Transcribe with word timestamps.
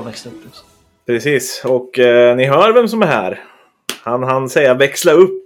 växla 0.00 0.30
upp. 0.30 0.44
Liksom. 0.44 0.66
Precis, 1.06 1.62
och 1.64 1.98
eh, 1.98 2.36
ni 2.36 2.44
hör 2.44 2.72
vem 2.72 2.88
som 2.88 3.02
är 3.02 3.06
här. 3.06 3.44
Han 4.02 4.22
han 4.22 4.48
säga 4.48 4.74
växla 4.74 5.12
upp. 5.12 5.44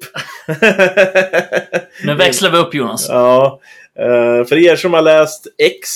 Nu 2.05 2.15
växlar 2.15 2.51
vi 2.51 2.59
upp 2.59 2.75
Jonas. 2.75 3.09
ja, 3.09 3.61
eh, 3.98 4.45
för 4.45 4.55
er 4.59 4.77
som 4.77 4.92
har 4.95 5.02
läst 5.02 5.47
X, 5.59 5.88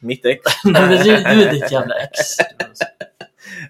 mitt 0.00 0.26
ex, 0.26 0.40
Nej, 0.64 0.82
men 0.82 0.90
du, 1.04 1.10
du 1.16 1.46
är 1.46 1.52
ditt 1.52 1.72
jävla 1.72 1.94
ex. 1.94 2.18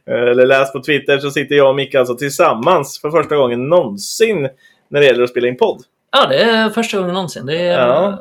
eh, 0.06 0.30
eller 0.30 0.46
läst 0.46 0.72
på 0.72 0.82
Twitter 0.82 1.18
så 1.18 1.30
sitter 1.30 1.54
jag 1.54 1.68
och 1.68 1.76
Micke 1.76 1.94
alltså 1.94 2.14
tillsammans 2.16 3.00
för 3.00 3.10
första 3.10 3.36
gången 3.36 3.68
någonsin 3.68 4.48
när 4.88 5.00
det 5.00 5.06
gäller 5.06 5.22
att 5.24 5.30
spela 5.30 5.48
in 5.48 5.56
podd. 5.56 5.82
Ja, 6.12 6.26
det 6.26 6.42
är 6.42 6.70
första 6.70 6.98
gången 6.98 7.14
någonsin. 7.14 7.46
Det 7.46 7.56
är 7.58 7.86
Ja. 7.86 8.08
eh, 8.08 8.14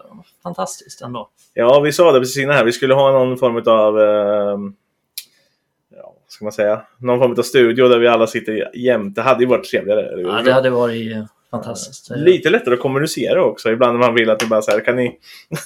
fantastiskt 0.43 1.01
ändå. 1.01 1.29
Ja, 1.53 1.79
vi 1.79 1.91
sa 1.91 2.11
det 2.11 2.19
precis 2.19 2.37
innan 2.43 2.55
här. 2.55 2.63
Vi 2.65 2.71
skulle 2.71 2.93
ha 2.93 3.11
någon 3.11 3.37
form 3.37 3.55
av 3.65 3.99
eh, 4.01 4.57
ska 6.31 6.45
man 6.45 6.51
säga? 6.51 6.81
Någon 6.97 7.19
form 7.19 7.35
av 7.37 7.43
studio 7.43 7.87
där 7.87 7.99
vi 7.99 8.07
alla 8.07 8.27
sitter 8.27 8.69
jämte. 8.77 9.21
Det 9.21 9.25
hade 9.25 9.43
ju 9.43 9.49
varit 9.49 9.69
trevligare. 9.69 10.21
Ja, 10.21 10.41
det 10.45 10.53
hade 10.53 10.69
varit 10.69 11.11
eh, 11.15 11.23
fantastiskt. 11.51 12.09
Lite 12.15 12.49
lättare 12.49 12.73
att 12.73 12.79
kommunicera 12.79 13.43
också. 13.43 13.71
Ibland 13.71 13.99
när 13.99 14.05
man 14.07 14.15
vill 14.15 14.29
att 14.29 14.39
det 14.39 14.45
bara 14.45 14.61
så 14.61 14.71
här, 14.71 14.79
kan 14.79 14.95
ni 14.95 15.19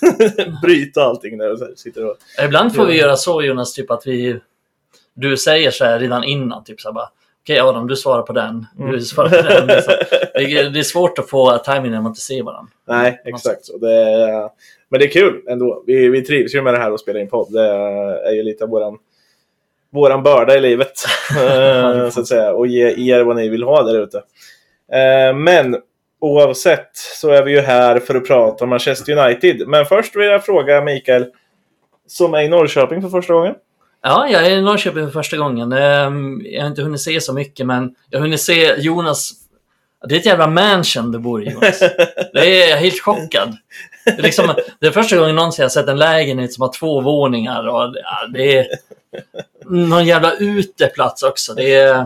bryta 0.63 1.03
allting 1.03 1.37
där 1.37 1.51
och 1.51 1.59
så 1.59 1.67
sitter 1.75 2.05
och... 2.05 2.15
Ibland 2.45 2.75
får 2.75 2.85
vi 2.85 2.97
göra 2.97 3.15
så 3.15 3.41
Jonas, 3.43 3.73
typ 3.73 3.91
att 3.91 4.07
vi... 4.07 4.39
Du 5.13 5.37
säger 5.37 5.71
så 5.71 5.85
här 5.85 5.99
redan 5.99 6.23
innan, 6.23 6.63
typ 6.63 6.81
så 6.81 6.87
här 6.89 6.93
bara 6.93 7.09
Okej 7.43 7.59
Adam, 7.59 7.87
du 7.87 7.95
svarar 7.95 8.21
på 8.21 8.33
den. 8.33 8.65
Du 8.77 8.83
Mm. 8.83 9.01
svarar 9.01 9.29
på 9.29 9.35
den. 9.49 9.67
Det 9.67 9.73
är, 9.73 9.81
så, 9.81 9.91
det 10.33 10.57
är, 10.59 10.69
det 10.69 10.79
är 10.79 10.83
svårt 10.83 11.19
att 11.19 11.29
få 11.29 11.57
timing 11.57 11.91
när 11.91 12.01
man 12.01 12.09
inte 12.11 12.21
ser 12.21 12.43
varandra. 12.43 12.71
Nej, 12.87 13.21
exakt. 13.25 13.69
Och 13.69 13.79
det, 13.79 14.49
men 14.89 14.99
det 14.99 15.05
är 15.05 15.09
kul 15.09 15.41
ändå. 15.49 15.83
Vi, 15.87 16.09
vi 16.09 16.21
trivs 16.21 16.55
ju 16.55 16.61
med 16.61 16.73
det 16.73 16.77
här 16.77 16.91
att 16.91 16.99
spela 16.99 17.19
in 17.19 17.27
podd. 17.27 17.53
Det 17.53 17.67
är 18.27 18.31
ju 18.31 18.43
lite 18.43 18.63
av 18.63 18.69
våran, 18.69 18.97
våran 19.95 20.23
börda 20.23 20.55
i 20.55 20.59
livet. 20.61 20.93
eh, 21.37 22.09
så 22.09 22.19
att 22.19 22.27
säga. 22.27 22.53
Och 22.53 22.67
ge 22.67 23.13
er 23.13 23.23
vad 23.23 23.35
ni 23.35 23.49
vill 23.49 23.63
ha 23.63 23.83
där 23.83 23.99
ute. 24.03 24.17
Eh, 24.93 25.35
Men 25.35 25.77
oavsett 26.21 26.89
så 26.93 27.29
är 27.29 27.43
vi 27.43 27.51
ju 27.51 27.59
här 27.61 27.99
för 27.99 28.15
att 28.15 28.27
prata 28.27 28.63
om 28.63 28.69
Manchester 28.69 29.17
United. 29.17 29.67
Men 29.67 29.85
först 29.85 30.15
vill 30.15 30.25
jag 30.27 30.45
fråga 30.45 30.81
Mikael, 30.81 31.25
som 32.07 32.33
är 32.33 32.41
i 32.41 32.47
Norrköping 32.49 33.01
för 33.01 33.09
första 33.09 33.33
gången. 33.33 33.55
Ja, 34.03 34.27
jag 34.29 34.45
är 34.45 34.49
i 34.49 34.61
Norrköping 34.61 35.05
för 35.05 35.11
första 35.11 35.37
gången. 35.37 35.73
Ehm, 35.73 36.41
Jag 36.45 36.61
har 36.61 36.67
inte 36.67 36.81
hunnit 36.81 37.01
se 37.01 37.21
så 37.21 37.33
mycket, 37.33 37.65
men 37.65 37.95
jag 38.09 38.19
har 38.19 38.23
hunnit 38.23 38.41
se 38.41 38.75
Jonas... 38.77 39.31
Det 40.07 40.15
är 40.15 40.19
ett 40.19 40.25
jävla 40.25 40.47
mansion 40.47 41.11
du 41.11 41.19
bor 41.19 41.43
i, 41.43 41.49
Jonas. 41.49 41.79
Det 42.33 42.63
är 42.63 42.69
jag 42.69 42.77
helt 42.77 43.01
chockad. 43.01 43.57
Det 44.05 44.11
är, 44.11 44.21
liksom, 44.21 44.55
det 44.79 44.87
är 44.87 44.91
första 44.91 45.17
gången 45.17 45.35
någonsin 45.35 45.63
jag 45.63 45.71
sett 45.71 45.87
en 45.87 45.97
lägenhet 45.97 46.53
som 46.53 46.61
har 46.61 46.71
två 46.79 47.01
våningar. 47.01 47.67
Och 47.67 47.95
ja, 48.03 48.27
det 48.33 48.57
är 48.57 48.67
någon 49.69 50.05
jävla 50.05 50.33
uteplats 50.33 51.23
också. 51.23 51.53
Det 51.53 51.75
är 51.75 52.05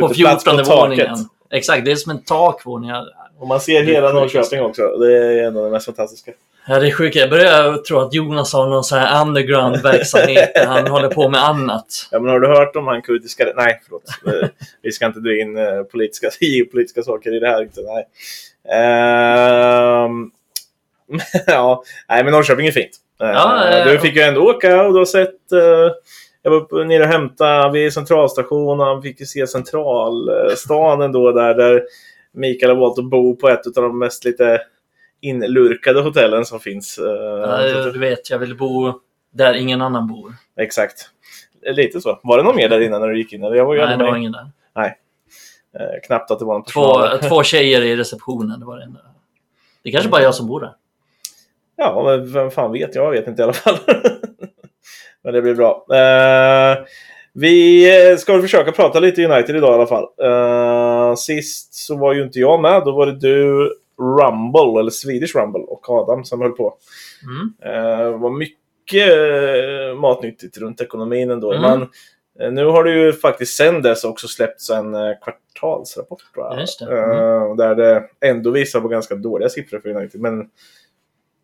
på 0.00 0.10
Uteplats 0.10 0.44
14 0.44 0.64
taket. 0.64 0.68
våningen. 0.78 1.16
Exakt, 1.50 1.84
det 1.84 1.90
är 1.90 1.96
som 1.96 2.10
en 2.10 2.22
takvåning. 2.22 2.90
Och 3.38 3.46
man 3.48 3.60
ser 3.60 3.82
hela 3.82 4.12
Norrköping 4.12 4.60
också. 4.62 4.82
Det 4.98 5.16
är 5.16 5.46
en 5.46 5.56
av 5.56 5.62
de 5.62 5.70
mest 5.70 5.86
fantastiska. 5.86 6.32
Ja, 6.68 6.78
det 6.78 6.86
är 6.86 6.90
sjukt. 6.92 7.16
Jag 7.16 7.30
börjar 7.30 7.76
tro 7.76 7.98
att 7.98 8.14
Jonas 8.14 8.52
har 8.52 8.66
någon 8.66 8.84
sån 8.84 8.98
här 8.98 9.22
underground-verksamhet 9.22 10.50
där 10.54 10.66
han 10.66 10.86
håller 10.86 11.08
på 11.08 11.28
med 11.28 11.44
annat. 11.44 11.86
Ja, 12.10 12.20
men 12.20 12.30
har 12.32 12.40
du 12.40 12.48
hört 12.48 12.76
om 12.76 12.86
han 12.86 13.02
kurdiska... 13.02 13.52
Nej, 13.56 13.80
förlåt. 13.84 14.02
Eh, 14.42 14.48
Vi 14.82 14.92
ska 14.92 15.06
inte 15.06 15.20
dra 15.20 15.34
in 15.40 15.56
eh, 15.58 15.82
politiska, 15.82 16.30
geopolitiska 16.40 17.02
saker 17.02 17.34
i 17.36 17.38
det 17.40 17.48
här. 17.48 17.62
Inte, 17.62 17.80
nej. 17.80 18.06
Ehm, 18.78 20.30
ja, 21.46 21.82
nej, 22.08 22.24
men 22.24 22.32
Norrköping 22.32 22.66
är 22.66 22.72
fint. 22.72 22.96
Eh, 23.20 23.28
Ja, 23.28 23.84
du 23.84 23.98
fick 23.98 24.16
ju 24.16 24.22
ändå 24.22 24.40
åka 24.40 24.82
och 24.82 24.92
du 24.92 24.98
har 24.98 25.04
sett... 25.06 25.52
jag 26.46 26.66
var 26.70 26.84
nere 26.84 27.02
och 27.02 27.08
hämtade 27.08 27.72
vid 27.72 27.92
centralstationen. 27.92 29.02
Fick 29.02 29.20
ju 29.20 29.26
se 29.26 29.46
centralstan 29.46 31.00
ändå 31.00 31.32
där, 31.32 31.54
där 31.54 31.82
Mikael 32.32 32.70
har 32.70 32.80
valt 32.80 32.98
att 32.98 33.10
bo 33.10 33.36
på 33.36 33.48
ett 33.48 33.66
av 33.66 33.82
de 33.82 33.98
mest 33.98 34.24
lite 34.24 34.60
inlurkade 35.20 36.00
hotellen 36.00 36.44
som 36.44 36.60
finns. 36.60 36.98
Eh, 36.98 37.04
Ja, 37.04 37.90
du 37.92 37.98
vet, 37.98 38.30
jag 38.30 38.38
vill 38.38 38.56
bo 38.56 38.92
där 39.32 39.54
ingen 39.54 39.82
annan 39.82 40.06
bor. 40.08 40.34
Exakt. 40.56 41.10
Lite 41.62 42.00
så. 42.00 42.20
Var 42.22 42.38
det 42.38 42.44
någon 42.44 42.56
mer 42.56 42.68
där 42.68 42.80
inne 42.80 42.98
när 42.98 43.08
du 43.08 43.18
gick 43.18 43.32
in? 43.32 43.44
Eller 43.44 43.56
jag 43.56 43.64
var 43.66 43.76
Nej, 43.76 43.98
det 43.98 44.04
var 44.04 44.16
ingen 44.16 44.32
där. 44.32 44.50
Eh, 45.80 46.00
knappt 46.06 46.30
att 46.30 46.38
det 46.38 46.44
var 46.44 46.56
en 46.56 46.62
Två, 46.64 46.94
två 47.28 47.42
tjejer 47.42 47.82
i 47.82 47.96
receptionen, 47.96 48.60
det 48.60 48.66
var 48.66 48.76
det 48.76 48.84
enda. 48.84 49.00
Det 49.82 49.88
är 49.88 49.92
kanske 49.92 50.10
bara 50.10 50.22
jag 50.22 50.34
som 50.34 50.46
bor 50.46 50.60
där. 50.60 50.72
Ja, 51.76 52.02
men 52.04 52.32
vem 52.32 52.50
fan 52.50 52.72
vet? 52.72 52.94
Jag 52.94 53.10
vet 53.10 53.28
inte 53.28 53.42
i 53.42 53.44
alla 53.44 53.52
fall. 53.52 53.76
men 55.24 55.34
det 55.34 55.42
blir 55.42 55.54
bra. 55.54 55.86
Eh, 55.90 56.84
vi 57.34 58.16
ska 58.18 58.32
väl 58.32 58.42
försöka 58.42 58.72
prata 58.72 59.00
lite 59.00 59.24
United 59.24 59.56
idag 59.56 59.70
i 59.70 59.74
alla 59.74 59.86
fall. 59.86 60.06
Eh, 60.22 61.14
sist 61.14 61.74
så 61.74 61.96
var 61.96 62.14
ju 62.14 62.22
inte 62.22 62.38
jag 62.38 62.60
med. 62.60 62.82
Då 62.84 62.92
var 62.92 63.06
det 63.06 63.18
du, 63.18 63.70
Rumble, 63.98 64.80
eller 64.80 64.90
Swedish 64.90 65.36
Rumble, 65.36 65.60
och 65.60 65.90
Adam 65.90 66.24
som 66.24 66.40
höll 66.40 66.52
på. 66.52 66.74
Mm. 67.24 67.74
Eh, 67.74 68.18
var 68.18 68.30
mycket 68.30 69.12
eh, 69.12 70.00
matnyttigt 70.00 70.58
runt 70.58 70.80
ekonomin 70.80 71.30
ändå. 71.30 71.52
Mm. 71.52 71.62
Men 71.62 71.88
eh, 72.40 72.52
nu 72.52 72.64
har 72.64 72.84
det 72.84 72.90
ju 72.90 73.12
faktiskt 73.12 73.56
sen 73.56 73.82
dess 73.82 74.04
också 74.04 74.28
släppts 74.28 74.70
en 74.70 74.94
eh, 74.94 75.12
kvartalsrapport. 75.24 76.22
Va? 76.36 76.60
Just 76.60 76.78
det. 76.78 76.84
Eh, 76.84 77.56
där 77.56 77.74
det 77.74 78.04
ändå 78.20 78.50
visar 78.50 78.80
på 78.80 78.88
ganska 78.88 79.14
dåliga 79.14 79.48
siffror 79.48 79.80
för 79.80 79.88
United. 79.88 80.20
Men 80.20 80.44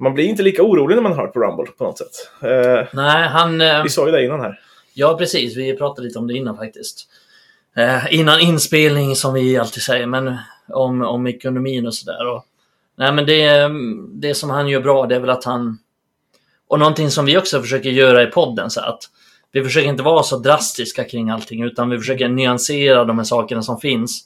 man 0.03 0.15
blir 0.15 0.25
inte 0.25 0.43
lika 0.43 0.63
orolig 0.63 0.95
när 0.95 1.03
man 1.03 1.13
hör 1.13 1.27
på 1.27 1.41
Rumble 1.41 1.67
på 1.79 1.85
något 1.85 1.99
sätt. 1.99 2.31
Eh, 2.41 2.89
Nej, 2.93 3.29
han... 3.29 3.61
eh, 3.61 3.83
vi 3.83 3.89
sa 3.89 4.07
ju 4.07 4.13
det 4.13 4.25
innan 4.25 4.41
här. 4.41 4.61
Ja, 4.95 5.17
precis. 5.19 5.57
Vi 5.57 5.77
pratade 5.77 6.07
lite 6.07 6.19
om 6.19 6.27
det 6.27 6.35
innan 6.35 6.57
faktiskt. 6.57 7.09
Eh, 7.77 8.15
innan 8.15 8.41
inspelning, 8.41 9.17
som 9.17 9.35
vi 9.35 9.57
alltid 9.57 9.83
säger, 9.83 10.07
men 10.07 10.37
om, 10.69 11.03
om 11.03 11.27
ekonomin 11.27 11.87
och 11.87 11.95
sådär. 11.95 12.43
Nej, 12.97 13.13
men 13.13 13.27
det, 13.27 13.71
det 14.13 14.35
som 14.35 14.51
han 14.51 14.69
gör 14.69 14.81
bra, 14.81 15.07
det 15.07 15.15
är 15.15 15.21
väl 15.21 15.31
att 15.31 15.45
han... 15.45 15.79
Och 16.69 16.79
någonting 16.79 17.11
som 17.11 17.25
vi 17.25 17.39
också 17.39 17.61
försöker 17.61 17.91
göra 17.91 18.23
i 18.23 18.27
podden, 18.27 18.71
så 18.71 18.81
att 18.81 19.03
vi 19.53 19.65
försöker 19.65 19.89
inte 19.89 20.03
vara 20.03 20.23
så 20.23 20.39
drastiska 20.39 21.05
kring 21.05 21.31
allting, 21.31 21.63
utan 21.63 21.91
vi 21.91 21.99
försöker 21.99 22.29
nyansera 22.29 23.05
de 23.05 23.19
här 23.19 23.25
sakerna 23.25 23.63
som 23.63 23.81
finns 23.81 24.25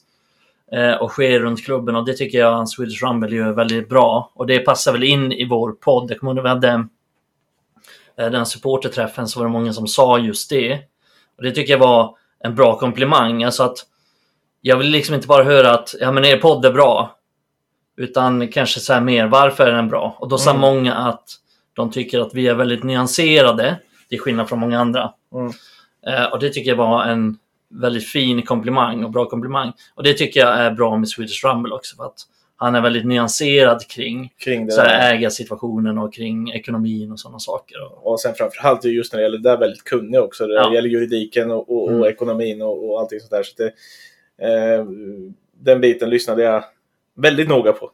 och 0.99 1.11
sker 1.11 1.39
runt 1.39 1.65
klubben. 1.65 1.95
Och 1.95 2.05
det 2.05 2.13
tycker 2.13 2.37
jag 2.37 2.69
Swedish 2.69 3.03
Rumble 3.03 3.35
gör 3.35 3.51
väldigt 3.51 3.89
bra. 3.89 4.31
Och 4.35 4.47
det 4.47 4.59
passar 4.59 4.91
väl 4.91 5.03
in 5.03 5.31
i 5.31 5.45
vår 5.45 5.71
podd. 5.71 6.11
Jag 6.11 6.19
kommer 6.19 6.31
ihåg 6.31 6.35
när 6.35 6.43
vi 6.43 6.49
hade 6.49 6.87
eh, 8.17 8.31
den 8.31 8.45
supporterträffen 8.45 9.27
så 9.27 9.39
var 9.39 9.45
det 9.45 9.51
många 9.51 9.73
som 9.73 9.87
sa 9.87 10.19
just 10.19 10.49
det. 10.49 10.79
Och 11.37 11.43
det 11.43 11.51
tycker 11.51 11.73
jag 11.73 11.79
var 11.79 12.17
en 12.39 12.55
bra 12.55 12.79
komplimang. 12.79 13.43
Alltså 13.43 13.63
att 13.63 13.77
jag 14.61 14.77
vill 14.77 14.89
liksom 14.89 15.15
inte 15.15 15.27
bara 15.27 15.43
höra 15.43 15.71
att 15.71 15.95
ja, 15.99 16.11
men 16.11 16.25
er 16.25 16.37
podd 16.37 16.65
är 16.65 16.71
bra. 16.71 17.15
Utan 17.97 18.47
kanske 18.47 18.79
så 18.79 18.93
här 18.93 19.01
mer, 19.01 19.27
varför 19.27 19.67
är 19.67 19.71
den 19.71 19.89
bra? 19.89 20.15
Och 20.19 20.29
då 20.29 20.37
sa 20.37 20.49
Mm. 20.49 20.61
många 20.61 20.93
att 20.93 21.23
de 21.73 21.91
tycker 21.91 22.19
att 22.19 22.33
vi 22.33 22.47
är 22.47 22.53
väldigt 22.55 22.83
nyanserade, 22.83 23.79
till 24.09 24.19
skillnad 24.19 24.49
från 24.49 24.59
många 24.59 24.79
andra. 24.79 25.11
Mm. 25.33 25.51
Eh, 26.07 26.25
och 26.25 26.39
det 26.39 26.49
tycker 26.49 26.69
jag 26.69 26.77
var 26.77 27.03
en 27.03 27.37
väldigt 27.69 28.07
fin 28.07 28.41
komplimang 28.41 29.03
och 29.03 29.11
bra 29.11 29.25
komplimang. 29.25 29.71
Och 29.95 30.03
det 30.03 30.13
tycker 30.13 30.39
jag 30.39 30.57
är 30.59 30.71
bra 30.71 30.97
med 30.97 31.09
Swedish 31.09 31.45
Rumble 31.45 31.73
också. 31.75 31.95
För 31.95 32.03
att 32.05 32.19
han 32.59 32.75
är 32.75 32.81
väldigt 32.81 33.05
nyanserad 33.05 33.87
kring 33.87 34.33
Kring 34.37 34.71
så 34.71 34.81
här, 34.81 35.13
ägarsituationen 35.13 35.97
och 35.97 36.13
kring 36.13 36.51
ekonomin 36.51 37.11
och 37.11 37.19
sådana 37.19 37.39
saker. 37.39 37.77
Och 38.07 38.19
sen 38.19 38.33
framförallt 38.35 38.83
just 38.85 39.13
när 39.13 39.19
det 39.19 39.23
gäller 39.23 39.37
det 39.37 39.49
där 39.49 39.57
väldigt 39.57 39.83
kunnig 39.83 40.19
också. 40.19 40.47
Det 40.47 40.53
Ja. 40.53 40.73
gäller 40.73 40.89
juridiken 40.89 41.51
och, 41.51 41.69
och, 41.71 41.83
och 41.83 41.91
Mm. 41.91 42.03
ekonomin 42.03 42.61
och, 42.61 42.89
och 42.89 42.99
allting 42.99 43.19
sånt 43.19 43.31
där. 43.31 43.43
Så 43.43 43.53
det, 43.57 43.71
eh, 44.47 44.85
den 45.59 45.81
biten 45.81 46.09
lyssnade 46.09 46.43
jag 46.43 46.63
väldigt 47.15 47.49
noga 47.49 47.71
på. 47.73 47.91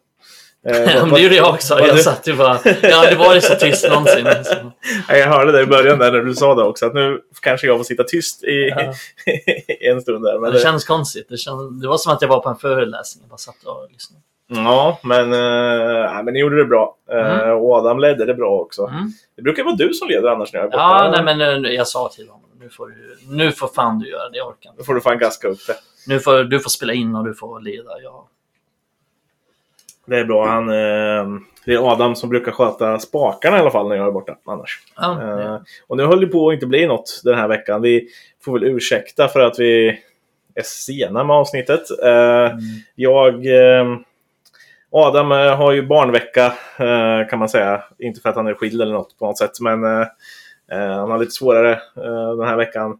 Eh, 0.67 1.07
det 1.13 1.19
gjorde 1.21 1.35
jag 1.35 1.53
också. 1.53 1.79
Jag 1.79 1.95
du- 1.95 2.01
satt 2.03 2.27
ju 2.27 2.33
bara... 2.35 2.57
Jag 2.81 2.91
har 2.95 2.99
aldrig 2.99 3.17
varit 3.19 3.43
så 3.43 3.55
tyst 3.55 3.89
någonsin. 3.89 4.27
Ja, 5.09 5.17
Jag 5.17 5.27
hörde 5.27 5.51
det 5.51 5.61
i 5.61 5.65
början 5.65 5.99
där 5.99 6.11
när 6.11 6.19
du 6.19 6.33
sa 6.33 6.55
det 6.55 6.63
också. 6.63 6.85
Att 6.85 6.93
nu 6.93 7.19
kanske 7.41 7.67
jag 7.67 7.77
får 7.77 7.83
sitta 7.83 8.03
tyst 8.03 8.43
i 8.43 8.69
Ja. 8.75 8.93
en 9.91 10.01
stund 10.01 10.23
där. 10.25 10.39
Men 10.39 10.51
Det 10.51 10.57
det, 10.57 10.63
känns 10.63 10.85
konstigt. 10.85 11.25
Det, 11.29 11.37
känns, 11.37 11.81
det 11.81 11.87
var 11.87 11.97
som 11.97 12.13
att 12.13 12.21
jag 12.21 12.29
var 12.29 12.39
på 12.39 12.49
en 12.49 12.55
föreläsning. 12.55 13.23
Jag 13.23 13.29
bara 13.29 13.37
satt 13.37 13.63
och 13.65 13.87
lyssnade. 13.91 14.21
ja, 14.47 14.99
men, 15.03 15.29
nej, 15.29 16.23
men 16.23 16.33
ni 16.33 16.39
gjorde 16.39 16.57
det 16.57 16.65
bra. 16.65 16.95
Eh, 17.11 17.17
Mm. 17.43 17.57
och 17.57 17.71
Adam 17.75 17.99
ledde 17.99 18.25
det 18.25 18.33
bra 18.33 18.59
också. 18.59 18.81
Mm. 18.85 19.11
Det 19.35 19.41
brukar 19.41 19.63
vara 19.63 19.75
du 19.75 19.93
som 19.93 20.07
leder 20.07 20.27
annars 20.29 20.53
när 20.53 20.59
jag 20.59 20.67
är 20.67 20.71
borta. 20.71 20.83
Ja, 21.05 21.21
nej, 21.23 21.35
men 21.37 21.65
eh, 21.65 21.71
jag 21.71 21.87
sa 21.87 22.09
till 22.09 22.29
honom. 22.29 22.49
Nu 22.59 22.69
får, 22.69 22.87
du, 22.87 23.17
nu 23.35 23.51
får 23.51 23.67
fan 23.67 23.99
du 23.99 24.09
göra 24.09 24.29
det. 24.29 24.37
Jag 24.37 24.47
orkar 24.47 24.69
inte. 24.69 24.83
får 24.83 24.93
du 24.93 25.01
fan 25.01 25.17
gaska 25.19 25.47
upp 25.47 25.67
det. 25.67 25.75
Nu 26.07 26.19
får, 26.19 26.43
du 26.43 26.59
får 26.59 26.69
spela 26.69 26.93
in 26.93 27.15
och 27.15 27.25
du 27.25 27.33
får 27.33 27.59
leda. 27.59 28.01
Jag, 28.03 28.23
Det 30.05 30.19
är 30.19 30.25
bra. 30.25 30.47
Han, 30.47 30.69
eh, 30.69 31.39
det 31.65 31.73
är 31.73 31.91
Adam 31.91 32.15
som 32.15 32.29
brukar 32.29 32.51
sköta 32.51 32.99
spakarna 32.99 33.57
i 33.57 33.59
alla 33.59 33.71
fall 33.71 33.89
när 33.89 33.95
jag 33.95 34.07
är 34.07 34.11
borta 34.11 34.35
annars. 34.45 34.79
ja, 34.95 35.21
Eh, 35.41 35.59
och 35.87 35.97
nu 35.97 36.05
höll 36.05 36.21
det 36.21 36.27
på 36.27 36.49
att 36.49 36.53
inte 36.53 36.65
bli 36.65 36.87
något 36.87 37.21
den 37.23 37.35
här 37.37 37.47
veckan. 37.47 37.81
Vi 37.81 38.07
får 38.45 38.53
väl 38.53 38.63
ursäkta 38.63 39.27
för 39.27 39.39
att 39.39 39.59
vi 39.59 39.87
är 40.55 40.63
sena 40.63 41.23
med 41.23 41.35
avsnittet. 41.35 41.81
Eh, 42.03 42.43
Mm. 42.43 42.59
Jag... 42.95 43.45
Eh, 43.45 43.97
Adam 44.95 45.31
eh, 45.31 45.55
har 45.55 45.71
ju 45.71 45.87
barnvecka 45.87 46.45
eh, 46.79 47.29
kan 47.29 47.39
man 47.39 47.49
säga. 47.49 47.83
Inte 47.99 48.21
för 48.21 48.29
att 48.29 48.35
han 48.35 48.47
är 48.47 48.53
skild 48.53 48.81
eller 48.81 48.93
något 48.93 49.19
på 49.19 49.25
något 49.25 49.37
sätt. 49.37 49.59
Men 49.61 49.83
han 50.71 51.11
har 51.11 51.19
lite 51.19 51.31
svårare 51.31 51.79
den 52.37 52.47
här 52.47 52.57
veckan. 52.57 52.97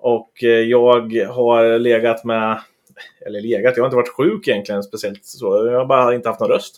Och 0.00 0.30
jag 0.66 1.26
har 1.26 1.78
legat 1.78 2.24
med, 2.24 2.60
eller 3.26 3.40
legat, 3.40 3.76
jag 3.76 3.82
har 3.82 3.88
inte 3.88 3.96
varit 3.96 4.16
sjuk 4.16 4.48
egentligen 4.48 4.82
speciellt 4.82 5.24
så. 5.24 5.66
Jag 5.66 5.78
har 5.78 5.86
bara 5.86 6.14
inte 6.14 6.28
haft 6.28 6.40
någon 6.40 6.50
röst. 6.50 6.76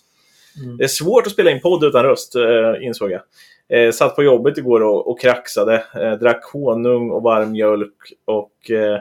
Mm. 0.62 0.76
Det 0.76 0.84
är 0.84 0.88
svårt 0.88 1.26
att 1.26 1.32
spela 1.32 1.50
in 1.50 1.60
podd 1.60 1.84
utan 1.84 2.04
röst, 2.04 2.34
eh, 2.36 2.74
insåg 2.86 3.10
jag. 3.10 3.20
Eh, 3.68 3.92
satt 3.92 4.16
på 4.16 4.22
jobbet 4.22 4.58
igår 4.58 4.82
och, 4.82 5.10
och 5.10 5.20
kraxade. 5.20 5.84
Eh, 5.94 6.12
drack 6.12 6.44
honung 6.44 7.10
och 7.10 7.22
varm 7.22 7.52
mjölk. 7.52 7.94
Och 8.24 8.70
eh, 8.70 9.00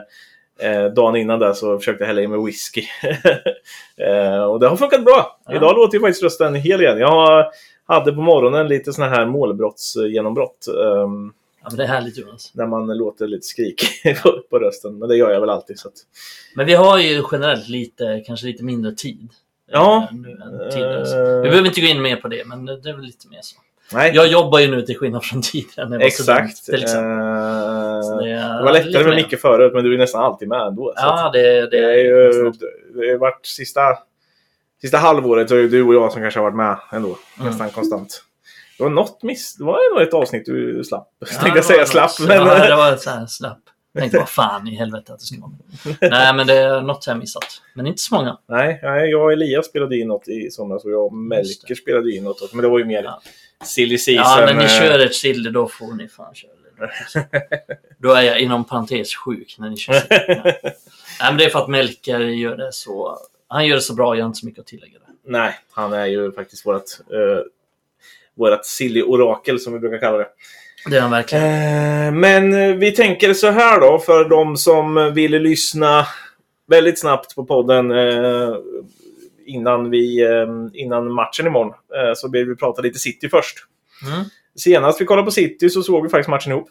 eh, 0.70 0.92
dagen 0.92 1.16
innan 1.16 1.38
där 1.38 1.52
så 1.52 1.78
försökte 1.78 2.02
jag 2.02 2.08
hälla 2.08 2.20
i 2.20 2.28
mig 2.28 2.44
whisky. 2.44 2.82
eh, 3.96 4.42
och 4.42 4.60
det 4.60 4.68
har 4.68 4.76
funkat 4.76 5.04
bra. 5.04 5.40
Ja. 5.46 5.56
Idag 5.56 5.76
låter 5.76 5.94
ju 5.94 6.00
faktiskt 6.00 6.22
rösten 6.22 6.54
hel 6.54 6.80
igen. 6.80 6.98
Jag 6.98 7.44
hade 7.86 8.12
på 8.12 8.20
morgonen 8.20 8.68
lite 8.68 8.92
såna 8.92 9.08
här 9.08 9.26
målbrottsgenombrott. 9.26 10.66
ehm, 10.68 11.32
Ja, 11.62 11.68
men 11.70 11.76
det 11.76 11.82
är 11.82 11.88
härligt 11.88 12.18
Jonas. 12.18 12.50
när 12.54 12.66
man 12.66 12.86
låter 12.98 13.26
lite 13.26 13.46
skrik 13.46 13.82
på, 14.22 14.42
på 14.50 14.58
rösten. 14.58 14.98
Men 14.98 15.08
det 15.08 15.16
gör 15.16 15.30
jag 15.30 15.40
väl 15.40 15.50
alltid. 15.50 15.78
Så 15.78 15.88
att, 15.88 15.94
Men 16.56 16.66
vi 16.66 16.74
har 16.74 16.98
ju 16.98 17.22
generellt 17.32 17.68
lite, 17.68 18.22
kanske 18.26 18.46
lite 18.46 18.64
mindre 18.64 18.92
tid. 18.92 19.28
Ja. 19.72 20.08
eh, 20.10 20.16
Nu 20.16 20.30
än 20.30 20.70
tidigare. 20.70 21.06
så. 21.06 21.40
Vi 21.42 21.48
behöver 21.48 21.66
inte 21.68 21.80
gå 21.80 21.86
in 21.86 22.02
mer 22.02 22.16
på 22.16 22.28
det, 22.28 22.44
men 22.46 22.64
det 22.64 22.72
är 22.72 22.92
väl 22.92 23.04
lite 23.04 23.28
mer 23.28 23.38
så. 23.42 23.56
nej, 23.92 24.12
Jag 24.14 24.26
jobbar 24.28 24.58
ju 24.58 24.70
nu 24.70 24.82
till 24.82 24.96
skillnad 24.98 25.24
från 25.24 25.42
tidigare 25.52 25.88
när 25.88 26.00
jag 26.00 26.12
student, 26.12 26.40
exakt. 26.40 26.64
till. 26.64 26.74
Eh, 26.74 26.90
det, 26.90 28.30
är 28.30 28.58
det 28.58 28.64
var 28.64 28.72
lättare 28.72 29.04
med. 29.04 29.14
Micke 29.16 29.40
förut, 29.40 29.72
men 29.74 29.84
du 29.84 29.94
är 29.94 29.98
nästan 29.98 30.22
alltid 30.24 30.48
med 30.48 30.60
ändå. 30.60 30.92
Ja, 30.96 31.30
det, 31.32 31.42
det, 31.60 31.66
Det 31.70 31.78
är 31.78 31.98
ju 31.98 32.52
det 32.94 33.10
har 33.10 33.18
varit 33.18 33.46
sista, 33.46 33.80
sista 34.80 34.96
halvåret 34.98 35.48
så 35.48 35.54
är 35.56 35.62
det 35.62 35.68
du 35.68 35.82
och 35.82 35.94
jag 35.94 36.12
som 36.12 36.22
kanske 36.22 36.40
har 36.40 36.44
varit 36.44 36.56
med 36.56 36.76
ändå. 36.92 37.08
Mm. 37.38 37.50
Nästan 37.50 37.70
konstant. 37.70 38.24
Det 38.80 38.84
var 38.84 38.90
något 38.90 39.22
miss... 39.22 39.54
Det 39.54 39.64
var 39.64 39.94
nog 39.94 40.02
ett 40.08 40.14
avsnitt 40.14 40.46
du 40.46 40.84
slapp. 40.84 41.08
Ja, 41.18 41.26
tänkte 41.26 41.58
jag 41.58 41.64
säga 41.64 41.86
slapp, 41.86 42.10
men... 42.20 42.36
Ja, 42.36 42.68
det 42.68 42.76
var 42.76 42.96
så 42.96 43.10
här 43.10 43.26
slapp. 43.26 43.58
Jag 43.92 44.00
tänkte 44.02 44.18
vad 44.18 44.28
fan 44.28 44.68
i 44.68 44.76
helvete 44.76 45.12
att 45.12 45.18
det 45.18 45.24
ska 45.24 45.40
vara 45.40 45.50
med. 45.50 45.96
Nej, 46.10 46.34
men 46.34 46.46
det 46.46 46.54
är 46.58 46.80
något 46.80 47.06
jag 47.06 47.18
missat. 47.18 47.62
Men 47.74 47.86
inte 47.86 48.02
så 48.02 48.14
många. 48.14 48.38
Nej, 48.48 48.80
nej, 48.82 49.10
jag 49.10 49.22
och 49.24 49.32
Elias 49.32 49.66
spelade 49.66 49.96
in 49.98 50.08
något 50.08 50.28
i 50.28 50.50
somras 50.50 50.84
och 50.84 50.90
jag 50.90 51.06
och 51.06 51.14
Melker 51.14 51.74
spelade 51.74 52.12
in 52.12 52.24
något. 52.24 52.52
Men 52.52 52.62
det 52.62 52.68
var 52.68 52.78
ju 52.78 52.84
mer 52.84 53.02
Ja. 53.02 53.20
silly 53.64 53.98
season. 53.98 54.40
Ja, 54.40 54.46
när 54.46 54.54
ni 54.54 54.64
eh, 54.64 54.70
kör 54.70 54.98
ett 54.98 55.14
silly 55.14 55.50
då 55.50 55.68
får 55.68 55.94
ni 55.94 56.08
fan 56.08 56.34
köra 56.34 56.50
det. 56.52 56.58
Då 57.98 58.12
är 58.12 58.22
jag 58.22 58.40
inom 58.40 58.64
parentes 58.64 59.14
sjuk 59.14 59.56
när 59.58 59.70
ni 59.70 59.76
kör 59.76 59.92
silly. 59.92 60.40
Nej, 60.44 60.74
men 61.20 61.36
det 61.36 61.44
är 61.44 61.50
för 61.50 61.58
att 61.58 61.68
Melker 61.68 62.20
gör 62.20 62.56
det 62.56 62.72
så... 62.72 63.18
Han 63.48 63.66
gör 63.66 63.76
det 63.76 63.82
så 63.82 63.94
bra, 63.94 64.16
jag 64.16 64.24
har 64.24 64.26
inte 64.26 64.38
så 64.40 64.46
mycket 64.46 64.60
att 64.60 64.66
tillägga. 64.66 64.98
Där. 64.98 65.14
Nej, 65.24 65.54
han 65.72 65.92
är 65.92 66.06
ju 66.06 66.32
faktiskt 66.32 66.66
vårt, 66.66 66.82
uh, 67.14 67.40
vårt 68.36 68.64
silly-orakel 68.64 69.58
som 69.58 69.72
vi 69.72 69.78
brukar 69.78 69.98
kalla 69.98 70.18
det. 70.18 70.28
Det 70.90 70.96
är 70.96 71.00
han 71.00 71.10
verkligen. 71.10 71.44
Eh, 71.44 72.12
Men 72.12 72.52
eh, 72.54 72.76
vi 72.76 72.92
tänker 72.92 73.32
så 73.34 73.46
här 73.50 73.80
då, 73.80 73.98
för 73.98 74.28
de 74.28 74.56
som 74.56 75.12
vill 75.14 75.32
lyssna 75.32 76.06
väldigt 76.68 77.00
snabbt 77.00 77.34
på 77.34 77.44
podden 77.44 77.90
eh, 77.90 78.54
innan, 79.46 79.90
vi, 79.90 80.22
eh, 80.22 80.48
innan 80.74 81.12
matchen 81.12 81.46
imorgon, 81.46 81.72
eh, 81.96 82.12
så 82.14 82.30
vill 82.30 82.48
vi 82.48 82.56
prata 82.56 82.82
lite 82.82 82.98
City 82.98 83.28
först. 83.28 83.56
Mm. 84.12 84.24
Senast 84.56 85.00
vi 85.00 85.04
kollade 85.04 85.24
på 85.24 85.30
City 85.30 85.70
så 85.70 85.82
såg 85.82 86.02
vi 86.02 86.08
faktiskt 86.08 86.28
matchen 86.30 86.52
ihop. 86.52 86.68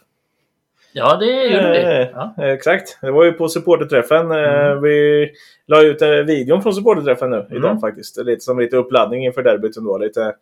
Ja, 0.94 1.15
det 1.15 1.25
gjorde 1.45 1.69
det. 1.69 2.01
Eh, 2.01 2.07
Ja. 2.38 2.44
Exakt. 2.53 2.97
Det 3.01 3.11
var 3.11 3.23
ju 3.23 3.31
på 3.31 3.50
supporterträffen. 3.50 4.31
Eh, 4.31 4.38
Mm. 4.71 4.81
Vi 4.81 5.29
la 5.67 5.81
ut 5.81 6.01
videon 6.27 6.61
från 6.63 6.73
supporterträffen 6.73 7.29
nu 7.29 7.47
idag 7.51 7.69
Mm. 7.71 7.79
faktiskt. 7.81 8.17
Lite 8.17 8.41
som 8.41 8.59
lite 8.59 8.77
uppladdning 8.77 9.25
inför 9.25 9.44
derbyt 9.44 9.77
ändå. 9.77 9.97
Lite, 9.97 10.33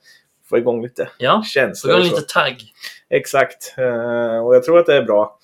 få 0.50 0.58
igång 0.58 0.82
lite 0.84 1.10
ja. 1.18 1.44
Känslor. 1.46 1.94
har 1.94 2.02
så. 2.02 2.16
lite 2.16 2.34
tagg. 2.34 2.64
Exakt. 3.10 3.76
Eh, 3.78 4.46
och 4.46 4.56
jag 4.56 4.64
tror 4.64 4.80
att 4.80 4.86
det 4.86 4.96
är 4.96 5.04
bra. 5.04 5.38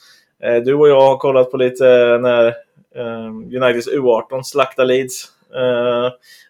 Eh, 0.44 0.56
du 0.56 0.74
och 0.74 0.90
jag 0.90 1.02
har 1.02 1.18
kollat 1.18 1.52
på 1.52 1.58
lite 1.58 1.86
när 2.22 2.48
eh, 2.96 3.26
Uniteds 3.28 3.88
U18 3.88 4.44
slaktar 4.44 4.86
Leeds. 4.86 5.30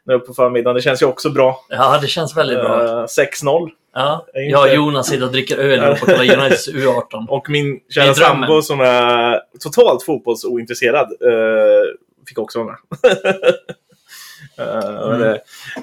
Nu 0.06 0.20
på 0.20 0.34
förmiddagen. 0.34 0.76
Det 0.76 0.82
känns 0.82 1.02
ju 1.02 1.06
också 1.06 1.30
bra. 1.30 1.66
Ja, 1.70 2.00
det 2.02 2.08
känns 2.08 2.38
väldigt 2.38 2.60
bra. 2.60 2.84
Eh, 2.84 3.06
6-0. 3.44 3.70
Ja. 3.94 4.26
Jag 4.34 4.62
och 4.70 4.76
Jonas 4.76 5.08
sitter 5.08 5.26
och 5.26 5.32
dricker 5.32 5.58
öl 5.58 5.92
och 5.92 6.00
kollar 6.00 6.38
Uniteds 6.38 6.70
U18. 6.70 7.28
Och 7.30 7.50
min 7.50 7.80
kära 7.90 8.14
sambo 8.14 8.62
som 8.62 8.80
är 8.82 9.40
totalt 9.60 10.04
fotbollsointresserad 10.04 11.08
fick 12.28 12.40
också 12.40 12.64
vara 12.64 12.68
med. 12.68 12.78
Eh, 14.58 15.06
Mm. 15.06 15.20
det, 15.20 15.36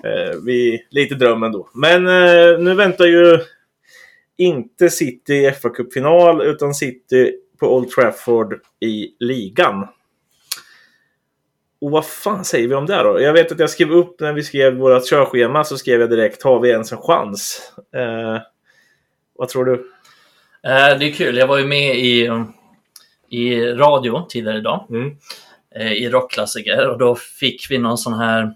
eh, 0.04 0.36
vi, 0.44 0.86
lite 0.90 1.14
drömmen 1.14 1.52
då. 1.52 1.68
Men 1.74 2.06
eh, 2.06 2.58
nu 2.58 2.74
väntar 2.74 3.04
ju 3.06 3.38
inte 4.36 4.90
City 4.90 5.34
i 5.46 5.52
fa 5.52 5.68
Cup-final 5.68 6.42
utan 6.42 6.74
City 6.74 7.32
på 7.60 7.76
Old 7.76 7.90
Trafford 7.90 8.54
i 8.80 9.08
ligan. 9.18 9.86
Och 11.80 11.90
vad 11.90 12.06
fan 12.06 12.44
säger 12.44 12.68
vi 12.68 12.74
om 12.74 12.86
det 12.86 13.02
då? 13.02 13.20
Jag 13.20 13.32
vet 13.32 13.52
att 13.52 13.58
jag 13.58 13.70
skrev 13.70 13.92
upp 13.92 14.20
när 14.20 14.32
vi 14.32 14.42
skrev 14.42 14.74
vårt 14.76 15.08
körschema 15.10 15.64
så 15.64 15.78
skrev 15.78 16.00
jag 16.00 16.10
direkt 16.10 16.42
har 16.42 16.60
vi 16.60 16.70
ens 16.70 16.92
en 16.92 16.98
chans? 16.98 17.72
Eh, 17.94 18.42
vad 19.34 19.48
tror 19.48 19.64
du? 19.64 19.72
Eh, 20.62 20.98
Det 20.98 21.04
är 21.08 21.12
kul. 21.12 21.36
Jag 21.36 21.46
var 21.46 21.58
ju 21.58 21.66
med 21.66 21.96
i, 21.96 22.30
i 23.28 23.60
radio 23.66 24.26
tidigare 24.28 24.58
idag. 24.58 24.86
Mm. 24.90 25.16
eh, 25.74 25.92
i 25.92 26.08
rockklassiker 26.08 26.88
och 26.88 26.98
då 26.98 27.14
fick 27.14 27.66
vi 27.70 27.78
någon 27.78 27.98
sån 27.98 28.14
här, 28.14 28.54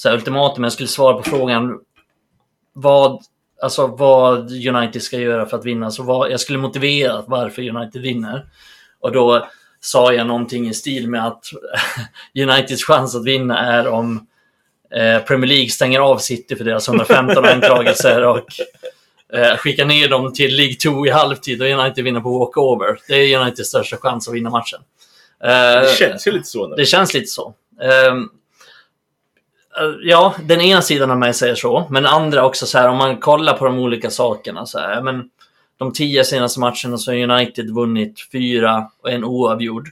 så 0.00 0.08
här 0.08 0.16
ultimatum. 0.16 0.64
Jag 0.64 0.72
skulle 0.72 0.88
svara 0.88 1.14
på 1.16 1.22
frågan 1.22 1.78
vad, 2.72 3.22
alltså 3.62 3.86
vad 3.86 4.52
United 4.66 5.02
ska 5.02 5.18
göra 5.18 5.46
för 5.46 5.56
att 5.56 5.64
vinna. 5.64 5.90
Så 5.90 6.02
vad, 6.02 6.30
jag 6.30 6.40
skulle 6.40 6.58
motivera 6.58 7.24
varför 7.26 7.68
United 7.68 8.02
vinner. 8.02 8.46
Och 9.00 9.12
då 9.12 9.46
sa 9.80 10.12
jag 10.12 10.26
någonting 10.26 10.68
i 10.68 10.74
stil 10.74 11.08
med 11.08 11.26
att 11.26 11.44
Uniteds 12.42 12.84
chans 12.84 13.14
att 13.16 13.24
vinna 13.24 13.58
är 13.58 13.88
om 13.88 14.26
eh, 14.94 15.22
Premier 15.22 15.48
League 15.48 15.68
stänger 15.68 16.00
av 16.00 16.18
City 16.18 16.56
för 16.56 16.64
deras 16.64 16.88
115 16.88 17.44
anklagelser 17.44 18.24
och 18.26 18.46
eh, 19.32 19.56
skickar 19.56 19.84
ner 19.84 20.08
dem 20.08 20.32
till 20.32 20.56
League 20.56 20.74
2 20.74 21.06
i 21.06 21.10
halvtid 21.10 21.62
och 21.62 21.68
United 21.68 22.04
vinner 22.04 22.20
på 22.20 22.38
walkover. 22.38 22.98
Det 23.08 23.14
är 23.14 23.40
Uniteds 23.40 23.68
största 23.68 23.96
chans 23.96 24.28
att 24.28 24.34
vinna 24.34 24.50
matchen. 24.50 24.80
Eh, 25.44 25.80
Det 25.80 25.96
känns 25.98 26.26
ju 26.26 26.32
lite 26.32 26.46
så 26.48 26.68
nu. 26.68 26.76
det 26.76 26.86
känns 26.86 27.14
lite 27.14 27.26
så. 27.26 27.54
Eh, 27.82 28.14
ja, 30.02 30.34
den 30.42 30.60
ena 30.60 30.82
sidan 30.82 31.10
av 31.10 31.18
mig 31.18 31.34
säger 31.34 31.54
så, 31.54 31.86
men 31.90 32.06
andra 32.06 32.46
också 32.46 32.66
så 32.66 32.78
här 32.78 32.88
om 32.88 32.96
man 32.96 33.16
kollar 33.16 33.56
på 33.56 33.64
de 33.64 33.78
olika 33.78 34.10
sakerna 34.10 34.66
så 34.66 34.78
här, 34.78 35.02
men 35.02 35.30
de 35.76 35.92
tio 35.92 36.24
senaste 36.24 36.60
matcherna 36.60 36.98
så 36.98 37.10
har 37.10 37.18
United 37.18 37.70
vunnit 37.70 38.28
fyra 38.32 38.90
och 39.02 39.10
en 39.10 39.24
oavgjord 39.24 39.88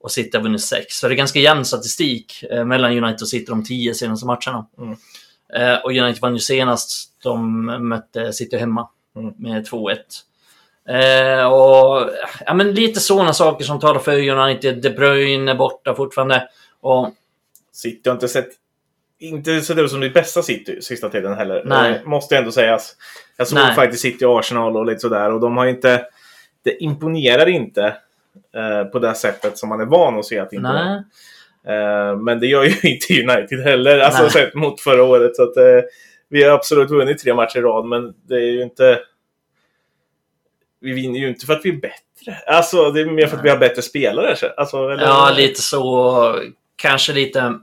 och 0.00 0.10
City 0.10 0.36
har 0.36 0.42
vunnit 0.42 0.62
sex. 0.62 0.98
Så 0.98 1.08
det 1.08 1.14
är 1.14 1.16
ganska 1.16 1.38
jämn 1.38 1.64
statistik 1.64 2.44
eh, 2.50 2.64
mellan 2.64 2.92
United 3.04 3.22
och 3.22 3.28
City 3.28 3.46
de 3.48 3.64
tio 3.64 3.94
senaste 3.94 4.26
matcherna. 4.26 4.66
Mm. 4.78 4.96
Eh, 5.54 5.78
och 5.84 5.90
United 5.90 6.22
vann 6.22 6.34
ju 6.34 6.40
senast 6.40 7.12
de 7.22 7.64
mötte 7.88 8.32
City 8.32 8.56
hemma 8.56 8.88
Mm. 9.16 9.34
med 9.38 9.66
2-1. 9.66 9.96
Eh, 10.88 11.46
och 11.52 12.10
ja, 12.46 12.54
men 12.54 12.74
lite 12.74 13.00
sådana 13.00 13.32
saker 13.32 13.64
som 13.64 13.80
talar 13.80 14.00
för 14.00 14.28
United. 14.28 14.82
De 14.82 14.90
Bruyne 14.90 15.50
är 15.50 15.54
borta 15.54 15.94
fortfarande. 15.94 16.48
Och 16.80 17.10
City 17.72 18.08
har 18.08 18.14
inte 18.14 18.28
sett 18.28 18.48
inte 19.28 19.50
ut 19.50 19.64
som 19.90 20.00
det 20.00 20.10
bästa 20.10 20.42
City 20.42 20.82
sista 20.82 21.08
tiden 21.08 21.34
heller. 21.34 21.62
Nej. 21.64 21.92
Eh, 21.92 22.08
måste 22.08 22.36
ändå 22.36 22.52
sägas. 22.52 22.96
Jag 23.36 23.48
såg 23.48 23.58
Nej. 23.58 23.74
faktiskt 23.74 24.02
City 24.02 24.24
och 24.24 24.38
Arsenal 24.38 24.76
och 24.76 24.86
lite 24.86 25.00
sådär 25.00 25.32
och 25.32 25.40
de 25.40 25.56
har 25.56 25.66
inte... 25.66 26.06
Det 26.64 26.82
imponerar 26.82 27.48
inte 27.48 27.96
eh, 28.54 28.84
på 28.92 28.98
det 28.98 29.14
sättet 29.14 29.58
som 29.58 29.68
man 29.68 29.80
är 29.80 29.84
van 29.86 30.18
att 30.18 30.24
se 30.24 30.38
att 30.38 30.50
det 30.50 30.56
imponerar. 30.56 30.84
nej, 30.84 31.02
Eh, 31.66 32.16
men 32.16 32.40
det 32.40 32.46
gör 32.46 32.64
ju 32.64 32.70
inte 32.90 33.22
United 33.22 33.60
heller, 33.64 33.98
alltså 33.98 34.22
Nej. 34.22 34.30
sett 34.30 34.54
mot 34.54 34.80
förra 34.80 35.02
året. 35.02 35.36
Så 35.36 35.42
att, 35.42 35.56
eh, 35.56 35.80
vi 36.28 36.42
har 36.42 36.50
absolut 36.50 36.90
vunnit 36.90 37.18
tre 37.18 37.34
matcher 37.34 37.58
i 37.58 37.62
rad, 37.62 37.84
men 37.86 38.14
det 38.28 38.34
är 38.34 38.50
ju 38.52 38.62
inte... 38.62 38.98
Vi 40.80 40.92
vinner 40.92 41.18
ju 41.18 41.28
inte 41.28 41.46
för 41.46 41.52
att 41.52 41.64
vi 41.64 41.68
är 41.70 41.76
bättre. 41.80 42.36
Alltså, 42.46 42.90
det 42.90 43.00
är 43.00 43.04
mer 43.06 43.26
för 43.26 43.36
att 43.36 43.44
vi 43.44 43.48
har 43.50 43.56
bättre 43.56 43.82
spelare. 43.82 44.36
så- 44.36 44.46
Alltså, 44.56 44.88
eller, 44.88 45.02
ja, 45.02 45.32
lite 45.36 45.62
så. 45.62 46.40
Kanske 46.76 47.12
lite... 47.12 47.54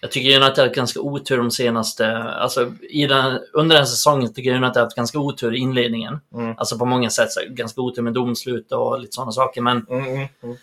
Jag 0.00 0.10
tycker 0.10 0.28
United 0.28 0.58
har 0.58 0.64
haft 0.64 0.76
ganska 0.76 1.00
otur 1.00 1.36
de 1.36 1.50
senaste... 1.50 2.12
Alltså, 2.22 2.72
i 2.90 3.06
den, 3.06 3.40
under 3.52 3.76
den 3.76 3.86
säsongen 3.86 4.34
tycker 4.34 4.50
jag 4.50 4.62
United 4.62 4.76
har 4.76 4.84
haft 4.84 4.96
ganska 4.96 5.18
otur 5.18 5.54
i 5.54 5.58
inledningen. 5.58 6.20
Mm. 6.34 6.54
Alltså 6.58 6.78
på 6.78 6.84
många 6.84 7.10
sätt. 7.10 7.32
Så, 7.32 7.40
ganska 7.48 7.80
otur 7.80 8.02
med 8.02 8.12
domslut 8.12 8.72
och 8.72 9.00
lite 9.00 9.12
sådana 9.12 9.32
saker. 9.32 9.60
Men 9.60 9.86
Mm, 9.88 10.04
mm, 10.04 10.28
mm. 10.42 10.56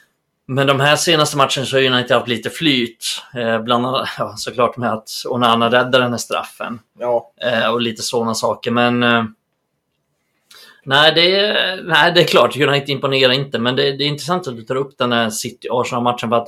Men 0.48 0.68
de 0.68 0.80
här 0.80 0.96
senaste 0.96 1.38
matcherna 1.38 1.66
så 1.66 1.78
har 1.78 1.84
United 1.84 2.18
haft 2.18 2.28
lite 2.28 2.50
flyt. 2.50 3.06
Eh, 3.34 3.62
bland 3.62 3.86
annat 3.86 4.10
ja, 4.18 4.34
såklart 4.38 4.78
med 4.78 4.94
att 4.94 5.10
Onana 5.30 5.66
räddade 5.68 6.00
den 6.00 6.12
här 6.12 6.18
straffen. 6.18 6.80
Ja, 7.00 7.32
Eh, 7.42 7.70
och 7.70 7.82
lite 7.82 8.02
sådana 8.02 8.34
saker. 8.34 8.72
Men 8.72 9.04
eh, 9.04 9.24
nej, 10.84 11.12
det 11.16 11.36
är, 11.40 11.82
nej, 11.84 12.12
det 12.12 12.22
är 12.22 12.28
klart. 12.28 12.58
United 12.58 12.90
imponerar 12.90 13.32
inte. 13.32 13.60
Men 13.60 13.76
det, 13.76 13.84
det 13.98 14.04
är 14.04 14.08
intressant 14.08 14.48
att 14.48 14.56
du 14.56 14.64
tar 14.64 14.76
upp 14.76 14.98
den 14.98 15.12
här 15.12 15.30
City-Arsenal-matchen. 15.30 16.30
För 16.30 16.36
att 16.36 16.48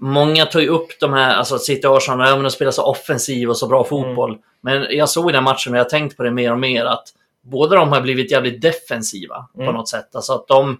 många 0.00 0.46
ju 0.54 0.68
upp 0.68 1.00
de 1.00 1.12
här, 1.12 1.34
alltså 1.34 1.58
City-Arsenal, 1.58 2.28
ja, 2.28 2.34
men 2.34 2.42
de 2.44 2.50
spelar 2.50 2.72
så 2.72 2.82
offensiv 2.84 3.48
och 3.50 3.56
så 3.56 3.66
bra 3.66 3.84
fotboll. 3.84 4.38
Men 4.60 4.86
jag 4.90 5.08
såg 5.08 5.32
den 5.32 5.44
matchen 5.44 5.72
och 5.72 5.78
jag 5.78 5.84
har 5.84 5.90
tänkt 5.90 6.16
på 6.16 6.22
det 6.22 6.30
mer 6.30 6.52
och 6.52 6.58
mer 6.58 6.84
att 6.84 7.04
båda 7.42 7.76
de 7.76 7.88
har 7.92 8.00
blivit 8.00 8.30
jävligt 8.30 8.62
defensiva 8.62 9.46
på 9.54 9.62
Mm. 9.62 9.74
något 9.74 9.88
sätt. 9.88 10.14
Alltså 10.14 10.32
att 10.32 10.48
de 10.48 10.78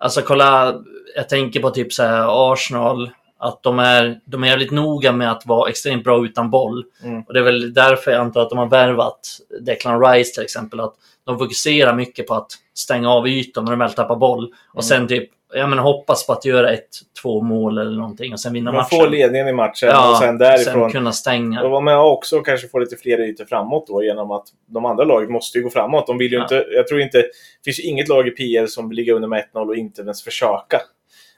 Alltså 0.00 0.22
kolla, 0.22 0.74
jag 1.16 1.28
tänker 1.28 1.60
på 1.60 1.70
typ 1.70 1.92
så 1.92 2.02
här 2.02 2.52
Arsenal. 2.52 3.10
Att 3.38 3.62
de 3.62 3.78
är, 3.78 4.20
de 4.24 4.44
är 4.44 4.48
jävligt 4.48 4.70
noga 4.70 5.12
med 5.12 5.30
att 5.30 5.46
vara 5.46 5.70
extremt 5.70 6.04
bra 6.04 6.24
utan 6.24 6.50
boll. 6.50 6.84
Mm. 7.04 7.22
Och 7.22 7.32
det 7.34 7.40
är 7.40 7.44
väl 7.44 7.74
därför 7.74 8.10
jag 8.10 8.20
antar 8.20 8.40
att 8.40 8.48
de 8.50 8.58
har 8.58 8.66
värvat 8.66 9.20
Declan 9.60 10.00
Rice 10.04 10.34
till 10.34 10.42
exempel. 10.42 10.80
Att 10.80 10.94
de 11.24 11.38
fokuserar 11.38 11.94
mycket 11.94 12.26
på 12.26 12.34
att 12.34 12.50
stänga 12.74 13.10
av 13.10 13.28
ytan 13.28 13.64
när 13.64 13.72
de 13.72 13.78
väl 13.78 13.92
tappar 13.92 14.16
boll. 14.16 14.44
Och 14.68 14.74
Mm. 14.74 14.82
sen 14.82 15.08
typ, 15.08 15.30
jag 15.54 15.68
menar, 15.70 15.82
hoppas 15.82 16.26
på 16.26 16.32
att 16.32 16.44
göra 16.44 16.70
ett, 16.72 16.88
två 17.22 17.42
mål 17.42 17.78
eller 17.78 17.96
någonting 17.98 18.32
och 18.32 18.40
sen 18.40 18.52
vinna 18.52 18.72
Man 18.72 18.78
matchen. 18.78 18.98
får 18.98 19.08
ledningen 19.08 19.48
i 19.48 19.52
matchen 19.52 19.88
ja, 19.88 20.10
och 20.10 20.16
sen 20.16 20.38
därifrån 20.38 20.82
sen 20.82 20.90
kunna 20.92 21.12
stänga. 21.12 21.62
Och 21.62 21.82
man 21.82 21.98
också 21.98 22.40
kanske 22.40 22.68
få 22.68 22.78
lite 22.78 22.96
fler 22.96 23.20
ytor 23.20 23.44
framåt 23.44 23.86
då 23.86 24.02
genom 24.02 24.30
att 24.30 24.46
de 24.66 24.84
andra 24.84 25.04
lagen 25.04 25.32
måste 25.32 25.58
ju 25.58 25.64
gå 25.64 25.70
framåt. 25.70 26.06
De 26.06 26.18
vill 26.18 26.32
ju 26.32 26.36
Ja. 26.38 26.42
inte, 26.42 26.64
jag 26.70 26.86
tror 26.88 27.00
inte, 27.00 27.18
det 27.18 27.30
finns 27.64 27.78
ju 27.78 27.82
inget 27.82 28.08
lag 28.08 28.28
i 28.28 28.30
PL 28.30 28.66
som 28.68 28.92
ligger 28.92 29.12
under 29.14 29.28
med 29.28 29.44
1-0 29.54 29.68
och 29.68 29.76
inte 29.76 30.02
ens 30.02 30.24
försöka. 30.24 30.80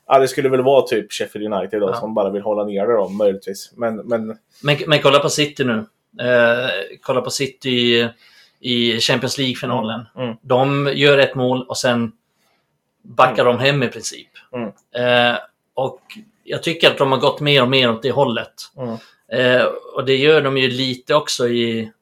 Ja, 0.07 0.19
det 0.19 0.29
skulle 0.29 0.49
väl 0.49 0.63
vara 0.63 0.83
typ 0.87 1.13
Sheffield 1.13 1.53
United 1.55 1.81
då, 1.81 1.89
Ja. 1.91 1.95
som 1.95 2.15
bara 2.15 2.31
vill 2.31 2.43
hålla 2.43 2.65
ner 2.65 2.87
det 2.87 2.93
då, 2.93 3.09
möjligtvis. 3.09 3.73
Men, 3.77 3.97
men 3.97 4.27
Men, 4.63 4.77
men 4.87 4.99
kolla 5.03 5.19
på 5.19 5.29
City 5.29 5.65
nu. 5.65 5.85
Eh, 6.21 6.69
kolla 7.03 7.21
på 7.21 7.31
City 7.31 7.71
i, 7.71 8.09
i 8.61 9.01
Champions 9.01 9.39
League-finalen. 9.39 10.01
Mm, 10.17 10.27
mm. 10.27 10.37
De 10.43 10.91
gör 10.95 11.19
ett 11.19 11.35
mål 11.35 11.67
och 11.69 11.77
sen 11.77 12.13
backar 13.03 13.45
de 13.45 13.59
hem 13.59 13.83
i 13.83 13.89
princip. 13.89 14.29
Mm. 14.53 14.69
Eh, 14.95 15.39
och 15.75 16.01
jag 16.45 16.63
tycker 16.63 16.91
att 16.91 16.99
de 16.99 17.13
har 17.13 17.19
gått 17.19 17.41
mer 17.41 17.63
och 17.63 17.69
mer 17.69 17.91
åt 17.91 18.03
det 18.03 18.11
hållet. 18.11 18.53
Mm. 18.77 18.97
Eh, 19.33 19.65
och 19.95 20.05
det 20.05 20.17
gör 20.17 20.43
de 20.43 20.57
ju 20.59 20.69
lite 20.69 21.15
också 21.15 21.49
i, 21.49 21.93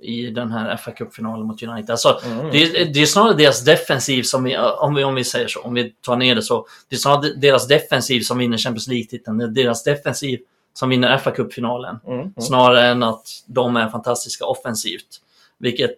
i 0.00 0.26
den 0.30 0.52
här 0.52 0.76
fa 0.76 0.90
Cup-finalen 0.90 1.46
mot 1.46 1.62
United. 1.62 1.90
Alltså, 1.90 2.20
Mm. 2.24 2.50
det, 2.50 2.62
är, 2.62 2.84
det 2.84 3.02
är 3.02 3.06
snarare 3.06 3.34
deras 3.34 3.64
defensiv 3.64 4.22
som, 4.22 4.44
vi, 4.44 4.58
om, 4.58 4.94
vi, 4.94 5.04
om 5.04 5.14
vi 5.14 5.24
säger 5.24 5.48
så, 5.48 5.60
om 5.60 5.74
vi 5.74 5.90
tar 5.90 6.16
ner 6.16 6.34
det 6.34 6.42
så. 6.42 6.66
Det 6.88 6.96
är 6.96 6.98
snarare 6.98 7.34
deras 7.36 7.68
defensiv 7.68 8.20
som 8.20 8.38
vinner 8.38 8.58
Champions 8.58 8.88
League-titeln. 8.88 9.38
Det 9.38 9.44
är 9.44 9.48
deras 9.48 9.84
defensiv 9.84 10.40
som 10.74 10.88
vinner 10.88 11.18
fa 11.18 11.30
Cup-finalen. 11.30 11.98
Mm. 12.06 12.20
Mm. 12.20 12.32
Snarare 12.38 12.86
än 12.86 13.02
att 13.02 13.26
de 13.46 13.76
är 13.76 13.88
fantastiska 13.88 14.44
offensivt. 14.44 15.20
Vilket, 15.58 15.96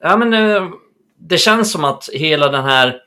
ja 0.00 0.16
men 0.16 0.34
eh, 0.34 0.68
det 1.18 1.38
känns 1.38 1.72
som 1.72 1.84
att 1.84 2.08
hela 2.12 2.48
den 2.48 2.64
här 2.64 3.00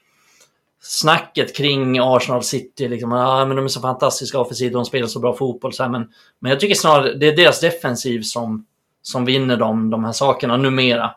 snacket 0.82 1.56
kring 1.56 2.00
Arsenal 2.02 2.44
City, 2.44 2.88
liksom, 2.88 3.12
ja 3.12 3.46
men 3.46 3.56
de 3.56 3.66
är 3.66 3.70
så 3.70 3.82
fantastiska 3.82 4.40
offensivt, 4.40 4.74
de 4.74 4.86
spelar 4.86 5.08
så 5.08 5.20
bra 5.20 5.34
fotboll. 5.36 5.74
Så 5.74 5.84
här, 5.84 5.90
men, 5.90 6.08
men 6.40 6.50
jag 6.50 6.60
tycker 6.60 6.76
snarare 6.76 7.14
det 7.14 7.28
är 7.28 7.36
deras 7.36 7.60
defensiv 7.60 8.22
som, 8.22 8.66
som 9.02 9.26
vinner 9.26 9.58
de, 9.58 9.90
de 9.90 10.04
här 10.04 10.12
sakerna 10.12 10.58
numera. 10.58 11.12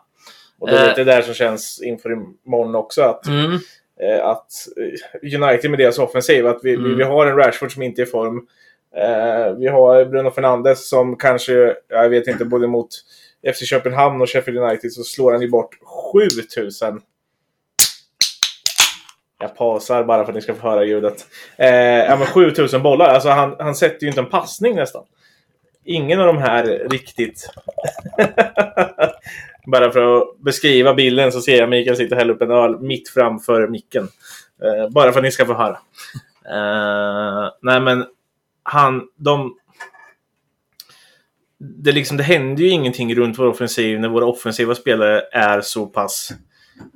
Och 0.59 0.67
det 0.69 0.77
är 0.77 0.83
Eh. 0.83 0.89
lite 0.89 1.03
där 1.03 1.21
som 1.21 1.33
känns 1.33 1.81
inför 1.81 2.11
imorgon 2.45 2.75
också. 2.75 3.01
Att, 3.01 3.27
Mm, 3.27 3.53
eh, 4.01 4.25
att 4.25 4.51
eh, 4.77 5.41
United 5.41 5.69
med 5.71 5.79
deras 5.79 5.99
offensiv, 5.99 6.47
att 6.47 6.59
vi, 6.63 6.69
vi, 6.69 6.75
Mm. 6.85 6.97
vi 6.97 7.03
har 7.03 7.25
en 7.25 7.35
Rashford 7.37 7.73
som 7.73 7.81
inte 7.83 8.01
är 8.01 8.05
i 8.05 8.09
form. 8.09 8.47
Eh, 8.97 9.53
vi 9.57 9.67
har 9.67 10.05
Bruno 10.05 10.31
Fernandes 10.31 10.89
som 10.89 11.15
kanske, 11.17 11.75
jag 11.89 12.09
vet 12.09 12.27
inte, 12.27 12.45
både 12.45 12.67
mot 12.67 12.87
FC 13.55 13.65
Köpenhamn 13.65 14.21
och 14.21 14.29
Sheffield 14.29 14.59
United 14.59 14.91
så 14.93 15.03
slår 15.03 15.31
han 15.31 15.41
ju 15.41 15.49
bort 15.49 15.75
7000. 16.13 17.01
Jag 19.43 19.55
pausar 19.55 20.03
bara 20.03 20.23
för 20.23 20.31
att 20.31 20.35
ni 20.35 20.41
ska 20.41 20.55
få 20.55 20.69
höra 20.69 20.85
ljudet. 20.85 21.25
Eh, 21.57 21.69
ja, 21.75 22.15
men 22.15 22.27
7000 22.27 22.83
bollar. 22.83 23.05
Alltså 23.05 23.29
han, 23.29 23.55
han 23.59 23.75
sätter 23.75 24.03
ju 24.03 24.07
inte 24.07 24.21
en 24.21 24.29
passning 24.29 24.75
nästan. 24.75 25.03
Ingen 25.83 26.19
av 26.19 26.27
de 26.27 26.37
här 26.37 26.87
riktigt... 26.89 27.49
bara 29.65 29.91
för 29.91 30.17
att 30.17 30.39
beskriva 30.39 30.93
bilden 30.93 31.31
så 31.31 31.41
ser 31.41 31.57
jag 31.57 31.69
Mikael 31.69 31.97
sitta 31.97 32.15
och 32.15 32.19
hälla 32.19 32.33
upp 32.33 32.41
en 32.41 32.51
öl 32.51 32.79
mitt 32.79 33.09
framför 33.09 33.67
micken. 33.67 34.07
Eh, 34.63 34.89
bara 34.89 35.11
för 35.11 35.19
att 35.19 35.23
ni 35.23 35.31
ska 35.31 35.45
få 35.45 35.53
höra. 35.53 35.77
Eh, 36.45 37.51
nej 37.61 37.79
men 37.79 38.05
han, 38.63 39.07
de... 39.15 39.57
Det, 41.57 41.91
liksom, 41.91 42.17
det 42.17 42.23
händer 42.23 42.63
ju 42.63 42.69
ingenting 42.69 43.15
runt 43.15 43.39
vår 43.39 43.45
offensiv 43.45 43.99
när 43.99 44.09
våra 44.09 44.25
offensiva 44.25 44.75
spelare 44.75 45.21
är 45.31 45.61
så 45.61 45.85
pass 45.85 46.31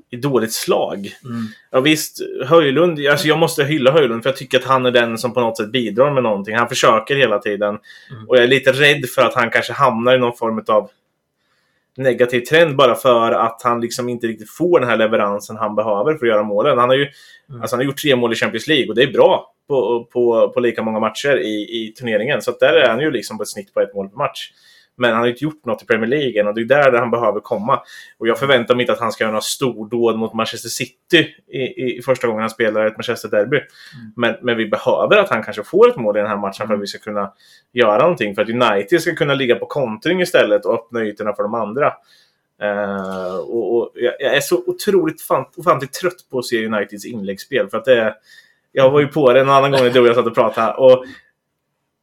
i 0.10 0.16
dåligt 0.16 0.54
slag. 0.54 1.12
mm, 1.24 1.46
Ja 1.72 1.80
visst, 1.80 2.18
Höjlund, 2.46 3.08
alltså 3.08 3.28
jag 3.28 3.38
måste 3.38 3.64
hylla 3.64 3.92
Höjlund 3.92 4.24
för 4.24 4.30
jag 4.30 4.38
tycker 4.38 4.58
att 4.60 4.66
han 4.66 4.86
är 4.86 4.92
den 4.92 5.18
som 5.18 5.34
på 5.34 5.40
något 5.42 5.58
sätt 5.58 5.72
bidrar 5.72 6.14
med 6.14 6.24
någonting. 6.24 6.56
Han 6.56 6.70
försöker 6.70 7.16
hela 7.16 7.40
tiden. 7.40 7.70
Mm. 8.12 8.28
Och 8.30 8.38
jag 8.38 8.44
är 8.44 8.48
lite 8.48 8.72
rädd 8.72 9.06
för 9.16 9.22
att 9.22 9.34
han 9.36 9.50
kanske 9.50 9.74
hamnar 9.74 10.16
i 10.16 10.20
någon 10.20 10.38
form 10.38 10.64
av 10.68 10.90
negativ 11.98 12.42
trend 12.42 12.76
bara 12.76 12.96
för 12.96 13.32
att 13.32 13.62
han 13.64 13.82
liksom 13.82 14.10
inte 14.10 14.28
riktigt 14.28 14.50
får 14.52 14.80
den 14.80 14.90
här 14.90 14.98
leveransen 14.98 15.58
han 15.58 15.76
behöver 15.76 16.14
för 16.16 16.26
att 16.26 16.32
göra 16.32 16.44
målen. 16.44 16.78
Han 16.78 16.90
har 16.90 16.96
ju 16.96 17.08
Mm. 17.50 17.62
alltså 17.62 17.76
han 17.76 17.80
har 17.80 17.86
gjort 17.86 17.98
tre 18.02 18.16
mål 18.16 18.34
i 18.34 18.36
Champions 18.36 18.68
League 18.68 18.88
och 18.90 18.96
det 18.96 19.04
är 19.04 19.12
bra 19.12 19.54
på, 19.68 20.08
på, 20.14 20.50
på 20.50 20.60
lika 20.60 20.84
många 20.84 21.00
matcher 21.00 21.38
i, 21.38 21.54
i 21.84 21.94
turneringen. 21.98 22.42
Så 22.42 22.52
att 22.52 22.60
där 22.60 22.74
är 22.74 22.90
han 22.90 23.00
ju 23.00 23.12
liksom 23.12 23.38
på 23.38 23.44
ett 23.44 23.50
snitt 23.50 23.74
på 23.74 23.82
ett 23.82 23.96
mål 23.96 24.10
per 24.10 24.18
match. 24.18 24.52
Men 24.98 25.12
han 25.12 25.20
har 25.20 25.28
inte 25.28 25.44
gjort 25.44 25.66
något 25.66 25.84
i 25.84 25.86
Premier 25.86 26.10
League 26.10 26.42
än 26.42 26.48
och 26.48 26.56
det 26.56 26.62
är 26.62 26.92
där 26.92 27.00
han 27.00 27.12
behöver 27.12 27.40
komma. 27.40 27.82
Och 28.18 28.28
jag 28.28 28.40
förväntar 28.40 28.76
mig 28.76 28.84
inte 28.84 28.94
att 28.94 29.00
han 29.00 29.12
ska 29.12 29.24
göra 29.24 29.32
några 29.32 29.42
stordåd 29.42 30.18
mot 30.18 30.34
Manchester 30.34 30.70
City 30.70 31.36
i, 31.48 31.60
i, 31.60 32.02
första 32.02 32.28
gången 32.28 32.42
han 32.42 32.50
spelar 32.50 32.86
ett 32.86 32.98
Manchester-derby. 32.98 33.62
Men, 34.16 34.36
men 34.42 34.58
vi 34.58 34.68
behöver 34.68 35.18
att 35.18 35.30
han 35.30 35.44
kanske 35.44 35.64
får 35.64 35.90
ett 35.90 35.96
mål 35.96 36.18
i 36.18 36.20
den 36.20 36.30
här 36.30 36.38
matchen 36.38 36.68
för 36.68 36.74
att 36.74 36.82
vi 36.82 36.88
ska 36.88 37.00
kunna 37.00 37.32
göra 37.74 38.02
någonting. 38.02 38.36
För 38.36 38.42
att 38.42 38.50
United 38.50 39.02
ska 39.02 39.16
kunna 39.16 39.34
ligga 39.34 39.56
på 39.56 39.66
kontring 39.66 40.22
istället 40.22 40.66
och 40.66 40.74
öppna 40.74 41.04
ytorna 41.06 41.34
för 41.34 41.44
de 41.44 41.54
andra. 41.54 41.94
Eh, 42.62 43.36
och, 43.36 43.78
och 43.78 43.92
jag, 43.96 44.36
är 44.36 44.40
så 44.40 44.64
otroligt 44.68 45.22
fan, 45.22 45.46
ofantligt 45.58 45.94
trött 45.94 46.30
på 46.32 46.40
att 46.40 46.46
se 46.46 46.66
Uniteds 46.66 47.06
inläggsspel. 47.06 47.70
För 47.70 47.78
att 47.78 47.86
det 47.86 48.02
är, 48.02 48.14
jag 48.72 48.90
var 48.90 49.00
ju 49.00 49.08
på 49.08 49.34
det 49.34 49.40
en 49.40 49.50
annan 49.50 49.72
gång 49.72 49.82
när 49.82 49.90
du 49.90 50.00
och 50.00 50.08
jag 50.08 50.16
satt 50.16 50.28
och 50.28 50.36
pratade. 50.36 50.74
Och, 50.74 51.06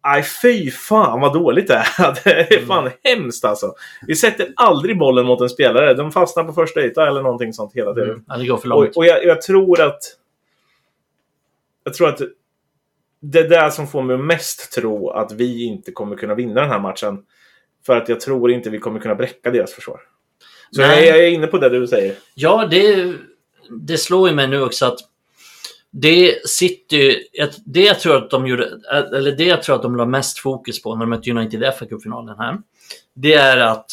Aj, 0.06 0.22
fy 0.42 0.70
fan 0.70 1.20
vad 1.20 1.32
dåligt 1.32 1.68
det 1.68 1.74
är. 1.74 2.14
Det 2.24 2.54
är 2.54 2.66
fan 2.66 2.90
hemskt 3.04 3.44
alltså. 3.44 3.74
Vi 4.06 4.14
sätter 4.16 4.52
aldrig 4.56 4.98
bollen 4.98 5.26
mot 5.26 5.40
en 5.40 5.48
spelare. 5.48 5.94
De 5.94 6.12
fastnar 6.12 6.44
på 6.44 6.52
första 6.52 6.80
yta 6.80 7.08
eller 7.08 7.22
någonting 7.22 7.52
sånt 7.52 7.72
hela 7.74 7.94
tiden. 7.94 8.08
mm. 8.10 8.24
Ja, 8.28 8.36
det 8.36 8.46
går 8.46 8.56
för 8.56 8.72
Och, 8.72 8.82
långt. 8.82 8.96
och 8.96 9.06
jag, 9.06 9.24
jag 9.24 9.42
tror 9.42 9.80
att... 9.80 9.98
Jag 11.84 11.94
tror 11.94 12.08
att 12.08 12.20
det 13.20 13.38
är 13.38 13.48
det 13.48 13.70
som 13.70 13.86
får 13.86 14.02
mig 14.02 14.16
mest 14.18 14.72
tro 14.72 15.10
att 15.10 15.32
vi 15.32 15.64
inte 15.64 15.92
kommer 15.92 16.16
kunna 16.16 16.34
vinna 16.34 16.60
den 16.60 16.70
här 16.70 16.78
matchen. 16.80 17.18
För 17.86 17.96
att 17.96 18.08
jag 18.08 18.20
tror 18.20 18.50
inte 18.50 18.70
vi 18.70 18.78
kommer 18.78 19.00
kunna 19.00 19.14
bräcka 19.14 19.50
deras 19.50 19.72
försvar. 19.72 20.00
Så 20.70 20.80
jag, 20.80 21.06
jag 21.06 21.18
är 21.18 21.28
inne 21.28 21.46
på 21.46 21.58
det 21.58 21.68
du 21.68 21.86
säger. 21.86 22.14
Ja, 22.34 22.66
det, 22.70 23.14
det 23.70 23.98
slår 23.98 24.28
ju 24.28 24.34
mig 24.34 24.48
nu 24.48 24.62
också 24.62 24.86
att 24.86 24.98
det 25.96 26.48
City, 26.48 27.28
det 27.64 27.82
jag 27.82 28.00
tror 28.00 28.16
att 28.16 28.30
de 28.30 28.46
gjorde, 28.46 28.70
eller 28.92 29.32
det 29.32 29.44
jag 29.44 29.62
tror 29.62 29.76
att 29.76 29.82
de 29.82 29.96
la 29.96 30.06
mest 30.06 30.38
fokus 30.38 30.82
på 30.82 30.94
när 30.94 31.00
de 31.00 31.10
mötte 31.10 31.30
United 31.30 31.62
i 31.62 31.70
fa 31.78 31.86
Cup-finalen 31.86 32.38
här. 32.38 32.58
Det 33.14 33.34
är 33.34 33.56
att 33.56 33.86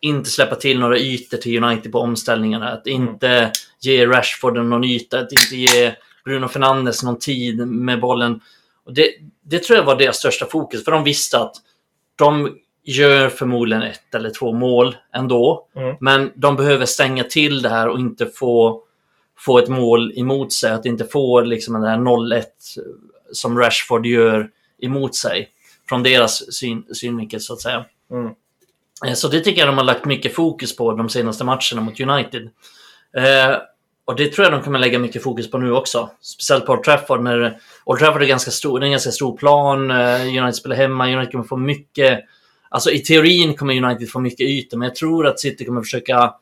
inte 0.00 0.30
släppa 0.30 0.54
till 0.54 0.78
några 0.78 0.98
ytor 0.98 1.36
till 1.36 1.64
United 1.64 1.92
på 1.92 1.98
omställningarna. 1.98 2.68
Att 2.68 2.86
inte 2.86 3.52
ge 3.80 4.06
Rashford 4.06 4.56
någon 4.56 4.84
yta, 4.84 5.18
att 5.20 5.32
inte 5.32 5.56
ge 5.56 5.94
Bruno 6.24 6.48
Fernandes 6.48 7.02
någon 7.02 7.18
tid 7.18 7.68
med 7.68 8.00
bollen. 8.00 8.40
Och 8.84 8.94
det, 8.94 9.08
det 9.44 9.58
tror 9.62 9.78
jag 9.78 9.84
var 9.84 9.96
deras 9.96 10.16
största 10.16 10.46
fokus, 10.46 10.84
för 10.84 10.92
de 10.92 11.04
visste 11.04 11.38
att 11.38 11.56
de 12.16 12.58
gör 12.84 13.28
förmodligen 13.28 13.82
ett 13.82 14.14
eller 14.14 14.30
två 14.30 14.52
mål 14.52 14.96
ändå. 15.14 15.68
Mm. 15.76 15.96
Men 16.00 16.32
de 16.34 16.56
behöver 16.56 16.86
stänga 16.86 17.24
till 17.24 17.62
det 17.62 17.68
här 17.68 17.88
och 17.88 17.98
inte 17.98 18.26
få, 18.26 18.82
få 19.44 19.58
ett 19.58 19.68
mål 19.68 20.12
emot 20.16 20.52
sig. 20.52 20.72
Att 20.72 20.86
inte 20.86 21.04
få 21.04 21.40
liksom 21.40 21.74
den 21.74 21.82
här 21.82 21.98
0-1 21.98 22.44
som 23.32 23.58
Rashford 23.58 24.06
gör 24.06 24.50
emot 24.82 25.14
sig. 25.14 25.48
Från 25.88 26.02
deras 26.02 26.54
syn, 26.54 26.84
synvinkel 26.94 27.40
så 27.40 27.52
att 27.52 27.60
säga. 27.60 27.84
Mm. 28.10 28.32
Eh, 29.06 29.14
Så 29.14 29.28
det 29.28 29.40
tycker 29.40 29.60
jag 29.60 29.68
de 29.68 29.78
har 29.78 29.84
lagt 29.84 30.04
mycket 30.04 30.34
fokus 30.34 30.76
på 30.76 30.92
de 30.92 31.08
senaste 31.08 31.44
matcherna 31.44 31.80
mot 31.80 32.00
United. 32.00 32.42
Eh, 33.16 33.56
och 34.04 34.16
det 34.16 34.32
tror 34.32 34.44
jag 34.44 34.52
de 34.52 34.62
kommer 34.62 34.78
lägga 34.78 34.98
mycket 34.98 35.22
fokus 35.22 35.50
på 35.50 35.58
nu 35.58 35.72
också. 35.72 36.10
Speciellt 36.20 36.66
på 36.66 36.72
Old 36.72 36.82
Trafford. 36.82 37.22
När 37.22 37.58
Old 37.84 37.98
Trafford 37.98 38.22
är 38.22 38.26
ganska 38.26 38.50
stor, 38.50 38.80
det 38.80 38.84
är 38.84 38.86
en 38.86 38.92
ganska 38.92 39.10
stor 39.10 39.36
plan. 39.36 39.90
Eh, 39.90 40.20
United 40.22 40.54
spelar 40.54 40.76
hemma, 40.76 41.06
United 41.06 41.32
kommer 41.32 41.44
få 41.44 41.56
mycket... 41.56 42.20
Alltså 42.68 42.90
i 42.90 42.98
teorin 42.98 43.54
kommer 43.54 43.84
United 43.84 44.10
få 44.10 44.20
mycket 44.20 44.46
ytor, 44.46 44.78
men 44.78 44.88
jag 44.88 44.96
tror 44.96 45.26
att 45.26 45.40
City 45.40 45.64
kommer 45.64 45.80
försöka 45.80 46.34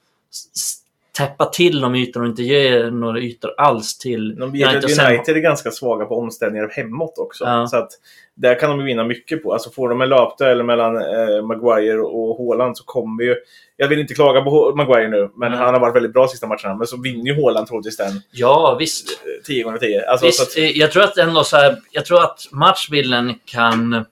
täppa 1.12 1.46
till 1.46 1.80
de 1.80 1.94
ytorna 1.94 2.24
och 2.24 2.28
inte 2.30 2.42
ge 2.42 2.90
några 2.90 3.18
ytor 3.20 3.54
alls 3.58 3.98
till 3.98 4.34
De 4.36 4.52
sen- 4.88 5.06
United 5.12 5.36
är 5.36 5.40
ganska 5.40 5.70
svaga 5.70 6.04
på 6.04 6.16
omställningar 6.18 6.68
hemåt 6.68 7.18
också. 7.18 7.44
Ja. 7.44 7.66
Så 7.66 7.76
att 7.76 7.90
där 8.34 8.60
kan 8.60 8.70
de 8.78 8.84
vinna 8.84 9.04
mycket 9.04 9.42
på. 9.42 9.52
Alltså 9.52 9.70
får 9.70 9.88
de 9.88 10.00
en 10.00 10.08
löpduell 10.08 10.62
mellan 10.62 10.96
eh, 10.96 11.42
Maguire 11.46 12.00
och 12.00 12.38
Haaland 12.38 12.76
så 12.78 12.84
kommer 12.84 13.24
ju... 13.24 13.36
Jag 13.76 13.88
vill 13.88 13.98
inte 13.98 14.14
klaga 14.14 14.40
på 14.42 14.72
Maguire 14.76 15.08
nu, 15.08 15.30
men 15.36 15.46
Mm. 15.52 15.58
han 15.64 15.74
har 15.74 15.80
varit 15.80 15.94
väldigt 15.96 16.12
bra 16.12 16.28
sista 16.28 16.46
matcherna. 16.46 16.74
Men 16.74 16.86
så 16.86 17.00
vinner 17.00 17.24
ju 17.34 17.42
Haaland 17.42 17.66
troligtvis 17.66 17.96
den 17.96 18.20
Ja, 18.30 18.76
visst. 18.78 19.10
eh, 19.10 19.44
10 19.46 19.62
gånger 19.62 19.78
10. 19.78 20.06
Alltså, 20.10 20.22
så 20.22 20.26
Visst, 20.26 20.42
att, 20.42 20.56
eh, 20.58 20.70
jag 20.78 20.92
tror 20.92 21.02
att 21.02 21.18
ändå 21.18 21.44
så 21.44 21.56
här, 21.56 21.76
jag 21.90 22.06
tror 22.06 22.22
att 22.22 22.40
matchbilden 22.52 23.34
kan 23.44 24.04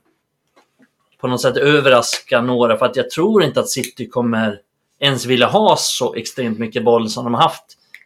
på 1.20 1.28
något 1.28 1.40
sätt 1.40 1.56
överraska 1.56 2.40
några 2.40 2.76
för 2.76 2.86
att 2.86 2.96
jag 2.96 3.10
tror 3.10 3.42
inte 3.42 3.60
att 3.60 3.68
City 3.68 4.08
kommer 4.08 4.60
ens 5.00 5.26
vilja 5.26 5.46
ha 5.46 5.76
så 5.78 6.14
extremt 6.14 6.58
mycket 6.58 6.84
boll 6.84 7.08
som 7.08 7.24
de 7.24 7.34
har 7.34 7.42
haft 7.42 7.64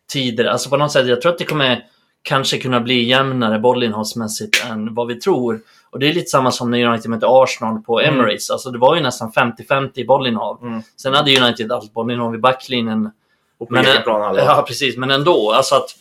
tidigare. 0.09 0.53
Alltså 0.53 0.71
på 0.71 0.77
något 0.77 0.93
sätt, 0.93 1.07
jag 1.07 1.23
tror 1.23 1.33
att 1.33 1.39
det 1.39 1.45
kommer 1.45 1.85
kanske 2.23 2.59
kunna 2.59 2.81
bli 2.81 3.03
jämnare 3.03 3.59
bollinnehavsmässigt 3.59 4.65
än 4.71 4.95
vad 4.95 5.07
vi 5.07 5.15
tror. 5.15 5.61
Och 5.91 5.99
det 5.99 6.09
är 6.09 6.13
lite 6.15 6.31
samma 6.31 6.51
som 6.51 6.71
när 6.71 6.85
United 6.87 7.11
mötte 7.11 7.27
Arsenal 7.29 7.83
på 7.83 8.01
Mm. 8.01 8.15
Emirates. 8.15 8.51
Alltså 8.51 8.71
det 8.71 8.79
var 8.79 8.95
ju 8.97 9.03
nästan 9.03 9.33
50-50 9.33 9.91
i 9.95 10.05
bollinnehav. 10.05 10.59
Mm. 10.63 10.83
Sen 10.97 11.15
hade 11.15 11.41
United 11.41 11.73
allt 11.73 11.93
bollinnehav 11.93 12.35
i 12.35 12.39
backlinjen. 12.39 13.11
Och 13.59 13.69
på 13.69 13.75
Men, 13.75 13.85
plan 14.05 14.35
ja, 14.37 14.65
precis. 14.69 14.97
Men 14.97 15.11
ändå. 15.11 15.53
Alltså 15.53 15.75
att 15.75 15.97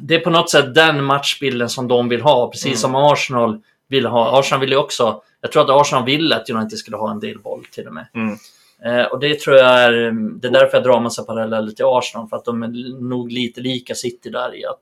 det 0.00 0.14
är 0.14 0.20
på 0.20 0.30
något 0.30 0.50
sätt 0.50 0.74
den 0.74 1.04
matchbilden 1.04 1.68
som 1.68 1.88
de 1.88 2.08
vill 2.08 2.20
ha. 2.22 2.50
Precis 2.50 2.66
Mm. 2.66 2.76
som 2.76 2.94
Arsenal 2.94 3.60
vill 3.88 4.06
ha. 4.06 4.38
Arsenal 4.40 4.60
vill 4.60 4.70
ju 4.70 4.76
också... 4.76 5.22
Jag 5.40 5.52
tror 5.52 5.62
att 5.62 5.80
Arsenal 5.80 6.04
ville 6.04 6.36
att 6.36 6.50
United 6.50 6.78
skulle 6.78 6.96
ha 6.96 7.10
en 7.10 7.20
del 7.20 7.38
boll 7.38 7.64
till 7.72 7.86
och 7.86 7.94
med. 7.94 8.06
Mm. 8.14 8.36
Eh, 8.84 9.04
och 9.04 9.20
det 9.20 9.40
tror 9.40 9.56
jag 9.56 9.66
är... 9.66 9.92
Det 10.40 10.48
är 10.48 10.52
därför 10.52 10.76
jag 10.76 10.84
drar 10.84 11.00
massa 11.00 11.22
paralleller 11.22 11.70
till 11.72 11.84
Arsenal. 11.84 12.28
För 12.28 12.36
att 12.36 12.44
de 12.44 12.62
är 12.62 13.00
nog 13.08 13.32
lite 13.32 13.60
lika 13.60 13.94
City 13.94 14.30
där 14.30 14.60
i 14.60 14.64
att... 14.64 14.78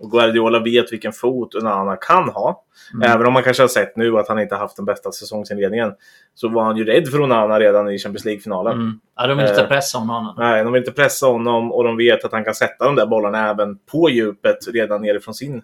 Och 0.00 0.10
Guardiola 0.10 0.58
vet 0.58 0.92
vilken 0.92 1.12
fot 1.12 1.54
Onana 1.54 1.96
kan 1.96 2.28
ha. 2.28 2.64
Mm. 2.94 3.10
Även 3.10 3.26
om 3.26 3.32
man 3.32 3.42
kanske 3.42 3.62
har 3.62 3.68
sett 3.68 3.96
nu 3.96 4.18
att 4.18 4.28
han 4.28 4.38
inte 4.38 4.54
haft 4.54 4.76
den 4.76 4.84
bästa 4.84 5.12
säsongsinledningen. 5.12 5.92
Så 6.34 6.48
var 6.48 6.64
han 6.64 6.76
ju 6.76 6.84
rädd 6.84 7.08
för 7.08 7.20
Onana 7.20 7.60
redan 7.60 7.90
i 7.90 7.98
Champions 7.98 8.24
League-finalen. 8.24 8.72
Mm. 8.72 9.00
Ja, 9.16 9.26
de 9.26 9.38
vill 9.38 9.46
inte 9.46 9.62
Eh, 9.62 9.68
pressa 9.68 9.98
honom. 9.98 10.34
Nej, 10.38 10.64
de 10.64 10.72
vill 10.72 10.80
inte 10.80 10.92
pressa 10.92 11.26
honom 11.26 11.72
och 11.72 11.84
de 11.84 11.96
vet 11.96 12.24
att 12.24 12.32
han 12.32 12.44
kan 12.44 12.54
sätta 12.54 12.84
de 12.84 12.96
där 12.96 13.06
bollarna 13.06 13.50
även 13.50 13.78
på 13.78 14.10
djupet 14.10 14.58
redan 14.72 15.02
nerifrån 15.02 15.34
sin. 15.34 15.62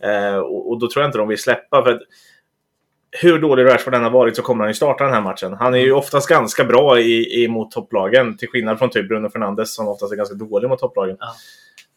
Mm. 0.00 0.34
Eh, 0.34 0.38
och, 0.38 0.70
och 0.70 0.78
då 0.80 0.88
tror 0.90 1.02
jag 1.02 1.08
inte 1.08 1.18
de 1.18 1.28
vill 1.28 1.38
släppa. 1.38 1.82
För 1.82 1.90
att 1.90 2.00
hur 3.10 3.38
dålig 3.38 3.64
Rashford 3.64 3.94
än 3.94 4.02
har 4.02 4.10
varit 4.10 4.36
så 4.36 4.42
kommer 4.42 4.64
han 4.64 4.70
ju 4.70 4.74
starta 4.74 5.04
den 5.04 5.12
här 5.14 5.20
matchen. 5.20 5.52
Han 5.60 5.74
är 5.74 5.78
ju 5.78 5.92
oftast 5.92 6.28
ganska 6.28 6.64
bra 6.64 7.00
i, 7.00 7.42
i, 7.44 7.48
mot 7.48 7.70
topplagen. 7.70 8.36
Till 8.36 8.48
skillnad 8.48 8.78
från 8.78 8.90
typ 8.90 9.08
Bruno 9.08 9.28
Fernandes 9.30 9.74
som 9.74 9.88
oftast 9.88 10.12
är 10.12 10.16
ganska 10.16 10.34
dålig 10.34 10.68
mot 10.68 10.78
topplagen. 10.78 11.16
Ja. 11.20 11.34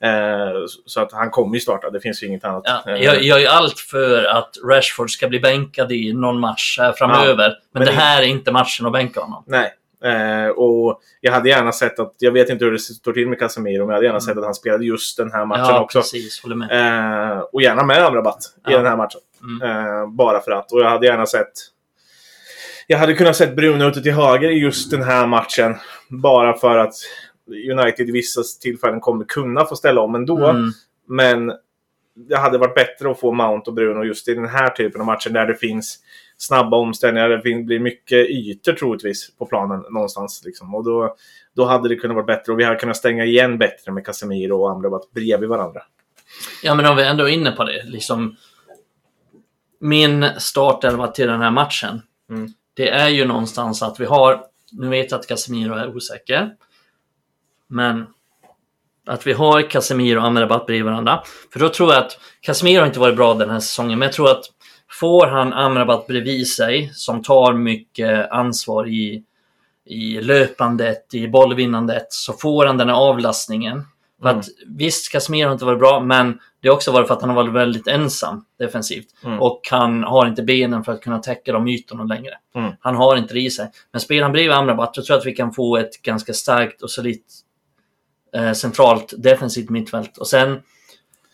Eh, 0.04 0.54
så 0.86 1.02
att 1.02 1.12
han 1.12 1.30
kommer 1.30 1.54
ju 1.54 1.60
starta. 1.60 1.90
Det 1.90 2.00
finns 2.00 2.24
ju 2.24 2.28
inget 2.28 2.46
annat. 2.46 2.64
Ja, 2.66 2.92
Eh, 2.92 3.04
jag 3.04 3.22
gör 3.24 3.38
ju 3.40 3.48
allt 3.48 3.80
för 3.80 4.24
att 4.26 4.50
Rashford 4.70 5.12
ska 5.12 5.28
bli 5.28 5.40
bänkad 5.40 5.92
i 5.92 6.14
någon 6.14 6.40
match 6.40 6.80
framöver. 6.98 7.36
men, 7.48 7.54
men 7.74 7.86
det 7.86 7.92
här 7.92 8.22
är 8.22 8.26
inte 8.26 8.52
matchen 8.52 8.86
att 8.86 8.92
bänka 8.94 9.20
honom. 9.20 9.44
Nej. 9.48 9.74
Eh, 10.04 10.48
och 10.50 11.00
jag 11.22 11.32
hade 11.32 11.50
gärna 11.50 11.72
sett 11.72 12.00
att, 12.00 12.14
jag 12.18 12.32
vet 12.32 12.50
inte 12.50 12.66
hur 12.66 12.72
det 12.72 12.80
står 12.80 13.14
till 13.14 13.28
med 13.30 13.40
Casemiro, 13.40 13.80
men 13.80 13.88
jag 13.88 13.94
hade 13.94 14.06
gärna 14.06 14.14
Mm. 14.18 14.22
sett 14.22 14.38
att 14.38 14.44
han 14.44 14.54
spelade 14.54 14.86
just 14.86 15.18
den 15.18 15.32
här 15.32 15.46
matchen 15.46 15.66
ja, 15.68 15.80
också. 15.82 16.00
precis. 16.00 16.46
Med. 16.46 16.72
Eh, 17.32 17.40
och 17.40 17.62
gärna 17.62 17.84
med 17.84 18.06
Amrabat 18.06 18.38
i 18.38 18.72
Ja. 18.72 18.78
den 18.78 18.86
här 18.86 18.98
matchen. 18.98 19.22
Mm. 19.44 19.62
Eh, 19.62 20.08
bara 20.10 20.40
för 20.42 20.52
att. 20.52 20.72
Och 20.72 20.82
jag 20.82 20.90
hade 20.90 21.08
gärna 21.08 21.26
sett... 21.26 21.52
Jag 22.88 22.98
hade 22.98 23.14
kunnat 23.14 23.36
sett 23.36 23.56
Bruno 23.56 23.88
ute 23.88 24.02
till 24.02 24.12
höger 24.12 24.50
i 24.50 24.60
just 24.60 24.92
den 24.92 25.04
här 25.04 25.28
matchen. 25.28 25.76
Bara 26.10 26.58
för 26.58 26.78
att 26.78 26.94
United 27.72 28.10
i 28.10 28.12
vissa 28.12 28.42
tillfällen 28.62 29.00
kommer 29.00 29.26
kunna 29.26 29.66
få 29.66 29.76
ställa 29.76 30.02
om 30.02 30.16
ändå. 30.16 30.48
Mm. 30.48 30.72
Men 31.08 31.54
det 32.16 32.38
hade 32.38 32.58
varit 32.58 32.76
bättre 32.76 33.12
att 33.12 33.20
få 33.20 33.32
Mount 33.32 33.70
och 33.70 33.76
Bruno 33.76 34.04
just 34.04 34.28
i 34.28 34.34
den 34.34 34.48
här 34.48 34.70
typen 34.70 35.02
av 35.02 35.08
matcher 35.08 35.30
där 35.30 35.48
det 35.48 35.56
finns 35.56 36.00
snabba 36.38 36.78
omställningar. 36.78 37.30
Det 37.30 37.64
blir 37.64 37.80
mycket 37.80 38.30
ytor 38.30 38.74
troligtvis 38.74 39.38
på 39.38 39.46
planen 39.46 39.84
någonstans. 39.90 40.44
Liksom. 40.46 40.76
Och 40.76 40.84
då, 40.84 41.16
då 41.56 41.66
hade 41.66 41.90
det 41.90 41.96
kunnat 41.96 42.16
vara 42.16 42.26
bättre 42.26 42.52
och 42.54 42.60
vi 42.60 42.64
hade 42.64 42.80
kunnat 42.80 42.98
stänga 42.98 43.26
igen 43.26 43.58
bättre 43.58 43.92
med 43.92 44.06
Casemiro 44.06 44.62
och 44.62 44.72
Amrabat 44.72 45.12
bredvid 45.12 45.50
varandra. 45.50 45.82
Ja, 46.64 46.76
men 46.76 46.86
om 46.86 46.96
vi 46.96 47.04
ändå 47.04 47.24
är 47.24 47.34
inne 47.34 47.52
på 47.52 47.64
det. 47.64 47.84
Liksom, 47.84 48.36
min 49.82 50.26
startelva 50.38 51.08
till 51.08 51.28
den 51.28 51.42
här 51.42 51.52
matchen. 51.52 52.02
Mm. 52.30 52.54
Det 52.74 52.90
är 52.90 53.10
ju 53.10 53.26
någonstans 53.26 53.84
att 53.84 54.00
vi 54.00 54.06
har... 54.06 54.44
Nu 54.72 54.88
vet 54.90 55.12
jag 55.12 55.20
att 55.20 55.28
Casemiro 55.28 55.74
är 55.74 55.96
osäker. 55.96 56.50
Men 57.68 58.08
att 59.08 59.28
vi 59.28 59.34
har 59.34 59.70
Casemiro 59.70 60.20
och 60.20 60.26
Amrabat 60.26 60.66
bredvid 60.66 60.86
varandra. 60.86 61.24
För 61.54 61.60
då 61.60 61.70
tror 61.70 61.94
jag 61.94 62.04
att 62.04 62.20
Casemiro 62.42 62.80
har 62.80 62.88
inte 62.88 63.00
varit 63.00 63.16
bra 63.16 63.34
den 63.34 63.50
här 63.50 63.60
säsongen, 63.60 64.00
men 64.00 64.06
jag 64.06 64.14
tror 64.14 64.32
att 64.32 64.44
får 64.90 65.28
han 65.28 65.54
Amrabat 65.54 66.08
bredvid 66.08 66.48
sig 66.48 66.92
som 66.94 67.24
tar 67.24 67.54
mycket 67.54 68.32
ansvar 68.32 68.88
i, 68.88 69.24
i 69.86 70.22
löpandet, 70.22 71.14
i 71.14 71.28
bollvinnandet, 71.28 72.08
så 72.10 72.34
får 72.34 72.66
han 72.66 72.78
den 72.78 72.90
här 72.90 72.96
avlastningen. 72.96 73.86
För 74.22 74.30
Mm. 74.30 74.40
att, 74.40 74.46
visst, 74.68 75.12
Casemiro 75.12 75.48
har 75.48 75.54
inte 75.54 75.66
varit 75.66 75.80
bra, 75.80 76.00
men 76.00 76.40
det 76.62 76.68
är 76.68 76.72
också 76.72 76.92
varit 76.92 77.08
för 77.08 77.14
att 77.14 77.22
han 77.22 77.30
har 77.30 77.36
varit 77.44 77.54
väldigt 77.54 77.88
ensam 77.88 78.46
defensivt. 78.60 79.08
Mm. 79.26 79.40
Och 79.42 79.62
han 79.72 80.04
har 80.04 80.28
inte 80.28 80.44
benen 80.44 80.84
för 80.84 80.92
att 80.92 81.02
kunna 81.02 81.20
täcka 81.20 81.54
de 81.54 81.68
ytorna 81.68 82.04
längre. 82.04 82.34
Mm. 82.56 82.72
Han 82.80 82.96
har 82.96 83.16
inte 83.18 83.34
det 83.34 83.40
i 83.40 83.50
sig. 83.50 83.72
Men 83.92 84.02
spelar 84.02 84.24
han 84.24 84.32
bredvid 84.32 84.52
Amrabat, 84.52 84.96
så 84.96 85.02
tror 85.02 85.14
jag 85.16 85.20
att 85.20 85.26
vi 85.26 85.36
kan 85.36 85.54
få 85.54 85.78
ett 85.78 86.02
ganska 86.02 86.34
starkt 86.34 86.82
och 86.82 86.92
solitt 86.92 87.26
eh, 88.36 88.52
centralt 88.54 89.14
defensivt 89.18 89.70
mittfält. 89.70 90.18
Och 90.18 90.28
sen 90.28 90.60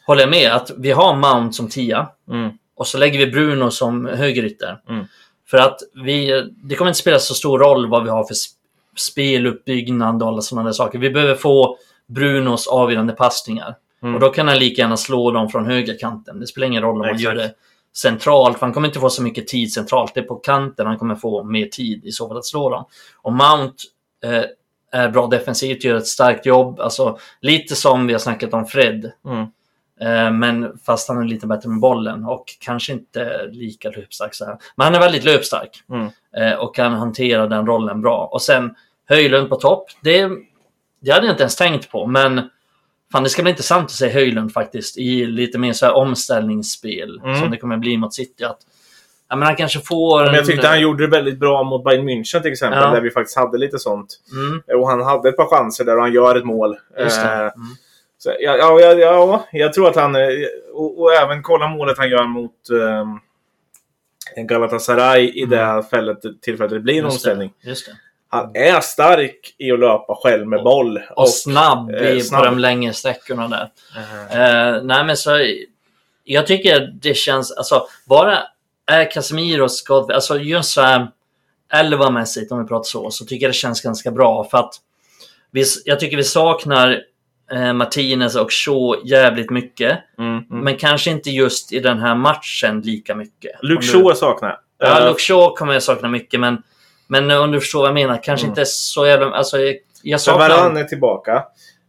håller 0.05 0.21
jag 0.21 0.29
med 0.29 0.51
att 0.51 0.71
vi 0.77 0.91
har 0.91 1.15
Mount 1.15 1.53
som 1.53 1.69
tia. 1.69 2.09
Mm. 2.31 2.49
Och 2.75 2.87
så 2.87 2.97
lägger 2.97 3.19
vi 3.19 3.27
Bruno 3.31 3.71
som 3.71 4.05
högerytter. 4.05 4.79
Mm. 4.89 5.05
För 5.49 5.57
att 5.57 5.79
vi, 6.05 6.43
det 6.63 6.75
kommer 6.75 6.89
inte 6.91 6.99
spela 6.99 7.19
så 7.19 7.33
stor 7.33 7.59
roll 7.59 7.89
vad 7.89 8.03
vi 8.03 8.09
har 8.09 8.23
för 8.23 8.33
sp- 8.33 8.53
speluppbyggnad 8.97 10.21
och 10.23 10.27
alla 10.29 10.41
sådana 10.41 10.65
där 10.67 10.73
saker. 10.73 10.99
Vi 10.99 11.09
behöver 11.09 11.35
få 11.35 11.77
Brunos 12.07 12.67
avgörande 12.67 13.13
passningar. 13.13 13.75
Mm. 14.03 14.15
Och 14.15 14.21
då 14.21 14.29
kan 14.29 14.47
han 14.47 14.57
lika 14.59 14.81
gärna 14.81 14.97
slå 14.97 15.31
dem 15.31 15.49
från 15.49 15.65
högerkanten. 15.65 16.39
Det 16.39 16.47
spelar 16.47 16.67
ingen 16.67 16.83
roll 16.83 16.91
om 16.91 16.97
man 16.97 17.07
Exakt. 17.07 17.23
gör 17.23 17.35
det 17.35 17.51
centralt, 17.95 18.59
för 18.59 18.65
han 18.65 18.73
kommer 18.73 18.87
inte 18.87 18.99
få 18.99 19.09
så 19.09 19.23
mycket 19.23 19.47
tid 19.47 19.73
centralt. 19.73 20.13
Det 20.13 20.19
är 20.19 20.23
på 20.23 20.35
kanten 20.35 20.87
han 20.87 20.97
kommer 20.97 21.15
få 21.15 21.43
mer 21.43 21.65
tid 21.65 22.05
i 22.05 22.11
så 22.11 22.27
fall 22.27 22.37
att 22.37 22.45
slå 22.45 22.69
dem. 22.69 22.85
Och 23.21 23.33
Mount 23.33 23.83
eh, 24.23 24.43
är 24.91 25.09
bra 25.09 25.27
defensivt, 25.27 25.83
gör 25.83 25.95
ett 25.95 26.07
starkt 26.07 26.45
jobb. 26.45 26.79
Alltså, 26.79 27.17
lite 27.41 27.75
som 27.75 28.07
vi 28.07 28.13
har 28.13 28.19
snackat 28.19 28.53
om 28.53 28.65
Fred. 28.65 29.11
Mm. 29.25 29.45
Eh, 30.01 30.31
men 30.31 30.77
fast 30.85 31.09
han 31.09 31.17
är 31.17 31.23
lite 31.25 31.47
bättre 31.47 31.69
med 31.69 31.79
bollen 31.79 32.25
och 32.25 32.45
kanske 32.59 32.93
inte 32.93 33.47
lika 33.51 33.89
löpstark 33.89 34.33
så 34.33 34.45
här. 34.45 34.57
Men 34.75 34.85
han 34.85 34.95
är 34.95 34.99
väldigt 34.99 35.23
löpstark 35.23 35.83
Mm. 35.89 36.09
eh, 36.37 36.53
och 36.59 36.75
kan 36.75 36.93
hantera 36.93 37.47
den 37.47 37.65
rollen 37.67 38.01
bra. 38.01 38.29
Och 38.31 38.41
sen 38.41 38.75
Höjlund 39.09 39.49
på 39.49 39.55
topp. 39.55 39.85
Det, 40.01 40.29
det 40.99 41.11
hade 41.11 41.25
jag 41.25 41.33
inte 41.33 41.43
ens 41.43 41.55
tänkt 41.55 41.91
på, 41.91 42.07
men 42.07 42.41
fan, 43.11 43.23
det 43.23 43.29
ska 43.29 43.41
bli 43.41 43.49
intressant 43.49 43.85
att 43.85 43.91
se 43.91 44.09
Höjlund 44.09 44.53
faktiskt 44.53 44.97
i 44.97 45.25
lite 45.25 45.57
mer 45.57 45.73
så 45.73 45.85
här 45.85 45.93
omställningsspel 45.93 47.19
Mm. 47.23 47.39
som 47.39 47.51
det 47.51 47.57
kommer 47.57 47.77
bli 47.77 47.97
mot 47.97 48.13
City. 48.13 48.43
Att, 48.43 48.57
ja, 49.29 49.35
men 49.35 49.45
han 49.45 49.55
kanske 49.55 49.79
får... 49.79 50.25
Men 50.25 50.33
jag 50.33 50.45
tyckte 50.45 50.67
en- 50.67 50.71
han 50.71 50.81
gjorde 50.81 51.03
det 51.07 51.11
väldigt 51.11 51.39
bra 51.39 51.63
mot 51.63 51.83
Bayern 51.83 52.09
München 52.09 52.41
till 52.41 52.51
exempel, 52.51 52.79
Ja. 52.83 52.91
där 52.91 53.01
vi 53.01 53.11
faktiskt 53.11 53.37
hade 53.37 53.57
lite 53.57 53.79
sånt. 53.79 54.19
Mm, 54.31 54.81
Och 54.81 54.87
han 54.89 55.01
hade 55.01 55.29
ett 55.29 55.37
par 55.37 55.45
chanser 55.57 55.85
där 55.85 55.95
och 55.97 56.01
han 56.03 56.13
gör 56.13 56.35
ett 56.35 56.45
mål. 56.45 56.77
Eh, 56.97 57.39
Mm. 57.39 57.51
Så, 58.19 58.29
ja, 58.39 58.57
ja, 58.57 58.79
ja, 58.79 58.93
ja, 58.93 59.45
jag 59.51 59.73
tror 59.73 59.87
att 59.87 59.95
han... 59.95 60.15
eh, 60.15 60.21
Och, 60.73 61.01
och 61.01 61.13
även 61.13 61.43
kolla 61.43 61.67
målet 61.67 61.97
han 61.97 62.09
gör 62.09 62.23
mot 62.27 62.51
um, 62.71 63.19
Galatasaray 64.47 65.29
i 65.29 65.45
det 65.45 65.83
fället, 65.89 66.17
tillfället 66.41 66.71
det 66.71 66.79
blir 66.79 66.97
en 66.97 67.03
Just 67.03 67.13
omställning. 67.15 67.53
det, 67.63 67.69
just 67.69 67.85
det. 67.85 67.91
Han 68.29 68.55
är 68.55 68.79
stark 68.81 69.55
i 69.57 69.71
att 69.71 69.79
löpa 69.79 70.15
själv 70.23 70.47
med 70.47 70.57
Och- 70.59 70.63
boll. 70.65 70.99
Och 71.15 71.29
snabb, 71.29 71.89
eh, 71.89 72.09
i, 72.11 72.21
snabb. 72.21 72.39
på 72.39 72.45
de 72.45 72.59
längre 72.59 72.93
sträckorna 72.93 73.47
där. 73.47 73.69
Eh, 74.31 74.41
Eh, 74.75 74.83
nej 74.83 75.03
men 75.05 75.17
så, 75.17 75.31
jag 76.23 76.47
tycker 76.47 76.79
det 77.01 77.13
känns, 77.13 77.51
alltså 77.51 77.87
bara 78.05 78.39
är 78.91 79.11
Casemiro 79.11 79.69
skadad, 79.69 80.11
alltså 80.11 80.37
just 80.39 80.69
så 80.71 80.81
här 80.81 81.07
11-mässigt 81.73 82.51
om 82.51 82.61
vi 82.61 82.67
pratar 82.67 82.83
så, 82.83 83.11
så 83.11 83.25
tycker 83.25 83.45
jag 83.45 83.49
det 83.49 83.55
känns 83.55 83.81
ganska 83.81 84.11
bra 84.11 84.43
för 84.43 84.57
att 84.57 84.73
vi, 85.51 85.63
jag 85.85 85.99
tycker 85.99 86.17
vi 86.17 86.23
saknar 86.23 87.01
eh, 87.51 87.73
Martinez 87.73 88.35
och 88.35 88.51
Shaw 88.53 89.01
jävligt 89.07 89.49
mycket, 89.49 89.99
mm, 90.17 90.29
mm. 90.31 90.45
men 90.63 90.77
kanske 90.77 91.09
inte 91.11 91.29
just 91.29 91.73
i 91.73 91.79
den 91.79 91.99
här 91.99 92.15
matchen 92.15 92.81
lika 92.81 93.15
mycket. 93.15 93.51
Luke 93.61 93.81
du- 93.85 93.91
Shaw 93.91 94.13
saknar 94.15 94.49
jag. 94.49 94.89
Ja, 94.89 94.99
Eh, 94.99 95.07
Luke 95.07 95.21
Shaw 95.21 95.55
kommer 95.55 95.73
jag 95.73 95.83
sakna 95.83 96.07
mycket, 96.09 96.39
men, 96.39 96.63
men 97.07 97.31
om 97.31 97.51
du 97.51 97.59
förstår 97.59 97.79
vad 97.79 97.87
jag 97.89 97.93
menar, 97.93 98.23
kanske 98.23 98.45
Mm. 98.47 98.51
inte 98.51 98.65
så 98.65 99.07
jävla, 99.07 99.31
alltså 99.31 99.57
jag, 100.01 100.21
saknar... 100.21 100.49
Varann 100.49 100.77
är 100.77 100.83
tillbaka. 100.83 101.43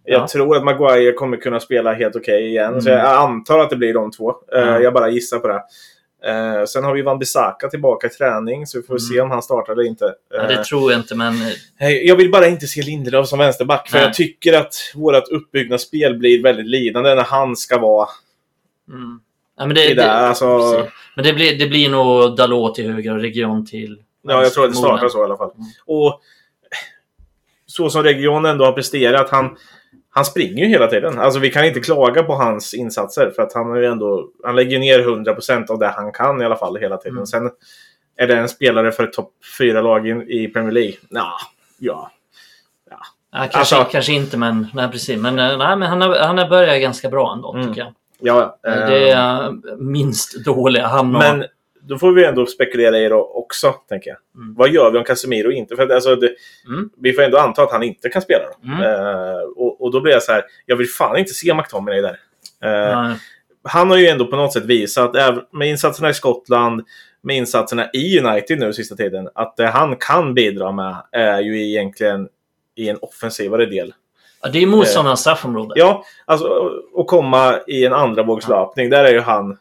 Jag 0.04 0.20
Ja. 0.22 0.26
tror 0.28 0.56
att 0.56 0.64
Maguire 0.64 1.12
kommer 1.12 1.36
kunna 1.36 1.60
spela 1.60 1.92
helt 1.92 2.16
okej 2.16 2.46
igen. 2.46 2.82
Så 2.82 2.88
Mm. 2.90 3.00
jag 3.04 3.16
antar 3.16 3.58
att 3.58 3.70
det 3.70 3.76
blir 3.76 3.94
de 3.94 4.10
två. 4.10 4.30
Eh, 4.30 4.36
Ja. 4.60 4.80
Jag 4.80 4.92
bara 4.94 5.08
gissar 5.10 5.38
på 5.38 5.48
det. 5.48 5.62
Eh, 6.24 6.64
sen 6.64 6.84
har 6.84 6.94
vi 6.94 7.02
Van 7.02 7.18
Bissaka 7.18 7.68
tillbaka 7.68 8.06
i 8.06 8.10
träning, 8.10 8.66
så 8.66 8.78
vi 8.78 8.86
får 8.86 8.94
Mm. 8.94 9.00
se 9.00 9.20
om 9.20 9.30
han 9.30 9.42
startar 9.42 9.72
eller 9.72 9.82
inte. 9.86 10.14
Ja, 10.34 10.42
Eh, 10.42 10.48
det 10.48 10.64
tror 10.64 10.92
jag 10.92 11.00
inte, 11.00 11.14
men 11.14 11.34
Eh, 11.80 11.88
Jag 11.90 12.16
vill 12.16 12.30
bara 12.30 12.46
inte 12.46 12.66
se 12.66 12.82
Lindelöf 12.82 13.28
som 13.28 13.38
vänsterback. 13.38 13.88
För 13.88 13.96
Nej. 13.98 14.04
jag 14.06 14.14
tycker 14.14 14.52
att 14.52 14.74
vårt 14.94 15.28
uppbyggnadsspel 15.28 16.18
blir 16.18 16.42
väldigt 16.42 16.66
lidande 16.66 17.14
när 17.14 17.22
han 17.24 17.56
ska 17.56 17.78
vara 17.78 18.08
Mm. 18.88 19.20
Ja, 19.58 19.66
men, 19.66 19.74
det, 19.74 19.88
det. 19.88 19.94
det, 19.94 20.10
Alltså, 20.12 20.86
men 21.16 21.24
det, 21.24 21.32
blir, 21.32 21.58
det 21.58 21.66
blir 21.66 21.88
nog 21.90 22.36
Dalot 22.36 22.74
till 22.74 22.92
höger 22.92 23.12
och 23.14 23.20
Region 23.20 23.66
till 23.66 24.02
ja, 24.22 24.42
jag 24.42 24.52
tror 24.52 24.64
att 24.64 24.70
det 24.70 24.76
startar 24.76 25.08
så 25.08 25.20
i 25.20 25.24
alla 25.24 25.36
fall. 25.36 25.50
Mm. 25.54 25.66
Och 25.86 26.20
så 27.66 27.90
som 27.90 28.02
Region 28.02 28.44
ändå 28.44 28.64
har 28.64 28.72
presterat. 28.72 29.30
Han, 29.30 29.56
han 30.10 30.24
springer 30.24 30.64
ju 30.64 30.68
hela 30.70 30.86
tiden. 30.86 31.18
Alltså 31.18 31.40
vi 31.40 31.50
kan 31.50 31.64
inte 31.64 31.80
klaga 31.80 32.22
på 32.22 32.34
hans 32.34 32.74
insatser. 32.74 33.32
För 33.36 33.42
att 33.42 33.52
han, 33.54 33.70
är 33.76 33.82
ändå, 33.82 34.28
han 34.44 34.56
lägger 34.56 34.78
ner 34.78 34.98
100% 34.98 35.70
av 35.70 35.78
det 35.78 35.88
han 35.88 36.12
kan 36.12 36.42
i 36.42 36.44
alla 36.44 36.56
fall 36.56 36.76
hela 36.76 36.96
tiden. 36.96 37.16
Mm. 37.16 37.26
Sen 37.26 37.50
är 38.16 38.26
det 38.26 38.36
en 38.36 38.48
spelare 38.48 38.92
för 38.92 39.06
topp 39.06 39.32
4-lag 39.60 40.08
i, 40.08 40.10
i 40.44 40.48
Premier 40.48 40.72
League? 40.72 40.94
Nja, 41.10 41.32
ja. 41.78 42.10
ja. 42.90 42.96
Ja, 43.32 43.38
kanske, 43.38 43.58
Alltså- 43.58 43.90
kanske 43.92 44.12
inte, 44.12 44.36
men 44.36 44.66
nej, 44.74 44.88
precis. 44.90 45.20
Men, 45.20 45.38
eh, 45.38 45.58
nej, 45.58 45.76
men 45.76 45.82
han, 45.88 46.00
har, 46.00 46.16
han 46.18 46.38
har 46.38 46.48
börjat 46.48 46.80
ganska 46.80 47.08
bra 47.08 47.32
ändå, 47.32 47.52
Mm. 47.54 47.68
tycker 47.68 47.80
jag. 47.80 47.92
Ja, 48.20 48.58
eh, 48.66 48.72
Det 48.86 49.10
är 49.10 49.44
eh, 49.44 49.52
minst 49.78 50.44
dåliga. 50.44 50.86
Han 50.86 51.12
Men 51.12 51.44
då 51.88 51.98
får 51.98 52.12
vi 52.12 52.24
ändå 52.24 52.46
spekulera 52.46 52.98
i 52.98 53.08
det 53.08 53.14
också, 53.14 53.74
tänker 53.88 54.10
jag. 54.10 54.18
Mm. 54.42 54.54
Vad 54.54 54.68
gör 54.68 54.90
vi 54.90 54.98
om 54.98 55.04
Casemiro 55.04 55.50
inte? 55.50 55.76
För 55.76 55.82
att, 55.82 55.90
alltså, 55.90 56.16
det, 56.16 56.34
Mm. 56.68 56.90
Vi 56.96 57.12
får 57.12 57.22
ändå 57.22 57.38
anta 57.38 57.62
att 57.62 57.72
han 57.72 57.82
inte 57.82 58.08
kan 58.08 58.22
spela. 58.22 58.44
Då. 58.44 58.72
Mm. 58.72 58.82
Eh, 58.82 59.40
och, 59.56 59.80
och 59.80 59.92
då 59.92 60.00
blir 60.00 60.12
jag 60.12 60.22
så 60.22 60.32
här, 60.32 60.44
jag 60.66 60.76
vill 60.76 60.88
fan 60.88 61.18
inte 61.18 61.34
se 61.34 61.54
McTominay 61.54 62.00
där. 62.00 62.18
Eh, 62.64 63.02
Nej. 63.02 63.16
han 63.62 63.90
har 63.90 63.96
ju 63.96 64.06
ändå 64.06 64.26
på 64.26 64.36
något 64.36 64.52
sätt 64.52 64.64
visat, 64.64 65.16
även 65.16 65.42
med 65.52 65.68
insatserna 65.68 66.10
i 66.10 66.14
Skottland, 66.14 66.82
med 67.22 67.36
insatserna 67.36 67.90
i 67.92 68.18
United 68.20 68.58
nu 68.58 68.72
sista 68.72 68.96
tiden, 68.96 69.28
att 69.34 69.56
det 69.56 69.66
han 69.66 69.96
kan 69.96 70.34
bidra 70.34 70.72
med 70.72 70.96
är 71.12 71.40
ju 71.40 71.68
egentligen 71.68 72.28
i 72.74 72.88
en 72.88 72.98
offensivare 73.00 73.66
del. 73.66 73.94
Ja, 74.42 74.48
det 74.48 74.62
är 74.62 74.66
motståndarnas 74.66 75.20
straffområde. 75.20 75.74
Ja, 75.76 76.04
alltså 76.24 76.70
att 76.96 77.06
komma 77.06 77.58
i 77.66 77.86
en 77.86 77.92
andra 77.92 78.22
vågslöpning, 78.22 78.90
där 78.90 79.04
är 79.04 79.12
ju 79.12 79.20
han 79.20 79.58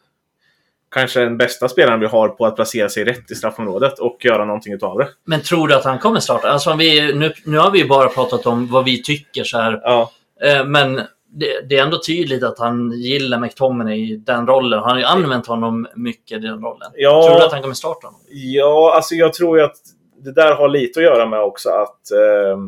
kanske 0.90 1.20
den 1.20 1.36
bästa 1.36 1.68
spelaren 1.68 2.00
vi 2.00 2.06
har 2.06 2.28
på 2.28 2.46
att 2.46 2.56
placera 2.56 2.88
sig 2.88 3.04
rätt 3.04 3.30
i 3.30 3.34
straffområdet 3.34 3.98
och 3.98 4.24
göra 4.24 4.44
någonting 4.44 4.72
utav 4.72 4.98
det. 4.98 5.08
Men 5.24 5.42
tror 5.42 5.68
du 5.68 5.74
att 5.74 5.84
han 5.84 5.98
kommer 5.98 6.20
starta? 6.20 6.50
Alltså, 6.50 6.74
vi, 6.74 7.14
nu, 7.14 7.32
nu 7.44 7.58
har 7.58 7.70
vi 7.70 7.84
bara 7.84 8.08
pratat 8.08 8.46
om 8.46 8.66
vad 8.66 8.84
vi 8.84 9.02
tycker 9.02 9.44
så 9.44 9.58
här. 9.58 9.80
Ja, 9.82 10.10
Eh, 10.40 10.64
men 10.64 10.94
det, 11.30 11.68
det 11.68 11.78
är 11.78 11.82
ändå 11.82 12.00
tydligt 12.06 12.42
att 12.42 12.58
han 12.58 12.92
gillar 12.92 13.40
McTominay 13.40 14.12
i 14.12 14.16
den 14.16 14.46
rollen. 14.46 14.78
Han 14.78 14.90
har 14.90 14.98
ju 14.98 15.04
använt 15.04 15.46
honom 15.46 15.86
mycket 15.94 16.38
i 16.38 16.40
den 16.40 16.62
rollen. 16.62 16.90
Ja. 16.94 17.26
Tror 17.26 17.38
du 17.38 17.44
att 17.44 17.52
han 17.52 17.62
kommer 17.62 17.74
starta 17.74 18.06
honom? 18.06 18.20
Ja, 18.28 18.92
alltså 18.96 19.14
jag 19.14 19.32
tror 19.32 19.58
ju 19.58 19.64
att 19.64 19.76
det 20.20 20.32
där 20.32 20.54
har 20.54 20.68
lite 20.68 21.00
att 21.00 21.04
göra 21.04 21.26
med 21.26 21.40
också 21.40 21.70
att... 21.70 22.10
Eh, 22.10 22.58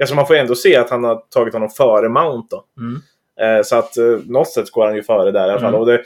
alltså 0.00 0.14
man 0.14 0.26
får 0.26 0.34
ändå 0.34 0.54
se 0.54 0.76
att 0.76 0.90
han 0.90 1.04
har 1.04 1.16
tagit 1.16 1.54
honom 1.54 1.70
före 1.70 2.08
Mount 2.08 2.48
då. 2.50 2.64
Mm. 2.78 3.02
Eh, 3.40 3.62
så 3.62 3.76
att 3.76 3.96
eh, 3.96 4.18
något 4.24 4.48
sätt 4.48 4.70
går 4.70 4.86
han 4.86 4.96
ju 4.96 5.02
före 5.02 5.30
där 5.30 5.48
i 5.48 5.50
alla 5.50 5.60
fall. 5.60 5.68
Mm. 5.68 5.80
Och 5.80 5.86
det, 5.86 6.02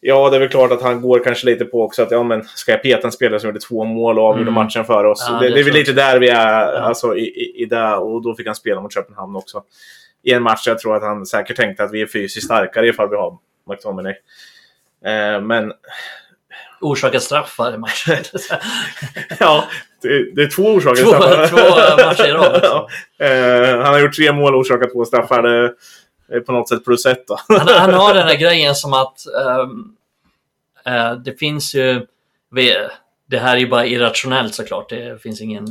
ja, 0.00 0.30
det 0.30 0.36
är 0.36 0.40
väl 0.40 0.48
klart 0.48 0.72
att 0.72 0.82
han 0.82 1.00
går 1.00 1.24
kanske 1.24 1.46
lite 1.46 1.64
på 1.64 1.82
också 1.82 2.02
att 2.02 2.10
ja, 2.10 2.22
men 2.22 2.44
ska 2.44 2.72
jag 2.72 2.82
peta 2.82 3.06
en 3.06 3.12
spelare 3.12 3.40
som 3.40 3.48
gjorde 3.48 3.60
två 3.60 3.84
mål 3.84 4.18
och 4.18 4.24
avgjorde 4.24 4.50
Mm. 4.50 4.54
matchen 4.64 4.84
för 4.84 5.04
oss? 5.04 5.26
Ja, 5.28 5.38
det, 5.38 5.48
det 5.50 5.60
är 5.60 5.64
väl 5.64 5.74
lite 5.74 5.92
där 5.92 6.18
vi 6.18 6.28
är 6.28 6.72
Ja. 6.72 6.78
alltså, 6.80 7.16
i, 7.16 7.20
i, 7.22 7.62
i 7.62 7.64
det. 7.64 7.94
Och 7.96 8.22
då 8.22 8.34
fick 8.34 8.46
han 8.46 8.54
spela 8.56 8.80
mot 8.80 8.94
Köpenhamn 8.94 9.36
också. 9.36 9.62
I 10.22 10.32
en 10.32 10.42
match 10.42 10.66
jag 10.66 10.78
tror 10.78 10.96
att 10.96 11.02
han 11.02 11.26
säkert 11.26 11.56
tänkte 11.56 11.84
att 11.84 11.92
vi 11.92 12.02
är 12.02 12.06
fysiskt 12.06 12.46
starkare 12.46 12.88
ifall 12.88 13.10
vi 13.10 13.16
har 13.16 13.38
McTominay. 13.70 14.14
Eh, 15.04 15.40
men 15.40 15.72
Orsakar 16.80 17.18
straffar 17.18 17.74
i 17.74 17.78
matchen. 17.78 18.16
ja, 19.40 19.64
det, 20.02 20.34
det 20.34 20.42
är 20.42 20.50
två 20.56 20.62
orsaker. 20.62 21.02
två, 21.02 21.10
två 21.56 22.06
matcher 22.06 22.26
i 22.28 22.32
rad. 22.32 22.52
Liksom. 22.62 22.86
Ja. 23.18 23.26
Eh, 23.26 23.76
han 23.76 23.94
har 23.94 24.00
gjort 24.00 24.14
tre 24.16 24.32
mål 24.32 24.54
och 24.54 24.60
orsakat 24.60 24.92
två 24.92 25.04
straffar. 25.04 25.42
Det 25.42 25.72
är 26.28 26.40
på 26.40 26.52
något 26.52 26.68
sätt 26.68 26.84
plus 26.84 27.06
ett. 27.06 27.24
Han, 27.48 27.68
han 27.68 27.94
har 27.94 28.14
den 28.14 28.26
där 28.26 28.34
grejen 28.38 28.74
som 28.74 28.92
att 28.92 29.26
ehm, 29.26 29.96
eh, 30.84 31.12
det 31.12 31.38
finns 31.38 31.74
ju... 31.74 32.06
Det 33.26 33.38
här 33.38 33.56
är 33.56 33.60
ju 33.60 33.68
bara 33.68 33.86
irrationellt 33.86 34.54
såklart. 34.54 34.88
Det 34.88 35.22
finns 35.22 35.40
ingen... 35.40 35.66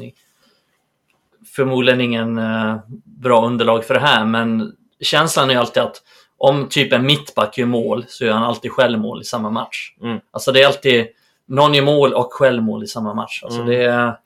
Förmodligen 1.56 2.02
ingen 2.02 2.38
eh, 2.38 2.78
bra 3.04 3.46
underlag 3.46 3.86
för 3.86 3.94
det 3.94 4.00
här, 4.00 4.26
men 4.26 4.76
känslan 5.02 5.50
är 5.50 5.54
ju 5.54 5.60
alltid 5.60 5.84
att 5.84 6.02
om 6.38 6.70
typ 6.70 6.94
en 6.94 7.06
mittback 7.06 7.58
gör 7.58 7.66
mål 7.66 8.06
så 8.08 8.26
gör 8.26 8.34
han 8.34 8.44
alltid 8.44 8.72
självmål 8.72 9.22
i 9.22 9.24
samma 9.24 9.50
match. 9.50 9.94
Mm. 10.02 10.20
Alltså 10.32 10.52
det 10.52 10.62
är 10.64 10.68
alltid 10.68 11.08
någon 11.48 11.74
gör 11.74 11.84
mål 11.84 12.14
och 12.14 12.34
självmål 12.34 12.84
i 12.84 12.88
samma 12.88 13.14
match. 13.14 13.44
Alltså 13.44 13.60
Mm. 13.62 13.72
det 13.72 13.84
är... 13.84 14.18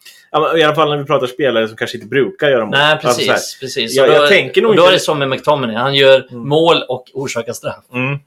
I 0.57 0.63
alla 0.63 0.75
fall 0.75 0.89
när 0.89 0.97
vi 0.97 1.03
pratar 1.05 1.27
spelare 1.27 1.67
som 1.67 1.77
kanske 1.77 1.97
inte 1.97 2.07
brukar 2.09 2.49
göra 2.49 2.65
mål. 2.65 2.71
Nej, 2.71 2.91
Alltså, 2.91 3.07
precis. 3.07 3.25
så 3.25 3.31
här, 3.31 3.39
precis. 3.61 3.95
Jag- 3.95 4.09
Och 4.09 4.15
jag 4.15 4.21
då, 4.23 4.27
tänker 4.27 4.61
nog 4.61 4.75
då 4.75 4.81
inte- 4.81 4.89
är 4.91 4.93
det 4.93 4.99
som 4.99 5.19
med 5.19 5.29
McTominay. 5.29 5.75
Han 5.75 5.95
gör 5.95 6.27
Mm. 6.31 6.47
mål 6.49 6.83
och 6.87 7.05
orsakar 7.13 7.53
straff. 7.53 7.83
mm. 7.93 8.19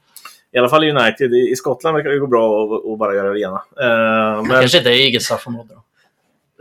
I 0.51 0.57
alla 0.57 0.69
fall 0.69 0.83
i 0.83 0.91
United. 0.91 1.33
I 1.33 1.55
Skottland 1.55 1.95
verkar 1.97 2.09
det 2.09 2.19
gå 2.19 2.27
bra 2.27 2.63
att 2.93 2.99
bara 2.99 3.15
göra 3.15 3.33
det 3.33 3.39
ena. 3.41 3.63
Eh, 3.81 4.41
men, 4.41 4.49
Kanske 4.59 4.77
inte 4.77 4.89
är 4.89 4.93
eget 4.93 5.23
straffområde 5.23 5.69
då. 5.73 5.83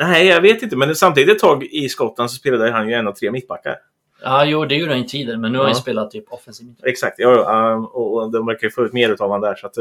Nej, 0.04 0.26
jag 0.26 0.40
vet 0.40 0.62
inte. 0.62 0.76
Men 0.76 0.94
samtidigt 0.94 1.34
ett 1.36 1.38
tag 1.40 1.64
i 1.64 1.88
Skottland 1.88 2.30
så 2.30 2.36
spelade 2.36 2.70
han 2.70 2.88
ju 2.88 2.94
en 2.94 3.08
av 3.08 3.12
tre 3.12 3.30
mittbackar. 3.30 3.76
Ja, 4.22 4.44
jo, 4.44 4.64
det 4.64 4.74
gjorde 4.74 4.92
han 4.92 5.00
ju 5.02 5.08
tidigare, 5.08 5.38
men 5.38 5.52
nu 5.52 5.58
har 5.58 5.64
han 5.64 5.74
Ja. 5.74 5.80
spelat 5.80 6.10
typ 6.10 6.24
offensiv 6.32 6.66
mittback. 6.66 6.88
Exakt. 6.88 7.18
Ja, 7.18 7.74
och, 7.92 8.30
de 8.32 8.46
verkar 8.46 8.66
ju 8.66 8.70
få 8.70 8.84
ut 8.84 8.92
mer 8.92 9.10
utav 9.10 9.28
honom 9.28 9.40
där. 9.40 9.54
Så 9.54 9.66
att, 9.66 9.76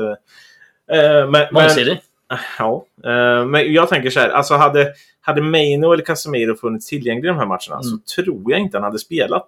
men, 0.88 1.32
men, 1.32 1.46
Mångsidig. 1.52 2.02
Ja, 2.60 2.86
eh, 3.06 3.46
men 3.46 3.74
jag 3.74 3.90
tänker 3.90 4.10
så 4.10 4.20
här. 4.20 4.30
Alltså 4.30 4.54
hade, 4.54 4.94
hade 5.22 5.42
Maino 5.42 5.92
eller 5.94 6.04
Casemiro 6.04 6.56
funnits 6.56 6.88
tillgängliga 6.88 7.32
i 7.32 7.34
de 7.34 7.40
här 7.40 7.46
matcherna 7.46 7.76
Mm. 7.76 7.84
så 7.84 7.98
tror 8.16 8.52
jag 8.52 8.60
inte 8.60 8.78
han 8.78 8.84
hade 8.84 9.00
spelat 9.00 9.48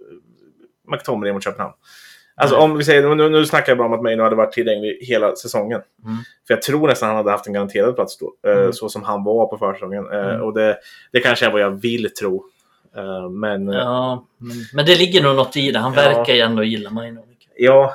eh, 0.00 0.90
McTominay 0.92 1.32
mot 1.32 1.44
Köpenhamn. 1.44 1.74
Alltså 2.34 2.56
om 2.56 2.76
vi 2.78 2.84
säger, 2.84 3.14
nu, 3.14 3.28
nu 3.28 3.46
snackar 3.46 3.70
jag 3.72 3.78
bara 3.78 3.88
om 3.88 3.92
att 3.94 4.02
Maino 4.02 4.22
hade 4.22 4.36
varit 4.36 4.52
tillgänglig 4.52 4.98
hela 5.00 5.36
säsongen. 5.36 5.80
Mm. 6.04 6.16
För 6.46 6.54
jag 6.54 6.62
tror 6.62 6.88
nästan 6.88 7.08
han 7.08 7.16
hade 7.16 7.30
haft 7.30 7.46
en 7.46 7.52
garanterad 7.52 7.94
plats 7.94 8.18
då. 8.18 8.32
eh, 8.50 8.58
Mm. 8.58 8.72
Så 8.72 8.88
som 8.88 9.02
han 9.02 9.24
var 9.24 9.46
på 9.46 9.58
försäsongen. 9.58 10.06
Mm. 10.10 10.42
Och 10.42 10.54
det, 10.54 10.78
det 11.12 11.20
kanske 11.20 11.46
är 11.46 11.50
vad 11.50 11.60
jag 11.60 11.70
vill 11.70 12.14
tro. 12.14 12.44
Men 13.30 13.66
ja, 13.68 13.78
Ja, 13.80 14.24
men, 14.38 14.56
men 14.74 14.86
det 14.86 14.98
ligger 14.98 15.22
nog 15.22 15.36
något 15.36 15.56
i 15.56 15.70
det. 15.70 15.78
Han 15.78 15.94
Ja. 15.96 16.00
verkar 16.00 16.34
ju 16.34 16.40
ändå 16.40 16.62
gilla 16.64 16.90
Maino. 16.90 17.20
ja 17.56 17.94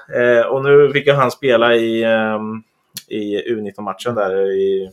och 0.49 0.63
nu 0.63 0.91
fick 0.93 1.07
ju 1.07 1.13
han 1.13 1.31
spela 1.31 1.75
i, 1.75 2.03
ehm, 2.03 2.63
i 3.07 3.41
U19-matchen 3.53 4.15
där 4.15 4.51
i, 4.51 4.89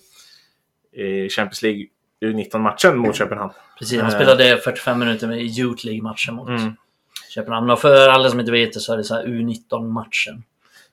i 0.93 1.29
Champions 1.29 1.63
League 1.63 1.87
U19-matchen 2.25 2.99
mot 2.99 3.17
Köpenhamn. 3.17 3.53
Precis, 3.79 4.01
han 4.01 4.11
Eh. 4.11 4.17
spelade 4.17 4.57
45 4.57 4.99
minuter 4.99 5.27
med 5.27 5.41
i 5.43 5.61
Youth 5.61 5.87
League-matchen 5.87 6.35
mot 6.35 6.49
Mm. 6.49 6.77
Köpenhamn. 7.35 7.71
Och 7.71 7.81
för 7.81 8.09
alla 8.09 8.31
som 8.31 8.41
inte 8.41 8.53
vet 8.53 8.73
det 8.73 8.81
så 8.81 8.93
är 8.93 8.97
det 8.97 9.05
så 9.05 9.15
här 9.15 9.25
U19-matchen. 9.25 10.43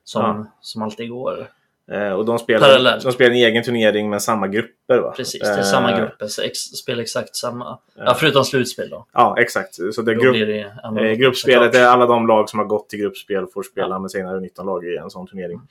Som, 0.03 0.21
Ja. 0.21 0.45
som 0.61 0.81
alltid 0.81 1.09
går. 1.09 1.47
Eh, 1.91 2.11
Och 2.11 2.25
de 2.25 2.39
spelar, 2.39 2.67
Parallellt. 2.67 3.03
de 3.03 3.11
spelar 3.11 3.31
en 3.31 3.37
egen 3.37 3.63
turnering 3.63 4.09
med 4.09 4.21
samma 4.21 4.47
grupper. 4.47 4.97
Va? 4.99 5.11
Precis, 5.17 5.41
det 5.41 5.47
är 5.47 5.57
Eh, 5.57 5.63
samma 5.63 5.97
grupper. 5.99 6.27
Så 6.27 6.41
ex, 6.41 6.57
spelar 6.59 7.01
exakt 7.01 7.35
samma. 7.35 7.65
Ja. 7.65 8.03
Ja, 8.05 8.13
förutom 8.13 8.45
slutspel 8.45 8.89
då. 8.89 9.05
Ja, 9.13 9.35
exakt. 9.39 9.75
Så 9.93 10.01
det 10.01 10.15
grupp, 10.15 10.33
det 10.33 10.71
annorlunda, 10.83 11.11
Eh, 11.11 11.17
gruppspelet 11.17 11.75
är 11.75 11.85
alla 11.85 12.05
de 12.05 12.27
lag 12.27 12.49
som 12.49 12.59
har 12.59 12.65
gått 12.65 12.89
till 12.89 12.99
gruppspel 12.99 13.45
får 13.53 13.63
spela 13.63 13.99
med 13.99 14.11
sina 14.11 14.33
U19-lag 14.33 14.85
i 14.85 14.97
en 14.97 15.09
sån 15.09 15.27
turnering. 15.27 15.61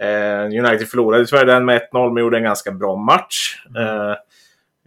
Eh, 0.00 0.44
United 0.64 0.88
förlorade 0.88 1.26
tyvärr 1.26 1.44
den 1.46 1.64
med 1.64 1.76
1-0 1.92 2.12
men 2.12 2.22
gjorde 2.22 2.36
en 2.36 2.42
ganska 2.44 2.70
bra 2.70 2.96
match. 2.96 3.56
Mm. 3.76 4.16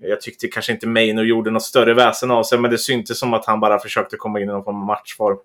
Eh, 0.02 0.10
jag 0.10 0.22
tyckte 0.22 0.48
kanske 0.48 0.72
inte 0.72 0.88
Maino 0.88 1.22
gjorde 1.22 1.52
något 1.52 1.64
större 1.64 1.94
väsen 1.94 2.32
av 2.32 2.44
sig 2.44 2.60
men 2.60 2.72
det 2.72 2.78
syntes 2.78 3.20
som 3.20 3.34
att 3.34 3.46
han 3.46 3.60
bara 3.60 3.80
försökte 3.80 4.18
komma 4.18 4.40
in 4.40 4.50
i 4.50 4.52
någon 4.52 4.64
form 4.64 4.82
av 4.82 4.86
matchform. 4.86 5.38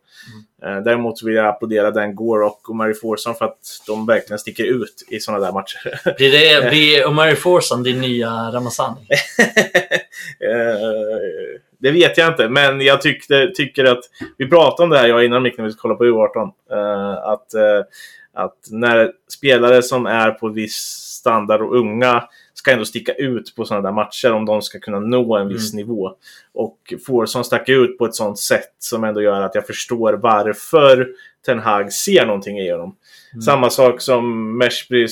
Mm. 0.63 0.77
Eh, 0.77 0.85
däremot 0.85 1.23
vill 1.23 1.35
jag 1.35 1.47
applådera 1.47 1.91
Dan 1.91 2.15
Gore 2.15 2.45
och 2.45 2.77
Mary 2.77 2.95
Forson 2.95 3.35
för 3.35 3.45
att 3.45 3.83
de 3.87 4.07
verkligen 4.07 4.39
sticker 4.39 4.65
ut 4.65 5.07
i 5.09 5.21
sådana 5.21 5.45
där 5.45 5.53
matcher. 5.53 6.15
Blir, 6.17 6.33
det, 6.33 6.71
blir 6.71 7.07
Omari 7.07 7.37
Forson 7.37 7.83
din 7.83 8.01
nya 8.01 8.31
Ramazani? 8.31 9.09
Eh, 10.41 11.61
det 11.79 11.91
vet 11.91 12.19
jag 12.19 12.29
inte, 12.29 12.49
men 12.49 12.81
jag 12.81 13.03
tyckte, 13.03 13.51
tycker 13.55 13.85
att... 13.85 14.01
Vi 14.39 14.49
pratade 14.49 14.83
om 14.83 14.91
det 14.91 14.99
här 14.99 15.09
jag 15.09 15.25
innan 15.25 15.43
Mick 15.43 15.59
när 15.59 15.65
vi 15.65 15.73
kollade 15.73 15.99
på 15.99 16.05
U18. 16.05 16.51
eh, 16.71 17.13
att, 17.13 17.55
eh, 17.55 17.85
att 18.35 18.57
när 18.71 19.13
spelare 19.29 19.83
som 19.83 20.07
är 20.07 20.31
på 20.31 20.49
viss 20.49 20.77
standard 21.21 21.61
och 21.61 21.77
unga 21.77 22.25
ska 22.55 22.71
ändå 22.71 22.85
sticka 22.85 23.13
ut 23.15 23.55
på 23.57 23.65
sådana 23.65 23.89
där 23.89 23.95
matcher 23.95 24.33
om 24.33 24.47
de 24.47 24.63
ska 24.63 24.79
kunna 24.81 25.01
nå 25.01 25.37
en 25.37 25.49
viss 25.49 25.75
nivå. 25.75 26.11
Och 26.55 26.95
Forsson 27.07 27.45
stack 27.45 27.69
ut 27.69 27.99
på 27.99 28.05
ett 28.07 28.15
sådant 28.15 28.39
sätt 28.39 28.75
som 28.79 29.05
ändå 29.05 29.23
gör 29.23 29.41
att 29.41 29.55
jag 29.55 29.67
förstår 29.67 30.13
varför 30.13 31.09
Ten 31.47 31.59
Hag 31.59 31.93
ser 31.93 32.27
någonting 32.27 32.59
i 32.59 32.71
honom. 32.71 32.97
Mm. 33.33 33.43
Samma 33.43 33.71
sak 33.71 34.01
som 34.01 34.57
Meshbri 34.59 35.09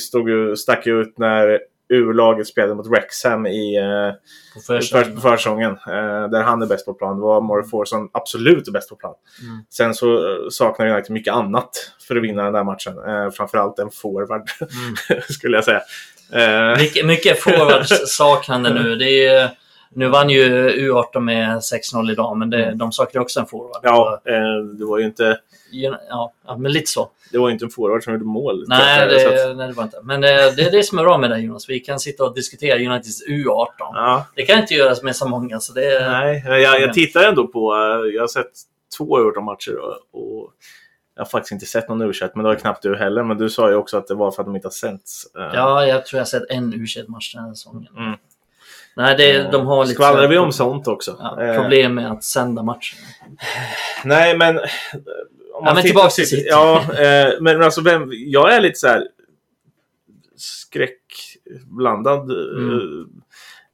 stack 0.57 0.87
ut 0.87 1.17
när 1.17 1.59
U-laget 1.93 2.47
spelade 2.47 2.75
mot 2.75 2.87
Wrexham 2.87 3.45
i 3.47 3.77
eh, 3.77 4.11
På 4.53 4.59
för, 4.59 5.03
försäsongen? 5.21 5.75
på. 5.75 5.91
Eh, 5.91 6.29
där 6.29 6.43
han 6.43 6.61
är 6.61 6.65
bäst 6.67 6.85
på 6.85 6.93
plan. 6.93 7.15
Det 7.15 7.21
var 7.21 7.41
More 7.41 7.63
Forson 7.63 8.09
absolut 8.11 8.73
bäst 8.73 8.89
på 8.89 8.95
plan. 8.95 9.13
Mm. 9.43 9.57
Sen 9.69 9.93
så 9.93 10.15
eh, 10.15 10.49
saknar 10.49 10.87
United 10.87 11.11
mycket 11.13 11.33
annat 11.33 11.69
för 12.07 12.15
att 12.15 12.23
vinna 12.23 12.43
den 12.43 12.53
där 12.53 12.63
matchen. 12.63 12.97
Eh, 13.07 13.29
framförallt 13.31 13.79
en 13.79 13.91
forward, 13.91 14.49
Mm. 14.61 15.21
skulle 15.29 15.57
jag 15.57 15.63
säga. 15.63 15.81
Eh, 16.33 16.77
Mycket, 16.77 17.05
mycket 17.05 17.39
forwards 17.43 17.89
saknande 18.17 18.73
nu. 18.73 18.95
Det 18.95 19.25
är, 19.27 19.49
nu 19.93 20.07
vann 20.07 20.29
ju 20.29 20.69
U18 20.69 21.19
med 21.19 21.57
6-0 21.57 22.11
idag, 22.11 22.37
men 22.37 22.49
det, 22.49 22.73
de 22.75 22.91
saknar 22.91 23.21
också 23.21 23.39
en 23.39 23.45
forward. 23.45 23.79
ja, 23.83 24.21
eh, 24.25 24.63
det 24.79 24.85
var 24.85 24.97
ju 24.99 25.05
inte, 25.05 25.39
ja, 26.09 26.31
men 26.57 26.71
lite 26.71 26.89
så. 26.91 27.09
det 27.31 27.37
var 27.37 27.47
ju 27.49 27.53
inte 27.53 27.65
en 27.65 27.69
forward 27.71 28.03
som 28.03 28.13
gjorde 28.13 28.25
mål. 28.25 28.65
Nej, 28.67 28.97
Så 29.19 29.27
att- 29.27 29.35
det, 29.35 29.53
nej, 29.53 29.67
det 29.67 29.73
var 29.73 29.83
inte. 29.83 29.99
Men 30.03 30.21
det, 30.21 30.51
det 30.55 30.61
är 30.63 30.71
det 30.71 30.83
som 30.83 30.99
är 30.99 31.03
bra 31.03 31.17
med 31.17 31.29
det 31.29 31.39
Jonas. 31.39 31.69
Vi 31.69 31.79
kan 31.79 31.99
sitta 31.99 32.23
och 32.23 32.35
diskutera 32.35 32.75
Uniteds 32.75 33.27
U18. 33.27 33.65
Ja, 33.77 34.25
Det 34.35 34.41
kan 34.45 34.59
inte 34.59 34.73
göras 34.73 35.03
med 35.03 35.15
så 35.15 35.27
många. 35.27 35.59
Så 35.59 35.73
det, 35.73 36.07
nej, 36.09 36.43
jag, 36.45 36.81
jag 36.81 36.93
tittar 36.93 37.23
ändå 37.23 37.47
på, 37.47 37.73
eh, 37.75 38.13
jag 38.15 38.21
har 38.23 38.27
sett 38.27 38.51
två 38.97 39.17
U18-matcher 39.19 39.75
och, 39.79 39.93
och 40.21 40.51
jag 41.19 41.25
har 41.25 41.29
faktiskt 41.29 41.51
inte 41.51 41.65
sett 41.65 41.89
någon 41.89 42.01
u 42.01 42.11
men 42.33 42.43
det 42.43 42.49
har 42.49 42.55
knappt 42.55 42.83
du 42.83 42.95
heller. 42.97 43.23
Men 43.23 43.37
du 43.37 43.49
sa 43.49 43.69
ju 43.69 43.75
också 43.75 43.97
att 43.97 44.07
det 44.07 44.15
var 44.15 44.31
för 44.31 44.41
att 44.41 44.47
de 44.47 44.55
inte 44.55 44.65
har 44.65 44.71
sänts. 44.71 45.35
Eh, 45.35 45.41
Ja, 45.53 45.85
jag 45.85 46.05
tror 46.05 46.17
jag 46.17 46.21
har 46.21 46.25
sett 46.25 46.49
en 46.49 46.73
u 46.73 46.85
match 47.07 47.33
den 47.35 47.43
här 47.43 47.53
säsongen. 47.53 47.87
Mm. 47.97 48.17
Nej, 48.95 49.15
det, 49.17 49.37
Eh, 49.37 49.51
de 49.51 49.67
har 49.67 49.85
lite... 49.85 49.93
Skvallrar 49.93 50.27
vi 50.27 50.37
om 50.37 50.51
sånt 50.51 50.87
också? 50.87 51.15
Ja, 51.19 51.43
Eh, 51.43 51.61
problem 51.61 51.95
med 51.95 52.11
att 52.11 52.23
sända 52.23 52.63
matchen. 52.63 52.99
Nej, 54.03 54.37
men... 54.37 54.57
Om 54.59 54.65
men 55.63 55.75
tittar 55.75 55.81
tillbaka 55.81 56.05
på 56.07 56.11
till 56.11 56.27
City. 56.27 56.47
Ja, 56.49 56.83
men 57.41 57.63
alltså 57.63 57.81
vem, 57.81 58.09
jag 58.11 58.53
är 58.53 58.61
lite 58.61 58.79
så 58.79 58.87
här 58.87 59.07
skräckblandad 60.35 62.31
Mm. 62.31 63.07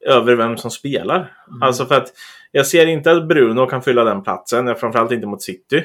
över 0.06 0.34
vem 0.36 0.56
som 0.56 0.70
spelar. 0.70 1.16
Mm. 1.48 1.62
Alltså 1.62 1.86
för 1.86 1.94
att 1.94 2.12
jag 2.52 2.66
ser 2.66 2.86
inte 2.86 3.10
att 3.12 3.28
Bruno 3.28 3.66
kan 3.66 3.82
fylla 3.82 4.04
den 4.04 4.22
platsen. 4.22 4.76
Framförallt 4.76 5.12
inte 5.12 5.26
mot 5.26 5.42
City. 5.42 5.84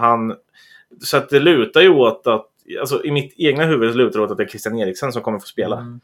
Han, 0.00 0.34
så 1.00 1.16
att 1.16 1.28
det 1.28 1.40
lutar 1.40 1.80
ju 1.80 1.88
åt 1.88 2.26
att... 2.26 2.46
Alltså 2.80 3.04
i 3.04 3.10
mitt 3.10 3.34
egna 3.36 3.64
huvud 3.64 3.92
så 3.92 3.98
lutar 3.98 4.18
det 4.18 4.24
åt 4.24 4.30
att 4.30 4.36
det 4.36 4.44
är 4.44 4.48
Christian 4.48 4.78
Eriksen 4.78 5.12
som 5.12 5.22
kommer 5.22 5.38
få 5.38 5.46
spela. 5.46 5.76
Mm. 5.76 6.00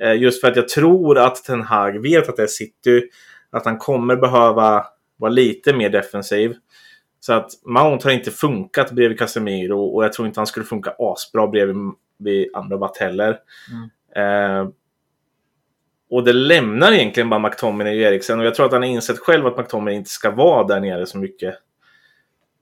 Eh, 0.00 0.22
Just 0.22 0.40
för 0.40 0.48
att 0.48 0.56
jag 0.56 0.68
tror 0.68 1.18
att 1.18 1.44
Ten 1.44 1.62
Hag 1.62 2.02
vet 2.02 2.28
att 2.28 2.36
det 2.36 2.42
är 2.42 2.46
City. 2.46 3.08
Att 3.50 3.64
han 3.64 3.78
kommer 3.78 4.16
behöva 4.16 4.86
vara 5.16 5.30
lite 5.30 5.72
mer 5.72 5.90
defensiv. 5.90 6.54
Så 7.20 7.32
att 7.32 7.50
Mount 7.64 8.08
har 8.08 8.12
inte 8.12 8.30
funkat 8.30 8.90
bredvid 8.90 9.18
Casemiro 9.18 9.80
och 9.80 10.04
jag 10.04 10.12
tror 10.12 10.28
inte 10.28 10.40
han 10.40 10.46
skulle 10.46 10.66
funka 10.66 10.94
asbra 10.98 11.46
bredvid 11.46 11.76
vid 12.18 12.50
Amrabat 12.54 12.96
heller. 12.96 13.38
Eh, 14.16 14.68
och 16.10 16.24
det 16.24 16.32
lämnar 16.32 16.92
egentligen 16.92 17.30
bara 17.30 17.40
McTominay 17.40 17.96
och 17.96 18.12
Eriksen 18.12 18.40
och 18.40 18.46
jag 18.46 18.54
tror 18.54 18.66
att 18.66 18.72
han 18.72 18.82
har 18.82 18.88
insett 18.88 19.18
själv 19.18 19.46
att 19.46 19.58
McTominay 19.58 19.94
inte 19.94 20.10
ska 20.10 20.30
vara 20.30 20.66
där 20.66 20.80
nere 20.80 21.06
så 21.06 21.18
mycket. 21.18 21.54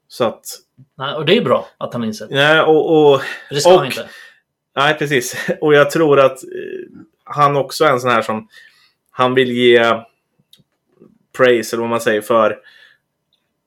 Så 0.08 0.24
att, 0.24 0.44
Nej, 0.98 1.14
och 1.14 1.26
det 1.26 1.36
är 1.36 1.42
bra 1.42 1.68
att 1.78 1.92
han 1.92 2.04
inser. 2.04 2.28
nej 2.30 2.60
och, 2.60 3.12
och 3.12 3.20
det 3.50 3.60
ska 3.60 3.70
Och- 3.72 3.76
han 3.78 3.86
inte. 3.86 4.08
Nej, 4.76 4.94
precis. 4.98 5.46
Och 5.60 5.74
jag 5.74 5.90
tror 5.90 6.20
att 6.20 6.42
eh, 6.44 6.48
han 7.24 7.56
också 7.56 7.84
är 7.84 7.90
en 7.92 8.00
sån 8.00 8.10
här 8.10 8.22
som 8.22 8.48
han 9.10 9.34
vill 9.34 9.52
ge 9.52 9.94
praise, 11.36 11.76
eller 11.76 11.80
vad 11.80 11.90
man 11.90 12.00
säger, 12.00 12.20
för, 12.20 12.58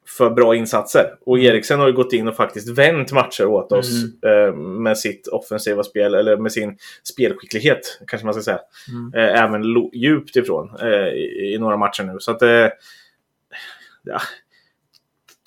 för 0.07 0.29
bra 0.29 0.55
insatser. 0.55 1.15
Och 1.25 1.39
Eriksen 1.39 1.79
har 1.79 1.87
ju 1.87 1.93
gått 1.93 2.13
in 2.13 2.27
och 2.27 2.35
faktiskt 2.35 2.77
vänt 2.77 3.11
matcher 3.11 3.45
åt 3.45 3.71
oss 3.71 3.89
eh, 4.25 4.53
med 4.55 4.97
sitt 4.97 5.27
offensiva 5.27 5.83
spel, 5.83 6.13
eller 6.15 6.37
med 6.37 6.51
sin 6.51 6.77
spelskicklighet, 7.03 8.01
kanske 8.07 8.25
man 8.25 8.33
ska 8.33 8.43
säga. 8.43 8.59
Mm. 8.91 9.13
Eh, 9.13 9.41
även 9.43 9.63
djupt 9.93 10.35
ifrån 10.35 10.75
eh, 10.81 11.07
i, 11.07 11.53
i 11.53 11.57
några 11.59 11.77
matcher 11.77 12.03
nu. 12.03 12.15
Så 12.19 12.31
att 12.31 12.41
eh, 12.41 12.67
ja. 14.03 14.21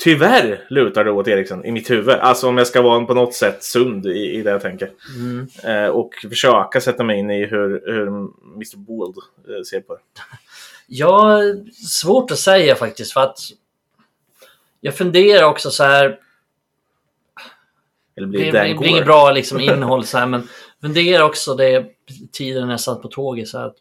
Tyvärr 0.05 0.67
lutar 0.69 1.05
det 1.05 1.11
åt 1.11 1.29
Eriksen 1.29 1.65
i 1.65 1.73
mitt 1.73 1.91
huvud. 1.91 2.15
Alltså 2.15 2.49
om 2.49 2.59
jag 2.59 2.67
ska 2.67 2.83
vara 2.83 3.05
på 3.05 3.15
något 3.15 3.35
sätt 3.35 3.63
sund 3.63 4.07
i, 4.07 4.31
i 4.35 4.43
det 4.43 4.51
jag 4.51 4.61
tänker. 4.61 4.91
Mm. 5.17 5.49
Eh, 5.65 5.91
och 5.91 6.15
försöka 6.29 6.81
sätta 6.81 7.05
mig 7.05 7.19
in 7.19 7.31
i 7.31 7.47
hur, 7.47 7.83
hur 7.87 8.07
Mr. 8.55 8.77
Bold 8.77 9.17
eh, 9.49 9.63
ser 9.71 9.81
på 9.81 9.95
det. 9.95 10.01
Ja, 10.87 11.41
svårt 11.87 12.31
att 12.31 12.39
säga 12.39 12.75
faktiskt 12.75 13.13
för 13.13 13.21
att 13.21 13.39
jag 14.81 14.97
funderar 14.97 15.45
också 15.45 15.71
så 15.71 15.85
här. 15.85 16.19
Eller 18.17 18.27
Det, 18.27 18.31
blir 18.31 18.53
det, 18.53 18.69
det 18.69 18.75
blir 18.75 18.89
inget 18.89 19.05
bra 19.05 19.33
liksom, 19.33 19.61
innehåll 19.71 20.05
så 20.05 20.19
här, 20.19 20.27
men 20.27 20.49
funderar 20.81 21.25
också 21.25 21.55
det 21.55 21.87
tiden 22.33 22.69
jag 22.69 22.81
satt 22.81 23.03
på 23.03 23.09
tåget 23.09 23.49
så 23.49 23.59
här. 23.59 23.67
att 23.67 23.77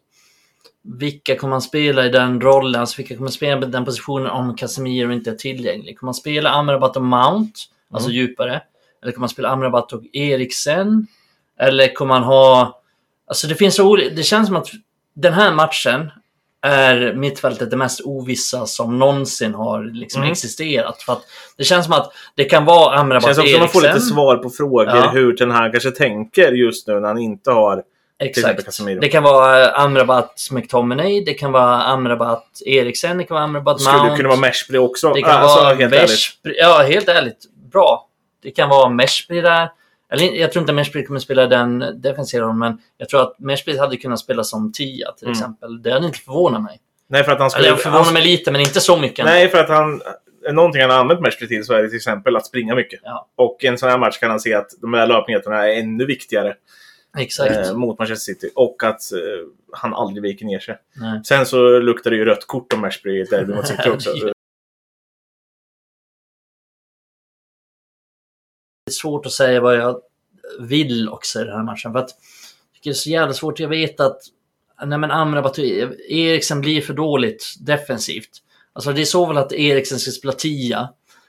Vilka 0.84 1.36
kommer 1.36 1.50
man 1.50 1.62
spela 1.62 2.06
i 2.06 2.08
den 2.08 2.40
rollen? 2.40 2.80
Alltså, 2.80 2.96
vilka 2.96 3.16
kommer 3.16 3.30
spela 3.30 3.66
i 3.66 3.70
den 3.70 3.84
positionen 3.84 4.26
om 4.30 4.56
Casemiro 4.56 5.12
inte 5.12 5.30
är 5.30 5.34
tillgänglig? 5.34 5.98
Kommer 5.98 6.06
man 6.08 6.14
spela 6.14 6.50
Amrabat 6.50 6.96
och 6.96 7.02
Mount, 7.02 7.52
alltså 7.92 8.08
Mm. 8.10 8.16
djupare? 8.20 8.62
Eller 9.02 9.12
kommer 9.12 9.20
man 9.22 9.28
spela 9.28 9.48
Amrabat 9.48 9.92
och 9.92 10.02
Eriksen? 10.12 11.06
Eller 11.60 11.94
kommer 11.94 12.14
man 12.14 12.22
ha... 12.22 12.80
Alltså 13.26 13.46
det 13.46 13.54
finns 13.54 13.74
så 13.74 13.88
olika... 13.90 14.14
Det 14.14 14.22
känns 14.22 14.46
som 14.46 14.56
att 14.56 14.68
den 15.14 15.32
här 15.32 15.52
matchen 15.54 16.10
är 16.62 17.12
mittfältet 17.14 17.70
det 17.70 17.76
mest 17.76 18.00
ovissa 18.04 18.66
som 18.66 18.98
någonsin 18.98 19.54
har 19.54 19.84
liksom 19.84 20.22
Mm. 20.22 20.32
existerat. 20.32 21.02
För 21.02 21.16
det 21.56 21.64
känns 21.64 21.84
som 21.84 21.94
att 21.94 22.12
det 22.34 22.44
kan 22.44 22.64
vara 22.64 22.94
Det 22.94 23.00
Amrabat 23.00 23.24
känns 23.24 23.38
och 23.38 23.44
också 23.44 23.52
som 23.52 23.62
Eriksen. 23.62 23.78
att 23.80 23.84
man 23.84 23.92
får 23.92 23.98
lite 23.98 24.06
svar 24.14 24.36
på 24.36 24.50
frågor 24.50 24.86
Ja. 24.86 25.10
hur 25.10 25.36
den 25.36 25.50
här 25.50 25.70
kanske 25.72 25.90
tänker 25.90 26.52
just 26.52 26.86
nu 26.88 27.00
när 27.00 27.08
han 27.08 27.18
inte 27.18 27.50
har 27.50 27.82
Exakt. 28.18 28.64
Casemiro. 28.64 29.00
Det 29.00 29.08
kan 29.08 29.22
vara 29.22 29.70
Amrabat 29.70 30.48
McTominay, 30.50 31.24
det 31.24 31.34
kan 31.34 31.52
vara 31.52 31.82
Amrabat 31.82 32.46
Eriksen, 32.66 33.18
det 33.18 33.24
kan 33.24 33.34
vara 33.34 33.44
Amrabat 33.44 33.80
Skulle 33.80 33.96
Mount. 33.98 34.12
det 34.12 34.16
kunna 34.16 34.28
vara 34.28 34.40
Meshbri 34.40 34.78
också? 34.78 35.12
Det 35.12 35.22
kan 35.22 35.30
Alltså, 35.30 35.60
vara 35.64 35.74
helt. 35.74 35.90
Meshbri. 35.92 36.54
Ja, 36.58 36.82
helt 36.88 37.08
ärligt. 37.08 37.38
Bra. 37.72 38.08
Det 38.42 38.50
kan 38.50 38.68
vara 38.68 38.88
Meshbri 38.88 39.40
där. 39.40 39.70
Eller, 40.12 40.32
jag 40.32 40.52
tror 40.52 40.60
inte 40.60 40.72
Meshbri 40.72 41.04
kommer 41.06 41.20
spela 41.20 41.46
den 41.46 41.84
defensiva 42.02 42.52
men 42.52 42.78
jag 42.98 43.08
tror 43.08 43.22
att 43.22 43.38
Meshbri 43.38 43.78
hade 43.78 43.96
kunnat 43.96 44.18
spela 44.20 44.44
som 44.44 44.72
tia 44.72 45.12
till 45.12 45.26
Mm. 45.26 45.32
exempel. 45.38 45.82
Det 45.82 45.92
hade 45.92 46.06
inte 46.06 46.18
förvånat 46.18 46.62
mig. 46.62 46.80
Nej, 47.08 47.24
för 47.24 47.32
att 47.32 47.38
han 47.38 47.50
skulle... 47.50 47.66
Eller 47.66 47.76
jag 47.76 47.82
förvånar 47.82 48.12
mig 48.12 48.22
lite, 48.22 48.50
men 48.52 48.60
inte 48.60 48.80
så 48.80 48.96
mycket. 48.96 49.24
Nej, 49.24 49.48
för 49.48 49.58
att 49.58 49.68
han... 49.68 50.02
Någonting 50.52 50.82
han 50.82 50.90
har 50.90 50.98
använt 50.98 51.20
Meshbri 51.20 51.48
till 51.48 51.64
så 51.64 51.74
är 51.74 51.82
det 51.82 51.88
till 51.88 51.96
exempel 51.96 52.36
att 52.36 52.46
springa 52.46 52.74
mycket. 52.74 53.00
Ja. 53.04 53.28
Och 53.36 53.56
i 53.60 53.66
en 53.66 53.78
sån 53.78 53.88
här 53.88 53.98
match 53.98 54.18
kan 54.18 54.30
han 54.30 54.40
se 54.40 54.54
att 54.54 54.66
de 54.82 54.94
här 54.94 55.06
löpmeterna 55.06 55.68
är 55.68 55.78
ännu 55.78 56.06
viktigare 56.06 56.54
Exakt. 57.16 57.66
eh, 57.66 57.74
mot 57.76 57.98
Manchester 57.98 58.32
City. 58.32 58.50
Och 58.54 58.82
att 58.82 59.12
eh, 59.12 59.18
han 59.72 59.94
aldrig 59.94 60.22
viker 60.22 60.46
ner 60.46 60.58
sig. 60.58 60.78
Nej. 60.96 61.20
Sen 61.24 61.46
så 61.46 61.78
luktar 61.78 62.10
det 62.10 62.16
ju 62.16 62.24
rött 62.24 62.46
kort 62.46 62.72
om 62.72 62.80
Meshbri 62.80 63.18
i 63.18 63.20
ett 63.20 63.30
derby 63.30 63.54
mot 63.54 63.68
City 63.68 63.90
också. 63.90 64.10
Det 68.86 68.90
är 68.90 68.92
svårt 68.92 69.26
att 69.26 69.32
säga 69.32 69.60
vad 69.60 69.76
jag 69.76 70.00
vill 70.60 71.08
också 71.08 71.40
i 71.40 71.44
den 71.44 71.56
här 71.56 71.62
matchen. 71.62 71.92
För 71.92 71.98
att 71.98 72.10
jag 72.10 72.74
tycker 72.74 72.90
det 72.90 72.92
är 72.92 72.94
så 72.94 73.10
jävla 73.10 73.34
svårt. 73.34 73.60
Jag 73.60 73.68
vet 73.68 74.00
att 74.00 74.20
nej 74.86 74.98
men 74.98 75.10
Amrabat 75.10 75.58
och 75.58 75.64
Eriksen 76.08 76.60
blir 76.60 76.80
för 76.80 76.94
dåligt 76.94 77.54
defensivt. 77.60 78.30
Alltså 78.72 78.92
det 78.92 79.00
är 79.00 79.04
så 79.04 79.26
väl 79.26 79.36
att 79.38 79.52
Eriksen 79.52 79.98
ska 79.98 80.10
spela 80.10 80.32
tia. 80.32 80.88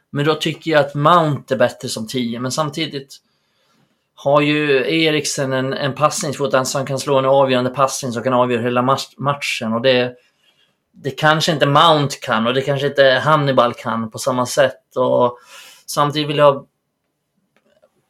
Men 0.10 0.26
då 0.26 0.36
tycker 0.36 0.72
jag 0.72 0.86
att 0.86 0.96
Mount 0.96 1.54
är 1.54 1.58
bättre 1.58 1.90
som 1.90 2.08
tia. 2.08 2.40
Men 2.40 2.52
samtidigt 2.52 3.18
har 4.16 4.42
ju 4.42 4.94
Eriksen 5.04 5.54
en, 5.54 5.74
en 5.74 5.96
passningsfot, 5.96 6.54
alltså 6.54 6.78
han 6.78 6.88
kan 6.88 7.00
slå 7.00 7.18
en 7.18 7.26
avgörande 7.26 7.70
passning 7.70 8.12
som 8.12 8.24
kan 8.24 8.34
avgöra 8.34 8.62
hela 8.62 8.98
matchen. 9.18 9.74
Och 9.74 9.82
det, 9.82 10.16
det 10.92 11.12
kanske 11.12 11.52
inte 11.52 11.66
Mount 11.66 12.16
kan 12.22 12.48
och 12.48 12.54
det 12.54 12.62
kanske 12.62 12.88
inte 12.88 13.22
Hannibal 13.24 13.74
kan 13.74 14.12
på 14.12 14.20
samma 14.20 14.46
sätt. 14.46 14.96
Och 14.96 15.38
samtidigt 15.86 16.30
vill 16.30 16.38
jag... 16.38 16.68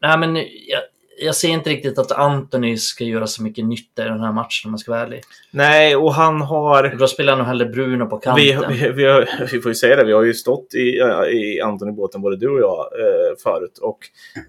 Nej, 0.01 0.17
men 0.17 0.35
jag, 0.35 0.81
jag 1.17 1.35
ser 1.35 1.49
inte 1.49 1.69
riktigt 1.69 1.99
att 1.99 2.11
Anthony 2.11 2.77
ska 2.77 3.03
göra 3.03 3.27
så 3.27 3.43
mycket 3.43 3.65
nytta 3.65 4.05
i 4.05 4.07
den 4.07 4.19
här 4.19 4.31
matchen 4.31 4.67
om 4.67 4.71
jag 4.71 4.79
ska 4.79 4.91
vara 4.91 5.01
ärlig. 5.01 5.21
Nej, 5.51 5.95
och 5.95 6.13
han 6.13 6.41
har... 6.41 6.95
Då 6.99 7.07
spelar 7.07 7.31
jag 7.31 7.37
nog 7.37 7.47
hellre 7.47 7.65
Bruno 7.65 8.05
på 8.05 8.17
kanten. 8.17 8.43
Vi, 8.69 8.77
vi, 8.77 8.89
vi, 8.91 9.05
har, 9.05 9.29
vi 9.51 9.61
får 9.61 9.71
ju 9.71 9.75
säga 9.75 9.95
det, 9.95 10.05
vi 10.05 10.13
har 10.13 10.23
ju 10.23 10.33
stått 10.33 10.73
i, 10.73 10.99
i 11.31 11.61
Antoni-båten 11.61 12.21
både 12.21 12.37
du 12.37 12.49
och 12.49 12.59
jag 12.59 12.79
eh, 12.79 13.37
förut. 13.43 13.77
Och 13.81 13.99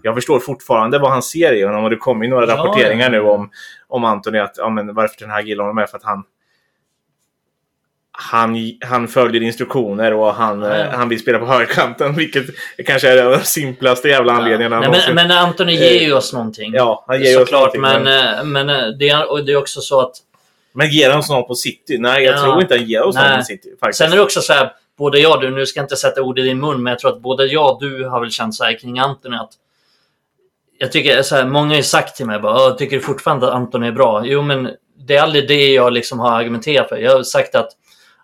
jag 0.02 0.14
förstår 0.14 0.38
fortfarande 0.38 0.98
vad 0.98 1.10
han 1.10 1.22
ser 1.22 1.52
i 1.52 1.62
honom. 1.62 1.84
Och 1.84 1.90
det 1.90 1.96
kommer 1.96 2.24
ju 2.24 2.30
några 2.30 2.46
Ja, 2.46 2.54
rapporteringar 2.54 3.04
ja. 3.04 3.10
nu 3.10 3.20
om, 3.20 3.50
om 3.88 4.04
Antoni. 4.04 4.38
Att, 4.38 4.54
ja, 4.56 4.70
men 4.70 4.94
varför 4.94 5.20
den 5.20 5.30
här 5.30 5.42
gillar 5.42 5.64
honom 5.64 5.78
är 5.78 5.86
för 5.86 5.96
att 5.96 6.04
han, 6.04 6.22
han, 8.18 8.56
han 8.80 9.08
följer 9.08 9.42
instruktioner 9.42 10.12
och 10.14 10.34
han, 10.34 10.62
Ja, 10.62 10.68
ja. 10.68 10.84
eh, 10.84 10.90
han 10.90 11.08
vill 11.08 11.18
spela 11.20 11.38
på 11.38 11.46
högerkanten. 11.46 12.14
Vilket 12.16 12.44
kanske 12.86 13.08
är 13.08 13.16
den 13.30 13.44
simplaste 13.44 14.08
jävla 14.08 14.32
anledningen. 14.32 14.70
Nej, 14.72 14.88
någonsin- 14.88 15.14
men, 15.14 15.28
men 15.28 15.38
Anthony 15.38 15.72
ger 15.72 16.00
ju 16.00 16.12
oss 16.12 16.32
någonting. 16.32 16.72
Ja, 16.74 17.04
han 17.06 17.20
ger 17.22 17.30
ju 17.30 17.36
oss 17.36 17.40
Såklart, 17.48 17.74
någonting, 17.74 18.02
men, 18.04 18.52
men, 18.52 18.66
men 18.66 18.98
det, 18.98 19.08
är, 19.08 19.30
och 19.30 19.44
det 19.44 19.52
är 19.52 19.56
också 19.56 19.80
så 19.80 20.00
att 20.00 20.12
Men 20.72 20.90
ger 20.90 21.10
han 21.10 21.18
oss 21.18 21.28
någon 21.30 21.46
på 21.46 21.54
City? 21.54 21.98
Nej, 21.98 22.24
jag 22.24 22.34
Ja. 22.34 22.42
tror 22.42 22.60
inte 22.62 22.76
han 22.76 22.84
ger 22.86 23.02
oss 23.02 23.14
någon 23.16 23.24
Nej. 23.24 23.36
på 23.36 23.42
City. 23.44 23.68
Faktiskt. 23.80 23.98
Sen 23.98 24.12
är 24.12 24.16
det 24.16 24.22
också 24.22 24.40
så 24.40 24.52
här, 24.52 24.72
både 24.98 25.18
jag 25.18 25.34
och 25.36 25.40
du, 25.42 25.50
nu 25.50 25.66
ska 25.66 25.78
jag 25.80 25.84
inte 25.84 25.96
sätta 25.96 26.22
ord 26.22 26.38
i 26.38 26.42
din 26.42 26.60
mun, 26.60 26.82
men 26.82 26.90
jag 26.90 26.98
tror 26.98 27.12
att 27.12 27.20
både 27.20 27.46
jag 27.46 27.72
och 27.74 27.80
du 27.80 28.04
har 28.08 28.20
väl 28.20 28.30
känt 28.30 28.54
så 28.54 28.64
här 28.64 28.78
kring 28.78 28.98
Anthony 28.98 29.36
att 29.36 29.50
jag 30.78 30.92
tycker 30.92 31.22
så 31.22 31.36
här, 31.36 31.44
många 31.44 31.74
har 31.74 31.82
sagt 31.82 32.16
till 32.16 32.26
mig 32.26 32.38
bara, 32.38 32.60
jag 32.60 32.78
tycker 32.78 33.00
fortfarande 33.00 33.46
att 33.46 33.52
Anthony 33.52 33.86
är 33.86 33.92
bra. 33.92 34.22
Jo, 34.26 34.42
men 34.42 34.70
det 34.98 35.16
är 35.16 35.22
aldrig 35.22 35.48
det 35.48 35.72
jag 35.72 35.92
liksom 35.92 36.18
har 36.18 36.32
argumenterat 36.32 36.88
för. 36.88 36.96
Jag 36.96 37.16
har 37.16 37.22
sagt 37.22 37.54
att 37.54 37.68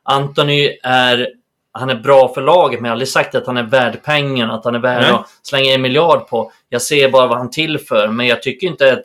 Anthony 0.03 0.79
är, 0.83 1.29
han 1.73 1.91
är 1.91 1.95
bra 1.95 2.35
för 2.35 2.43
laget, 2.43 2.81
men 2.81 2.85
jag 2.85 2.91
har 2.91 2.95
aldrig 2.95 3.09
sagt 3.09 3.35
att 3.35 3.47
han 3.47 3.57
är 3.57 3.62
värd 3.62 4.03
pengarna, 4.03 4.55
att 4.55 4.65
han 4.65 4.75
är 4.75 4.79
värd 4.79 5.03
Nej. 5.03 5.11
att 5.11 5.29
slänga 5.43 5.75
en 5.75 5.83
miljard 5.83 6.29
på. 6.29 6.53
Jag 6.69 6.83
ser 6.83 7.11
bara 7.11 7.27
vad 7.27 7.38
han 7.38 7.51
tillför, 7.51 8.09
men 8.09 8.27
jag 8.27 8.43
tycker 8.43 8.67
inte 8.67 8.93
att 8.93 9.05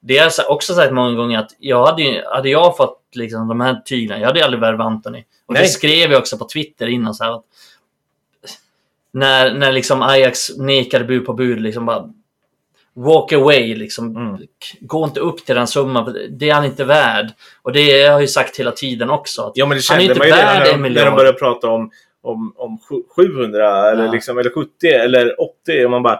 det 0.00 0.18
har 0.18 0.32
jag 0.38 0.50
också 0.50 0.74
sagt 0.74 0.92
många 0.92 1.14
gånger 1.16 1.38
att 1.38 1.50
jag 1.58 1.86
hade, 1.86 2.24
hade 2.26 2.48
jag 2.48 2.76
fått 2.76 3.02
liksom 3.14 3.48
de 3.48 3.60
här 3.60 3.82
tyglarna, 3.84 4.20
jag 4.20 4.26
hade 4.26 4.44
aldrig 4.44 4.60
värvat 4.60 4.86
Anthony. 4.86 5.24
Och 5.46 5.54
det 5.54 5.60
Nej. 5.60 5.68
skrev 5.68 6.10
jag 6.10 6.18
också 6.18 6.38
på 6.38 6.44
Twitter 6.44 6.86
innan 6.86 7.14
så 7.14 7.24
här 7.24 7.32
att 7.32 7.44
när, 9.12 9.54
när 9.54 9.72
liksom 9.72 10.02
Ajax 10.02 10.56
nekade 10.56 11.04
bud 11.04 11.26
på 11.26 11.32
bud, 11.32 11.60
liksom 11.60 11.86
bara 11.86 12.12
walk 12.96 13.32
away, 13.32 13.74
liksom. 13.74 14.16
Mm. 14.16 14.36
Gå 14.80 15.04
inte 15.04 15.20
upp 15.20 15.44
till 15.46 15.54
den 15.54 15.66
summan, 15.66 16.16
det 16.30 16.50
är 16.50 16.54
han 16.54 16.64
inte 16.64 16.84
värd. 16.84 17.30
Och 17.62 17.72
det 17.72 17.90
har 17.92 17.98
jag 18.12 18.20
ju 18.20 18.26
sagt 18.28 18.56
hela 18.60 18.70
tiden 18.72 19.10
också. 19.10 19.52
Ja, 19.54 19.66
men 19.66 19.76
det 19.78 19.82
Han 19.88 19.98
är 19.98 20.00
kände 20.00 20.04
inte 20.04 20.18
man 20.18 20.26
ju 20.28 20.32
värd 20.32 20.58
när, 20.64 20.72
en 20.74 20.82
de- 20.82 20.88
när 20.88 21.04
de 21.06 21.14
började 21.16 21.38
prata 21.38 21.68
om, 21.68 21.90
om, 22.22 22.52
om 22.56 22.78
sju- 22.88 23.02
700 23.16 23.90
eller, 23.90 24.04
Ja. 24.04 24.12
liksom, 24.12 24.38
eller 24.38 24.50
70 24.50 24.86
eller 24.86 25.40
80. 25.40 25.84
Och 25.84 25.90
man 25.90 26.02
bara, 26.02 26.14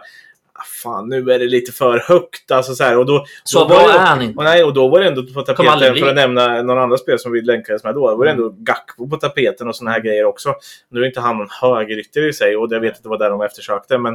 "Ah, 0.59 0.63
fan 0.83 1.09
nu 1.09 1.17
är 1.31 1.39
det 1.39 1.45
lite 1.45 1.71
för 1.71 1.99
högt. 2.07 2.51
Alltså, 2.51 2.75
så 2.75 2.83
här, 2.83 2.97
och 2.97 3.05
då, 3.05 3.25
Så 3.43 3.59
då 3.59 3.65
var 3.75 3.93
det, 3.93 3.99
han 3.99 4.21
inte. 4.21 4.37
och, 4.37 4.43
nej, 4.43 4.63
och 4.63 4.73
då 4.73 4.87
var 4.87 4.99
det 4.99 5.07
ändå 5.07 5.23
på 5.33 5.41
tapeten, 5.41 5.95
för 5.95 6.09
att 6.09 6.15
nämna 6.15 6.61
någon 6.61 6.77
andra 6.79 6.97
spel 6.97 7.19
som 7.19 7.31
vi 7.31 7.41
länkades 7.41 7.83
med 7.83 7.93
då, 7.95 8.09
då 8.09 8.15
var 8.17 8.25
det 8.25 8.31
Mm. 8.31 8.43
ändå 8.43 8.55
Gakpo 8.59 9.09
på 9.09 9.15
tapeten 9.17 9.67
och 9.67 9.75
såna 9.75 9.91
här 9.91 9.99
grejer 9.99 10.25
också. 10.25 10.55
Nu 10.89 11.01
är 11.01 11.05
inte 11.05 11.19
han 11.19 11.37
någon 11.37 11.47
högerytter 11.61 12.29
i 12.29 12.33
sig 12.33 12.57
och 12.57 12.67
jag 12.71 12.79
vet 12.79 12.97
att 12.97 13.03
det 13.03 13.09
var 13.09 13.17
där 13.17 13.29
de 13.29 13.41
eftersökte, 13.41 13.97
men 13.97 14.13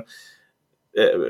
eh, 0.98 1.20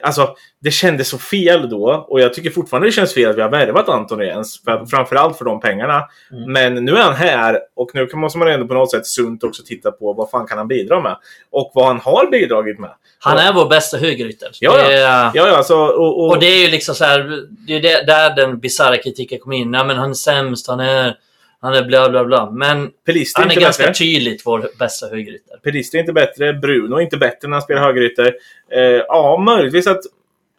Alltså, 0.00 0.36
det 0.60 0.70
kändes 0.70 1.08
så 1.08 1.18
fel 1.18 1.68
då 1.70 2.06
och 2.08 2.20
jag 2.20 2.34
tycker 2.34 2.50
fortfarande 2.50 2.88
det 2.88 2.92
känns 2.92 3.14
fel 3.14 3.30
att 3.30 3.36
vi 3.36 3.42
har 3.42 3.48
värvat 3.50 3.88
Anton 3.88 4.20
Jens. 4.20 4.62
För, 4.64 4.86
framförallt 4.86 5.38
för 5.38 5.44
de 5.44 5.60
pengarna. 5.60 6.02
Mm. 6.32 6.52
Men 6.52 6.84
nu 6.84 6.92
är 6.96 7.02
han 7.02 7.14
här 7.14 7.58
och 7.76 7.90
nu 7.94 8.08
måste 8.14 8.38
man 8.38 8.48
ändå 8.48 8.66
på 8.66 8.74
något 8.74 8.90
sätt 8.90 9.06
sunt 9.06 9.44
också 9.44 9.62
titta 9.62 9.90
på 9.92 10.12
vad 10.12 10.30
fan 10.30 10.46
kan 10.46 10.58
han 10.58 10.68
bidra 10.68 11.00
med. 11.00 11.16
Och 11.50 11.72
vad 11.74 11.86
han 11.86 12.00
har 12.00 12.30
bidragit 12.30 12.78
med. 12.78 12.90
Han 13.18 13.38
är 13.38 13.52
vår 13.52 13.68
bästa 13.68 13.96
högerytter. 13.96 14.48
Ja, 14.60 14.78
ja. 14.78 14.90
Är- 14.90 15.30
Ja, 15.34 15.48
ja, 15.48 15.56
alltså, 15.56 15.76
och, 15.76 16.20
och, 16.24 16.30
Och 16.30 16.38
det 16.38 16.46
är 16.46 16.58
ju 16.64 16.70
liksom 16.70 16.94
så 16.94 17.04
här, 17.04 17.42
det 17.66 17.74
är 17.74 18.06
där 18.06 18.36
den 18.36 18.58
bisarra 18.58 18.96
kritiken 18.96 19.38
kommer 19.38 19.56
in. 19.56 19.70
Nej, 19.70 19.86
men 19.86 19.96
han 19.96 20.10
är 20.10 20.14
sämst, 20.14 20.68
han 20.68 20.80
är, 20.80 21.16
han 21.64 21.74
är 21.74 21.84
bla 21.84 22.10
bla 22.10 22.24
bla. 22.24 22.50
Men 22.50 22.90
Pelistri 23.06 23.40
är 23.40 23.42
han 23.42 23.50
är 23.50 23.54
inte 23.54 23.64
ganska 23.64 23.82
bättre. 23.82 23.94
tydligt 23.94 24.42
vår 24.46 24.68
bästa 24.78 25.06
högerytter. 25.06 25.56
Pelistri 25.62 25.98
är 25.98 26.02
inte 26.02 26.12
bättre. 26.12 26.52
Bruno 26.52 26.96
är 26.96 27.00
inte 27.00 27.16
bättre 27.16 27.48
när 27.48 27.52
han 27.54 27.62
spelar 27.62 27.82
högerytter. 27.82 28.34
Eh, 28.72 28.80
ja, 29.08 29.42
möjligtvis 29.46 29.86
att 29.86 30.00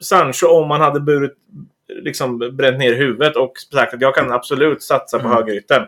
Sancho, 0.01 0.47
om 0.47 0.71
han 0.71 0.81
hade 0.81 0.99
burit, 0.99 1.31
liksom 2.01 2.39
bränt 2.39 2.77
ner 2.79 2.93
huvudet 2.93 3.35
och 3.35 3.53
sagt 3.73 3.93
att 3.93 4.01
jag 4.01 4.15
kan 4.15 4.31
absolut 4.31 4.83
satsa 4.83 5.19
på 5.19 5.25
Mm. 5.27 5.37
högerytten, 5.37 5.81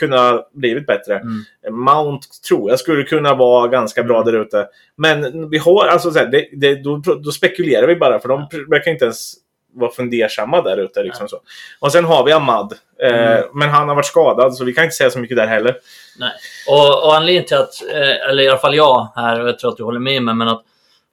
kunde 0.00 0.18
ha 0.18 0.48
blivit 0.52 0.86
bättre. 0.86 1.18
Mm. 1.18 1.44
Mount 1.84 2.26
tror 2.48 2.70
jag 2.70 2.78
skulle 2.78 3.02
kunna 3.02 3.34
vara 3.34 3.68
ganska 3.68 4.02
bra 4.02 4.22
där 4.22 4.40
ute. 4.42 4.68
Men 4.96 5.50
vi 5.50 5.58
har, 5.58 5.86
alltså 5.86 6.10
så 6.10 6.18
här, 6.18 6.26
det, 6.26 6.48
det, 6.52 6.74
då, 6.74 6.96
då 6.96 7.30
spekulerar 7.30 7.86
vi 7.86 7.96
bara, 7.96 8.18
för 8.20 8.28
de 8.28 8.46
verkar 8.68 8.90
inte 8.90 9.04
ens 9.04 9.32
vara 9.74 9.90
fundersamma 9.90 10.62
där 10.62 10.76
ute. 10.76 11.02
Liksom 11.02 11.28
så. 11.28 11.40
Och 11.80 11.92
sen 11.92 12.04
har 12.04 12.24
vi 12.24 12.32
Ahmad. 12.32 12.72
Eh, 13.02 13.14
Mm. 13.14 13.42
Men 13.54 13.68
han 13.70 13.88
har 13.88 13.94
varit 13.94 14.06
skadad, 14.06 14.54
så 14.56 14.64
vi 14.64 14.72
kan 14.74 14.84
inte 14.84 14.96
säga 14.96 15.10
så 15.10 15.18
mycket 15.18 15.36
där 15.36 15.46
heller. 15.46 15.76
Nej. 16.18 16.32
Och, 16.68 17.04
och 17.06 17.14
anledningen 17.16 17.44
till 17.44 17.56
att, 17.56 17.82
eh, 17.92 18.28
eller 18.30 18.42
i 18.42 18.48
alla 18.48 18.58
fall 18.58 18.74
jag 18.74 19.08
här, 19.16 19.40
och 19.40 19.48
jag 19.48 19.58
tror 19.58 19.70
att 19.70 19.76
du 19.76 19.84
håller 19.84 20.00
med 20.00 20.22
mig, 20.22 20.34
men 20.34 20.48
att 20.48 20.62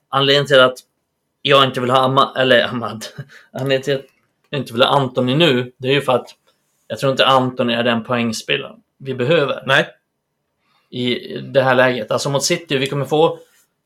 anledningen 0.09 0.47
till 0.47 0.59
att 0.59 0.77
jag 1.41 1.63
inte 1.63 1.81
vill 1.81 1.89
ha 1.89 1.99
Ahmad, 1.99 2.37
eller 2.37 2.63
Ahmad, 2.63 3.05
anledningen 3.53 3.81
till 3.81 3.95
att 3.95 4.05
jag 4.49 4.59
inte 4.61 4.73
vill 4.73 4.81
ha 4.81 4.89
Antoni 4.89 5.35
nu, 5.35 5.71
det 5.77 5.87
är 5.87 5.93
ju 5.93 6.01
för 6.01 6.13
att 6.13 6.27
jag 6.87 6.99
tror 6.99 7.11
inte 7.11 7.25
Antoni 7.25 7.73
är 7.73 7.83
den 7.83 8.03
poängspelaren 8.03 8.75
vi 8.97 9.13
behöver 9.13 9.63
Nej. 9.65 9.87
i 10.89 11.37
det 11.37 11.61
här 11.61 11.75
läget. 11.75 12.11
Alltså 12.11 12.29
mot 12.29 12.43
City, 12.43 12.77
vi 12.77 12.87
kommer 12.87 13.05
få 13.05 13.39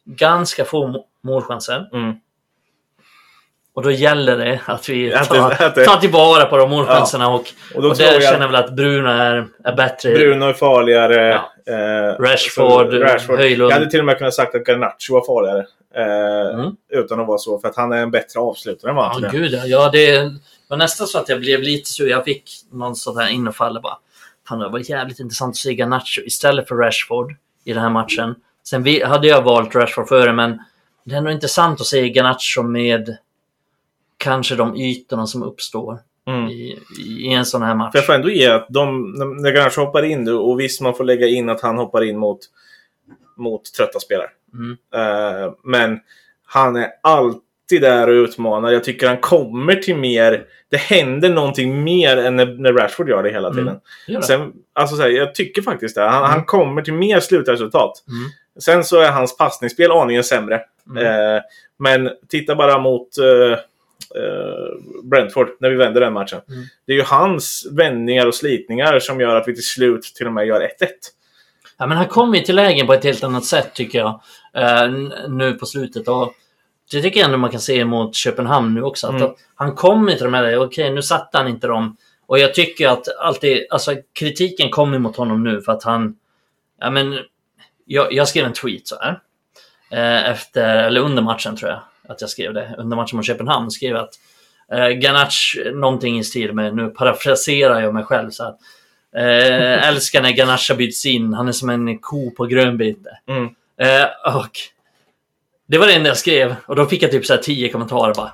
ganska 0.06 0.66
få 0.66 0.88
må- 0.88 1.06
målchanser. 1.24 1.90
Mm. 1.94 2.16
Och 3.76 3.84
då 3.84 3.92
gäller 3.92 4.38
det 4.38 4.60
att 4.66 4.90
vi 4.90 5.12
tar, 5.12 5.86
tar 5.86 6.00
tillvara 6.00 6.46
på 6.46 6.58
de 6.58 6.70
målchanserna 6.70 7.30
och, 7.30 7.36
Och 7.36 7.46
och 7.76 7.82
tror 7.82 7.96
där 7.96 8.14
jag 8.14 8.24
känner 8.24 8.40
jag 8.40 8.48
väl 8.48 8.56
att 8.56 8.72
Bruno 8.76 9.08
är, 9.10 9.48
är 9.64 9.76
bättre. 9.76 10.12
Bruno 10.14 10.46
är 10.46 10.54
farligare. 10.54 11.42
Ja. 11.66 11.74
Eh, 11.74 12.22
Rashford, 12.24 12.94
Rashford. 12.94 13.38
Höjlund. 13.40 13.72
Jag 13.72 13.76
hade 13.76 13.90
till 13.92 14.00
och 14.00 14.06
med 14.06 14.18
kunnat 14.18 14.34
sagt 14.34 14.56
att 14.56 14.68
Garnacho 14.68 15.14
var 15.14 15.26
farligare. 15.26 15.66
Eh, 15.96 16.60
Mm. 16.60 16.72
Utan 16.92 17.20
att 17.20 17.28
vara 17.28 17.38
så, 17.38 17.60
för 17.60 17.68
att 17.68 17.76
han 17.76 17.92
är 17.92 17.98
en 17.98 18.12
bättre 18.12 18.40
avslutare 18.40 18.90
än 18.92 18.96
vad 18.96 19.06
Ja, 19.06 19.10
Anton 19.10 19.26
är. 19.26 19.30
gud 19.32 19.54
ja. 19.54 19.62
ja. 19.66 19.90
Det 19.94 20.32
var 20.68 20.78
nästan 20.78 21.08
så 21.08 21.18
att 21.20 21.30
jag 21.30 21.40
blev 21.40 21.62
lite 21.62 21.90
sur. 21.90 22.10
Jag 22.10 22.24
fick 22.24 22.44
någon 22.72 22.96
sån 22.96 23.18
här 23.18 23.30
infall 23.30 23.76
och 23.78 23.82
bara 23.84 23.98
Fan, 24.50 24.60
det 24.60 24.70
var 24.70 24.90
jävligt 24.92 25.20
intressant 25.20 25.52
att 25.52 25.58
se 25.58 25.74
Garnacho 25.74 26.22
istället 26.26 26.68
för 26.68 26.76
Rashford 26.76 27.36
i 27.66 27.74
den 27.74 27.82
här 27.82 27.90
matchen. 27.90 28.36
Sen 28.68 28.84
vi, 28.84 29.04
hade 29.04 29.28
jag 29.28 29.42
valt 29.42 29.76
Rashford 29.76 30.08
före, 30.08 30.34
men 30.34 30.60
det 31.06 31.14
är 31.14 31.18
ändå 31.18 31.32
intressant 31.32 31.82
att 31.82 31.88
se 31.88 32.10
Garnacho 32.10 32.64
med 32.64 33.18
kanske 34.18 34.56
de 34.56 34.76
ytorna 34.76 35.28
som 35.28 35.44
uppstår 35.44 36.00
Mm. 36.28 36.48
i, 36.50 36.80
i 37.08 37.34
en 37.34 37.46
sån 37.46 37.62
här 37.62 37.76
match. 37.76 37.92
För 37.92 37.98
jag 38.00 38.06
får 38.06 38.14
ändå 38.14 38.30
ge 38.30 38.48
att 38.48 38.68
de, 38.70 39.12
när 39.42 39.52
Garnacho 39.52 39.82
hoppar 39.82 40.04
in 40.04 40.24
nu, 40.24 40.34
och 40.34 40.60
visst 40.60 40.82
man 40.82 40.94
får 40.96 41.04
lägga 41.04 41.28
in 41.28 41.50
att 41.50 41.62
han 41.62 41.78
hoppar 41.78 42.04
in 42.04 42.18
mot, 42.18 42.40
mot 43.38 43.74
trötta 43.74 44.00
spelare. 44.00 44.30
Mm. 44.54 44.78
Eh, 44.96 45.54
men 45.64 46.00
han 46.46 46.76
är 46.76 46.88
alltid 47.04 47.82
där 47.82 48.08
och 48.08 48.14
utmanar. 48.14 48.72
Jag 48.72 48.84
tycker 48.84 49.08
han 49.08 49.18
kommer 49.18 49.76
till 49.76 49.96
mer... 49.98 50.46
Det 50.70 50.78
händer 50.78 51.30
någonting 51.30 51.84
mer 51.84 52.18
än 52.18 52.36
när, 52.36 52.46
när 52.46 52.74
Rashford 52.74 53.10
gör 53.10 53.24
det 53.24 53.30
hela 53.32 53.48
Mm. 53.50 53.58
tiden. 53.66 53.80
Det? 54.08 54.22
Sen, 54.26 54.54
alltså 54.74 54.96
så 54.96 55.02
här, 55.02 55.10
jag 55.10 55.36
tycker 55.36 55.62
faktiskt 55.62 55.96
det. 55.96 56.02
Han, 56.02 56.18
Mm. 56.18 56.30
han 56.32 56.46
kommer 56.46 56.82
till 56.82 56.94
mer 56.94 57.20
slutresultat. 57.20 58.04
Mm. 58.08 58.30
Sen 58.60 58.84
så 58.84 59.00
är 59.00 59.12
hans 59.12 59.38
passningsspel 59.38 59.92
aningen 59.92 60.24
sämre. 60.24 60.62
Mm. 60.90 61.06
Eh, 61.36 61.42
men 61.80 62.10
titta 62.30 62.56
bara 62.56 62.80
mot 62.80 63.18
eh, 63.18 63.60
Brentford 65.04 65.48
när 65.60 65.70
vi 65.70 65.76
vänder 65.76 66.02
den 66.02 66.14
matchen. 66.14 66.42
Mm. 66.50 66.64
Det 66.88 66.92
är 66.92 66.96
ju 66.96 67.04
hans 67.04 67.68
vändningar 67.72 68.26
och 68.26 68.36
slitningar 68.36 69.00
som 69.00 69.20
gör 69.20 69.36
att 69.36 69.48
vi 69.48 69.54
till 69.54 69.68
slut 69.68 70.04
till 70.04 70.28
och 70.28 70.34
med 70.34 70.46
gör 70.48 70.62
1-1. 70.62 70.68
Ja, 71.78 71.88
men 71.88 71.98
han 71.98 72.08
kommer 72.08 72.38
ju 72.38 72.44
till 72.44 72.56
lägen 72.56 72.88
på 72.88 72.94
ett 72.94 73.04
helt 73.04 73.24
annat 73.24 73.46
sätt 73.46 73.74
tycker 73.74 74.00
jag. 74.00 74.22
eh, 74.54 74.90
nu 75.30 75.54
på 75.54 75.66
slutet. 75.66 76.08
Och 76.08 76.34
det 76.92 77.02
tycker 77.02 77.20
jag 77.20 77.26
ändå 77.26 77.38
man 77.38 77.52
kan 77.52 77.60
se 77.60 77.86
mot 77.86 78.16
Köpenhamn 78.16 78.74
nu 78.74 78.84
också. 78.84 79.08
Att 79.08 79.14
Mm. 79.22 79.32
Han 79.56 79.76
kommer 79.76 80.12
till 80.14 80.24
de 80.24 80.34
här 80.34 80.42
lägena. 80.44 80.64
Okej, 80.64 80.92
nu 80.92 81.02
satte 81.02 81.38
han 81.38 81.48
inte 81.48 81.68
dem. 81.68 81.98
Och 82.28 82.40
jag 82.40 82.54
tycker 82.54 82.88
att 82.88 83.08
alltid, 83.20 83.66
alltså 83.70 83.96
kritiken 84.20 84.70
kommer 84.70 85.00
mot 85.00 85.16
honom 85.16 85.44
nu 85.44 85.62
för 85.62 85.72
att 85.72 85.84
han... 85.84 86.16
Ja, 86.80 86.90
men, 86.90 87.20
jag, 87.86 88.14
jag 88.14 88.28
skrev 88.28 88.46
en 88.46 88.54
tweet 88.54 88.88
så 88.88 88.96
här. 89.00 89.20
Eh, 89.92 90.30
efter, 90.30 90.84
eller 90.84 91.02
under 91.02 91.24
matchen 91.24 91.56
tror 91.58 91.72
jag 91.72 91.82
att 92.10 92.22
jag 92.22 92.30
skrev 92.30 92.54
det. 92.54 92.76
Under 92.78 92.98
matchen 92.98 93.18
mot 93.18 93.26
Köpenhamn 93.26 93.72
skrev 93.72 93.96
att 93.96 94.10
eh, 94.72 94.88
Garnac, 94.88 95.56
någonting 95.74 96.20
i 96.20 96.24
stil 96.24 96.54
med, 96.54 96.76
nu 96.76 96.88
parafraserar 96.90 97.82
jag 97.82 97.94
mig 97.94 98.04
själv 98.04 98.30
så 98.30 98.44
att 98.44 98.58
Eh, 99.18 99.88
älskar 99.88 100.22
när 100.22 100.30
Garnacha 100.30 100.76
byts 100.76 101.06
in. 101.06 101.34
Han 101.34 101.48
är 101.48 101.52
som 101.52 101.70
en 101.70 101.98
ko 101.98 102.32
på 102.32 102.46
grönbete. 102.46 103.10
Mm. 103.30 103.44
Eh, 103.82 104.36
och 104.36 104.50
det 105.68 105.78
var 105.78 105.88
det 105.88 105.94
enda 105.94 106.08
jag 106.10 106.18
skrev. 106.18 106.56
Och 106.66 106.76
då 106.76 106.86
fick 106.86 107.04
jag 107.04 107.12
typ 107.12 107.26
så 107.26 107.34
här 107.34 107.42
tio 107.42 107.70
kommentarer 107.70 108.14
bara. 108.14 108.32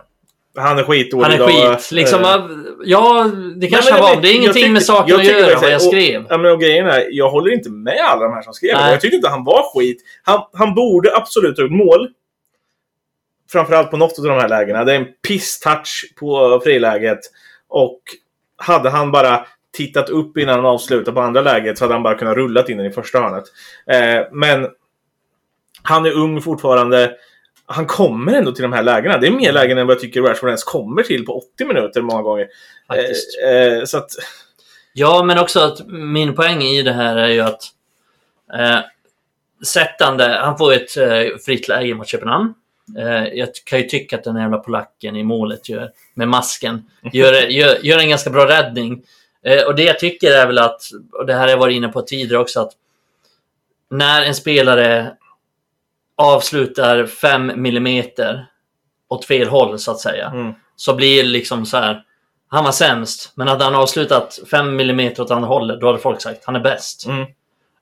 Han 0.58 0.80
är 0.80 0.84
skitdålig 0.84 1.24
Han 1.38 1.42
är 1.42 1.74
skit. 1.78 1.92
Liksom, 1.92 2.22
Eh, 2.22 2.46
ja, 2.86 3.32
det 3.56 3.68
kanske 3.68 3.92
han 3.92 4.02
var. 4.02 4.14
men 4.14 4.22
Det 4.22 4.28
är 4.30 4.34
ingenting 4.36 4.54
tycker- 4.54 4.70
med 4.74 4.84
saken 4.84 5.16
att 5.16 5.26
göra 5.26 5.60
vad 5.60 5.70
jag 5.70 5.76
och- 5.76 5.82
skrev. 5.82 6.26
Ja, 6.30 6.38
men 6.38 6.52
och 6.52 6.62
grejen 6.62 6.88
är, 6.88 7.08
jag 7.12 7.30
håller 7.30 7.54
inte 7.54 7.70
med 7.70 8.00
alla 8.10 8.24
de 8.24 8.34
här 8.34 8.42
som 8.42 8.54
skrev. 8.54 8.76
Nej. 8.78 8.92
Jag 8.92 9.02
tyckte 9.02 9.16
inte 9.16 9.30
han 9.30 9.44
var 9.44 9.64
skit. 9.80 10.02
Han, 10.24 10.42
han 10.54 10.76
borde 10.76 11.16
absolut 11.16 11.58
ha 11.58 11.64
gjort 11.64 11.72
mål. 11.72 12.10
Framförallt 13.52 13.92
på 13.92 13.98
något 13.98 14.20
av 14.20 14.26
de 14.26 14.40
här 14.40 14.50
lägena. 14.50 14.84
Det 14.84 14.92
är 14.94 15.00
en 15.00 15.08
piss-touch 15.28 16.14
på 16.20 16.62
friläget. 16.64 17.20
Och 17.68 18.02
hade 18.58 18.90
han 18.90 19.12
bara 19.12 19.46
tittat 19.74 20.10
upp 20.10 20.38
innan 20.38 20.56
han 20.56 20.66
avslutade 20.66 21.16
på 21.16 21.22
andra 21.22 21.42
läget 21.42 21.78
så 21.78 21.84
hade 21.84 21.94
han 21.94 22.04
bara 22.04 22.16
kunnat 22.16 22.36
rullat 22.36 22.70
in 22.70 22.78
den 22.78 22.86
i 22.86 22.92
första 22.92 23.20
hörnet. 23.20 23.44
Eh, 23.88 24.28
men 24.32 24.68
han 25.84 26.06
är 26.06 26.12
ung 26.12 26.42
fortfarande. 26.42 27.16
Han 27.66 27.86
kommer 27.86 28.34
ändå 28.34 28.52
till 28.52 28.64
de 28.64 28.74
här 28.74 28.84
lägena. 28.84 29.18
Det 29.18 29.28
är 29.28 29.32
mer 29.32 29.52
lägen 29.52 29.78
än 29.78 29.88
vad 29.88 29.96
jag 29.96 30.02
tycker 30.02 30.22
Rashford 30.22 30.50
ens 30.50 30.64
kommer 30.64 31.04
till 31.04 31.26
på 31.26 31.38
80 31.54 31.66
minuter 31.66 32.02
många 32.02 32.22
gånger. 32.22 32.48
Faktiskt. 32.88 33.40
Eh, 33.44 33.52
eh, 33.52 33.84
så 33.84 33.98
att... 33.98 34.10
Ja, 34.94 35.24
men 35.24 35.40
också 35.40 35.60
att 35.60 35.88
min 35.88 36.36
poäng 36.36 36.62
i 36.62 36.82
det 36.82 36.94
här 36.94 37.16
är 37.16 37.28
ju 37.28 37.40
att 37.40 37.64
eh, 38.54 38.80
sättande, 39.66 40.40
han 40.42 40.58
får 40.58 40.74
ett 40.74 40.98
eh, 40.98 41.38
fritt 41.46 41.68
läge 41.68 41.94
mot 41.94 42.08
Köpenhamn. 42.08 42.54
Eh, 42.98 43.24
jag 43.34 43.50
kan 43.66 43.80
ju 43.80 43.86
tycka 43.86 44.16
att 44.18 44.24
den 44.24 44.36
jävla 44.36 44.58
polacken 44.58 45.16
i 45.16 45.24
målet 45.24 45.70
gör, 45.70 45.92
med 46.14 46.28
masken 46.28 46.86
gör, 47.14 47.34
gör, 47.50 47.78
gör 47.86 48.00
en 48.00 48.10
ganska 48.10 48.30
bra 48.30 48.48
räddning. 48.48 49.04
Eh, 49.46 49.64
och 49.64 49.76
det 49.76 49.84
jag 49.84 50.00
tycker 50.00 50.32
är 50.32 50.48
väl 50.48 50.58
att, 50.58 50.82
och 51.12 51.26
det 51.26 51.34
här 51.34 51.40
har 51.42 51.48
jag 51.48 51.58
varit 51.58 51.76
inne 51.76 51.88
på 51.88 52.02
tidigare 52.02 52.42
också, 52.42 52.60
att 52.62 52.72
när 53.90 54.22
en 54.22 54.36
spelare 54.36 55.12
avslutar 56.16 57.06
5 57.06 57.52
millimeter 57.56 58.46
åt 59.10 59.26
fel 59.26 59.48
håll 59.48 59.80
så 59.80 59.92
att 59.92 60.00
säga, 60.00 60.28
Mm. 60.34 60.54
så 60.76 60.94
blir 60.96 61.24
det 61.24 61.30
liksom 61.30 61.66
så 61.66 61.78
här. 61.78 62.04
Han 62.48 62.64
var 62.64 62.72
sämst, 62.72 63.32
men 63.36 63.48
hade 63.48 63.64
han 63.64 63.76
avslutat 63.76 64.40
5 64.52 64.80
mm 64.80 65.12
åt 65.20 65.32
andra 65.32 65.48
hållet, 65.48 65.82
då 65.82 65.88
hade 65.88 66.00
folk 66.00 66.22
sagt 66.22 66.46
han 66.46 66.56
är 66.56 66.60
bäst. 66.60 67.06
Mm. 67.06 67.26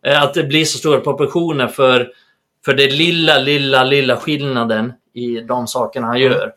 Eh, 0.06 0.24
Att 0.24 0.34
det 0.34 0.44
blir 0.44 0.66
så 0.66 0.78
stora 0.78 1.00
proportioner 1.00 1.68
för, 1.68 2.12
för 2.66 2.74
det 2.74 2.92
lilla, 2.92 3.38
lilla, 3.40 3.84
lilla 3.84 4.18
skillnaden 4.18 4.94
i 5.14 5.40
de 5.42 5.68
sakerna 5.68 6.08
han 6.08 6.16
Mm. 6.18 6.32
gör. 6.32 6.54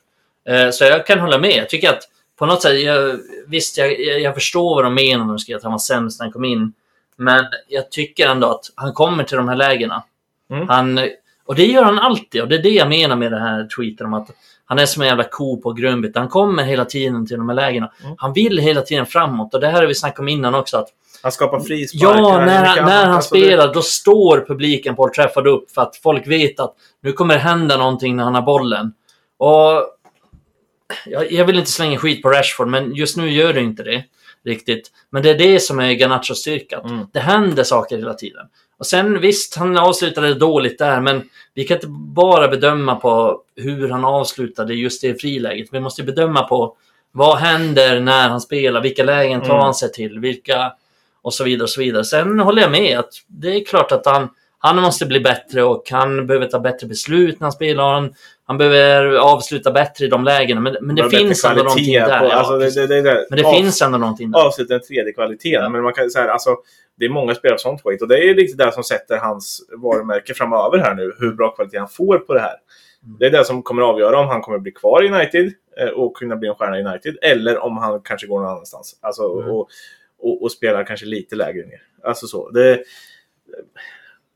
Eh, 0.48 0.70
Så 0.70 0.84
jag 0.84 1.06
kan 1.06 1.20
hålla 1.20 1.38
med. 1.38 1.56
Jag 1.56 1.68
tycker 1.68 1.90
att 1.90 2.02
på 2.38 2.46
något 2.46 2.62
sätt, 2.62 2.80
jag, 2.80 3.18
visst 3.46 3.78
jag, 3.78 4.00
jag 4.00 4.20
jag 4.20 4.34
förstår 4.34 4.74
vad 4.74 4.84
de 4.84 4.94
menar 4.94 5.24
när 5.24 5.32
de 5.32 5.38
skriver 5.38 5.56
att 5.58 5.62
han 5.62 5.72
var 5.72 5.78
sämst 5.78 6.20
när 6.20 6.24
han 6.26 6.32
kom 6.32 6.44
in. 6.44 6.72
Men 7.16 7.44
jag 7.68 7.90
tycker 7.90 8.28
ändå 8.28 8.46
att 8.50 8.64
han 8.74 8.92
kommer 8.92 9.24
till 9.24 9.36
de 9.36 9.48
här 9.48 9.56
lägena. 9.56 10.02
Mm. 10.50 10.68
Han, 10.68 11.00
och 11.46 11.54
det 11.54 11.66
gör 11.66 11.82
han 11.84 11.98
alltid. 11.98 12.42
Och 12.42 12.48
det 12.48 12.54
är 12.56 12.62
det 12.62 12.68
jag 12.70 12.88
menar 12.88 13.16
med 13.16 13.32
den 13.32 13.42
här 13.42 13.68
tweeten 13.76 14.06
om 14.06 14.14
att 14.14 14.28
han 14.64 14.78
är 14.78 14.86
som 14.86 15.02
en 15.02 15.08
jävla 15.08 15.24
ko 15.24 15.60
på 15.60 15.72
grönbete. 15.72 16.18
Han 16.18 16.28
kommer 16.28 16.62
hela 16.64 16.84
tiden 16.84 17.26
till 17.26 17.36
de 17.36 17.48
här 17.48 17.56
lägena. 17.56 17.92
Mm. 18.04 18.14
Han 18.18 18.32
vill 18.32 18.58
hela 18.58 18.82
tiden 18.82 19.06
framåt. 19.06 19.54
Och 19.54 19.60
det 19.60 19.66
här 19.68 19.80
har 19.80 19.86
vi 19.86 19.94
snackat 19.94 20.18
om 20.18 20.28
innan 20.28 20.54
också. 20.54 20.76
Att 20.76 20.88
Han 21.22 21.32
skapar 21.32 21.60
frisparkar. 21.60 22.18
Ja, 22.20 22.38
när, 22.46 22.64
han- 22.64 22.84
när 22.84 23.04
han 23.04 23.14
Alltså, 23.14 23.34
det- 23.34 23.40
spelar 23.40 23.74
då 23.74 23.82
står 23.82 24.44
publiken 24.48 24.96
på 24.96 25.02
Old 25.02 25.12
Trafford 25.12 25.46
upp 25.46 25.70
för 25.70 25.82
att 25.82 25.96
folk 25.96 26.26
vet 26.26 26.60
att 26.60 26.74
nu 27.02 27.12
kommer 27.12 27.34
det 27.34 27.40
hända 27.40 27.76
någonting 27.76 28.16
när 28.16 28.24
han 28.24 28.34
har 28.34 28.42
bollen. 28.42 28.92
Och 29.38 29.88
jag, 31.06 31.32
jag 31.32 31.44
vill 31.44 31.58
inte 31.58 31.70
slänga 31.70 31.98
skit 31.98 32.22
på 32.22 32.28
Rashford, 32.30 32.68
men 32.68 32.94
just 32.94 33.16
nu 33.16 33.30
gör 33.30 33.52
det 33.52 33.60
inte 33.60 33.82
det 33.82 34.04
riktigt. 34.44 34.90
Men 35.10 35.22
det 35.22 35.30
är 35.30 35.38
det 35.38 35.60
som 35.60 35.80
är 35.80 35.90
Garnachos 35.92 36.38
styrka. 36.38 36.78
Mm. 36.84 37.06
Det 37.12 37.20
händer 37.20 37.64
saker 37.64 37.96
hela 37.98 38.14
tiden. 38.14 38.46
Och 38.78 38.86
sen 38.86 39.20
visst, 39.20 39.56
han 39.56 39.78
avslutade 39.78 40.34
dåligt 40.34 40.78
där, 40.78 41.00
men 41.00 41.28
vi 41.54 41.64
kan 41.64 41.74
inte 41.76 41.86
bara 41.88 42.48
bedöma 42.48 42.94
på 42.96 43.40
hur 43.56 43.88
han 43.88 44.04
avslutade 44.04 44.74
just 44.74 45.02
det 45.02 45.20
friläget. 45.20 45.68
Vi 45.72 45.80
måste 45.80 46.02
bedöma 46.02 46.42
på 46.42 46.76
vad 47.12 47.38
händer 47.38 48.00
när 48.00 48.28
han 48.28 48.40
spelar, 48.40 48.80
vilka 48.80 49.04
lägen 49.04 49.40
tar 49.40 49.46
Mm. 49.50 49.60
han 49.60 49.74
sig 49.74 49.92
till, 49.92 50.18
vilka 50.18 50.72
och 51.22 51.34
så 51.34 51.44
vidare 51.44 51.62
och 51.62 51.70
så 51.70 51.80
vidare. 51.80 52.04
Sen 52.04 52.40
håller 52.40 52.62
jag 52.62 52.70
med 52.70 52.98
att 52.98 53.08
det 53.26 53.48
är 53.56 53.64
klart 53.64 53.92
att 53.92 54.06
han, 54.06 54.28
han 54.58 54.76
måste 54.82 55.06
bli 55.06 55.20
bättre 55.20 55.62
och 55.62 55.90
han 55.90 56.26
behöver 56.26 56.46
ta 56.46 56.60
bättre 56.60 56.86
beslut 56.86 57.40
när 57.40 57.44
han 57.44 57.52
spelar. 57.52 57.92
Han, 57.94 58.14
han 58.46 58.58
behöver 58.58 59.14
avsluta 59.16 59.70
bättre 59.72 60.04
i 60.04 60.08
de 60.08 60.24
lägena, 60.24 60.60
men, 60.60 60.76
men 60.80 60.96
det 60.96 61.10
finns 61.10 61.44
ändå 61.44 61.62
någonting 61.62 61.92
där. 61.94 62.18
på- 62.18 62.24
ja, 62.24 62.32
alltså, 62.32 62.58
det, 62.58 62.70
det, 62.70 62.86
det, 62.86 63.02
det, 63.02 63.26
men 63.30 63.38
det 63.38 63.44
av- 63.48 63.52
finns 63.52 63.82
ändå 63.82 63.98
någonting 63.98 64.30
där. 64.30 64.46
avsluta 64.46 64.74
den 64.74 64.82
tredje 64.82 65.12
kvaliteten. 65.12 65.72
Men 65.72 65.82
man 65.82 65.92
kan 65.92 66.10
säga 66.10 66.32
alltså, 66.32 66.56
det 66.98 67.04
är 67.04 67.10
många 67.10 67.34
spelare 67.34 67.58
som 67.58 67.70
sånt 67.70 67.82
skit. 67.82 68.02
Och 68.02 68.08
det 68.08 68.18
är 68.30 68.34
riktigt 68.34 68.58
det 68.58 68.72
som 68.72 68.84
sätter 68.84 69.16
hans 69.18 69.60
varumärke 69.76 70.34
framöver 70.34 70.78
här 70.78 70.94
nu. 70.94 71.12
Hur 71.18 71.32
bra 71.32 71.48
kvalitet 71.54 71.78
han 71.78 71.88
får 71.88 72.18
på 72.18 72.34
det 72.34 72.40
här. 72.40 72.54
Mm. 73.04 73.16
Det 73.18 73.26
är 73.26 73.30
det 73.30 73.44
som 73.44 73.62
kommer 73.62 73.82
avgöra 73.82 74.18
om 74.20 74.28
han 74.28 74.40
kommer 74.42 74.58
bli 74.58 74.72
kvar 74.72 75.02
i 75.04 75.08
United 75.12 75.52
eh, 75.80 75.88
och 75.88 76.16
kunna 76.16 76.36
bli 76.36 76.48
en 76.48 76.54
stjärna 76.54 76.78
i 76.78 76.84
United. 76.84 77.16
Eller 77.22 77.58
om 77.58 77.76
han 77.76 78.00
kanske 78.00 78.26
går 78.26 78.40
någon 78.40 78.48
annanstans. 78.50 78.98
Alltså, 79.00 79.22
Mm. 79.38 79.50
och, 79.50 79.68
och, 80.22 80.42
och 80.42 80.52
spelar 80.52 80.84
kanske 80.84 81.06
lite 81.06 81.36
lägre 81.36 81.66
ner. 81.66 81.82
Alltså 82.04 82.26
så. 82.26 82.50
Det, 82.50 82.82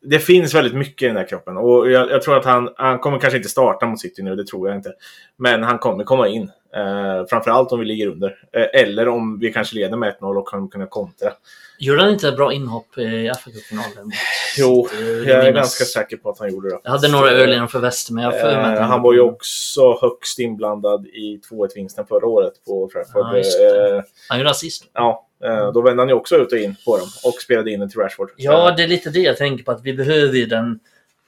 det 0.02 0.18
finns 0.18 0.54
väldigt 0.54 0.74
mycket 0.74 1.02
i 1.02 1.06
den 1.06 1.16
här 1.16 1.26
kroppen. 1.26 1.56
Och 1.56 1.90
jag, 1.90 2.10
jag 2.10 2.22
tror 2.22 2.36
att 2.36 2.44
han, 2.44 2.68
han 2.76 2.98
kommer 2.98 3.18
kanske 3.18 3.36
inte 3.36 3.48
starta 3.48 3.86
mot 3.86 4.00
City 4.00 4.22
nu, 4.22 4.36
det 4.36 4.46
tror 4.46 4.68
jag 4.68 4.78
inte. 4.78 4.92
Men 5.36 5.62
han 5.62 5.78
kommer 5.78 6.04
komma 6.04 6.28
in. 6.28 6.50
Eh, 6.76 7.26
framförallt 7.30 7.72
om 7.72 7.80
vi 7.80 7.86
ligger 7.86 8.06
under. 8.06 8.38
Eh, 8.52 8.82
eller 8.82 9.08
om 9.08 9.38
vi 9.38 9.52
kanske 9.52 9.76
leder 9.76 9.96
med 9.96 10.14
1-0 10.20 10.36
och 10.36 10.48
kan 10.48 10.68
kunna 10.68 10.86
kontra. 10.86 11.32
Gjorde 11.78 12.02
han 12.02 12.12
inte 12.12 12.28
ett 12.28 12.36
bra 12.36 12.52
inhopp 12.52 12.98
i 12.98 13.30
FA-cupfinalen? 13.30 14.10
Jo, 14.58 14.88
jag 15.00 15.28
är 15.28 15.38
minnas. 15.38 15.54
ganska 15.54 15.84
säker 15.84 16.16
på 16.16 16.30
att 16.30 16.38
han 16.38 16.50
gjorde 16.52 16.68
det. 16.68 16.80
Jag 16.84 16.90
hade 16.90 17.08
några 17.08 17.30
öl 17.30 17.68
för 17.68 17.78
väster, 17.78 18.12
men 18.12 18.24
jag 18.24 18.40
för 18.40 18.50
Eh, 18.50 18.80
han 18.80 19.02
var 19.02 19.12
ju 19.12 19.20
också 19.20 19.98
högst 20.00 20.38
inblandad 20.38 21.06
i 21.06 21.40
2-1-vinsten 21.50 22.06
förra 22.06 22.26
året 22.26 22.52
på 22.66 22.88
Trafford. 22.92 23.36
Eh, 23.36 24.02
Han 24.28 24.38
gjorde 24.38 24.50
assist. 24.50 24.84
ja, 24.92 25.10
eh, 25.10 25.25
då 25.74 25.80
vände 25.82 26.02
han 26.02 26.08
ju 26.08 26.14
också 26.14 26.36
ut 26.36 26.52
och 26.52 26.58
in 26.58 26.76
på 26.84 26.96
dem 26.98 27.08
och 27.24 27.34
spelade 27.34 27.70
in 27.72 27.80
den 27.80 27.90
till 27.90 28.00
Rashford. 28.00 28.30
Ja, 28.36 28.74
det 28.76 28.82
är 28.82 28.88
lite 28.88 29.10
det 29.10 29.20
jag 29.20 29.36
tänker 29.36 29.64
på, 29.64 29.70
att 29.70 29.82
vi 29.84 29.92
behöver 29.94 30.34
ju 30.38 30.46
den. 30.46 30.78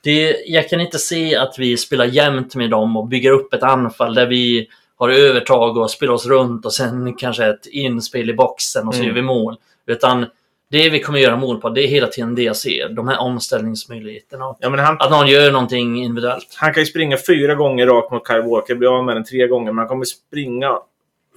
Det, 0.04 0.36
jag 0.46 0.68
kan 0.68 0.80
inte 0.80 0.98
se 0.98 1.36
att 1.36 1.58
vi 1.58 1.76
spelar 1.76 2.04
jämnt 2.04 2.54
med 2.54 2.70
dem 2.70 2.96
och 2.96 3.06
bygger 3.06 3.30
upp 3.30 3.54
ett 3.54 3.62
anfall 3.62 4.14
där 4.14 4.26
vi 4.26 4.68
har 4.96 5.08
övertag 5.08 5.76
och 5.76 5.90
spelar 5.90 6.12
oss 6.12 6.26
runt 6.26 6.66
och 6.66 6.72
sen 6.74 7.14
kanske 7.14 7.46
ett 7.46 7.66
inspel 7.66 8.30
i 8.30 8.34
boxen 8.34 8.88
och 8.88 8.94
så 8.94 8.98
Mm. 9.00 9.08
gör 9.08 9.14
vi 9.14 9.22
mål. 9.22 9.56
Utan 9.86 10.26
det 10.70 10.90
vi 10.90 11.00
kommer 11.00 11.18
göra 11.18 11.36
mål 11.36 11.60
på, 11.60 11.68
det 11.68 11.82
är 11.82 11.88
hela 11.88 12.06
tiden 12.06 12.34
det 12.34 12.42
jag 12.42 12.56
ser. 12.56 12.88
De 12.88 13.08
här 13.08 13.18
omställningsmöjligheterna. 13.18 14.54
Ja, 14.60 14.76
han, 14.76 14.96
Att 15.00 15.10
någon 15.10 15.26
gör 15.28 15.50
någonting 15.52 16.04
individuellt. 16.04 16.54
han 16.56 16.74
kan 16.74 16.82
ju 16.82 16.86
springa 16.86 17.16
fyra 17.26 17.54
gånger 17.54 17.86
rakt 17.86 18.10
mot 18.12 18.28
Kyle 18.28 18.42
Walker, 18.42 18.74
bli 18.74 18.86
av 18.88 19.04
med 19.04 19.16
den 19.16 19.24
tre 19.24 19.46
gånger, 19.46 19.72
men 19.72 19.78
han 19.78 19.88
kommer 19.88 20.04
springa 20.04 20.78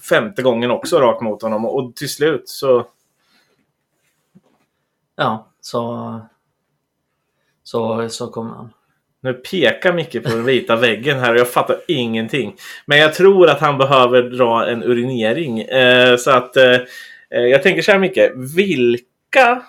femte 0.09 0.41
gången 0.41 0.71
också 0.71 0.99
rakt 0.99 1.21
mot 1.21 1.41
honom. 1.41 1.65
Och 1.65 1.95
till 1.95 2.09
slut 2.09 2.49
så... 2.49 2.87
Ja, 5.15 5.47
så... 5.61 6.19
Så, 7.63 8.09
så 8.09 8.27
kommer 8.27 8.55
han. 8.55 8.73
Nu 9.23 9.33
pekar 9.33 9.93
Micke 9.93 10.23
på 10.23 10.29
den 10.29 10.45
vita 10.45 10.75
väggen 10.75 11.19
här 11.19 11.33
och 11.33 11.39
jag 11.39 11.49
fattar 11.49 11.81
ingenting. 11.87 12.55
Men 12.85 12.97
jag 12.97 13.13
tror 13.13 13.49
att 13.49 13.59
han 13.59 13.77
behöver 13.77 14.23
dra 14.23 14.69
en 14.69 14.83
urinering. 14.83 15.59
Eh, 15.61 16.17
så 16.17 16.31
att 16.31 16.57
eh, 16.57 16.79
eh, 17.29 17.41
jag 17.41 17.63
tänker 17.63 17.81
så 17.81 17.91
här 17.91 17.99
Micke. 17.99 18.31
Vilka 18.55 19.61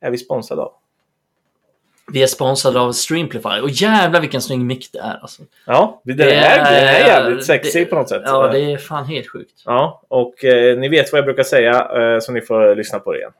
är 0.00 0.10
vi 0.10 0.18
sponsrade 0.18 0.62
av? 0.62 0.72
Vi 2.12 2.22
är 2.22 2.26
sponsrade 2.26 2.80
av 2.80 2.92
Streamplify. 2.92 3.60
Och 3.62 3.70
jävlar 3.70 4.20
vilken 4.20 4.40
snygg 4.42 4.58
mick 4.58 4.88
det 4.92 4.98
är. 4.98 5.18
Alltså. 5.22 5.42
Ja, 5.66 6.00
det, 6.04 6.12
det, 6.12 6.34
är, 6.34 6.58
det 6.72 6.78
är 6.78 7.06
jävligt 7.06 7.46
det- 7.74 7.84
på 7.84 7.94
något 7.94 8.08
sätt. 8.08 8.22
Ja, 8.26 8.48
det 8.48 8.60
är 8.72 8.76
fan 8.76 9.04
helt 9.06 9.28
sjukt. 9.28 9.62
Ja, 9.66 10.02
och 10.08 10.44
eh, 10.44 10.78
ni 10.78 10.88
vet 10.88 11.12
vad 11.12 11.18
jag 11.18 11.24
brukar 11.24 11.42
säga 11.42 11.72
eh, 11.72 12.18
så 12.20 12.32
ni 12.32 12.40
får 12.40 12.74
lyssna 12.74 12.98
på 12.98 13.12
det 13.12 13.18
igen. 13.18 13.30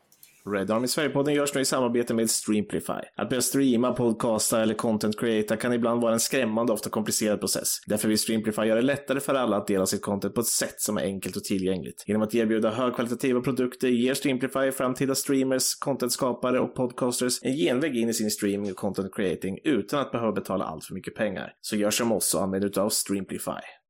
Red 0.51 0.71
Army 0.71 0.87
Sverigepodden 0.87 1.35
görs 1.35 1.55
nu 1.55 1.61
i 1.61 1.65
samarbete 1.65 2.15
med 2.15 2.31
Streamplify. 2.31 3.01
Att 3.17 3.29
börja 3.29 3.43
streama, 3.43 3.93
podcasta 3.93 4.63
eller 4.63 4.75
content 4.75 5.21
creata 5.21 5.57
kan 5.57 5.73
ibland 5.73 6.03
vara 6.03 6.13
en 6.13 6.21
skrämmande 6.21 6.73
och 6.73 6.77
ofta 6.77 6.91
komplicerad 6.91 7.41
process. 7.41 7.69
Därför 7.87 8.09
vill 8.09 8.19
Streamplify 8.19 8.63
göra 8.63 8.81
det 8.81 8.87
lättare 8.87 9.21
för 9.21 9.35
alla 9.35 9.57
att 9.57 9.67
dela 9.67 9.87
sitt 9.87 10.03
content 10.03 10.35
på 10.35 10.41
ett 10.41 10.47
sätt 10.47 10.81
som 10.81 10.97
är 10.97 11.03
enkelt 11.03 11.37
och 11.37 11.45
tillgängligt. 11.45 12.05
Genom 12.07 12.23
att 12.23 12.35
erbjuda 12.35 12.71
högkvalitativa 12.71 13.41
produkter 13.41 13.89
ger 13.89 14.15
Streamplify 14.15 14.73
framtida 14.73 15.15
streamers, 15.15 15.75
contentskapare 15.75 16.61
och 16.61 16.75
podcasters 16.75 17.43
en 17.43 17.57
genväg 17.57 17.97
in 17.97 18.09
i 18.09 18.15
sin 18.15 18.31
streaming 18.31 18.71
och 18.71 18.77
content 18.77 19.15
creating 19.15 19.59
utan 19.65 20.01
att 20.01 20.13
behöva 20.13 20.33
betala 20.33 20.65
allt 20.65 20.85
för 20.85 20.95
mycket 20.95 21.15
pengar. 21.15 21.53
Så 21.61 21.77
gör 21.77 21.91
som 21.91 22.13
oss 22.13 22.35
och 22.35 22.43
använd 22.43 22.65
utav 22.65 22.89
Streamplify. 22.89 23.82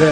Ja, 0.00 0.06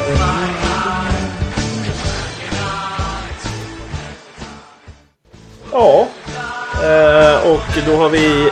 eh, 6.83 7.51
och 7.51 7.61
då 7.87 7.97
har 7.97 8.09
vi... 8.09 8.51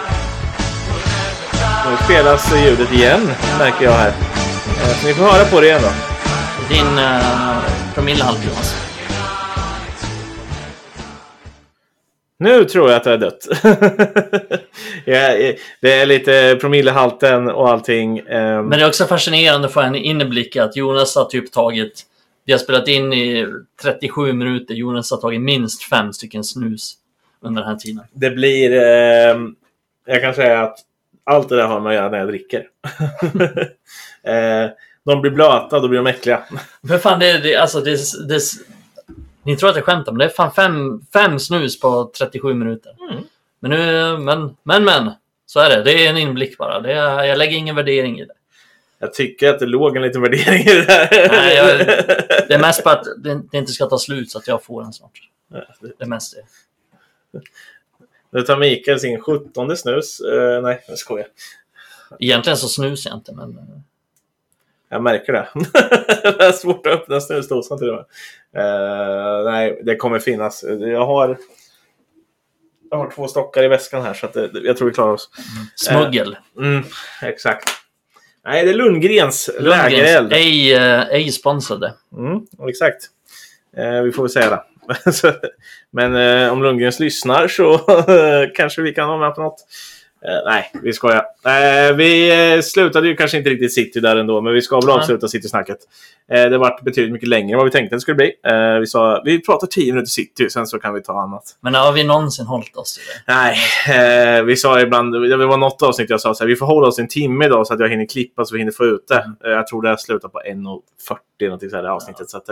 Nu 1.91 1.97
spelas 2.05 2.55
ljudet 2.65 2.93
igen, 2.93 3.33
märker 3.59 3.85
jag 3.85 3.93
här. 3.93 4.09
Eh, 4.09 5.01
så 5.01 5.07
ni 5.07 5.15
får 5.15 5.25
höra 5.25 5.45
på 5.45 5.61
det 5.61 5.67
igen 5.67 5.81
då. 5.83 5.91
Din 6.75 6.99
eh, 6.99 7.05
uh, 7.05 7.59
promillehalt 7.95 8.45
Jonas. 8.45 8.59
Alltså. 8.59 8.86
Nu 12.39 12.65
tror 12.65 12.91
jag 12.91 12.97
att 12.97 13.05
det 13.05 13.13
är 13.13 13.19
dött. 13.19 13.49
det 15.81 15.93
är 15.93 16.07
lite 16.07 16.59
promillehalten 16.61 17.49
och 17.51 17.69
allting. 17.69 18.19
ehm, 18.19 18.67
Men 18.67 18.79
det 18.79 18.85
är 18.85 18.89
också 18.89 19.05
fascinerande 19.05 19.67
att 19.67 19.73
få 19.73 19.81
en 19.81 19.95
inblick 19.95 20.57
att 20.57 20.77
Jonas 20.77 21.17
har 21.17 21.25
typ 21.25 21.53
tagit... 21.53 22.03
Vi 22.45 22.53
har 22.53 22.59
spelat 22.59 22.89
in 22.89 23.13
i 23.13 23.47
37 23.83 24.33
minuter. 24.33 24.75
Jonas 24.75 25.11
har 25.11 25.19
tagit 25.19 25.41
minst 25.41 25.83
fem 25.83 26.13
stycken 26.13 26.45
snus 26.45 26.95
under 27.41 27.63
den 27.63 27.71
här 27.71 27.77
tiden. 27.77 28.05
Det 28.13 28.31
blir... 28.31 28.73
ehm, 28.73 29.55
jag 30.07 30.23
kan 30.23 30.35
säga 30.35 30.63
att 30.63 30.79
allt 31.25 31.49
det 31.49 31.57
där 31.57 31.67
har 31.67 31.81
man 31.81 31.87
att 31.87 31.95
göra 31.95 32.11
när 32.11 32.19
jag 32.19 32.29
dricker. 32.29 32.59
eh, 34.23 34.71
de 35.05 35.21
blir 35.21 35.31
blöta, 35.31 35.81
då 35.81 35.89
blir 35.89 35.99
de 35.99 36.07
äckliga. 36.07 36.43
Men 36.81 37.01
fan, 37.01 37.21
det, 37.21 37.39
det, 37.39 37.57
alltså, 37.57 37.81
det, 37.81 37.99
det, 38.29 38.41
ni 39.47 39.57
tror 39.57 39.71
att 39.71 39.77
jag 39.77 39.85
skämtar, 39.85 40.13
men 40.13 40.19
det 40.19 40.25
är 40.25 40.29
fan 40.29 40.53
fem, 40.53 41.01
fem 41.13 41.39
snus 41.39 41.81
på 41.81 42.11
37 42.19 42.55
minuter. 42.55 42.93
Mm. 43.11 43.25
Men 43.61 43.71
nu, 43.71 44.19
men, 44.19 44.57
men, 44.63 44.85
men. 44.85 45.11
Så 45.47 45.61
är 45.61 45.71
det. 45.71 45.83
Det 45.83 46.07
är 46.07 46.11
en 46.11 46.17
inblick 46.17 46.59
bara. 46.59 46.81
Det 46.81 46.93
är, 46.93 47.25
jag 47.25 47.39
lägger 47.39 47.57
ingen 47.59 47.77
värdering 47.77 48.21
i 48.21 48.25
det. 48.25 48.35
Jag 48.99 49.15
tycker 49.15 49.51
att 49.51 49.59
det 49.59 49.67
låg 49.67 49.97
en 49.97 50.03
liten 50.03 50.23
värdering 50.23 50.61
i 50.61 50.65
det 50.75 50.85
där. 50.85 51.09
Nej, 51.31 51.57
jag- 51.57 51.79
Det 52.49 52.55
är 52.55 52.59
mest 52.59 52.85
bara 52.85 52.95
att 52.95 53.05
det, 53.25 53.41
det 53.53 53.59
inte 53.59 53.73
ska 53.73 53.87
ta 53.87 53.99
slut 53.99 54.31
så 54.31 54.39
att 54.39 54.49
jag 54.49 54.65
får 54.65 54.83
en 54.85 54.93
snart. 54.93 55.21
Det 55.81 56.05
är 56.05 56.07
mest 56.07 56.35
det. 57.33 57.41
Nu 58.31 58.43
tar 58.43 58.57
Mikael 58.57 59.01
sin 59.01 59.21
sjuttonde 59.21 59.77
snus. 59.77 60.21
Eh, 60.21 60.63
nej, 60.63 60.85
jag 60.89 60.99
skojar. 60.99 61.27
Egentligen 62.19 62.57
så 62.57 62.69
snusar 62.69 63.11
jag 63.11 63.19
inte, 63.19 63.33
men... 63.35 63.59
Jag 64.89 65.03
märker 65.03 65.33
det. 65.33 65.49
det 66.39 66.45
är 66.45 66.53
svårt 66.53 66.87
att 66.87 66.93
öppna 66.93 67.21
snusdosan 67.21 67.79
till 67.79 67.91
och 67.91 67.97
med. 67.97 68.05
Eh, 68.65 69.45
nej, 69.53 69.81
det 69.85 69.97
kommer 69.97 70.19
finnas. 70.19 70.65
Jag 70.79 71.07
har, 71.07 71.39
jag 72.91 72.99
har 72.99 73.11
två 73.11 73.29
stockar 73.29 73.63
i 73.63 73.69
väskan 73.69 74.03
här 74.03 74.15
så 74.15 74.27
att 74.27 74.33
det, 74.33 74.51
jag 74.53 74.77
tror 74.77 74.89
vi 74.89 74.95
klarar 74.95 75.13
oss. 75.13 75.31
Smuggel. 75.75 76.37
Mm, 76.59 76.85
exakt. 77.23 77.69
Nej, 78.45 78.65
det 78.65 78.71
är 78.71 78.75
Lundgrens 78.75 79.51
Lundgrens, 79.59 79.93
lägereld. 79.93 80.33
ej, 80.33 80.75
eh, 80.75 81.09
ej 81.09 81.33
sponsrade. 81.33 81.95
Mm, 82.17 82.41
exakt. 82.69 83.03
Eh, 83.77 84.03
vi 84.03 84.13
får 84.13 84.23
väl 84.23 84.31
säga 84.31 84.51
det. 84.51 84.63
Men 85.91 86.51
om 86.51 86.63
Lundgrens 86.63 87.01
lyssnar 87.01 87.49
så 87.49 87.79
kanske 88.55 88.83
vi 88.83 88.95
kan 88.95 89.09
vara 89.09 89.19
med 89.19 89.35
på 89.35 89.43
något. 89.43 89.67
Nej, 90.45 90.71
vi 90.83 90.93
skojar. 90.93 91.25
Eh, 91.47 91.97
vi 91.97 92.31
eh, 92.55 92.61
slutade 92.61 93.09
ju 93.09 93.17
kanske 93.17 93.39
inte 93.39 93.51
riktigt 93.51 93.75
City 93.75 94.01
där 94.01 94.17
ändå, 94.17 94.41
men 94.41 94.53
vi 94.53 94.63
ska 94.63 94.81
väl 94.81 94.91
avsluta 94.91 95.29
City-snacket. 95.29 95.79
Eh, 96.31 96.45
det 96.45 96.59
vart 96.59 96.83
betydligt 96.83 97.13
mycket 97.13 97.29
längre 97.29 97.53
än 97.53 97.57
vad 97.57 97.65
vi 97.65 97.71
tänkte 97.71 97.95
att 97.95 97.99
det 97.99 98.01
skulle 98.01 98.15
bli. 98.15 98.33
Eh, 98.47 98.79
vi 98.81 98.87
sa 98.87 99.23
vi 99.25 99.43
pratar 99.43 99.67
10 99.67 99.93
minuter 99.93 100.11
City, 100.11 100.51
sen 100.51 100.67
så 100.67 100.79
kan 100.79 100.95
vi 100.95 101.03
ta 101.03 101.21
annat. 101.21 101.43
Men 101.61 101.75
har 101.75 101.93
vi 101.93 102.05
någonsin 102.05 102.47
hållit 102.47 102.77
oss 102.77 102.95
till 102.95 103.03
det? 103.27 103.35
Nej, 103.35 103.57
eh, 104.39 104.43
vi 104.43 104.57
sa 104.57 104.81
ibland, 104.81 105.13
det 105.13 105.47
var 105.47 105.57
något 105.57 105.83
avsnitt 105.83 106.11
jag 106.11 106.21
sa 106.21 106.35
så 106.35 106.45
här, 106.45 106.49
vi 106.49 106.57
får 106.57 106.67
hålla 106.67 106.87
oss 106.87 106.99
en 106.99 107.09
timme 107.09 107.45
idag 107.45 107.67
så 107.67 107.75
att 107.75 107.81
jag 107.81 107.89
hinner 107.89 108.07
klippa 108.07 108.45
så 108.45 108.55
vi 108.55 108.59
hinner 108.59 108.73
få 108.73 108.85
ut 108.85 109.09
det. 109.09 109.25
Eh, 109.45 109.51
jag 109.51 109.67
tror 109.67 109.83
det 109.83 109.99
slutar 109.99 110.29
på 110.29 110.39
1.40 110.39 111.45
någonting 111.45 111.71
så 111.71 111.77
här, 111.77 111.83
det 111.83 111.91
avsnittet. 111.91 112.31
Så 112.31 112.37
att, 112.37 112.49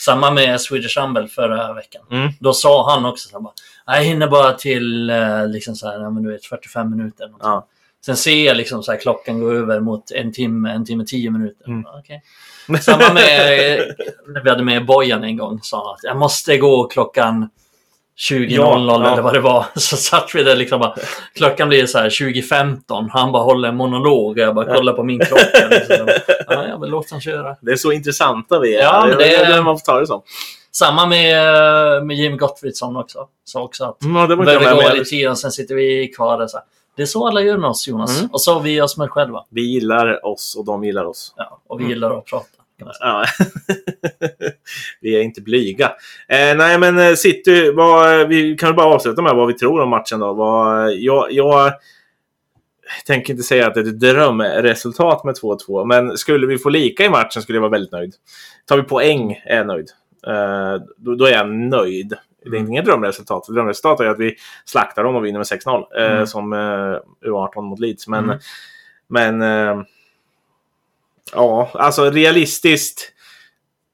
Samma 0.00 0.30
med 0.30 0.60
Swedish 0.60 0.98
Rumble 0.98 1.28
förra 1.28 1.72
veckan. 1.72 2.02
Mm. 2.10 2.28
Då 2.40 2.52
sa 2.52 2.92
han 2.92 3.04
också 3.04 3.28
så 3.28 3.36
här, 3.36 3.42
bara, 3.42 3.52
jag 3.86 4.04
hinner 4.04 4.28
bara 4.28 4.52
till 4.52 5.12
liksom 5.46 5.74
så 5.74 5.88
här, 5.88 6.00
ja, 6.00 6.10
men 6.10 6.22
du 6.22 6.32
vet, 6.32 6.44
45 6.44 6.90
minuter. 6.90 7.30
Ja. 7.40 7.68
Sen 8.06 8.16
ser 8.16 8.46
jag 8.46 8.56
liksom 8.56 8.82
så 8.82 8.92
här, 8.92 8.98
klockan 9.00 9.40
gå 9.40 9.52
över 9.52 9.80
mot 9.80 10.10
en 10.10 10.32
timme, 10.32 10.70
en 10.72 10.84
timme, 10.84 11.04
tio 11.06 11.30
minuter. 11.30 11.66
Mm. 11.68 11.82
Ja, 11.86 12.00
okej. 12.00 12.22
Samma 12.82 13.12
med 13.12 13.24
när 14.28 14.42
vi 14.44 14.50
hade 14.50 14.64
med 14.64 14.86
Bojan 14.86 15.24
en 15.24 15.36
gång. 15.36 15.60
Sa 15.62 15.76
han 15.86 15.94
att 15.94 16.00
jag 16.02 16.16
måste 16.16 16.56
gå 16.58 16.84
klockan 16.84 17.48
20.00 18.30 18.46
Ja, 18.50 18.78
ja. 18.78 19.12
eller 19.12 19.22
vad 19.22 19.34
det 19.34 19.40
var. 19.40 19.64
Så 19.74 19.96
satt 19.96 20.34
vi 20.34 20.42
där 20.42 20.56
liksom 20.56 20.80
bara, 20.80 20.94
klockan 21.34 21.68
blir 21.68 21.86
så 21.86 21.98
här 21.98 22.08
20.15. 22.08 23.08
Han 23.10 23.32
bara 23.32 23.42
håller 23.42 23.68
en 23.68 23.76
monolog 23.76 24.30
och 24.30 24.38
jag 24.38 24.54
bara 24.54 24.76
kollar 24.76 24.92
på 24.92 25.02
min 25.04 25.20
klocka. 25.20 25.68
Liksom. 25.70 26.08
Ja, 26.48 26.66
jag 26.68 26.80
vill 26.80 26.90
låta 26.90 27.08
han 27.10 27.20
köra. 27.20 27.56
Det 27.60 27.72
är 27.72 27.76
så 27.76 27.92
intressanta 27.92 28.60
vi 28.60 28.76
är. 28.76 28.82
Ja, 28.82 29.06
det, 29.06 29.16
det- 29.16 29.34
är 29.36 29.56
det 29.56 29.62
man 29.62 29.78
får 29.78 29.84
ta 29.84 30.00
det 30.00 30.06
som. 30.06 30.22
Samma 30.72 31.06
med, 31.06 32.06
med 32.06 32.16
Jim 32.16 32.36
Gottfridsson 32.36 32.96
också. 32.96 33.18
Sa 33.44 33.62
också 33.62 33.84
att 33.84 34.02
Mm, 34.02 34.16
ja, 34.16 34.26
det 34.26 34.36
var 34.36 34.52
jag 34.52 34.76
gå 34.76 34.92
lite 34.94 35.10
tid 35.10 35.28
och 35.28 35.38
sen 35.38 35.52
sitter 35.52 35.74
vi 35.74 36.08
kvar 36.08 36.38
där. 36.38 36.46
Så 36.46 36.56
här. 36.56 36.64
Det 36.96 37.02
är 37.02 37.06
så 37.06 37.26
alla 37.26 37.42
gör 37.42 37.58
med 37.58 37.70
oss 37.70 37.88
Jonas. 37.88 38.18
Mm. 38.18 38.30
Och 38.32 38.40
så 38.40 38.54
har 38.54 38.60
vi 38.60 38.80
oss 38.80 38.96
med 38.96 39.10
själva. 39.10 39.44
Vi 39.48 39.62
gillar 39.62 40.26
oss 40.26 40.56
och 40.58 40.64
de 40.64 40.84
gillar 40.84 41.04
oss. 41.04 41.34
Ja, 41.36 41.60
och 41.66 41.80
vi 41.80 41.84
gillar 41.84 42.18
att 42.18 42.24
prata. 42.24 42.46
Ja. 43.00 43.24
vi 45.00 45.16
är 45.16 45.22
inte 45.22 45.40
blyga. 45.40 45.86
Eh, 46.28 46.56
nej, 46.56 46.78
men 46.78 46.98
eh, 46.98 47.14
City, 47.14 47.70
vad, 47.70 48.28
vi 48.28 48.56
kan 48.56 48.68
väl 48.68 48.76
bara 48.76 48.94
avsluta 48.94 49.22
med 49.22 49.34
vad 49.34 49.46
vi 49.46 49.54
tror 49.54 49.80
om 49.80 49.88
matchen 49.88 50.20
då. 50.20 50.32
Vad, 50.32 50.94
jag, 50.94 51.32
jag 51.32 51.72
tänker 53.06 53.32
inte 53.32 53.42
säga 53.42 53.66
att 53.66 53.74
det 53.74 53.80
är 53.80 53.88
ett 53.88 54.00
drömresultat 54.00 55.24
med 55.24 55.34
2-2, 55.34 55.84
men 55.84 56.18
skulle 56.18 56.46
vi 56.46 56.58
få 56.58 56.68
lika 56.68 57.04
i 57.04 57.08
matchen 57.08 57.42
skulle 57.42 57.56
jag 57.56 57.62
vara 57.62 57.70
väldigt 57.70 57.92
nöjd. 57.92 58.14
Tar 58.66 58.76
vi 58.76 58.82
poäng 58.82 59.42
är 59.44 59.56
jag 59.56 59.66
nöjd. 59.66 59.90
Eh, 60.26 60.82
då, 60.96 61.14
då 61.14 61.24
är 61.24 61.32
jag 61.32 61.50
nöjd. 61.50 62.14
Det 62.44 62.56
är 62.56 62.60
Mm. 62.60 62.70
inget 62.70 62.84
drömresultat. 62.84 63.46
Drömresultatet 63.48 64.04
är 64.06 64.10
att 64.10 64.18
vi 64.18 64.36
slaktar 64.64 65.04
dem 65.04 65.16
och 65.16 65.24
vinner 65.24 65.38
med 65.38 65.46
6-0 65.46 65.86
eh, 65.98 66.12
Mm. 66.12 66.26
som 66.26 66.52
eh, 66.52 67.28
U18 67.28 67.62
mot 67.62 67.80
Leeds. 67.80 68.08
Men, 68.08 68.24
Mm. 68.24 68.38
men 69.08 69.42
eh, 69.42 69.82
ja, 71.32 71.70
alltså 71.74 72.10
realistiskt 72.10 73.12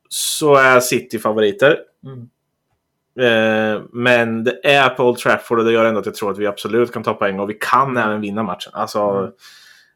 så 0.09 0.55
är 0.55 0.81
City 0.81 1.19
favoriter. 1.19 1.79
Mm. 2.05 2.29
Eh, 3.21 3.83
men 3.93 4.45
det 4.45 4.67
är 4.67 4.89
på 4.89 5.05
Old 5.05 5.19
Trafford 5.19 5.59
och 5.59 5.65
det 5.65 5.73
gör 5.73 5.85
ändå 5.85 6.01
att 6.01 6.07
jag 6.07 6.15
tror 6.15 6.31
att 6.31 6.39
vi 6.39 6.47
absolut 6.47 6.93
kan 6.93 7.03
ta 7.03 7.15
poäng 7.15 7.41
och 7.41 7.51
vi 7.51 7.55
kan 7.55 7.97
även 7.97 8.21
vinna 8.21 8.43
matchen. 8.43 8.73
Alltså, 8.75 9.01
Mm. 9.03 9.31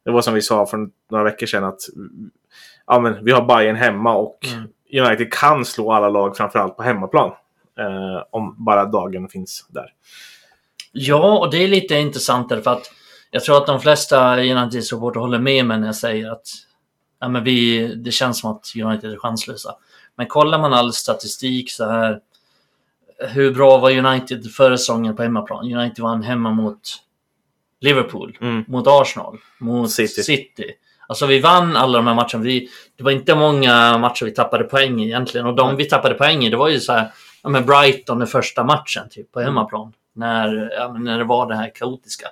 Det 0.04 0.10
var 0.10 0.20
som 0.22 0.34
vi 0.34 0.42
sa 0.42 0.66
för 0.66 0.88
några 1.10 1.24
veckor 1.24 1.46
sedan 1.46 1.64
att 1.64 1.80
ja, 2.86 3.00
men 3.00 3.24
vi 3.24 3.32
har 3.32 3.42
Bayern 3.44 3.76
hemma 3.76 4.14
och 4.16 4.38
Mm. 4.54 4.68
United 5.08 5.32
kan 5.32 5.64
slå 5.64 5.92
alla 5.92 6.08
lag 6.08 6.36
framförallt 6.36 6.76
på 6.76 6.82
hemmaplan. 6.82 7.32
Eh, 7.78 8.22
om 8.30 8.64
bara 8.64 8.84
dagen 8.84 9.28
finns 9.28 9.66
där. 9.68 9.86
Ja, 10.92 11.38
och 11.38 11.50
det 11.50 11.64
är 11.64 11.68
lite 11.68 11.94
intressant 11.94 12.48
där 12.48 12.60
för 12.60 12.70
att 12.70 12.90
jag 13.30 13.44
tror 13.44 13.56
att 13.56 13.66
de 13.66 13.80
flesta 13.80 14.36
United-supportrar 14.36 15.20
håller 15.20 15.38
med 15.38 15.66
mig 15.66 15.78
när 15.80 15.86
jag 15.86 15.96
säger 15.96 16.30
att 16.30 16.46
ja, 17.20 17.28
men 17.28 17.44
vi, 17.44 17.86
det 17.94 18.10
känns 18.10 18.40
som 18.40 18.50
att 18.50 18.72
United 18.84 19.12
är 19.12 19.16
chanslösa. 19.16 19.74
Men 20.16 20.26
kollar 20.26 20.58
man 20.58 20.72
all 20.72 20.92
statistik 20.92 21.70
så 21.70 21.90
här. 21.90 22.20
Hur 23.28 23.54
bra 23.54 23.78
var 23.78 23.90
United 23.90 24.52
förra 24.52 24.76
säsongen 24.78 25.16
på 25.16 25.22
hemmaplan? 25.22 25.72
United 25.72 26.02
vann 26.02 26.22
hemma 26.22 26.50
mot 26.50 26.80
Liverpool, 27.80 28.38
Mm. 28.40 28.64
mot 28.68 28.84
Arsenal, 28.86 29.38
mot 29.58 29.90
City. 29.90 30.22
City. 30.22 30.74
Alltså 31.06 31.26
vi 31.26 31.40
vann 31.40 31.76
alla 31.76 31.98
de 31.98 32.06
här 32.06 32.14
matcherna. 32.14 32.44
Vi, 32.44 32.68
det 32.96 33.04
var 33.04 33.10
inte 33.10 33.34
många 33.34 33.98
matcher 33.98 34.24
vi 34.24 34.30
tappade 34.30 34.64
poäng 34.64 35.00
i 35.00 35.04
egentligen. 35.04 35.46
Och 35.46 35.54
de 35.54 35.76
vi 35.76 35.84
tappade 35.84 36.14
poäng 36.14 36.44
i, 36.44 36.50
det 36.50 36.56
var 36.56 36.68
ju 36.68 36.80
så 36.80 36.92
här, 36.92 37.12
ja, 37.44 37.50
men 37.50 37.66
Brighton 37.66 38.22
i 38.22 38.26
första 38.26 38.64
matchen 38.64 39.08
typ, 39.10 39.32
på 39.32 39.40
Mm. 39.40 39.48
hemmaplan. 39.48 39.92
När, 40.12 40.70
ja, 40.78 40.92
när 40.92 41.18
det 41.18 41.24
var 41.24 41.46
det 41.48 41.56
här 41.56 41.70
kaotiska. 41.74 42.26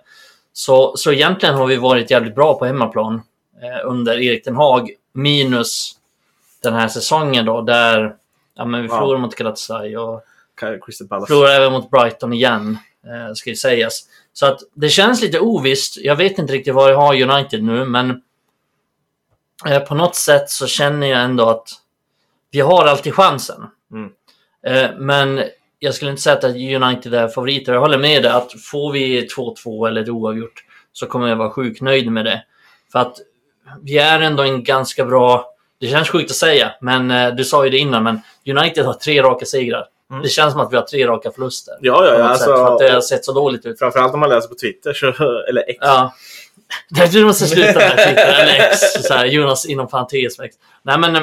Så, 0.53 0.97
så 0.97 1.13
egentligen 1.13 1.55
har 1.55 1.67
vi 1.67 1.77
varit 1.77 2.11
jävligt 2.11 2.35
bra 2.35 2.59
på 2.59 2.65
hemmaplan 2.67 3.23
eh, 3.63 3.89
under 3.91 4.19
Erik 4.21 4.45
Den 4.45 4.57
Haag. 4.57 4.91
Minus 5.13 5.93
den 6.63 6.75
här 6.75 6.89
säsongen 6.89 7.45
då, 7.47 7.61
där 7.61 8.15
ja, 8.55 8.65
men 8.65 8.83
vi 8.83 8.89
Ja. 8.89 8.95
förlorade 8.99 9.23
mot 9.23 9.35
Galatasaray 9.35 9.97
och 9.97 10.25
förlorade 11.27 11.55
även 11.57 11.73
mot 11.73 11.91
Brighton 11.91 12.33
igen, 12.33 12.79
eh, 13.07 13.35
ska 13.35 13.51
ju 13.51 13.57
sägas. 13.57 14.01
Så 14.33 14.47
att 14.47 14.59
det 14.75 14.89
känns 14.89 15.23
lite 15.23 15.41
ovisst. 15.41 15.97
Jag 15.97 16.17
vet 16.17 16.39
inte 16.39 16.53
riktigt 16.53 16.75
vad 16.75 16.91
jag 16.93 16.97
har 16.97 17.23
United 17.23 17.63
nu, 17.63 17.85
men 17.85 18.23
eh, 19.67 19.79
på 19.81 19.95
något 19.95 20.17
sätt 20.17 20.51
så 20.51 20.67
känner 20.67 21.07
jag 21.07 21.23
ändå 21.23 21.49
att 21.49 21.69
vi 22.51 22.61
har 22.61 22.87
alltid 22.87 23.15
chansen. 23.15 23.67
Mm. 23.93 24.11
Eh, 24.67 24.91
men 24.99 25.43
jag 25.79 25.95
skulle 25.95 26.11
inte 26.11 26.23
säga 26.23 26.37
att 26.37 26.45
United 26.45 27.15
är 27.15 27.29
favoriter. 27.29 27.73
Jag 27.73 27.81
håller 27.81 27.99
med 27.99 28.23
dig 28.23 28.33
att 28.33 28.53
får 28.63 28.93
vi 28.93 29.29
2-2 29.29 29.89
eller 29.89 30.11
oavgjort 30.11 30.65
så 30.93 31.07
kommer 31.07 31.29
jag 31.29 31.37
vara 31.37 31.51
sjukt 31.51 31.81
nöjd 31.81 32.13
med 32.13 32.25
det. 32.25 32.45
För 32.93 32.99
att 32.99 33.17
vi 33.83 33.99
är 33.99 34.21
ändå 34.21 34.43
en 34.43 34.65
ganska 34.65 35.05
bra... 35.05 35.49
Det 35.81 35.87
känns 35.87 36.09
sjukt 36.09 36.31
att 36.31 36.37
säga, 36.37 36.73
men 36.81 37.11
eh, 37.11 37.35
du 37.35 37.45
sa 37.45 37.65
ju 37.65 37.71
det 37.71 37.79
innan, 37.79 38.03
men 38.03 38.21
United 38.47 38.85
har 38.85 38.95
tre 38.95 39.23
raka 39.23 39.47
segrar. 39.47 39.87
Mm. 40.11 40.23
Det 40.23 40.29
känns 40.29 40.53
som 40.53 40.61
att 40.61 40.73
vi 40.73 40.77
har 40.77 40.83
tre 40.83 41.07
raka 41.07 41.31
förluster. 41.31 41.75
Ja, 41.81 42.07
ja, 42.07 42.19
ja. 42.19 42.29
något 42.29 42.39
sätt, 42.39 42.45
för 42.47 42.55
att 42.55 42.71
Alltså, 42.71 42.87
det 42.87 42.93
har 42.95 43.01
sett 43.01 43.25
så 43.25 43.33
dåligt 43.33 43.67
ut. 43.67 43.79
framförallt 43.79 44.15
om 44.15 44.21
man 44.21 44.29
läser 44.29 44.49
på 44.49 44.55
Twitter, 44.55 44.93
så, 44.93 45.07
eller 45.49 45.71
X. 45.71 45.79
Ja. 45.81 46.15
Du 47.13 47.25
måste 47.25 47.47
sluta 47.47 47.79
med 47.79 47.91
Twitter, 47.91 48.43
eller 48.43 48.71
X. 48.71 48.79
Så 49.03 49.15
här, 49.15 49.27
Jonas 49.27 49.67
inom 49.67 49.89
parentes. 49.89 50.39
Nej, 50.83 50.99
men 50.99 51.17
eh, 51.17 51.23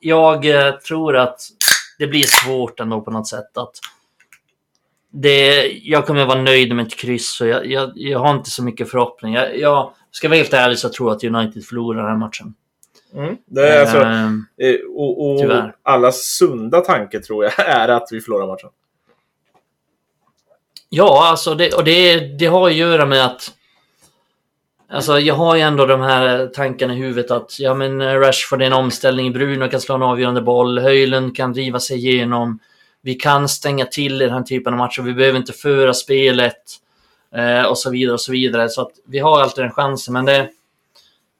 jag 0.00 0.44
tror 0.82 1.16
att 1.16 1.40
det 1.98 2.06
blir 2.06 2.22
svårt 2.22 2.80
ändå 2.80 3.00
på 3.00 3.10
något 3.10 3.28
sätt. 3.28 3.56
att 3.56 3.72
det, 5.10 5.66
Jag 5.66 6.06
kommer 6.06 6.20
att 6.20 6.28
vara 6.28 6.42
nöjd 6.42 6.74
med 6.74 6.86
ett 6.86 6.96
kryss 6.96 7.40
och 7.40 7.46
jag, 7.46 7.66
jag, 7.66 7.92
jag 7.94 8.18
har 8.18 8.34
inte 8.34 8.50
så 8.50 8.62
mycket 8.62 8.90
förhoppning. 8.90 9.34
Jag, 9.34 9.58
jag 9.58 9.92
ska 10.10 10.28
vara 10.28 10.36
helt 10.36 10.52
ärlig 10.52 10.78
så 10.78 10.88
tror 10.88 11.08
jag 11.10 11.16
att 11.16 11.24
United 11.24 11.64
förlorar 11.64 12.02
den 12.02 12.10
här 12.10 12.16
matchen. 12.18 12.54
Mm. 13.14 13.36
Det 13.46 13.68
är 13.68 13.80
alltså, 13.80 13.98
Ehm, 13.98 14.46
eh, 14.60 14.74
och, 14.96 15.30
och 15.32 15.40
Tyvärr. 15.40 15.76
allas 15.82 16.22
sunda 16.22 16.80
tanke 16.80 17.20
tror 17.20 17.44
jag 17.44 17.52
är 17.68 17.88
att 17.88 18.08
vi 18.10 18.20
förlorar 18.20 18.46
matchen. 18.46 18.70
Ja, 20.88 21.28
alltså 21.30 21.54
det, 21.54 21.74
och 21.74 21.84
det, 21.84 22.20
det 22.38 22.46
har 22.46 22.68
att 22.68 22.74
göra 22.74 23.06
med 23.06 23.24
att 23.26 23.50
Alltså 24.88 25.18
jag 25.20 25.34
har 25.34 25.56
ju 25.56 25.62
ändå 25.62 25.86
de 25.86 26.00
här 26.00 26.46
tankarna 26.46 26.94
i 26.94 26.96
huvudet 26.96 27.30
att 27.30 27.60
ja 27.60 27.74
men 27.74 28.00
eh, 28.00 28.14
Rashford 28.14 28.62
är 28.62 28.66
en 28.66 28.72
omställning, 28.72 29.32
Bruno 29.32 29.68
kan 29.68 29.80
slå 29.80 29.94
en 29.94 30.02
avgörande 30.02 30.40
boll, 30.40 30.78
Höjlund 30.78 31.36
kan 31.36 31.52
driva 31.52 31.80
sig 31.80 31.96
igenom. 31.96 32.58
Vi 33.02 33.14
kan 33.14 33.48
stänga 33.48 33.84
till 33.84 34.22
i 34.22 34.24
den 34.24 34.34
här 34.34 34.42
typen 34.42 34.72
av 34.72 34.78
matcher, 34.78 35.02
vi 35.02 35.14
behöver 35.14 35.38
inte 35.38 35.52
föra 35.52 35.94
spelet. 35.94 36.62
Eh, 37.34 37.62
och 37.62 37.78
så 37.78 37.90
vidare 37.90 38.14
och 38.14 38.20
så 38.20 38.32
vidare. 38.32 38.68
Så 38.68 38.82
att 38.82 38.92
vi 39.06 39.18
har 39.18 39.40
alltid 39.40 39.64
den 39.64 39.72
chansen, 39.72 40.14
men 40.14 40.24
det... 40.24 40.50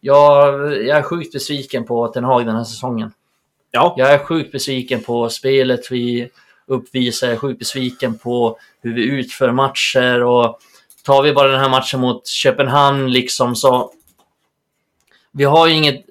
Jag, 0.01 0.55
jag 0.87 0.99
är 0.99 1.03
sjukt 1.03 1.33
besviken 1.33 1.85
på 1.85 2.09
Ten 2.09 2.25
Hag 2.25 2.47
den 2.47 2.57
här 2.57 2.65
säsongen. 2.65 3.13
Ja, 3.71 3.95
Jag 3.99 4.13
är 4.13 4.19
sjukt 4.19 4.53
besviken 4.53 5.03
på 5.03 5.29
spelet 5.29 5.91
vi 5.91 6.29
uppvisar. 6.67 7.27
Jag 7.27 7.35
är 7.35 7.39
sjukt 7.39 7.59
besviken 7.59 8.19
på 8.19 8.59
hur 8.83 8.95
vi 8.95 9.05
utför 9.05 9.53
matcher. 9.53 10.23
Och 10.23 10.61
tar 11.07 11.23
vi 11.23 11.33
bara 11.33 11.49
den 11.49 11.61
här 11.61 11.69
matchen 11.69 12.01
mot 12.01 12.27
Köpenhamn 12.27 13.11
liksom 13.13 13.57
så... 13.57 13.93
Vi 15.33 15.45
har 15.45 15.67
ju 15.67 15.73
inget... 15.75 16.03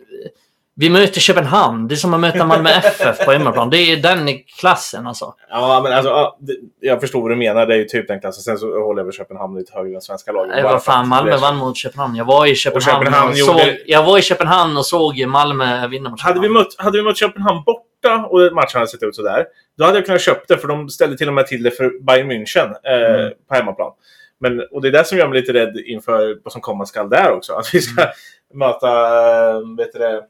Vi 0.77 0.89
möter 0.89 1.19
Köpenhamn. 1.21 1.87
Det 1.87 1.93
är 1.93 1.97
som 1.97 2.13
att 2.13 2.19
möta 2.19 2.45
Malmö 2.45 2.69
FF 2.83 3.25
på 3.25 3.31
hemmaplan. 3.31 3.69
Det 3.69 3.77
är 3.77 3.97
den 3.97 4.39
klassen 4.59 5.07
alltså. 5.07 5.33
ja 5.49 5.81
men 5.83 5.93
alltså, 5.93 6.33
jag 6.79 7.01
förstår 7.01 7.21
vad 7.21 7.31
du 7.31 7.35
menar. 7.35 7.65
Det 7.65 7.73
är 7.73 7.77
ju 7.77 7.83
typ 7.85 8.07
den 8.07 8.19
klassen. 8.19 8.43
Sen 8.43 8.57
så 8.57 8.83
håller 8.83 9.03
väl 9.03 9.13
Köpenhamn 9.13 9.57
lite 9.57 9.73
högre 9.73 9.95
än 9.95 10.01
svenska 10.01 10.31
lagen. 10.31 10.49
Nej, 10.49 10.63
vad 10.63 10.83
fan, 10.83 11.07
Malmö 11.07 11.37
vann 11.37 11.57
mot 11.57 11.77
Köpenhamn. 11.77 12.15
Jag 12.15 12.25
var 12.25 12.45
i 12.45 12.55
Köpenhamn 12.55 12.97
och, 12.97 13.03
Köpenhamn 13.05 13.35
såg, 13.35 13.49
gjorde- 13.59 13.77
jag 13.85 14.03
var 14.03 14.17
i 14.17 14.21
Köpenhamn 14.21 14.77
och 14.77 14.85
såg 14.85 15.25
Malmö 15.27 15.87
vinna 15.87 16.09
mot 16.09 16.21
Hade 16.21 16.39
vi, 16.39 16.49
mött, 16.49 16.75
hade 16.77 16.97
vi 16.97 17.03
mött 17.03 17.17
Köpenhamn 17.17 17.63
borta 17.65 18.25
och 18.29 18.39
matchen 18.53 18.77
hade 18.79 18.87
sett 18.87 19.03
ut 19.03 19.15
sådär. 19.15 19.45
Då 19.77 19.85
hade 19.85 19.97
jag 19.97 20.05
kunnat 20.05 20.21
köpa 20.21 20.41
det 20.47 20.57
för 20.57 20.67
de 20.67 20.89
ställde 20.89 21.17
till 21.17 21.27
och 21.27 21.33
med 21.33 21.47
till 21.47 21.63
det 21.63 21.71
för 21.71 22.03
Bayern 22.05 22.31
München 22.31 22.73
eh, 22.83 23.15
Mm. 23.21 23.33
på 23.49 23.55
hemmaplan. 23.55 23.91
Men, 24.49 24.67
och 24.71 24.81
det 24.81 24.87
är 24.87 24.91
det 24.91 25.05
som 25.05 25.17
gör 25.17 25.27
mig 25.27 25.39
lite 25.39 25.53
rädd 25.53 25.77
inför 25.85 26.37
vad 26.43 26.51
som 26.53 26.61
komma 26.61 26.85
skall 26.85 27.09
där 27.09 27.31
också. 27.31 27.53
Att 27.53 27.73
vi 27.73 27.81
ska 27.81 28.01
Mm. 28.01 28.13
möta, 28.53 28.89
eh, 29.49 29.59
vet 29.77 29.93
du 29.93 29.99
det, 29.99 30.23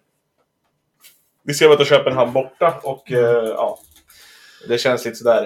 Vi 1.44 1.54
ska 1.54 1.70
möta 1.70 1.86
Köpenhamn 1.86 2.34
borta 2.34 2.74
och 2.84 3.12
eh, 3.12 3.44
ja. 3.58 3.80
Det 4.68 4.78
känns 4.78 5.06
lite 5.06 5.18
sådär... 5.18 5.46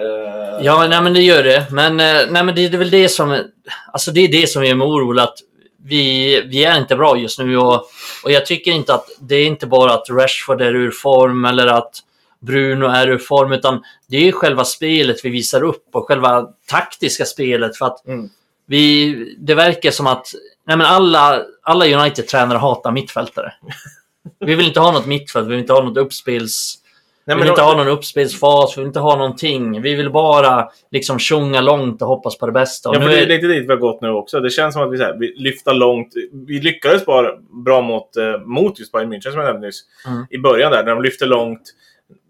Eh, 0.58 0.64
Ja, 0.64 0.86
nej 0.90 1.02
men 1.02 1.14
det 1.14 1.20
gör 1.22 1.42
det. 1.42 1.66
Men, 1.70 2.00
eh, 2.00 2.30
nej, 2.30 2.44
men 2.44 2.54
det 2.54 2.64
är 2.64 2.78
väl 2.78 2.90
det 2.90 3.08
som... 3.08 3.44
Alltså 3.92 4.10
det 4.10 4.20
är 4.20 4.28
det 4.28 4.46
som 4.46 4.62
är 4.62 4.74
mig 4.74 4.86
orolig. 4.86 5.22
Att 5.22 5.38
vi, 5.84 6.40
vi 6.46 6.64
är 6.64 6.78
inte 6.78 6.96
bra 6.96 7.16
just 7.16 7.38
nu 7.38 7.56
och, 7.58 7.74
och 8.24 8.30
jag 8.32 8.46
tycker 8.46 8.70
inte 8.70 8.94
att 8.94 9.06
det 9.20 9.34
är 9.34 9.46
inte 9.46 9.66
bara 9.66 9.92
att 9.92 10.10
Rashford 10.10 10.62
är 10.62 10.74
ur 10.74 10.90
form 10.90 11.44
eller 11.44 11.66
att 11.66 11.94
Bruno 12.40 12.86
är 12.86 13.08
ur 13.08 13.18
form, 13.18 13.52
utan 13.52 13.82
det 14.08 14.28
är 14.28 14.32
själva 14.32 14.64
spelet 14.64 15.24
vi 15.24 15.30
visar 15.30 15.62
upp 15.64 15.84
och 15.92 16.06
själva 16.08 16.48
taktiska 16.66 17.24
spelet. 17.24 17.76
För 17.76 17.86
att 17.86 18.06
Mm. 18.06 18.28
Vi, 18.70 19.14
det 19.38 19.54
verkar 19.54 19.90
som 19.90 20.06
att 20.06 20.26
nej 20.66 20.76
men 20.76 20.86
alla, 20.86 21.42
alla 21.62 21.86
United-tränare 21.86 22.58
hatar 22.58 22.92
mittfältare. 22.92 23.52
Vi 24.40 24.54
vill 24.54 24.66
inte 24.66 24.80
ha 24.80 24.92
något 24.92 25.06
mittfält, 25.06 25.46
vi 25.46 25.50
vill 25.50 25.58
inte 25.58 25.72
ha 25.72 25.82
något 25.82 25.96
uppspels... 25.96 26.74
Nej, 27.24 27.36
vi 27.36 27.42
vill 27.42 27.50
inte 27.50 27.60
då- 27.60 27.66
ha 27.66 27.76
någon 27.76 27.88
uppspelsfas, 27.88 28.76
vi 28.76 28.80
vill 28.80 28.86
inte 28.86 29.00
ha 29.00 29.16
någonting. 29.16 29.82
Vi 29.82 29.94
vill 29.94 30.10
bara 30.10 30.68
liksom 30.90 31.18
tjonga 31.18 31.60
långt 31.60 32.02
och 32.02 32.08
hoppas 32.08 32.38
på 32.38 32.46
det 32.46 32.52
bästa. 32.52 32.88
Och 32.88 32.94
Ja, 32.94 32.98
nu 32.98 33.04
för 33.04 33.12
det 33.12 33.22
är 33.22 33.26
lite 33.26 33.46
dit 33.46 33.64
vi 33.64 33.68
har 33.68 33.76
gått 33.76 34.00
nu 34.00 34.10
också. 34.10 34.40
Det 34.40 34.50
känns 34.50 34.74
som 34.74 34.82
att 34.82 34.92
vi, 34.92 34.98
så 34.98 35.04
här, 35.04 35.16
vi 35.18 35.34
lyfter 35.36 35.74
långt. 35.74 36.08
Vi 36.46 36.60
lyckades 36.60 37.06
bara 37.06 37.36
bra 37.64 37.80
mot, 37.80 38.16
eh, 38.16 38.40
mot 38.40 38.78
just 38.78 38.92
Bayern 38.92 39.12
München 39.12 39.30
som 39.30 39.40
jag 39.40 39.44
nämnde 39.44 39.66
nyss. 39.66 39.84
Mm. 40.06 40.26
I 40.30 40.38
början 40.38 40.72
där, 40.72 40.84
när 40.84 40.94
de 40.94 41.02
lyfter 41.02 41.26
långt. 41.26 41.62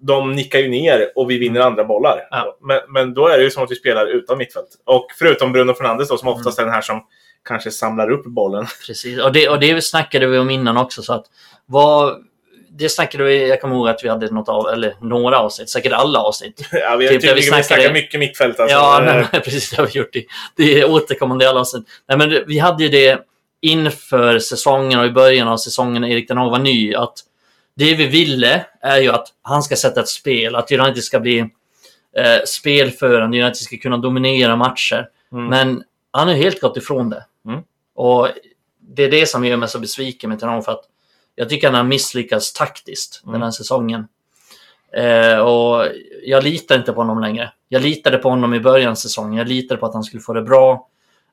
De 0.02 0.32
nickar 0.32 0.58
ju 0.58 0.68
ner 0.68 1.12
och 1.16 1.30
vi 1.30 1.38
vinner 1.38 1.60
andra 1.60 1.84
bollar. 1.84 2.12
Mm. 2.12 2.26
Ja. 2.30 2.56
Men, 2.60 2.80
men 2.88 3.14
då 3.14 3.28
är 3.28 3.38
det 3.38 3.44
ju 3.44 3.50
som 3.50 3.62
att 3.64 3.70
vi 3.70 3.74
spelar 3.76 4.06
utan 4.06 4.38
mittfält. 4.38 4.68
Och 4.84 5.06
förutom 5.18 5.52
Bruno 5.52 5.74
Fernandes 5.74 6.08
då, 6.08 6.16
som 6.16 6.28
Mm. 6.28 6.38
oftast 6.38 6.58
är 6.58 6.64
den 6.64 6.72
här 6.74 6.80
som 6.80 7.00
kanske 7.44 7.70
samlar 7.70 8.10
upp 8.10 8.24
bollen. 8.24 8.66
Precis, 8.86 9.20
och 9.20 9.32
det, 9.32 9.48
och 9.48 9.60
det 9.60 9.84
snackade 9.84 10.26
vi 10.26 10.38
om 10.38 10.50
innan 10.50 10.76
också. 10.76 11.02
Så 11.02 11.12
att 11.12 11.24
vad, 11.66 12.16
det 12.70 12.88
snackade 12.88 13.24
vi, 13.24 13.48
jag 13.48 13.60
kommer 13.60 13.74
ihåg 13.76 13.88
att 13.88 14.04
vi 14.04 14.08
hade 14.08 14.30
något 14.30 14.48
av, 14.48 14.68
eller 14.68 14.94
några 15.00 15.38
avsnitt, 15.38 15.68
säkert 15.70 15.92
alla 15.92 16.18
avsnitt. 16.18 16.68
ja, 16.72 16.96
vi, 16.96 17.08
Typ 17.08 17.20
typ, 17.22 17.36
vi, 17.36 17.42
snackade- 17.42 17.92
mycket 17.92 18.20
mittfält. 18.20 18.60
Alltså. 18.60 18.76
ja, 18.76 19.00
nej, 19.04 19.24
men 19.32 19.40
precis 19.40 19.70
det 19.70 19.76
har 19.76 19.86
vi 19.86 19.98
gjort. 19.98 20.12
Det, 20.12 20.24
det 20.56 20.80
är 20.80 20.90
återkommande 20.90 21.44
i 21.44 21.48
alla 21.48 21.60
avsnitt. 21.60 21.84
Nej, 22.08 22.18
men 22.18 22.44
vi 22.46 22.58
hade 22.58 22.82
ju 22.84 22.88
det 22.88 23.18
inför 23.62 24.38
säsongen 24.38 25.00
och 25.00 25.06
i 25.06 25.10
början 25.10 25.48
av 25.48 25.56
säsongen 25.56 26.02
när 26.02 26.08
Erik 26.08 26.28
Den 26.28 26.36
Hag 26.36 26.50
var 26.50 26.58
ny. 26.58 26.94
Att 26.94 27.14
det 27.80 27.94
vi 27.94 28.06
ville 28.06 28.66
är 28.80 29.00
ju 29.00 29.08
att 29.08 29.28
han 29.42 29.62
ska 29.62 29.76
sätta 29.76 30.00
ett 30.00 30.08
spel, 30.08 30.54
att 30.54 30.72
United 30.72 31.04
ska 31.04 31.20
bli 31.20 31.38
eh, 32.16 32.44
spelförande, 32.46 33.42
United 33.42 33.56
ska 33.56 33.76
kunna 33.76 33.96
dominera 33.96 34.56
matcher. 34.56 35.08
Mm. 35.32 35.46
Men 35.46 35.84
han 36.10 36.28
har 36.28 36.34
helt 36.34 36.60
gått 36.60 36.76
ifrån 36.76 37.10
det. 37.10 37.24
Mm. 37.46 37.60
Och 37.94 38.28
det 38.80 39.02
är 39.02 39.10
det 39.10 39.26
som 39.26 39.44
gör 39.44 39.56
mig 39.56 39.68
så 39.68 39.78
besviken 39.78 40.30
med 40.30 40.40
Ten 40.40 40.48
Hag, 40.48 40.64
för 40.64 40.72
att 40.72 40.84
jag 41.34 41.48
tycker 41.48 41.66
han 41.66 41.74
har 41.74 41.84
misslyckats 41.84 42.52
taktiskt 42.52 43.22
den 43.24 43.42
här 43.42 43.50
säsongen. 43.50 44.08
Eh, 44.96 45.38
och 45.38 45.86
jag 46.24 46.44
litar 46.44 46.76
inte 46.76 46.92
på 46.92 47.00
honom 47.00 47.20
längre. 47.20 47.52
Jag 47.68 47.82
litade 47.82 48.18
på 48.18 48.28
honom 48.28 48.54
i 48.54 48.60
början 48.60 48.90
av 48.90 48.94
säsongen. 48.94 49.38
Jag 49.38 49.48
litade 49.48 49.80
på 49.80 49.86
att 49.86 49.94
han 49.94 50.04
skulle 50.04 50.22
få 50.22 50.32
det 50.32 50.42
bra. 50.42 50.88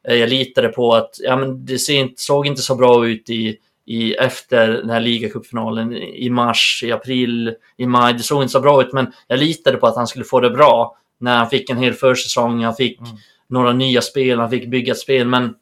Eh, 0.08 0.16
jag 0.16 0.30
litade 0.30 0.70
på 0.70 0.96
att 0.96 1.16
ja, 1.20 1.36
men 1.36 1.66
det 1.66 1.80
ser 1.80 1.96
inte, 1.96 2.22
såg 2.22 2.48
inte 2.48 2.62
så 2.62 2.76
bra 2.76 3.08
ut 3.08 3.30
i, 3.30 3.58
i, 3.88 4.14
efter 4.14 4.68
den 4.68 4.90
här 4.90 5.00
ligacupfinalen 5.00 5.94
i 5.98 6.30
mars, 6.30 6.84
i 6.86 6.92
april, 6.92 7.56
i 7.78 7.86
maj. 7.86 8.14
Det 8.14 8.24
såg 8.24 8.44
inte 8.44 8.52
så 8.52 8.60
bra 8.60 8.82
ut, 8.82 8.94
men 8.94 9.12
jag 9.28 9.40
litade 9.40 9.78
på 9.78 9.88
att 9.88 9.96
han 9.96 10.08
skulle 10.08 10.26
få 10.26 10.40
det 10.40 10.50
bra 10.50 10.98
när 11.20 11.38
han 11.38 11.50
fick 11.50 11.70
en 11.70 11.78
hel 11.78 11.94
försäsong. 11.94 12.64
Han 12.64 12.76
fick 12.76 13.00
Mm. 13.00 13.12
några 13.48 13.74
nya 13.74 14.02
spel, 14.02 14.40
han 14.40 14.50
fick 14.50 14.68
bygga 14.68 14.94
ett 14.94 15.00
spel, 15.00 15.28
men 15.28 15.56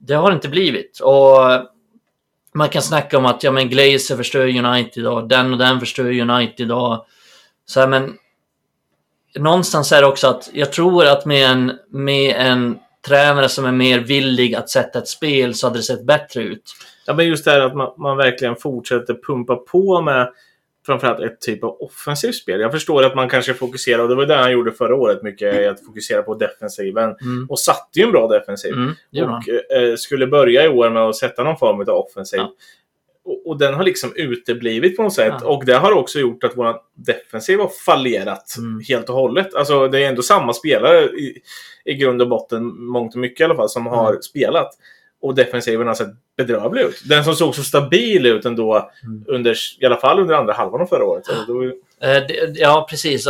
det 0.00 0.14
har 0.14 0.30
det 0.30 0.34
inte 0.34 0.48
blivit. 0.48 1.00
Och 1.00 1.36
man 2.54 2.68
kan 2.68 2.82
snacka 2.82 3.18
om 3.18 3.26
att 3.26 3.42
ja, 3.42 3.50
men 3.50 3.68
Glazer 3.68 4.16
förstör 4.16 4.64
United 4.64 5.06
och 5.06 5.28
den 5.28 5.52
och 5.52 5.58
den 5.58 5.80
förstör 5.80 6.20
United. 6.20 6.72
Och, 6.72 7.06
så 7.64 7.80
här, 7.80 7.88
men 7.88 8.16
någonstans 9.38 9.92
är 9.92 10.00
det 10.00 10.06
också 10.06 10.26
att 10.28 10.50
jag 10.52 10.72
tror 10.72 11.06
att 11.06 11.26
med 11.26 11.50
en, 11.50 11.72
med 11.88 12.34
en 12.36 12.78
tränare 13.06 13.48
som 13.48 13.64
är 13.64 13.72
mer 13.72 14.00
villig 14.00 14.54
att 14.54 14.70
sätta 14.70 14.98
ett 14.98 15.08
spel 15.08 15.54
så 15.54 15.66
hade 15.66 15.78
det 15.78 15.82
sett 15.82 16.06
bättre 16.06 16.42
ut. 16.42 16.62
Ja, 17.06 17.14
men 17.14 17.26
just 17.26 17.44
det 17.44 17.50
här 17.50 17.60
att 17.60 17.76
man, 17.76 17.92
man 17.98 18.16
verkligen 18.16 18.56
fortsätter 18.56 19.14
pumpa 19.26 19.56
på 19.56 20.00
med 20.00 20.32
framförallt 20.86 21.20
ett 21.20 21.40
typ 21.40 21.64
av 21.64 21.76
offensivt 21.80 22.34
spel. 22.34 22.60
Jag 22.60 22.72
förstår 22.72 23.04
att 23.04 23.14
man 23.14 23.28
kanske 23.28 23.54
fokuserar, 23.54 24.02
och 24.02 24.08
det 24.08 24.14
var 24.14 24.26
det 24.26 24.34
han 24.34 24.52
gjorde 24.52 24.72
förra 24.72 24.94
året 24.94 25.22
mycket, 25.22 25.70
att 25.70 25.84
fokusera 25.86 26.22
på 26.22 26.34
defensiven. 26.34 27.16
Mm. 27.20 27.46
Och 27.50 27.58
satte 27.58 27.98
ju 27.98 28.04
en 28.04 28.12
bra 28.12 28.28
defensiv. 28.28 28.72
Mm, 28.72 28.94
och 29.14 29.48
eh, 29.48 29.96
skulle 29.96 30.26
börja 30.26 30.64
i 30.64 30.68
år 30.68 30.90
med 30.90 31.02
att 31.02 31.16
sätta 31.16 31.44
någon 31.44 31.58
form 31.58 31.80
av 31.80 31.88
offensiv. 31.88 32.40
Ja. 32.40 32.54
Och, 33.24 33.46
och 33.46 33.58
den 33.58 33.74
har 33.74 33.84
liksom 33.84 34.12
uteblivit 34.16 34.96
på 34.96 35.02
något 35.02 35.14
sätt. 35.14 35.34
Ja. 35.40 35.46
Och 35.46 35.64
det 35.64 35.74
har 35.74 35.92
också 35.92 36.18
gjort 36.18 36.44
att 36.44 36.56
vår 36.56 36.76
defensiv 36.94 37.58
har 37.58 37.70
fallerat 37.86 38.54
Mm. 38.58 38.80
helt 38.88 39.08
och 39.08 39.14
hållet. 39.14 39.54
Alltså 39.54 39.88
det 39.88 40.04
är 40.04 40.08
ändå 40.08 40.22
samma 40.22 40.52
spelare 40.52 41.04
i, 41.04 41.42
i 41.84 41.94
grund 41.94 42.22
och 42.22 42.28
botten, 42.28 42.84
mångt 42.84 43.14
och 43.14 43.20
mycket 43.20 43.40
i 43.40 43.44
alla 43.44 43.56
fall, 43.56 43.68
som 43.68 43.86
har 43.86 44.10
Mm. 44.10 44.22
spelat. 44.22 44.70
Och 45.22 45.34
defensiven 45.34 45.86
har 45.86 45.94
sett 45.94 46.08
bedrövlig 46.36 46.82
ut. 46.82 47.02
Den 47.08 47.24
som 47.24 47.34
såg 47.34 47.54
så 47.54 47.62
stabil 47.62 48.26
ut 48.26 48.44
ändå, 48.44 48.90
Mm. 49.04 49.24
under, 49.28 49.56
i 49.80 49.86
alla 49.86 49.96
fall 49.96 50.18
under 50.20 50.34
andra 50.34 50.52
halvan 50.52 50.80
av 50.80 50.86
förra 50.86 51.04
året. 51.04 51.24
Då, 51.46 51.62
Eh, 52.02 52.22
Ja, 52.54 52.86
precis. 52.90 53.26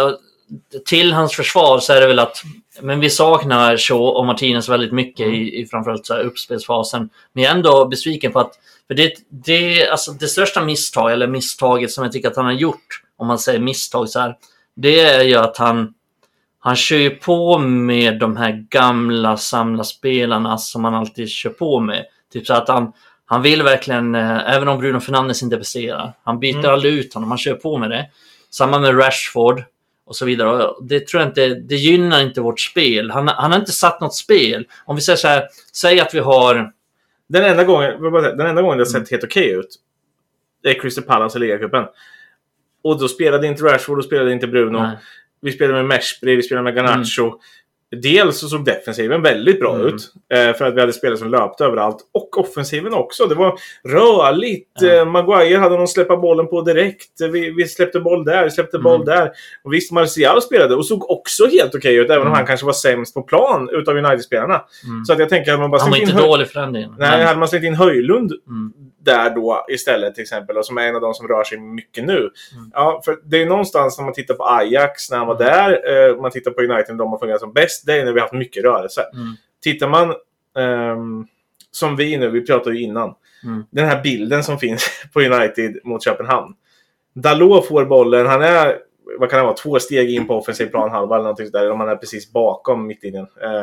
Till 0.86 1.12
hans 1.12 1.32
försvar 1.36 1.78
så 1.78 1.92
är 1.92 2.00
det 2.00 2.06
väl 2.06 2.18
att 2.18 2.36
men 2.80 3.00
vi 3.00 3.10
saknar 3.10 3.76
Shaw 3.76 4.00
och 4.18 4.26
Martinez 4.26 4.68
väldigt 4.68 4.92
mycket 4.92 5.26
i, 5.26 5.60
i 5.60 5.66
framförallt 5.66 6.06
så 6.06 6.14
här 6.14 6.20
uppspelsfasen. 6.20 7.10
Men 7.32 7.42
jag 7.44 7.50
är 7.52 7.56
ändå 7.56 7.86
besviken 7.86 8.32
på 8.32 8.40
att 8.40 8.52
för 8.86 8.94
det, 8.94 9.12
det, 9.28 9.88
alltså 9.88 10.12
det 10.12 10.26
största 10.28 10.64
misstag, 10.64 11.12
eller 11.12 11.26
misstaget 11.26 11.90
som 11.90 12.04
jag 12.04 12.12
tycker 12.12 12.28
att 12.28 12.36
han 12.36 12.44
har 12.44 12.52
gjort, 12.52 13.02
om 13.16 13.26
man 13.26 13.38
säger 13.38 13.60
misstag 13.60 14.08
så 14.08 14.18
här, 14.20 14.36
det 14.76 15.00
är 15.00 15.22
ju 15.22 15.34
att 15.36 15.56
han 15.56 15.94
han 16.60 16.76
kör 16.76 16.96
ju 16.96 17.10
på 17.10 17.58
med 17.58 18.18
de 18.18 18.36
här 18.36 18.66
gamla 18.70 19.36
samla 19.36 19.84
spelarna 19.84 20.58
som 20.58 20.84
han 20.84 20.94
alltid 20.94 21.28
kör 21.30 21.50
på 21.50 21.80
med. 21.80 22.04
Typ 22.32 22.46
så 22.46 22.54
att 22.54 22.68
han, 22.68 22.92
han 23.26 23.42
vill 23.42 23.62
verkligen, 23.62 24.14
eh, 24.14 24.54
även 24.54 24.68
om 24.68 24.78
Bruno 24.78 25.00
Fernandes 25.00 25.42
inte 25.42 25.56
presterar, 25.56 26.12
han 26.24 26.40
byter 26.40 26.58
Mm. 26.58 26.70
aldrig 26.70 26.94
ut 26.94 27.14
honom, 27.14 27.28
han 27.30 27.38
kör 27.38 27.54
på 27.54 27.78
med 27.78 27.90
det. 27.90 28.06
Samma 28.50 28.78
med 28.78 28.98
Rashford 28.98 29.62
och 30.06 30.16
så 30.16 30.24
vidare. 30.26 30.64
Och 30.66 30.84
Det 30.84 31.06
tror 31.06 31.22
jag 31.22 31.30
inte, 31.30 31.48
det 31.48 31.76
gynnar 31.76 32.20
inte 32.22 32.40
vårt 32.40 32.60
spel. 32.60 33.10
Han, 33.10 33.28
han 33.28 33.52
har 33.52 33.58
inte 33.58 33.72
satt 33.72 34.00
något 34.00 34.14
spel. 34.14 34.66
Om 34.84 34.96
vi 34.96 35.02
säger 35.02 35.16
så 35.16 35.28
här, 35.28 35.48
säg 35.72 36.00
att 36.00 36.14
vi 36.14 36.18
har... 36.18 36.72
den, 37.28 37.44
enda 37.44 37.64
gången, 37.64 38.02
den 38.12 38.46
enda 38.46 38.62
gången 38.62 38.78
det 38.78 38.84
har 38.84 38.90
Mm. 38.90 39.02
sett 39.04 39.10
helt 39.10 39.24
okej 39.24 39.50
ut, 39.50 39.68
det 40.62 40.68
är 40.68 40.80
Crystal 40.80 41.04
Palace 41.04 41.38
i 41.38 41.40
ligacupen. 41.40 41.84
Och 42.84 42.98
då 43.00 43.08
spelade 43.08 43.46
inte 43.46 43.62
Rashford, 43.64 43.98
då 43.98 44.02
spelade 44.02 44.32
inte 44.32 44.46
Bruno. 44.46 44.78
Nej. 44.78 44.96
Vi 45.42 45.52
spelade 45.52 45.74
med 45.82 45.86
Meshbri, 45.86 46.36
vi 46.36 46.42
spelade 46.42 46.64
med 46.64 46.74
Garnacho. 46.76 47.32
Dels 48.02 48.38
så 48.38 48.48
såg 48.48 48.64
defensiven 48.64 49.22
väldigt 49.22 49.60
bra 49.60 49.74
Mm. 49.74 49.86
ut. 49.86 50.12
Eh, 50.34 50.56
för 50.56 50.64
att 50.64 50.74
vi 50.74 50.80
hade 50.80 50.92
spelare 50.92 51.16
som 51.18 51.30
löpte 51.30 51.64
överallt. 51.64 51.96
Och 52.12 52.38
offensiven 52.38 52.94
också. 52.94 53.26
Det 53.26 53.34
var 53.34 53.58
rörligt. 53.88 54.82
Eh, 54.82 55.04
Maguire 55.04 55.58
hade 55.58 55.76
någon 55.76 55.88
släppa 55.88 56.16
bollen 56.16 56.48
på 56.48 56.62
direkt. 56.62 57.20
Vi, 57.32 57.50
vi 57.50 57.68
släppte 57.68 58.00
boll 58.00 58.24
där, 58.24 58.44
vi 58.44 58.50
släppte 58.50 58.78
boll 58.78 58.94
Mm. 59.02 59.06
där. 59.06 59.30
Och 59.64 59.72
visst, 59.74 59.92
Martial 59.92 60.42
spelade 60.42 60.74
och 60.74 60.86
såg 60.86 61.10
också 61.10 61.46
helt 61.46 61.74
okej 61.74 61.96
ut. 61.96 62.10
Även 62.10 62.20
om 62.20 62.26
Mm. 62.26 62.36
han 62.36 62.46
kanske 62.46 62.66
var 62.66 62.72
sämst 62.72 63.14
på 63.14 63.22
plan 63.22 63.68
utav 63.72 63.96
United-spelarna. 63.96 64.62
Mm. 64.86 65.04
Så 65.04 65.12
att 65.12 65.18
jag 65.18 65.28
tänker 65.28 65.52
att 65.52 65.60
man 65.60 65.70
bara 65.70 65.80
Han 65.80 65.90
var 65.90 65.96
inte 65.98 66.12
in 66.12 66.18
dålig 66.18 66.48
för 66.48 66.60
den 66.60 66.72
delen. 66.72 66.94
Nej, 66.98 67.10
Men- 67.18 67.26
hade 67.26 67.38
man 67.38 67.48
slängt 67.48 67.64
in 67.64 67.74
Höjlund 67.74 68.32
Mm. 68.48 68.72
Där 69.00 69.30
då 69.30 69.66
istället 69.68 70.14
till 70.14 70.22
exempel, 70.22 70.56
och 70.56 70.66
som 70.66 70.78
är 70.78 70.82
en 70.88 70.94
av 70.94 71.00
de 71.00 71.14
som 71.14 71.28
rör 71.28 71.44
sig 71.44 71.58
mycket 71.60 72.04
nu. 72.04 72.18
Mm. 72.18 72.70
Ja, 72.72 73.02
för 73.04 73.18
det 73.24 73.42
är 73.42 73.46
någonstans 73.46 73.98
när 73.98 74.04
man 74.04 74.14
tittar 74.14 74.34
på 74.34 74.44
Ajax 74.44 75.10
när 75.10 75.18
han 75.18 75.26
var 75.26 75.34
Mm. 75.34 75.46
där, 75.46 76.08
eh, 76.10 76.16
man 76.16 76.30
tittar 76.30 76.50
på 76.50 76.60
United 76.62 76.88
när 76.88 76.98
de 76.98 77.10
har 77.10 77.18
fungerat 77.18 77.40
som 77.40 77.52
bäst, 77.52 77.86
det 77.86 77.92
är 77.92 78.04
när 78.04 78.12
vi 78.12 78.20
har 78.20 78.24
haft 78.26 78.34
mycket 78.34 78.64
rörelse. 78.64 79.02
Mm. 79.14 79.26
Tittar 79.62 79.88
man 79.88 80.14
ehm, 80.58 81.26
som 81.70 81.96
vi 81.96 82.16
nu, 82.16 82.30
vi 82.30 82.46
pratade 82.46 82.76
ju 82.76 82.82
innan, 82.82 83.14
Mm. 83.44 83.64
den 83.70 83.86
här 83.86 84.02
bilden 84.02 84.44
som 84.44 84.58
finns 84.58 85.04
på 85.12 85.20
United 85.20 85.80
mot 85.84 86.04
Köpenhamn. 86.04 86.54
Dalot 87.14 87.66
får 87.68 87.84
bollen, 87.84 88.26
han 88.26 88.42
är 88.42 88.78
vad 89.18 89.30
kan 89.30 89.38
det 89.38 89.44
vara, 89.44 89.54
två 89.56 89.78
steg 89.78 90.10
in 90.10 90.26
på 90.26 90.34
offensiv 90.34 90.66
planhalva 90.66 91.14
eller 91.14 91.22
någonting 91.22 91.46
sådär, 91.46 91.70
om 91.70 91.80
han 91.80 91.88
är 91.88 91.96
precis 91.96 92.32
bakom 92.32 92.86
mittlinjen. 92.86 93.26
Eh, 93.42 93.62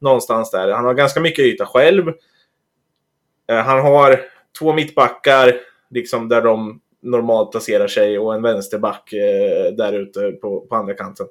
någonstans 0.00 0.50
där. 0.50 0.68
Han 0.72 0.84
har 0.84 0.94
ganska 0.94 1.20
mycket 1.20 1.44
yta 1.44 1.66
själv. 1.66 2.08
Eh, 3.50 3.56
han 3.58 3.80
har 3.80 4.20
två 4.58 4.72
mittbackar 4.72 5.54
liksom 5.90 6.28
där 6.28 6.42
de 6.42 6.80
normalt 7.02 7.50
placerar 7.50 7.88
sig 7.88 8.18
och 8.18 8.34
en 8.34 8.42
vänsterback 8.42 9.12
eh, 9.12 9.72
där 9.72 9.92
ute 9.92 10.32
på, 10.32 10.60
på 10.60 10.74
andra 10.74 10.94
kanten. 10.94 11.26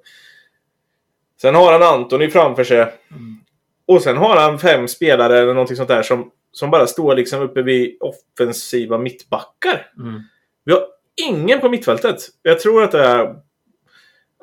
Sen 1.41 1.55
har 1.55 1.71
han 1.71 1.83
Antoni 1.83 2.29
framför 2.29 2.63
sig. 2.63 2.79
Mm. 2.79 3.37
Och 3.85 4.01
sen 4.01 4.17
har 4.17 4.37
han 4.37 4.59
fem 4.59 4.87
spelare 4.87 5.39
eller 5.39 5.53
någonting 5.53 5.77
sånt 5.77 5.89
där 5.89 6.03
som, 6.03 6.31
som 6.51 6.71
bara 6.71 6.87
står 6.87 7.15
liksom 7.15 7.41
uppe 7.41 7.61
vid 7.61 7.97
offensiva 7.99 8.97
mittbackar. 8.97 9.91
Mm. 9.99 10.21
Vi 10.65 10.73
har 10.73 10.83
ingen 11.27 11.59
på 11.59 11.69
mittfältet. 11.69 12.17
Jag 12.41 12.59
tror 12.59 12.83
att 12.83 12.91
det 12.91 13.03
är... 13.03 13.35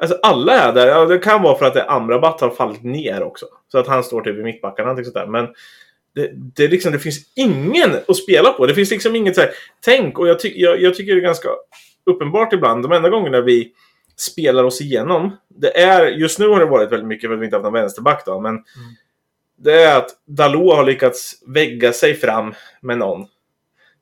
Alltså 0.01 0.19
alla 0.23 0.53
är 0.53 0.73
där. 0.73 0.87
Ja, 0.87 1.07
det 1.07 1.19
kan 1.19 1.43
vara 1.43 1.59
för 1.59 1.67
att 1.67 1.75
det 1.75 1.91
Amrabat 1.91 2.41
har 2.41 2.51
fallit 2.51 2.83
ner 2.83 3.23
också. 3.23 3.47
Så 3.73 3.79
att 3.79 3.87
han 3.87 4.05
står 4.05 4.21
typ 4.21 4.37
vid 4.37 4.45
mittbackarna. 4.45 4.97
sånt 4.97 5.15
där. 5.15 5.27
Men 5.27 5.49
det, 6.19 6.31
det, 6.35 6.69
liksom, 6.69 6.93
det 6.93 6.99
finns 6.99 7.33
ingen 7.37 7.91
att 8.09 8.17
spela 8.17 8.53
på. 8.53 8.67
Det 8.67 8.75
finns 8.75 8.91
liksom 8.91 9.17
inget 9.17 9.35
så 9.35 9.41
här, 9.41 9.51
tänk. 9.85 10.19
Och 10.19 10.29
jag, 10.29 10.41
ty, 10.41 10.53
jag, 10.57 10.81
jag 10.83 10.95
tycker 10.95 11.15
det 11.15 11.21
är 11.21 11.23
ganska 11.23 11.49
uppenbart 12.07 12.53
ibland. 12.53 12.83
De 12.83 12.93
enda 12.93 13.09
gångerna 13.09 13.41
vi 13.41 13.73
spelar 14.17 14.65
oss 14.65 14.81
igenom. 14.81 15.37
Det 15.49 15.79
är, 15.79 16.07
just 16.07 16.39
nu 16.39 16.49
har 16.49 16.61
det 16.61 16.67
varit 16.67 16.93
väldigt 16.93 17.09
mycket 17.09 17.29
för 17.29 17.35
att 17.35 17.41
vi 17.41 17.45
inte 17.45 17.57
haft 17.57 17.65
någon 17.65 17.73
vänsterback 17.73 18.23
då. 18.27 18.41
Men 18.41 18.65
Det 19.57 19.83
är 19.83 19.97
att 19.99 20.11
Dalot 20.27 20.77
har 20.77 20.85
lyckats 20.85 21.43
vägga 21.47 21.93
sig 21.93 22.15
fram 22.15 22.55
med 22.81 22.99
någon 22.99 23.27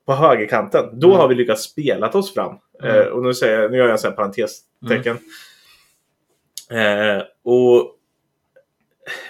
på 0.05 0.13
högerkanten. 0.13 0.99
Då 0.99 1.07
Mm. 1.07 1.19
har 1.19 1.27
vi 1.27 1.35
lyckats 1.35 1.63
spela 1.63 2.09
oss 2.09 2.33
fram. 2.33 2.55
Mm. 2.83 2.95
Eh, 2.95 3.05
och 3.05 3.23
nu, 3.23 3.33
säger 3.33 3.61
jag, 3.61 3.71
nu 3.71 3.77
gör 3.77 3.87
jag 3.89 3.99
så 3.99 4.07
här 4.07 4.15
parentestecken. 4.15 5.17
Eh, 6.71 7.21
och 7.43 7.95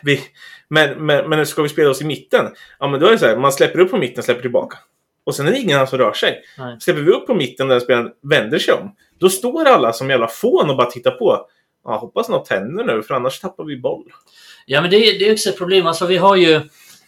vi, 0.03 0.19
men, 0.69 1.05
men, 1.05 1.29
men 1.29 1.45
ska 1.45 1.61
vi 1.61 1.69
spela 1.69 1.89
oss 1.89 2.01
i 2.01 2.05
mitten? 2.05 2.45
Ja, 2.79 2.87
men 2.87 2.99
då 2.99 3.07
är 3.07 3.11
det 3.11 3.17
så 3.19 3.25
här. 3.27 3.37
Man 3.37 3.51
släpper 3.51 3.79
upp 3.79 3.91
på 3.91 3.97
mitten, 3.97 4.23
släpper 4.23 4.41
tillbaka. 4.41 4.77
Och 5.23 5.35
sen 5.35 5.47
är 5.47 5.51
det 5.51 5.57
ingen 5.59 5.75
annan 5.77 5.87
som 5.87 5.99
rör 5.99 6.13
sig. 6.13 6.41
Nej. 6.57 6.77
Släpper 6.79 7.01
vi 7.01 7.11
upp 7.11 7.27
på 7.27 7.33
mitten 7.35 7.67
där 7.67 7.79
spelaren 7.79 8.11
vänder 8.23 8.59
sig 8.59 8.73
om. 8.73 8.95
Då 9.19 9.29
står 9.29 9.65
alla 9.65 9.93
som 9.93 10.09
jävla 10.09 10.27
fån 10.27 10.69
och 10.69 10.77
bara 10.77 10.91
tittar 10.91 11.11
på. 11.11 11.45
Ja, 11.83 11.97
hoppas 11.97 12.29
något 12.29 12.49
händer 12.49 12.83
nu, 12.83 13.03
för 13.03 13.13
annars 13.13 13.39
tappar 13.39 13.63
vi 13.63 13.77
boll. 13.77 14.03
Ja, 14.65 14.81
men 14.81 14.89
det, 14.91 14.97
är- 14.97 15.19
det 15.19 15.29
är 15.29 15.33
också 15.33 15.49
ett 15.49 15.57
problem. 15.57 15.87
Alltså, 15.87 16.05
vi 16.05 16.17
har 16.17 16.35
ju 16.35 16.53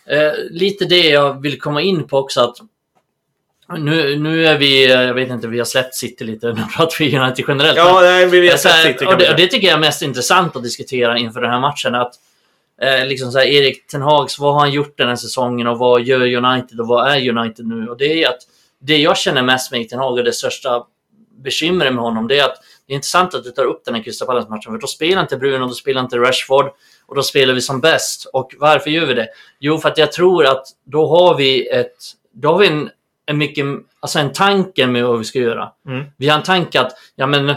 eh, 0.05 0.31
lite 0.51 0.85
det 0.85 1.09
jag 1.09 1.41
vill 1.41 1.59
komma 1.59 1.81
in 1.81 2.07
på 2.07 2.17
också. 2.17 2.41
att 2.41 2.57
nu, 3.79 4.15
nu 4.19 4.45
är 4.47 4.57
vi, 4.57 4.85
eh, 4.91 5.01
jag 5.01 5.13
vet 5.13 5.29
inte, 5.29 5.47
vi 5.47 5.57
har 5.57 5.65
släppt 5.65 5.95
City 5.95 6.23
lite. 6.23 6.47
Nu 6.53 6.61
pratar 6.77 6.95
vi 6.99 7.17
United 7.17 7.45
generellt. 7.47 7.77
Ja, 7.77 7.99
nej, 8.01 8.25
vi 8.25 8.37
Ja, 8.37 8.51
vet 8.51 8.59
så 8.61 8.69
här, 8.69 8.83
City 8.93 9.05
och, 9.05 9.17
det, 9.17 9.29
och 9.29 9.35
det 9.37 9.47
tycker 9.47 9.67
jag 9.67 9.75
är 9.75 9.79
mest 9.79 10.01
intressant 10.01 10.55
att 10.55 10.63
diskutera 10.63 11.17
inför 11.17 11.41
den 11.41 11.51
här 11.51 11.59
matchen. 11.59 11.95
Att, 11.95 12.13
eh, 12.81 13.05
liksom 13.05 13.31
så 13.31 13.39
här, 13.39 13.45
Erik 13.45 13.87
Ten 13.87 14.01
Hags, 14.01 14.39
vad 14.39 14.53
har 14.53 14.59
han 14.59 14.71
gjort 14.71 14.97
den 14.97 15.07
här 15.07 15.15
säsongen 15.15 15.67
och 15.67 15.79
vad 15.79 16.01
gör 16.01 16.35
United 16.35 16.79
och 16.79 16.87
vad 16.87 17.11
är 17.11 17.29
United 17.29 17.67
nu? 17.67 17.87
Och 17.87 17.97
det 17.97 18.23
är 18.23 18.29
att 18.29 18.39
det 18.79 18.97
jag 18.97 19.17
känner 19.17 19.41
mest 19.41 19.71
med 19.71 19.89
Ten 19.89 19.99
Hag 19.99 20.17
och 20.17 20.23
det 20.23 20.33
största 20.33 20.83
bekymret 21.43 21.93
med 21.93 22.03
honom, 22.03 22.27
det 22.27 22.39
är 22.39 22.45
att 22.45 22.55
det 22.87 22.93
är 22.93 22.95
intressant 22.95 23.33
att 23.33 23.43
du 23.43 23.51
tar 23.51 23.65
upp 23.65 23.85
den 23.85 23.95
här 23.95 24.03
Crystal 24.03 24.27
Palace-matchen, 24.27 24.73
för 24.73 24.77
då 24.77 24.87
spelar 24.87 25.21
inte 25.21 25.37
Bruno, 25.37 25.67
då 25.67 25.73
spelar 25.73 26.01
inte 26.01 26.17
Rashford 26.17 26.71
och 27.05 27.15
då 27.15 27.23
spelar 27.23 27.53
vi 27.53 27.61
som 27.61 27.81
bäst. 27.81 28.25
Och 28.33 28.55
varför 28.57 28.89
gör 28.89 29.05
vi 29.05 29.13
det? 29.13 29.27
Jo, 29.59 29.77
för 29.77 29.89
att 29.89 29.97
jag 29.97 30.11
tror 30.11 30.45
att 30.45 30.65
då 30.83 31.07
har 31.07 31.35
vi 31.35 31.67
ett, 31.67 31.95
då 32.33 32.51
har 32.51 32.59
vi 32.59 32.67
en, 32.67 32.89
en 33.25 33.37
mycket, 33.37 33.65
alltså 33.99 34.19
en 34.19 34.33
tanke 34.33 34.87
med 34.87 35.05
vad 35.05 35.19
vi 35.19 35.25
ska 35.25 35.39
göra. 35.39 35.71
Mm. 35.87 36.05
Vi 36.17 36.29
har 36.29 36.37
en 36.37 36.43
tanke 36.43 36.81
att, 36.81 36.91
ja 37.15 37.27
men, 37.27 37.55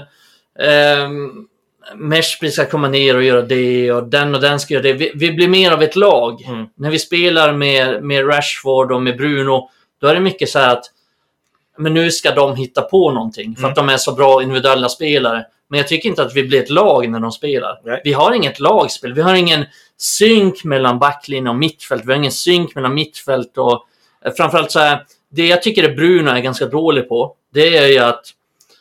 ehm, 0.59 1.49
Meshby 1.97 2.51
ska 2.51 2.67
komma 2.67 2.89
ner 2.89 3.17
och 3.17 3.23
göra 3.23 3.43
det 3.43 3.93
och 3.93 4.05
den 4.09 4.35
och 4.35 4.41
den 4.41 4.61
ska 4.61 4.75
göra 4.75 4.83
det. 4.83 4.93
Vi, 4.93 5.13
vi 5.15 5.33
blir 5.33 5.49
mer 5.49 5.73
av 5.73 5.83
ett 5.83 5.97
lag. 5.97 6.43
Mm. 6.43 6.67
När 6.75 6.91
vi 6.91 6.99
spelar 6.99 7.53
med, 7.53 8.03
med 8.05 8.29
Rashford 8.29 8.93
och 8.93 9.03
med 9.03 9.17
Bruno, 9.17 9.71
då 10.01 10.07
är 10.07 10.15
det 10.15 10.21
mycket 10.21 10.49
så 10.49 10.59
här 10.59 10.73
att 10.73 10.85
men 11.79 11.95
nu 11.95 12.11
ska 12.11 12.31
de 12.35 12.57
hitta 12.57 12.83
på 12.83 13.11
någonting 13.11 13.55
för 13.57 13.61
Mm. 13.63 13.71
att 13.71 13.77
de 13.77 13.89
är 13.89 13.97
så 13.97 14.13
bra 14.13 14.43
individuella 14.43 14.89
spelare. 14.89 15.47
Men 15.69 15.79
jag 15.79 15.89
tycker 15.89 16.09
inte 16.09 16.23
att 16.23 16.35
vi 16.37 16.45
blir 16.45 16.63
ett 16.63 16.71
lag 16.71 17.09
när 17.11 17.21
de 17.21 17.33
spelar. 17.33 17.81
Nej. 17.85 18.01
Vi 18.05 18.13
har 18.13 18.33
inget 18.33 18.61
lagspel. 18.61 19.13
Vi 19.15 19.23
har 19.23 19.35
ingen 19.35 19.65
synk 19.97 20.65
mellan 20.65 20.99
backlinje 20.99 21.49
och 21.51 21.57
mittfält. 21.57 22.03
Vi 22.05 22.13
har 22.13 22.19
ingen 22.19 22.33
synk 22.33 22.75
mellan 22.75 22.95
mittfält 22.95 23.59
och... 23.59 23.85
eh, 24.25 24.33
Framförallt 24.37 24.71
så 24.71 24.79
här, 24.79 25.05
det 25.31 25.47
jag 25.47 25.63
tycker 25.63 25.91
att 25.91 25.97
Bruno 25.97 26.31
är 26.31 26.41
ganska 26.41 26.67
dålig 26.67 27.09
på, 27.09 27.35
det 27.55 27.77
är 27.77 27.87
ju 27.87 27.99
att 27.99 28.25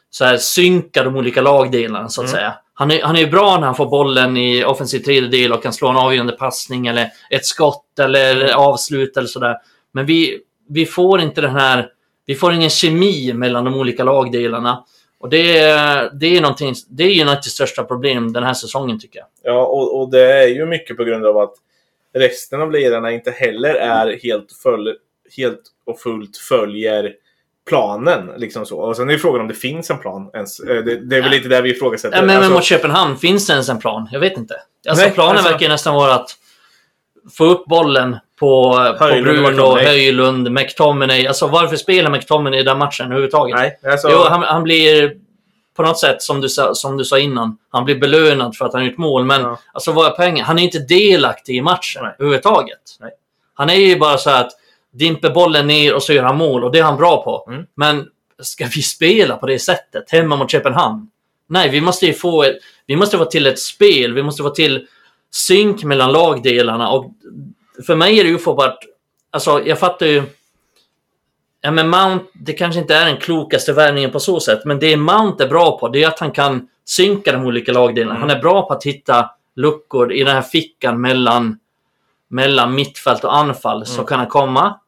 så 0.10 0.26
här, 0.26 0.38
synka 0.38 1.04
de 1.04 1.16
olika 1.16 1.42
lagdelarna 1.42 2.10
så 2.10 2.22
att 2.22 2.28
Mm. 2.28 2.38
säga. 2.40 2.54
Han 2.82 2.92
är, 2.92 3.02
han 3.02 3.16
är 3.16 3.28
bra 3.28 3.58
när 3.60 3.66
han 3.66 3.76
får 3.76 3.86
bollen 3.86 4.38
i 4.38 4.64
offensiv 4.64 5.00
tredjedel 5.00 5.54
och 5.54 5.64
kan 5.64 5.74
slå 5.74 5.88
en 5.88 5.98
avgörande 5.98 6.34
passning 6.34 6.88
eller 6.88 7.10
ett 7.30 7.46
skott 7.46 8.00
eller 8.00 8.54
avslut 8.54 9.18
eller 9.18 9.28
sådär. 9.28 9.58
Men 9.92 10.06
vi, 10.06 10.40
vi 10.70 10.86
får 10.86 11.22
inte 11.22 11.42
den 11.42 11.52
här... 11.56 11.90
Vi 12.26 12.36
får 12.36 12.54
ingen 12.54 12.70
kemi 12.70 13.34
mellan 13.34 13.66
de 13.66 13.76
olika 13.76 14.04
lagdelarna. 14.04 14.86
Och 15.20 15.30
det 15.30 15.60
är, 15.60 16.10
det 16.14 16.38
är 16.38 16.42
någonting, 16.42 16.76
det 16.90 17.04
är 17.04 17.26
Uniteds 17.26 17.50
största 17.50 17.84
problem 17.84 18.34
den 18.34 18.44
här 18.44 18.54
säsongen 18.54 19.00
tycker 19.00 19.20
jag. 19.20 19.28
Ja, 19.44 19.66
och, 19.66 20.00
och 20.00 20.12
det 20.12 20.44
är 20.44 20.48
ju 20.48 20.66
mycket 20.66 20.98
på 20.98 21.04
grund 21.04 21.26
av 21.26 21.38
att 21.38 21.54
resten 22.14 22.62
av 22.62 22.72
ledarna 22.72 23.12
inte 23.12 23.32
heller 23.32 23.76
är 23.76 24.20
helt, 24.24 24.52
följ, 24.64 24.94
helt 25.38 25.62
och 25.86 26.00
fullt 26.00 26.38
följer 26.38 27.14
planen. 27.72 28.32
Liksom 28.38 28.66
så. 28.66 28.78
Och 28.78 28.96
sen 28.98 29.10
är 29.10 29.14
ju 29.14 29.20
frågan 29.20 29.42
om 29.42 29.48
det 29.48 29.54
finns 29.54 29.90
en 29.90 29.98
plan 29.98 30.30
ens. 30.34 30.60
Eh, 30.60 30.66
Det, 30.76 30.82
det 30.82 31.16
är 31.18 31.22
väl 31.22 31.32
Ja. 31.32 31.38
lite 31.38 31.50
där 31.50 31.62
vi 31.62 31.70
ifrågasätter. 31.72 32.18
Ja, 32.18 32.22
men, 32.22 32.36
Alltså, 32.36 32.50
men 32.50 32.56
mot 32.56 32.64
Köpenhamn, 32.64 33.18
finns 33.18 33.48
det 33.48 33.54
ens 33.54 33.70
en 33.70 33.80
plan? 33.80 34.10
Jag 34.12 34.20
vet 34.20 34.38
inte. 34.38 34.56
Alltså, 34.90 35.06
Nej, 35.06 35.14
planen 35.14 35.36
alltså- 35.38 35.52
verkar 35.52 35.70
nästan 35.70 35.96
vara 35.96 36.14
att 36.14 36.30
få 37.38 37.46
upp 37.46 37.66
bollen 37.66 38.18
på, 38.40 38.74
på 38.98 39.04
Höjlund 39.04 39.38
Bruno. 39.56 39.76
Höjlund, 39.78 40.52
McTominay. 40.52 41.28
Alltså 41.28 41.48
varför 41.48 41.76
spelar 41.76 42.12
McTominay 42.12 42.60
i 42.60 42.64
den 42.64 42.78
matchen 42.78 43.06
överhuvudtaget? 43.06 43.56
nej, 43.56 43.80
alltså, 43.92 44.10
Jo, 44.12 44.18
han, 44.30 44.44
han 44.44 44.64
blir 44.64 45.14
på 45.76 45.84
något 45.84 46.00
sätt, 46.00 46.22
som 46.22 46.42
du, 46.42 46.50
sa, 46.50 46.74
som 46.76 46.98
du 46.98 47.06
sa 47.06 47.20
innan, 47.20 47.58
han 47.70 47.86
blir 47.86 47.96
belönad 48.00 48.56
för 48.56 48.66
att 48.66 48.74
han 48.74 48.86
gjort 48.86 48.98
mål. 48.98 49.26
Men 49.26 49.42
Ja. 49.42 49.60
alltså, 49.74 49.92
vad 49.92 50.06
är 50.06 50.10
poängen? 50.10 50.46
Han 50.46 50.60
är 50.60 50.64
inte 50.64 50.80
delaktig 50.80 51.56
i 51.58 51.62
matchen 51.62 52.02
Nej. 52.04 52.16
överhuvudtaget. 52.20 52.80
Nej. 53.00 53.12
Han 53.54 53.70
är 53.70 53.76
ju 53.76 54.00
bara 54.00 54.18
så 54.18 54.30
här 54.30 54.42
att 54.42 54.52
dimper 54.92 55.30
bollen 55.30 55.68
ner 55.68 55.94
och 55.96 56.04
så 56.04 56.14
gör 56.14 56.24
han 56.24 56.38
mål 56.38 56.64
och 56.64 56.72
det 56.72 56.80
är 56.80 56.84
han 56.84 56.98
bra 56.98 57.24
på. 57.24 57.46
Mm. 57.52 57.66
Men 57.76 58.08
ska 58.40 58.66
vi 58.76 58.82
spela 58.82 59.38
på 59.38 59.46
det 59.46 59.60
sättet 59.60 60.12
hemma 60.12 60.36
mot 60.36 60.52
Köpenhamn? 60.52 61.10
Nej, 61.48 61.70
vi 61.70 61.82
måste 61.82 62.06
ju 62.06 62.14
få 62.14 62.44
ett, 62.44 62.58
vi 62.86 62.96
måste 62.96 63.18
få 63.18 63.26
till 63.26 63.48
ett 63.48 63.60
spel. 63.60 64.14
Vi 64.14 64.24
måste 64.24 64.44
få 64.44 64.50
till 64.50 64.88
synk 65.32 65.84
mellan 65.84 66.12
lagdelarna. 66.12 66.90
Och 66.92 67.12
för 67.86 67.96
mig 67.96 68.20
är 68.20 68.24
det 68.24 68.30
ju 68.30 68.36
ofattbart. 68.36 68.78
Alltså, 69.32 69.66
jag 69.66 69.80
fattar 69.80 70.06
ju... 70.06 70.24
Ja, 71.62 71.72
men 71.72 71.90
Mount, 71.90 72.26
det 72.34 72.54
kanske 72.54 72.82
inte 72.82 72.96
är 72.96 73.06
den 73.06 73.18
klokaste 73.18 73.74
värvningen 73.74 74.12
på 74.12 74.20
så 74.20 74.40
sätt, 74.40 74.66
men 74.66 74.80
det 74.80 74.98
Mount 74.98 75.44
är 75.44 75.48
bra 75.48 75.80
på, 75.80 75.88
det 75.88 76.04
är 76.04 76.08
att 76.08 76.20
han 76.20 76.32
kan 76.32 76.68
synka 76.86 77.32
de 77.32 77.46
olika 77.46 77.72
lagdelarna. 77.72 78.16
Mm. 78.16 78.30
Han 78.30 78.38
är 78.38 78.42
bra 78.42 78.68
på 78.68 78.74
att 78.74 78.84
hitta 78.84 79.30
luckor 79.56 80.14
i 80.14 80.24
den 80.24 80.36
här 80.36 80.42
fickan 80.42 81.02
mellan, 81.02 81.60
mellan 82.28 82.76
mittfält 82.76 83.24
och 83.24 83.38
anfall. 83.38 83.86
Så 83.86 83.94
Mm. 83.94 84.06
kan 84.06 84.20
han 84.20 84.28
komma 84.28 84.80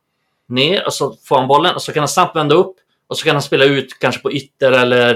ner 0.53 0.85
och 0.85 0.93
så 0.93 1.15
får 1.23 1.35
han 1.35 1.47
bollen 1.47 1.75
och 1.75 1.81
så 1.81 1.91
kan 1.91 2.01
han 2.01 2.07
snabbt 2.07 2.35
vända 2.35 2.55
upp 2.55 2.75
och 3.07 3.17
så 3.17 3.25
kan 3.25 3.35
han 3.35 3.41
spela 3.41 3.65
ut 3.65 3.99
kanske 3.99 4.21
på 4.21 4.31
ytter 4.31 4.71
eller, 4.71 5.09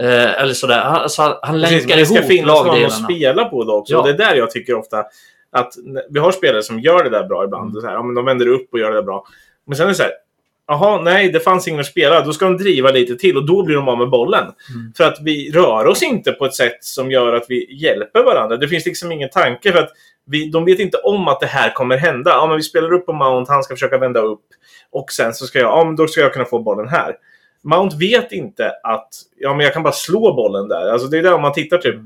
eh, 0.00 0.42
eller 0.42 0.54
sådär. 0.54 0.80
Alltså, 0.80 1.38
han 1.42 1.60
Precis, 1.60 1.70
länkar 1.70 1.88
men 1.88 1.98
det 1.98 2.06
ska 2.06 2.14
ihop 2.14 2.26
finnas 2.28 2.46
någon 2.46 2.60
att 2.60 2.66
lagdelarna. 2.66 3.04
spela 3.04 3.44
på 3.44 3.64
då 3.64 3.72
också. 3.72 3.92
Ja. 3.92 4.02
Det 4.02 4.10
är 4.10 4.16
där 4.16 4.34
jag 4.34 4.50
tycker 4.50 4.74
ofta 4.74 5.04
att 5.52 5.72
vi 6.10 6.20
har 6.20 6.32
spelare 6.32 6.62
som 6.62 6.80
gör 6.80 7.04
det 7.04 7.10
där 7.10 7.24
bra 7.24 7.44
ibland. 7.44 7.70
Mm. 7.70 7.80
Så 7.80 7.86
här, 7.86 7.94
ja, 7.94 8.02
men 8.02 8.14
de 8.14 8.24
vänder 8.24 8.46
upp 8.46 8.68
och 8.72 8.78
gör 8.78 8.90
det 8.90 8.96
där 8.96 9.02
bra. 9.02 9.24
Men 9.66 9.76
sen 9.76 9.84
är 9.84 9.88
det 9.88 9.94
så 9.94 10.02
här. 10.02 10.12
Jaha, 10.66 11.02
nej, 11.02 11.32
det 11.32 11.40
fanns 11.40 11.68
ingen 11.68 11.80
att 11.80 11.86
spela. 11.86 12.24
Då 12.24 12.32
ska 12.32 12.44
de 12.44 12.56
driva 12.56 12.90
lite 12.90 13.16
till 13.16 13.36
och 13.36 13.46
då 13.46 13.62
blir 13.62 13.76
de 13.76 13.88
av 13.88 13.98
med 13.98 14.10
bollen. 14.10 14.42
Mm. 14.42 14.92
För 14.96 15.04
att 15.04 15.18
vi 15.22 15.52
rör 15.52 15.86
oss 15.86 16.02
inte 16.02 16.32
på 16.32 16.44
ett 16.44 16.54
sätt 16.54 16.78
som 16.80 17.10
gör 17.10 17.34
att 17.34 17.44
vi 17.48 17.74
hjälper 17.74 18.22
varandra. 18.22 18.56
Det 18.56 18.68
finns 18.68 18.86
liksom 18.86 19.12
ingen 19.12 19.30
tanke 19.30 19.72
för 19.72 19.78
att 19.78 19.90
vi, 20.30 20.50
de 20.50 20.64
vet 20.64 20.78
inte 20.78 20.96
om 20.96 21.28
att 21.28 21.40
det 21.40 21.46
här 21.46 21.70
kommer 21.70 21.96
hända. 21.96 22.30
Ja, 22.30 22.46
men 22.46 22.56
vi 22.56 22.62
spelar 22.62 22.92
upp 22.92 23.06
på 23.06 23.12
Mount, 23.12 23.52
han 23.52 23.62
ska 23.62 23.74
försöka 23.74 23.98
vända 23.98 24.20
upp. 24.20 24.44
Och 24.90 25.12
sen 25.12 25.34
så 25.34 25.46
ska 25.46 25.58
jag, 25.58 25.70
ja, 25.70 25.84
men 25.84 25.96
då 25.96 26.06
ska 26.06 26.20
jag 26.20 26.32
kunna 26.32 26.44
få 26.44 26.58
bollen 26.58 26.88
här. 26.88 27.16
Mount 27.62 27.96
vet 27.96 28.32
inte 28.32 28.72
att 28.82 29.08
ja, 29.36 29.54
men 29.54 29.64
jag 29.64 29.74
kan 29.74 29.82
bara 29.82 29.92
slå 29.92 30.34
bollen 30.34 30.68
där. 30.68 30.92
Alltså 30.92 31.08
det 31.08 31.18
är 31.18 31.22
där 31.22 31.34
om 31.34 31.42
man 31.42 31.52
tittar 31.52 31.78
typ 31.78 31.96
eh, 31.96 32.00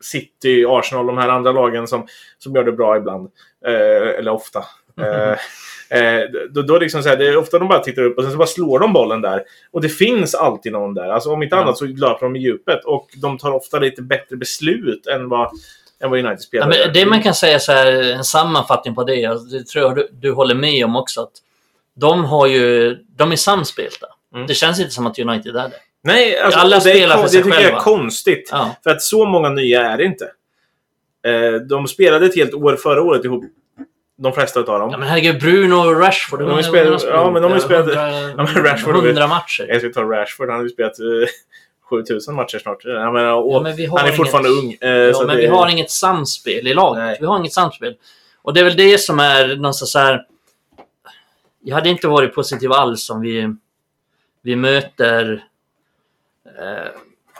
City, 0.00 0.64
Arsenal, 0.68 1.06
de 1.06 1.18
här 1.18 1.28
andra 1.28 1.52
lagen 1.52 1.86
som, 1.86 2.06
som 2.38 2.54
gör 2.54 2.64
det 2.64 2.72
bra 2.72 2.96
ibland. 2.96 3.30
Eh, 3.66 4.18
eller 4.18 4.30
ofta. 4.30 4.64
Eh, 5.00 5.32
eh, 5.98 6.22
då, 6.50 6.62
då 6.62 6.78
liksom 6.78 7.02
så 7.02 7.08
här, 7.08 7.16
det 7.16 7.28
är 7.28 7.36
ofta 7.36 7.58
de 7.58 7.68
bara 7.68 7.78
tittar 7.78 8.02
upp 8.02 8.18
och 8.18 8.22
sen 8.22 8.32
så 8.32 8.38
bara 8.38 8.46
slår 8.46 8.78
de 8.78 8.92
bollen 8.92 9.20
där. 9.20 9.42
Och 9.70 9.80
det 9.80 9.88
finns 9.88 10.34
alltid 10.34 10.72
någon 10.72 10.94
där. 10.94 11.08
Alltså 11.08 11.30
om 11.30 11.42
inte 11.42 11.56
annat 11.56 11.78
så 11.78 11.84
löper 11.84 12.26
de 12.26 12.36
i 12.36 12.38
djupet. 12.38 12.84
Och 12.84 13.08
de 13.22 13.38
tar 13.38 13.52
ofta 13.52 13.78
lite 13.78 14.02
bättre 14.02 14.36
beslut 14.36 15.06
än 15.06 15.28
vad, 15.28 15.50
än 16.04 16.10
vad 16.10 16.18
United 16.18 16.32
Ja, 16.32 16.42
spelar. 16.42 16.66
men 16.68 16.92
det 16.94 17.06
man 17.06 17.22
kan 17.22 17.34
säga 17.34 17.58
så 17.58 17.72
här, 17.72 17.92
en 18.12 18.24
sammanfattning 18.24 18.94
på 18.94 19.04
det, 19.04 19.28
och 19.28 19.48
det 19.48 19.66
tror 19.66 19.84
jag 19.84 19.96
du, 19.96 20.08
du 20.12 20.32
håller 20.32 20.54
med 20.54 20.84
om 20.84 20.96
också, 20.96 21.20
att 21.20 21.32
de 21.94 22.24
har 22.24 22.46
ju, 22.46 22.94
de 23.16 23.32
är 23.32 23.36
samspelta. 23.36 24.06
Mm. 24.34 24.46
Det 24.46 24.54
känns 24.54 24.80
inte 24.80 24.90
som 24.92 25.06
att 25.06 25.18
United 25.18 25.56
är 25.56 25.68
det. 25.68 25.72
Nej, 26.02 26.38
alltså, 26.40 26.60
Alla 26.60 26.78
det, 26.78 26.90
är, 26.90 26.94
spelar 26.94 27.16
för 27.18 27.28
sig 27.28 27.38
det 27.38 27.44
tycker 27.44 27.56
jag 27.56 27.62
är 27.64 27.66
själva. 27.68 27.82
konstigt. 27.82 28.48
Ja. 28.52 28.76
För 28.84 28.90
att 28.90 29.02
så 29.02 29.24
många 29.24 29.48
nya 29.48 29.80
är 29.90 29.96
det 29.96 30.04
inte. 30.04 30.24
Eh, 31.26 31.52
de 31.68 31.86
spelade 31.88 32.26
ett 32.26 32.36
helt 32.36 32.54
år 32.54 32.76
förra 32.76 33.02
året 33.02 33.24
ihop. 33.24 33.44
De 34.20 34.32
flesta 34.32 34.60
av 34.60 34.66
dem. 34.66 34.88
Ja, 34.92 34.98
men 34.98 35.08
herregud, 35.08 35.40
Bruno 35.40 35.74
och 35.74 36.00
Rashford. 36.00 36.38
De 36.40 36.50
har 36.50 36.56
ju 36.56 36.62
spelat- 36.62 37.02
gånger 37.02 37.12
har 37.16 37.24
ja, 37.24 37.30
men 37.30 37.42
de 37.42 37.48
har 37.50 37.58
ju 37.58 37.64
spelat- 37.64 37.86
Hundra, 37.86 38.10
Ja, 38.36 38.36
men 38.36 38.46
Rashford- 38.46 39.06
hundra 39.06 39.26
matcher. 39.26 39.66
Jag 39.68 39.80
ska 39.80 39.90
ta 39.90 40.02
Rashford. 40.02 40.48
Han 40.48 40.56
har 40.56 40.64
ju 40.64 40.70
spelat 40.70 40.98
eh, 41.00 41.06
7000 41.90 42.34
matcher 42.34 42.58
snart. 42.58 42.84
Menar, 42.84 43.20
Ja, 43.52 43.60
men 43.62 43.76
vi 43.76 43.86
har 43.86 43.98
han 43.98 44.08
är 44.08 44.12
fortfarande 44.12 44.48
inget- 44.48 44.82
ung. 44.82 44.88
Eh, 44.90 44.96
Ja, 44.96 45.24
men 45.26 45.36
det, 45.36 45.42
vi 45.42 45.46
har 45.48 45.68
inget 45.68 45.90
samspel 45.90 46.66
i 46.66 46.74
laget. 46.74 46.98
Nej. 47.04 47.16
Vi 47.20 47.26
har 47.26 47.38
inget 47.38 47.52
samspel. 47.52 47.96
Och 48.42 48.54
det 48.54 48.60
är 48.60 48.64
väl 48.64 48.76
det 48.76 48.98
som 48.98 49.18
är 49.20 49.48
någonstans 49.56 49.90
så 49.92 49.98
här... 49.98 50.26
Jag 51.62 51.74
hade 51.74 51.88
inte 51.88 52.08
varit 52.08 52.34
positiv 52.34 52.72
alls 52.72 53.10
om 53.10 53.20
vi, 53.20 53.54
vi 54.42 54.56
möter 54.56 55.44
eh, 56.58 56.90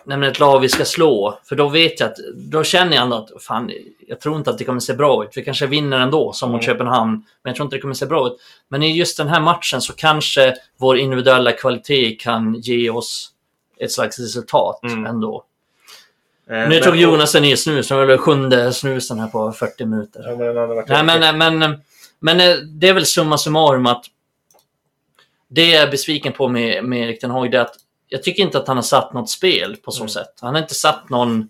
men 0.05 0.23
ett 0.23 0.39
lag 0.41 0.61
vi 0.61 0.69
ska 0.69 0.85
slå. 0.85 1.39
För 1.45 1.57
då 1.57 1.69
vet 1.69 2.01
jag 2.01 2.07
att, 2.11 2.17
då 2.35 2.65
känner 2.65 2.95
jag 2.97 3.03
ändå 3.03 3.17
att 3.17 3.43
fan, 3.43 3.71
jag 4.07 4.21
tror 4.21 4.37
inte 4.37 4.51
att 4.51 4.59
det 4.59 4.65
kommer 4.65 4.81
se 4.81 4.95
bra 4.95 5.25
ut. 5.25 5.31
Vi 5.35 5.45
kanske 5.45 5.67
vinner 5.67 6.01
ändå, 6.01 6.33
som 6.33 6.51
mot 6.51 6.63
Mm. 6.65 6.67
Köpenhamn. 6.75 7.13
Men 7.13 7.51
jag 7.51 7.57
tror 7.57 7.65
inte 7.67 7.77
det 7.77 7.81
kommer 7.81 7.95
se 7.95 8.07
bra 8.07 8.27
ut. 8.27 8.37
Men 8.69 8.83
i 8.83 8.97
just 8.97 9.17
den 9.17 9.29
här 9.29 9.41
matchen 9.41 9.81
så 9.81 9.93
kanske 9.93 10.55
vår 10.79 10.99
individuella 10.99 11.53
kvalitet 11.53 12.17
kan 12.17 12.55
ge 12.55 12.91
oss 12.91 13.31
ett 13.81 13.93
slags 13.93 14.19
resultat 14.19 14.81
Mm. 14.83 15.07
ändå. 15.07 15.45
Eh, 16.51 16.69
Nu 16.69 16.81
tog 16.81 16.97
Jonas 16.97 17.35
en 17.35 17.43
ny 17.43 17.57
snus. 17.57 17.89
Det 17.89 17.95
var 18.07 18.17
sjunde 18.17 18.73
snusen 18.73 19.19
här 19.19 19.27
på 19.29 19.53
40 19.53 19.85
minuter. 19.85 20.23
Ja, 20.27 20.37
men 20.37 21.21
den 21.21 21.21
Nej, 21.21 21.33
men, 21.37 21.59
men, 21.59 21.81
men 22.21 22.41
eh, 22.41 22.57
det 22.57 22.89
är 22.89 22.93
väl 22.95 23.07
summa 23.07 23.39
summarum 23.39 23.87
att 23.87 24.05
det 25.49 25.69
jag 25.71 25.83
är 25.83 25.91
besviken 25.91 26.33
på 26.33 26.49
med, 26.49 26.85
med 26.85 27.01
Erik 27.09 27.21
Ten 27.21 27.31
Hag 27.31 27.55
är 27.55 27.61
att 27.61 27.75
jag 28.09 28.23
tycker 28.23 28.43
inte 28.43 28.59
att 28.59 28.69
han 28.69 28.77
har 28.77 28.83
satt 28.83 29.13
något 29.13 29.31
spel 29.31 29.77
på 29.77 29.91
så 29.91 30.01
Mm. 30.01 30.09
sätt. 30.09 30.33
Han 30.41 30.55
har 30.55 30.63
inte 30.63 30.75
satt 30.75 31.11
någon, 31.11 31.49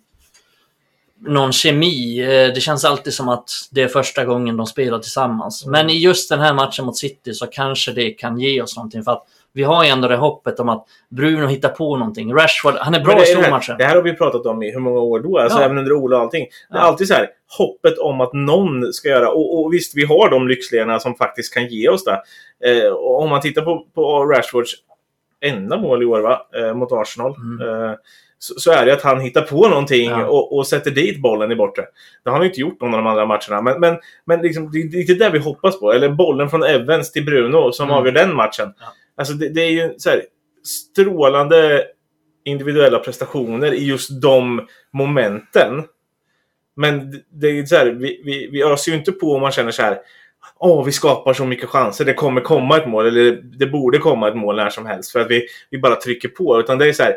någon 1.21 1.53
kemi. 1.53 2.21
Eh, 2.21 2.55
Det 2.55 2.61
känns 2.63 2.85
alltid 2.85 3.15
som 3.15 3.29
att 3.29 3.51
det 3.71 3.83
är 3.83 3.89
första 3.89 4.25
gången 4.25 4.57
de 4.57 4.67
spelar 4.67 4.99
tillsammans. 4.99 5.65
Mm. 5.65 5.73
Men 5.73 5.91
i 5.91 5.99
just 5.99 6.29
den 6.29 6.41
här 6.41 6.55
matchen 6.55 6.85
mot 6.85 6.97
City 6.99 7.35
så 7.35 7.47
kanske 7.47 7.93
det 7.93 8.11
kan 8.11 8.39
ge 8.41 8.63
oss 8.63 8.77
någonting. 8.77 9.05
För 9.05 9.13
att 9.13 9.27
vi 9.53 9.63
har 9.63 9.85
ju 9.85 9.91
ändå 9.91 10.09
det 10.09 10.17
hoppet 10.17 10.61
om 10.61 10.69
att 10.69 10.87
Bruno 11.09 11.47
hittar 11.47 11.69
på 11.69 11.97
någonting. 11.97 12.35
Rashford, 12.35 12.75
han 12.79 12.95
är 12.95 13.01
bra 13.01 13.15
Men 13.15 13.23
i 13.23 13.27
det, 13.27 13.33
är 13.33 13.37
det, 13.37 13.43
här, 13.67 13.79
det 13.79 13.85
har 13.85 14.03
vi 14.03 14.13
pratat 14.13 14.47
om 14.47 14.63
i 14.63 14.73
hur 14.73 14.81
många 14.81 15.01
år 15.01 15.21
då? 15.21 15.39
Alltså 15.39 15.59
Ja. 15.59 15.65
även 15.65 15.79
under 15.79 15.93
Ola 15.93 16.17
och 16.17 16.23
allting. 16.23 16.47
Det 16.71 16.77
är 16.77 16.81
Ja. 16.81 16.85
alltid 16.87 17.09
så 17.09 17.15
här, 17.15 17.29
hoppet 17.59 17.99
om 17.99 18.21
att 18.21 18.33
någon 18.33 18.93
ska 18.93 19.09
göra. 19.09 19.29
Och, 19.31 19.61
och 19.65 19.73
visst, 19.75 19.97
vi 19.97 20.05
har 20.05 20.31
de 20.31 20.49
lyxledarna 20.49 20.99
som 20.99 21.15
faktiskt 21.15 21.55
kan 21.55 21.67
ge 21.67 21.89
oss 21.89 22.05
det. 22.05 22.23
Eh, 22.65 22.89
och 22.93 23.23
om 23.23 23.31
man 23.31 23.41
tittar 23.41 23.63
på, 23.63 23.87
på 23.95 24.25
Rashfords 24.25 24.71
enda 25.41 25.77
mål 25.79 26.03
i 26.03 26.07
år 26.07 26.21
va? 26.21 26.41
Eh, 26.57 26.75
mot 26.75 26.93
Arsenal. 26.93 27.35
Mm. 27.37 27.69
Eh, 27.85 27.95
så, 28.39 28.61
så 28.61 28.71
är 28.73 28.87
det 28.87 28.93
att 28.93 29.03
han 29.03 29.21
hittar 29.21 29.43
på 29.43 29.69
någonting 29.69 30.11
Ja. 30.11 30.27
och, 30.27 30.57
och 30.57 30.67
sätter 30.67 30.91
dit 30.91 31.21
bollen 31.23 31.53
i 31.53 31.57
bortre. 31.57 31.83
Det 32.25 32.31
har 32.31 32.37
han 32.37 32.47
inte 32.47 32.61
gjort 32.61 32.81
någon 32.81 32.95
av 32.95 32.99
de 32.99 33.07
andra 33.07 33.27
matcherna. 33.27 33.63
Men, 33.63 33.81
men, 33.81 33.97
men 34.25 34.43
liksom, 34.43 34.71
det, 34.71 34.83
det 34.83 35.13
är 35.13 35.19
det 35.19 35.31
vi 35.31 35.39
hoppas 35.39 35.81
på. 35.81 35.93
Eller 35.93 36.09
bollen 36.09 36.51
från 36.51 36.63
Evans 36.63 37.13
till 37.13 37.25
Bruno 37.25 37.73
som 37.73 37.87
Mm. 37.87 37.99
avgör 37.99 38.13
den 38.13 38.35
matchen. 38.37 38.75
Ja. 38.81 38.87
Alltså 39.19 39.35
det, 39.35 39.49
det 39.49 39.61
är 39.61 39.71
ju 39.71 39.95
så 39.99 40.11
här, 40.11 40.23
strålande 40.65 41.85
individuella 42.45 42.99
prestationer 42.99 43.73
i 43.75 43.85
just 43.87 44.23
de 44.23 44.67
momenten. 44.93 45.85
Men 46.77 47.23
det- 47.31 47.49
är 47.59 47.67
så 47.67 47.77
här, 47.77 47.87
vi, 47.87 48.23
vi, 48.25 48.49
vi 48.53 48.63
öser 48.63 48.93
ju 48.93 48.99
inte 48.99 49.13
på 49.13 49.35
om 49.35 49.41
man 49.41 49.53
känner 49.53 49.71
så 49.71 49.83
här. 49.83 49.99
Åh, 50.59 50.85
vi 50.85 50.93
skapar 50.93 51.35
så 51.35 51.45
mycket 51.45 51.69
chanser. 51.69 52.05
Det 52.05 52.15
kommer 52.15 52.41
komma 52.41 52.77
ett 52.77 52.89
mål. 52.89 53.07
Eller 53.07 53.33
det 53.33 53.67
borde 53.67 53.99
komma 53.99 54.29
ett 54.29 54.37
mål 54.37 54.57
när 54.57 54.71
som 54.71 54.87
helst. 54.87 55.13
För 55.13 55.21
att 55.21 55.31
vi, 55.31 55.47
vi 55.71 55.79
bara 55.79 55.97
trycker 55.97 56.29
på. 56.29 56.61
Utan 56.61 56.79
det 56.79 56.89
är 56.89 56.93
så 56.93 57.03
här. 57.03 57.15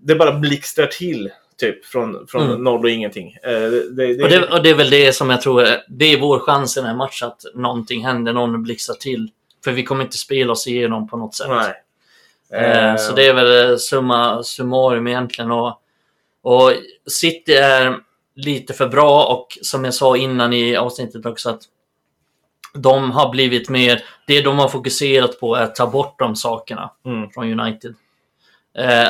Det 0.00 0.14
bara 0.14 0.32
blixtrar 0.32 0.86
till. 0.86 1.30
Typ 1.56 1.84
från, 1.84 2.26
från 2.28 2.42
Mm. 2.50 2.64
noll 2.64 2.84
och 2.84 2.90
ingenting. 2.90 3.36
Eh, 3.42 3.50
det, 3.50 3.90
det, 3.90 4.14
det, 4.14 4.22
Och 4.24 4.30
det, 4.30 4.46
och 4.56 4.62
det 4.62 4.70
är 4.70 4.74
väl 4.74 4.90
det 4.90 5.12
som 5.12 5.30
jag 5.30 5.40
tror 5.42 5.62
är, 5.62 5.80
det 5.88 6.04
är 6.04 6.20
vår 6.20 6.38
chans 6.38 6.76
i 6.76 6.80
den 6.80 6.88
här 6.88 6.96
matchen. 6.96 7.28
Att 7.28 7.40
någonting 7.54 8.04
händer, 8.04 8.32
någon 8.32 8.62
blixtrar 8.62 8.94
till. 8.94 9.30
För 9.64 9.72
vi 9.72 9.84
kommer 9.84 10.04
inte 10.04 10.18
spela 10.18 10.52
oss 10.52 10.66
igenom 10.66 11.08
på 11.08 11.16
något 11.16 11.34
sätt. 11.34 11.46
Nej. 11.48 11.74
Eh, 12.62 12.96
Så 12.96 13.12
det 13.14 13.26
är 13.26 13.34
väl 13.34 13.70
eh, 13.70 13.76
summa 13.76 14.42
summarum 14.42 15.06
egentligen. 15.06 15.50
Och, 15.50 15.80
och 16.42 16.72
City 17.10 17.52
är 17.54 17.98
lite 18.36 18.74
för 18.74 18.88
bra 18.88 19.24
och 19.26 19.58
som 19.62 19.84
jag 19.84 19.94
sa 19.94 20.16
innan 20.16 20.52
i 20.52 20.76
avsnittet 20.76 21.26
också 21.26 21.50
att 21.50 21.60
de 22.74 23.10
har 23.10 23.30
blivit 23.30 23.68
mer, 23.68 24.02
det 24.26 24.40
de 24.40 24.58
har 24.58 24.68
fokuserat 24.68 25.40
på 25.40 25.54
är 25.54 25.62
att 25.62 25.74
ta 25.74 25.86
bort 25.86 26.18
de 26.18 26.36
sakerna 26.36 26.90
Mm. 27.06 27.30
från 27.30 27.60
United. 27.60 27.94
Eh, 28.78 29.08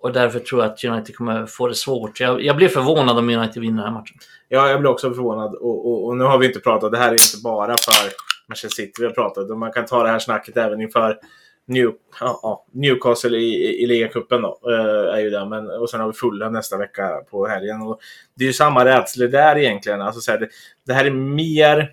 och 0.00 0.12
därför 0.12 0.38
tror 0.38 0.62
jag 0.62 0.72
att 0.72 0.84
United 0.84 1.16
kommer 1.16 1.46
få 1.46 1.68
det 1.68 1.74
svårt. 1.74 2.20
Jag, 2.20 2.42
jag 2.42 2.56
blir 2.56 2.68
förvånad 2.68 3.18
om 3.18 3.28
United 3.30 3.62
vinner 3.62 3.82
den 3.82 3.92
här 3.92 4.00
matchen. 4.00 4.16
Ja, 4.48 4.68
jag 4.68 4.80
blir 4.80 4.90
också 4.90 5.14
förvånad. 5.14 5.54
Och, 5.54 5.86
och, 5.86 6.06
och 6.06 6.16
nu 6.16 6.24
har 6.24 6.38
vi 6.38 6.46
inte 6.46 6.60
pratat, 6.60 6.92
det 6.92 6.98
här 6.98 7.08
är 7.08 7.12
inte 7.12 7.42
bara 7.44 7.76
för 7.76 8.12
Manchester 8.48 8.82
City 8.82 8.92
vi 8.98 9.06
har 9.06 9.12
pratat. 9.12 9.50
om. 9.50 9.58
man 9.58 9.72
kan 9.72 9.86
ta 9.86 10.02
det 10.02 10.08
här 10.08 10.18
snacket 10.18 10.56
även 10.56 10.80
inför 10.80 11.18
New, 11.66 11.92
ja, 12.20 12.40
ja, 12.42 12.66
Newcastle 12.72 13.38
i, 13.38 13.54
i, 13.54 13.82
i 13.82 13.86
ligacupen 13.86 14.42
då. 14.42 14.58
eh, 14.70 15.14
är 15.14 15.18
ju 15.18 15.30
det. 15.30 15.46
Men, 15.46 15.70
och 15.70 15.90
sen 15.90 16.00
har 16.00 16.06
vi 16.06 16.12
Fulham 16.12 16.52
nästa 16.52 16.76
vecka 16.78 17.22
på 17.30 17.46
helgen. 17.46 17.82
Och 17.82 18.00
det 18.34 18.44
är 18.44 18.46
ju 18.46 18.52
samma 18.52 18.84
rädslor 18.84 19.28
där 19.28 19.56
egentligen. 19.58 20.00
Alltså, 20.00 20.20
så 20.20 20.30
här, 20.30 20.38
det, 20.38 20.48
det 20.86 20.92
här 20.92 21.04
är 21.04 21.10
mer 21.10 21.90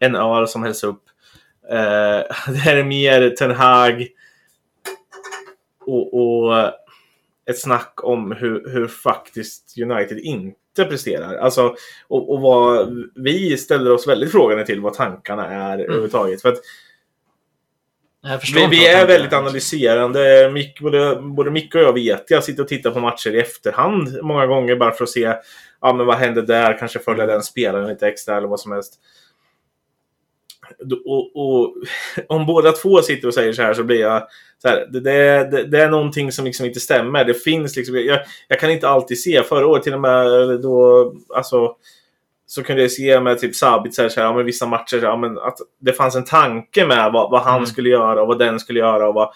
en 0.00 0.14
öl 0.14 0.48
som 0.48 0.62
hälls 0.62 0.84
upp. 0.84 1.02
Eh, 1.70 1.76
det 2.52 2.58
här 2.58 2.76
är 2.76 2.84
mer 2.84 3.30
Ten 3.30 3.50
Hag 3.50 4.08
och, 5.86 6.14
och 6.14 6.72
ett 7.46 7.60
snack 7.60 8.04
om 8.04 8.32
hur, 8.32 8.68
hur 8.70 8.86
faktiskt 8.86 9.74
United 9.78 10.18
inte 10.18 10.63
presterar. 10.74 11.34
Alltså, 11.34 11.74
och, 12.08 12.32
och 12.32 12.40
vad 12.40 12.88
vi 13.14 13.56
ställer 13.56 13.92
oss 13.92 14.08
väldigt 14.08 14.32
frågande 14.32 14.66
till 14.66 14.80
vad 14.80 14.94
tankarna 14.94 15.46
är 15.46 15.78
överhuvudtaget. 15.78 16.42
För 16.42 16.48
att 16.48 16.58
vi, 18.54 18.62
inte 18.62 18.76
vi 18.76 18.86
är 18.86 19.06
väldigt 19.06 19.32
analyserande. 19.32 20.50
Mick, 20.52 20.80
både, 20.80 21.16
både 21.16 21.50
Micke 21.50 21.74
och 21.74 21.80
jag 21.80 21.92
vet, 21.92 22.30
jag 22.30 22.44
sitter 22.44 22.62
och 22.62 22.68
tittar 22.68 22.90
på 22.90 23.00
matcher 23.00 23.30
i 23.34 23.40
efterhand 23.40 24.18
många 24.22 24.46
gånger 24.46 24.76
bara 24.76 24.92
för 24.92 25.04
att 25.04 25.10
se 25.10 25.34
ja, 25.80 25.92
men 25.92 26.06
vad 26.06 26.16
hände 26.16 26.42
där, 26.42 26.78
kanske 26.78 26.98
följa 26.98 27.26
den 27.26 27.42
spelaren 27.42 27.88
lite 27.88 28.08
extra 28.08 28.36
eller 28.36 28.48
vad 28.48 28.60
som 28.60 28.72
helst. 28.72 28.94
Och, 31.06 31.36
och 31.36 31.74
om 32.28 32.46
båda 32.46 32.72
två 32.72 33.02
sitter 33.02 33.28
och 33.28 33.34
säger 33.34 33.52
så 33.52 33.62
här 33.62 33.74
så 33.74 33.84
blir 33.84 34.00
jag 34.00 34.22
så 34.62 34.68
här, 34.68 34.86
det, 34.90 35.00
det, 35.00 35.64
det, 35.64 35.82
är 35.82 35.90
någonting 35.90 36.32
som 36.32 36.44
liksom 36.44 36.66
inte 36.66 36.80
stämmer. 36.80 37.24
Det 37.24 37.34
finns 37.34 37.76
liksom, 37.76 37.96
jag, 37.96 38.20
jag 38.48 38.60
kan 38.60 38.70
inte 38.70 38.88
alltid 38.88 39.20
se. 39.20 39.42
Förra 39.42 39.66
året 39.66 39.82
till 39.82 39.94
och 39.94 40.00
med 40.00 40.26
då, 40.60 41.12
alltså 41.34 41.76
så 42.46 42.62
kunde 42.62 42.82
jag 42.82 42.90
se 42.90 43.20
med 43.20 43.38
typ 43.38 43.54
Sabitzer, 43.54 44.08
så 44.08 44.20
här, 44.20 44.26
ja, 44.26 44.34
men 44.34 44.46
vissa 44.46 44.66
matcher, 44.66 45.00
ja, 45.02 45.16
men 45.16 45.38
att 45.38 45.58
det 45.80 45.92
fanns 45.92 46.16
en 46.16 46.24
tanke 46.24 46.86
med 46.86 47.12
vad, 47.12 47.30
vad 47.30 47.42
han 47.42 47.54
Mm. 47.54 47.66
skulle 47.66 47.88
göra 47.88 48.22
och 48.22 48.28
vad 48.28 48.38
den 48.38 48.60
skulle 48.60 48.78
göra 48.78 49.08
och, 49.08 49.14
vad, 49.14 49.32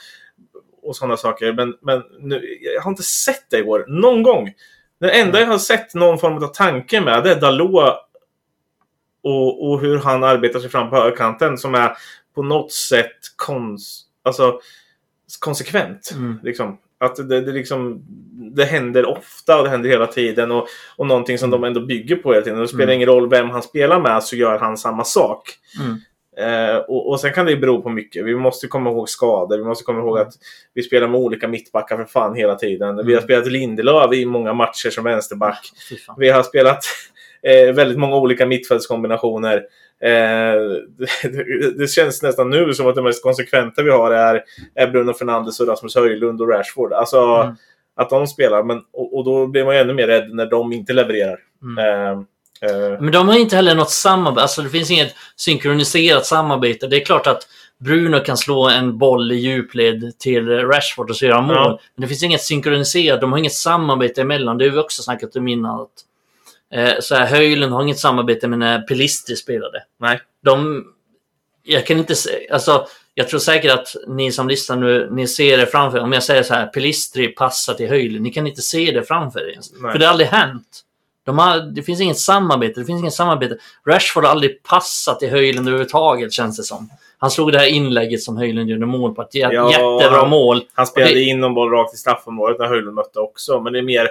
och 0.82 0.96
sådana 0.96 1.16
saker. 1.16 1.52
Men, 1.52 1.74
men 1.82 2.02
nu, 2.20 2.58
jag 2.74 2.82
har 2.82 2.90
inte 2.90 3.02
sett 3.02 3.50
det 3.50 3.58
i 3.58 3.62
år, 3.62 3.84
någon 3.88 4.22
gång. 4.22 4.52
Det 5.00 5.10
enda 5.10 5.40
jag 5.40 5.46
har 5.46 5.58
sett 5.58 5.94
någon 5.94 6.18
form 6.18 6.44
av 6.44 6.46
tanke 6.46 7.00
med 7.00 7.24
det 7.24 7.30
är 7.30 7.40
Dalot 7.40 7.94
och, 9.22 9.70
och 9.70 9.80
hur 9.80 9.98
han 9.98 10.24
arbetar 10.24 10.60
sig 10.60 10.70
fram 10.70 10.90
på 10.90 10.96
högerkanten 10.96 11.58
som 11.58 11.74
är 11.74 11.92
på 12.34 12.42
något 12.42 12.72
sätt 12.72 13.16
kons, 13.36 14.04
alltså, 14.22 14.60
konsekvent. 15.40 16.10
Mm. 16.14 16.38
Liksom. 16.42 16.78
Att 17.00 17.16
det, 17.16 17.40
det, 17.40 17.52
liksom, 17.52 18.02
det 18.56 18.64
händer 18.64 19.06
ofta 19.06 19.58
och 19.58 19.64
det 19.64 19.70
händer 19.70 19.90
hela 19.90 20.06
tiden. 20.06 20.50
Och, 20.52 20.66
och 20.96 21.06
någonting 21.06 21.38
som 21.38 21.50
de 21.50 21.64
ändå 21.64 21.80
bygger 21.80 22.16
på 22.16 22.32
hela 22.32 22.44
tiden. 22.44 22.58
Och 22.58 22.62
det 22.64 22.68
spelar 22.68 22.82
Mm. 22.84 22.94
ingen 22.96 23.08
roll 23.08 23.28
vem 23.30 23.50
han 23.50 23.62
spelar 23.62 24.00
med 24.00 24.22
så 24.22 24.36
gör 24.36 24.58
han 24.58 24.76
samma 24.76 25.04
sak. 25.04 25.42
Mm. 25.80 25.98
Eh, 26.38 26.76
och, 26.76 27.08
och 27.10 27.20
sen 27.20 27.32
kan 27.32 27.46
det 27.46 27.56
bero 27.56 27.82
på 27.82 27.88
mycket. 27.88 28.24
Vi 28.26 28.34
måste 28.36 28.66
komma 28.66 28.90
ihåg 28.90 29.08
skador. 29.08 29.58
Vi 29.58 29.64
måste 29.64 29.84
komma 29.84 29.98
ihåg 29.98 30.18
att 30.18 30.32
vi 30.74 30.82
spelar 30.82 31.08
med 31.08 31.20
olika 31.20 31.48
mittbackar 31.48 31.96
för 31.96 32.04
fan 32.04 32.34
hela 32.34 32.54
tiden. 32.54 32.96
Vi 32.96 33.02
har 33.02 33.20
Mm. 33.20 33.22
spelat 33.22 33.46
Lindelöf 33.46 34.12
i 34.12 34.24
många 34.26 34.52
matcher 34.52 34.90
som 34.90 35.04
vänsterback. 35.04 35.70
Vi 36.16 36.30
har 36.30 36.42
spelat 36.42 36.84
eh, 37.43 37.74
väldigt 37.74 37.99
många 37.99 38.16
olika 38.16 38.47
mittfältskombinationer. 38.47 39.57
Eh, 40.03 40.61
det, 41.22 41.78
det 41.78 41.86
känns 41.91 42.22
nästan 42.22 42.51
nu 42.51 42.74
som 42.74 42.86
att 42.86 42.95
det 42.95 43.03
mest 43.03 43.22
konsekventa 43.22 43.82
vi 43.82 43.91
har 43.91 44.11
är, 44.11 44.43
är 44.74 44.86
Bruno 44.86 45.12
Fernandes 45.12 45.61
och 45.61 45.68
Rasmus 45.68 45.95
Höjlund 45.95 46.41
och 46.41 46.49
Rashford. 46.49 46.93
Alltså 46.93 47.18
Mm. 47.18 47.57
att 47.97 48.11
de 48.11 48.26
spelar. 48.26 48.62
Men, 48.62 48.78
och, 48.93 49.16
och 49.18 49.24
då 49.24 49.47
blir 49.47 49.64
man 49.64 49.74
ju 49.74 49.80
ännu 49.80 49.95
mer 49.95 50.07
rädd 50.07 50.34
när 50.34 50.47
de 50.47 50.72
inte 50.72 50.93
levererar. 50.93 51.39
Mm. 51.62 51.78
Eh, 51.78 52.11
eh, 52.70 53.01
Men 53.01 53.12
de 53.12 53.28
har 53.28 53.39
inte 53.39 53.57
heller 53.57 53.74
något 53.74 53.91
samarbete. 53.91 54.43
Alltså 54.43 54.62
det 54.62 54.68
finns 54.68 54.91
inget 54.91 55.14
synkroniserat 55.36 56.26
samarbete. 56.26 56.86
Det 56.86 56.97
är 56.97 57.05
klart 57.05 57.26
att 57.26 57.43
Bruno 57.78 58.20
kan 58.20 58.36
slå 58.36 58.68
en 58.68 58.99
boll 58.99 59.32
i 59.32 59.34
djupled 59.34 60.18
till 60.18 60.49
Rashford 60.49 61.11
och 61.11 61.16
så 61.16 61.26
gör 61.26 61.34
han 61.34 61.45
mål. 61.45 61.57
Ja. 61.57 61.80
Men 61.95 62.03
det 62.03 62.09
finns 62.09 62.22
inget 62.22 62.43
synkroniserat. 62.43 63.20
De 63.20 63.32
har 63.32 63.39
inget 63.39 63.53
samarbete 63.53 64.20
emellan. 64.20 64.59
Det 64.59 64.64
har 64.64 64.72
vi 64.72 64.78
också 64.78 65.03
snackat 65.03 65.36
om 65.36 65.49
innan. 65.49 65.80
Att, 65.80 65.89
så 67.00 67.14
här, 67.14 67.26
Höjlund 67.26 67.72
har 67.72 67.82
inget 67.82 67.98
samarbete 67.98 68.48
med 68.48 68.58
när 68.58 68.80
Pelistri 68.82 69.36
spelade. 69.36 69.82
nej. 70.00 70.20
De... 70.44 70.84
Jag 71.62 71.86
kan 71.86 71.98
inte 71.98 72.14
se... 72.14 72.30
Alltså, 72.50 72.86
jag 73.14 73.28
tror 73.28 73.40
säkert 73.40 73.72
att 73.72 73.96
ni 74.06 74.32
som 74.32 74.48
lyssnar 74.48 74.76
nu, 74.76 75.08
ni 75.12 75.28
ser 75.28 75.58
det 75.58 75.66
framför 75.66 75.98
er. 75.98 76.02
Om 76.02 76.12
jag 76.12 76.22
säger 76.22 76.42
så 76.42 76.54
här, 76.54 76.66
Pelistri 76.66 77.28
passar 77.28 77.74
till 77.74 77.88
Höjlund. 77.88 78.22
Ni 78.22 78.30
kan 78.30 78.46
inte 78.46 78.62
se 78.62 78.90
det 78.90 79.02
framför 79.02 79.40
er 79.40 79.50
ens. 79.50 79.70
För 79.80 79.98
det 79.98 80.04
har 80.04 80.12
aldrig 80.12 80.28
hänt. 80.28 80.80
De 81.24 81.38
har, 81.38 81.58
det 81.60 81.82
finns 81.82 82.00
inget 82.00 82.18
samarbete. 82.18 82.80
Det 82.80 82.86
finns 82.86 83.00
inget 83.00 83.14
samarbete. 83.14 83.56
Rashford 83.86 84.24
har 84.24 84.30
aldrig 84.30 84.62
passat 84.62 85.18
till 85.20 85.30
Höjlund 85.30 85.68
överhuvudtaget, 85.68 86.32
känns 86.32 86.56
det 86.56 86.62
som. 86.62 86.90
Han 87.18 87.30
slog 87.30 87.52
det 87.52 87.58
här 87.58 87.66
inlägget 87.66 88.22
som 88.22 88.36
Höjlund 88.36 88.70
gjorde 88.70 88.86
mål 88.86 89.14
på. 89.14 89.22
Ett 89.22 89.34
jä- 89.34 89.52
Ja, 89.52 89.70
jättebra 89.70 90.18
han- 90.20 90.30
mål. 90.30 90.62
Han 90.74 90.86
spelade 90.86 91.14
det- 91.14 91.22
in 91.22 91.40
någon 91.40 91.54
boll 91.54 91.70
rakt 91.70 91.94
i 91.94 91.96
straffområdet 91.96 92.58
när 92.58 92.66
Höjlund 92.66 92.94
mötte 92.94 93.18
också. 93.20 93.60
Men 93.60 93.72
det 93.72 93.78
är 93.78 93.82
mer, 93.82 94.08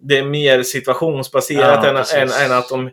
det 0.00 0.18
är 0.18 0.24
mer 0.24 0.62
situationsbaserat 0.62 1.84
Ja, 1.84 1.90
än, 1.90 2.28
än, 2.28 2.50
än 2.50 2.58
att 2.58 2.68
de... 2.68 2.86
eh, 2.86 2.90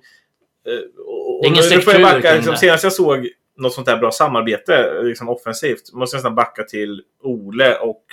Och, 1.08 1.42
Det 1.42 1.48
är 1.48 1.52
ingen 1.52 1.64
nu, 1.70 1.76
nu 1.76 1.82
får 1.82 1.94
jag 1.94 2.02
struktur 2.02 2.22
backa. 2.22 2.36
Liksom, 2.36 2.56
senast 2.56 2.84
jag 2.84 2.94
såg 2.94 3.30
något 3.58 3.74
sånt 3.74 3.88
där 3.88 3.98
bra 3.98 4.12
samarbete 4.12 5.02
liksom 5.04 5.30
offensivt 5.30 5.94
måste 5.94 6.16
jag 6.16 6.20
nästan 6.20 6.36
backa 6.36 6.64
till 6.64 7.02
Ole 7.24 7.76
och 7.78 8.04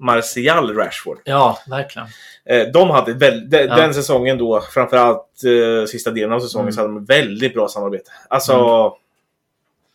Martial 0.00 0.74
Rashford. 0.76 1.18
Ja, 1.24 1.58
verkligen. 1.70 2.08
Eh, 2.44 2.66
de 2.72 2.90
hade 2.90 3.12
väl, 3.12 3.50
de, 3.50 3.56
Ja. 3.58 3.76
Den 3.76 3.94
säsongen 3.94 4.38
då, 4.38 4.60
framförallt 4.60 5.26
eh, 5.44 5.86
sista 5.86 6.10
delen 6.10 6.32
av 6.32 6.40
säsongen, 6.40 6.64
Mm. 6.64 6.72
så 6.72 6.80
hade 6.80 6.92
de 6.94 7.04
väldigt 7.04 7.54
bra 7.54 7.68
samarbete. 7.68 8.10
Alltså... 8.28 8.52
Mm. 8.52 8.92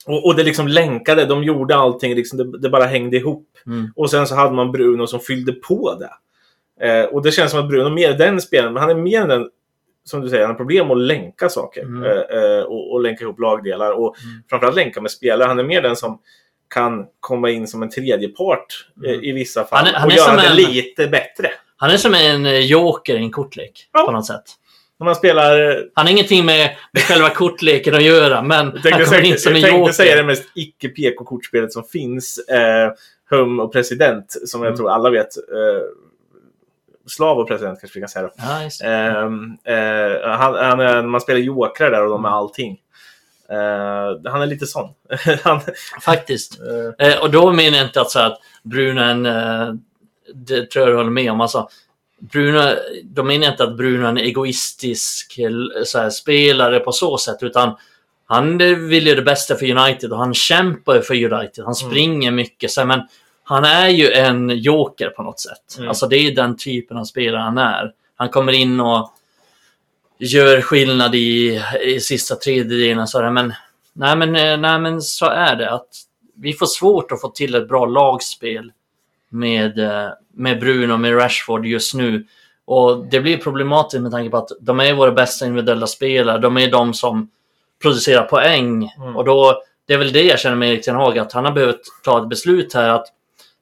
Och, 0.09 0.25
och 0.25 0.35
det 0.35 0.43
liksom 0.43 0.67
länkade, 0.67 1.25
de 1.25 1.43
gjorde 1.43 1.75
allting, 1.75 2.15
liksom, 2.15 2.37
det, 2.37 2.57
det 2.59 2.69
bara 2.69 2.85
hängde 2.85 3.17
ihop. 3.17 3.47
Mm. 3.65 3.91
Och 3.95 4.09
sen 4.09 4.27
så 4.27 4.35
hade 4.35 4.53
man 4.55 4.71
Bruno 4.71 5.07
som 5.07 5.19
fyllde 5.19 5.51
på 5.53 5.95
det. 5.99 6.09
Eh, 6.81 7.03
och 7.05 7.21
det 7.23 7.31
känns 7.31 7.51
som 7.51 7.59
att 7.59 7.67
Bruno 7.69 7.89
mer 7.89 8.09
är 8.09 8.17
den 8.17 8.41
spelaren, 8.41 8.73
men 8.73 8.81
han 8.81 8.89
är 8.89 8.95
mer 8.95 9.21
än 9.21 9.27
den 9.29 9.49
som 10.03 10.21
du 10.21 10.29
säger, 10.29 10.41
han 10.43 10.51
har 10.51 10.57
problem 10.57 10.91
att 10.91 10.97
länka 10.97 11.49
saker 11.49 11.81
Mm. 11.81 12.03
eh, 12.03 12.37
eh, 12.39 12.63
och, 12.63 12.91
och 12.93 13.01
länka 13.01 13.23
ihop 13.23 13.39
lagdelar 13.39 13.91
och 13.91 14.15
Mm. 14.23 14.43
framförallt 14.49 14.75
länka 14.75 15.01
med 15.01 15.11
spelare. 15.11 15.47
Han 15.47 15.59
är 15.59 15.63
mer 15.63 15.81
den 15.81 15.95
som 15.95 16.19
kan 16.73 17.05
komma 17.19 17.49
in 17.49 17.67
som 17.67 17.83
en 17.83 17.89
tredjepart 17.89 18.65
eh, 19.05 19.11
Mm. 19.11 19.23
i 19.23 19.31
vissa 19.31 19.63
fall 19.63 19.85
Han 19.85 19.87
är- 19.95 19.99
han 19.99 20.07
och 20.07 20.13
göra 20.15 20.35
det 20.41 20.47
en- 20.47 20.55
lite 20.55 21.07
bättre. 21.07 21.49
Han 21.77 21.89
är 21.91 21.97
som 21.97 22.13
en 22.13 22.45
eh, 22.45 22.59
joker 22.59 23.15
i 23.15 23.17
en 23.17 23.31
kortlek 23.31 23.89
Ja. 23.93 24.05
på 24.05 24.11
något 24.11 24.25
sätt. 24.25 24.43
Man 24.99 25.15
spelar... 25.15 25.83
Han 25.93 26.05
har 26.05 26.11
ingenting 26.11 26.45
med, 26.45 26.69
med 26.91 27.01
själva 27.03 27.29
kortleken 27.29 27.95
att 27.95 28.03
göra, 28.03 28.41
men 28.41 28.57
Jag 28.57 28.63
han 28.73 28.81
tänkte, 28.81 29.03
kommer 29.05 29.21
in 29.25 29.37
som 29.37 29.51
jag 29.51 29.57
en 29.57 29.63
tänkte 29.63 29.79
joker. 29.79 29.93
säga 29.93 30.15
det 30.15 30.23
mest 30.23 30.43
icke-PK-kortspelet 30.55 31.73
som 31.73 31.83
finns. 31.83 32.37
Eh, 32.49 32.91
Hum 33.29 33.59
och 33.59 33.73
President, 33.73 34.25
som 34.45 34.61
jag 34.61 34.67
Mm. 34.67 34.77
tror 34.77 34.89
alla 34.89 35.09
vet. 35.09 35.37
Eh, 35.37 35.83
Slav 37.07 37.39
och 37.39 37.47
President 37.47 37.79
kanske 37.79 37.99
vi 37.99 38.01
kan 38.01 38.09
säga 38.09 38.23
då. 38.23 38.31
Det. 38.81 38.85
Ehm, 38.87 39.57
eh, 39.63 40.29
han, 40.29 40.53
han, 40.55 40.79
är- 40.79 41.01
man 41.01 41.21
spelar 41.21 41.39
jokrar 41.39 41.91
där 41.91 42.03
och 42.03 42.09
de 42.09 42.25
är 42.25 42.29
Mm. 42.29 42.33
allting. 42.37 42.77
Eh, 43.49 44.31
han 44.31 44.41
är 44.41 44.45
lite 44.45 44.67
sån. 44.67 44.89
han, 45.43 45.61
Faktiskt. 46.01 46.59
Eh, 46.99 47.21
och 47.21 47.31
då 47.31 47.51
menar 47.51 47.77
jag 47.77 47.87
inte 47.87 48.01
att, 48.01 48.11
så 48.11 48.19
att 48.19 48.39
Bruno 48.63 48.99
är 49.01 49.05
en... 49.09 49.25
Eh, 49.25 49.73
det 50.33 50.71
tror 50.71 50.85
jag 50.85 50.93
du 50.93 50.97
håller 50.97 51.09
med 51.11 51.31
om. 51.31 51.41
Alltså, 51.41 51.69
Bruno, 52.19 52.75
då 53.03 53.23
menar 53.23 53.45
jag 53.45 53.53
inte 53.53 53.63
att 53.63 53.77
Bruno 53.77 54.05
är 54.05 54.09
en 54.09 54.17
egoistisk 54.17 55.39
så 55.85 55.99
här, 55.99 56.09
spelare 56.09 56.79
på 56.79 56.91
så 56.91 57.17
sätt, 57.17 57.37
utan 57.43 57.75
han 58.25 58.57
vill 58.89 59.07
ju 59.07 59.15
det 59.15 59.21
bästa 59.21 59.55
för 59.55 59.71
United 59.77 60.11
och 60.11 60.17
han 60.17 60.33
kämpar 60.33 60.99
för 61.01 61.33
United. 61.33 61.65
Han 61.65 61.75
springer 61.75 62.31
mycket, 62.31 62.71
så 62.71 62.81
här, 62.81 62.85
men 62.87 63.01
han 63.49 63.63
är 63.63 63.89
ju 63.89 64.11
en 64.11 64.49
joker 64.49 65.09
på 65.09 65.23
något 65.23 65.39
sätt. 65.39 65.77
Mm. 65.77 65.89
Alltså 65.89 66.07
det 66.07 66.17
är 66.17 66.35
den 66.35 66.57
typen 66.57 66.97
av 66.97 67.03
spelare 67.03 67.41
han 67.41 67.57
är. 67.57 67.93
Han 68.15 68.29
kommer 68.29 68.51
in 68.51 68.79
och 68.79 69.13
gör 70.17 70.61
skillnad 70.61 71.15
i, 71.15 71.61
i 71.85 71.99
sista 71.99 72.35
tredjedelen. 72.35 73.07
Så 73.07 73.21
där. 73.21 73.31
Men, 73.31 73.53
nej, 73.93 74.15
men, 74.15 74.35
eh, 74.35 74.57
nej, 74.57 74.79
men 74.79 75.01
så 75.01 75.25
är 75.25 75.55
det. 75.55 75.71
att 75.71 75.87
Vi 76.35 76.53
får 76.53 76.65
svårt 76.65 77.11
att 77.11 77.21
få 77.21 77.29
till 77.29 77.55
ett 77.55 77.67
bra 77.67 77.85
lagspel 77.85 78.71
med, 79.29 79.79
eh, 79.79 80.09
med 80.33 80.59
Bruno 80.59 80.93
och 80.93 80.99
med 80.99 81.17
Rashford 81.17 81.65
just 81.65 81.93
nu. 81.93 82.25
Och 82.65 83.05
det 83.05 83.19
blir 83.19 83.37
problematiskt 83.37 84.01
med 84.01 84.11
tanke 84.11 84.29
på 84.29 84.37
att 84.37 84.51
de 84.61 84.79
är 84.79 84.93
våra 84.93 85.11
bästa 85.11 85.45
individuella 85.45 85.87
spelare. 85.87 86.37
De 86.37 86.57
är 86.57 86.71
de 86.71 86.93
som 86.93 87.29
producerar 87.81 88.23
poäng. 88.23 88.93
Mm. 88.97 89.15
Och 89.15 89.25
då, 89.25 89.61
det 89.85 89.93
är 89.93 89.97
väl 89.97 90.13
det 90.13 90.23
jag 90.23 90.39
känner 90.39 90.55
med 90.55 90.69
Erik 90.69 90.85
Ten 90.85 90.95
Hag, 90.95 91.19
att 91.19 91.33
han 91.33 91.45
har 91.45 91.51
behövt 91.51 91.81
ta 92.03 92.21
ett 92.21 92.29
beslut 92.29 92.73
här 92.73 92.89
att 92.89 93.13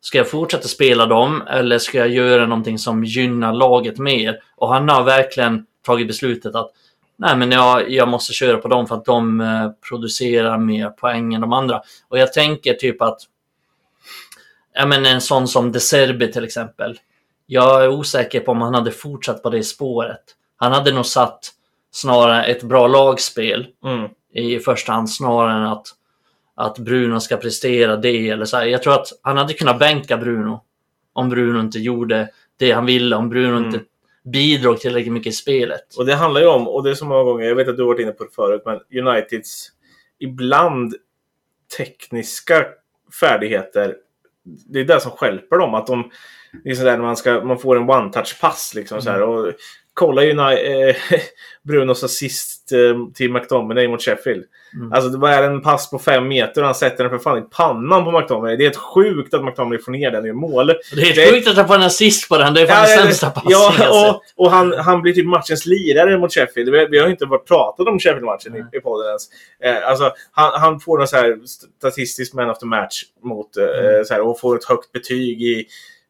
Ska 0.05 0.17
jag 0.17 0.29
fortsätta 0.29 0.67
spela 0.67 1.05
dem 1.05 1.43
eller 1.49 1.79
ska 1.79 1.97
jag 1.97 2.09
göra 2.09 2.45
någonting 2.45 2.79
som 2.79 3.03
gynnar 3.03 3.53
laget 3.53 3.97
mer? 3.97 4.39
Och 4.55 4.73
han 4.73 4.89
har 4.89 5.03
verkligen 5.03 5.65
tagit 5.85 6.07
beslutet 6.07 6.55
att 6.55 6.71
nej, 7.15 7.37
men 7.37 7.51
jag, 7.51 7.91
jag 7.91 8.07
måste 8.07 8.33
köra 8.33 8.57
på 8.57 8.67
dem 8.67 8.87
för 8.87 8.95
att 8.95 9.05
de 9.05 9.41
eh, 9.41 9.69
producerar 9.89 10.57
mer 10.57 10.89
poäng 10.89 11.33
än 11.33 11.41
de 11.41 11.53
andra. 11.53 11.81
Och 12.07 12.19
jag 12.19 12.33
tänker 12.33 12.73
typ 12.73 13.01
att 13.01 13.17
ja, 14.73 14.85
men 14.85 15.05
en 15.05 15.21
sån 15.21 15.47
som 15.47 15.71
De 15.71 15.79
Serbi 15.79 16.31
till 16.31 16.43
exempel. 16.43 16.99
Jag 17.45 17.83
är 17.83 17.89
osäker 17.89 18.39
på 18.39 18.51
om 18.51 18.61
han 18.61 18.73
hade 18.73 18.91
fortsatt 18.91 19.43
på 19.43 19.49
det 19.49 19.63
spåret. 19.63 20.23
Han 20.57 20.71
hade 20.71 20.91
nog 20.91 21.05
satt 21.05 21.51
snarare 21.91 22.45
ett 22.45 22.63
bra 22.63 22.87
lagspel 22.87 23.67
mm. 23.85 24.09
i 24.33 24.59
första 24.59 24.91
hand 24.91 25.09
snarare 25.09 25.53
än 25.53 25.67
att, 25.67 25.87
att 26.55 26.79
Bruno 26.79 27.19
ska 27.19 27.37
prestera 27.37 27.97
det. 27.97 28.29
Eller 28.29 28.45
så 28.45 28.57
här. 28.57 28.65
Jag 28.65 28.83
tror 28.83 28.93
att 28.93 29.07
han 29.21 29.37
hade 29.37 29.53
kunnat 29.53 29.79
bänka 29.79 30.17
Bruno 30.17 30.61
om 31.13 31.29
Bruno 31.29 31.59
inte 31.59 31.79
gjorde 31.79 32.29
det 32.57 32.71
han 32.71 32.85
ville, 32.85 33.15
om 33.15 33.29
Bruno 33.29 33.57
Mm. 33.57 33.65
inte 33.65 33.79
bidrog 34.23 34.79
tillräckligt 34.79 35.13
mycket 35.13 35.33
i 35.33 35.35
spelet. 35.35 35.95
Och 35.97 36.05
det 36.05 36.15
handlar 36.15 36.41
ju 36.41 36.47
om, 36.47 36.67
och 36.67 36.83
det 36.83 36.89
är 36.89 36.93
så 36.93 37.05
många 37.05 37.23
gånger, 37.23 37.45
jag 37.45 37.55
vet 37.55 37.67
att 37.67 37.77
du 37.77 37.81
har 37.81 37.87
varit 37.87 37.99
inne 37.99 38.11
på 38.11 38.23
det 38.23 38.29
förut, 38.35 38.61
men 38.65 38.79
Uniteds 39.07 39.71
ibland 40.19 40.95
tekniska 41.77 42.65
färdigheter, 43.19 43.95
det 44.43 44.79
är 44.79 44.83
det 44.83 44.99
som 44.99 45.11
stjälper 45.11 45.57
dem. 45.57 45.73
Att 45.73 45.87
de, 45.87 46.11
det 46.63 46.69
är 46.69 46.75
sådär 46.75 46.97
när 46.97 47.03
man, 47.03 47.17
ska, 47.17 47.43
man 47.43 47.59
får 47.59 47.75
en 47.77 47.89
one-touch-pass 47.89 48.75
liksom 48.75 49.01
så 49.01 49.09
här, 49.09 49.21
och 49.21 49.53
kolla 49.95 50.23
ju 50.23 50.33
när, 50.33 50.87
eh, 50.87 50.95
Brunos 51.63 52.03
assist 52.03 52.71
eh, 52.71 53.13
till 53.13 53.31
McTominay 53.31 53.87
mot 53.87 54.01
Sheffield. 54.01 54.43
Mm. 54.73 54.91
Alltså 54.93 55.09
det 55.09 55.17
var 55.17 55.29
en 55.43 55.61
pass 55.61 55.89
på 55.89 55.99
fem 55.99 56.27
meter 56.27 56.61
och 56.61 56.65
han 56.65 56.75
sätter 56.75 57.03
den 57.03 57.09
för 57.11 57.17
fan 57.19 57.37
i 57.37 57.41
pannan 57.41 58.03
på 58.05 58.11
McTominay. 58.19 58.57
Det 58.57 58.63
är 58.63 58.65
helt 58.65 58.75
sjukt 58.77 59.33
att 59.33 59.43
McTominay 59.45 59.79
får 59.79 59.91
ner 59.91 60.11
den 60.11 60.25
gör 60.25 60.33
mål. 60.33 60.67
Det 60.67 60.73
är 61.01 61.15
Det- 61.15 61.31
sjukt 61.31 61.47
att 61.47 61.55
han 61.57 61.67
får 61.67 61.75
en 61.75 61.83
assist 61.83 62.29
på 62.29 62.37
den. 62.37 62.53
Det 62.53 62.61
är 62.61 62.65
fan 62.67 62.87
den 62.87 62.97
sämsta 62.97 63.29
passningen 63.29 63.59
ja, 63.61 63.73
sett. 63.77 63.89
och, 63.89 64.45
och 64.45 64.51
han, 64.51 64.73
han 64.73 65.01
blir 65.01 65.13
typ 65.13 65.25
matchens 65.25 65.65
lirare 65.65 66.17
mot 66.17 66.33
Sheffield. 66.33 66.69
Vi, 66.69 66.87
vi 66.91 66.99
har 66.99 67.07
inte 67.09 67.25
varit 67.25 67.47
pratat 67.47 67.87
om 67.87 67.99
Sheffield-matchen 67.99 68.51
Nej. 68.51 68.63
i, 68.73 68.77
i 68.77 68.81
podden 68.81 69.07
ens. 69.07 69.23
Eh, 69.63 69.89
alltså, 69.89 70.11
han, 70.31 70.61
han 70.61 70.79
får 70.79 71.05
så 71.05 71.15
här 71.15 71.37
statistisk 71.79 72.33
man 72.33 72.49
of 72.49 72.59
the 72.59 72.65
match 72.65 73.03
mot, 73.23 73.57
eh, 73.57 73.63
Mm. 73.85 74.05
så 74.05 74.13
här, 74.13 74.21
och 74.21 74.39
får 74.39 74.55
ett 74.55 74.65
högt 74.65 74.91
betyg 74.91 75.41
i 75.43 75.65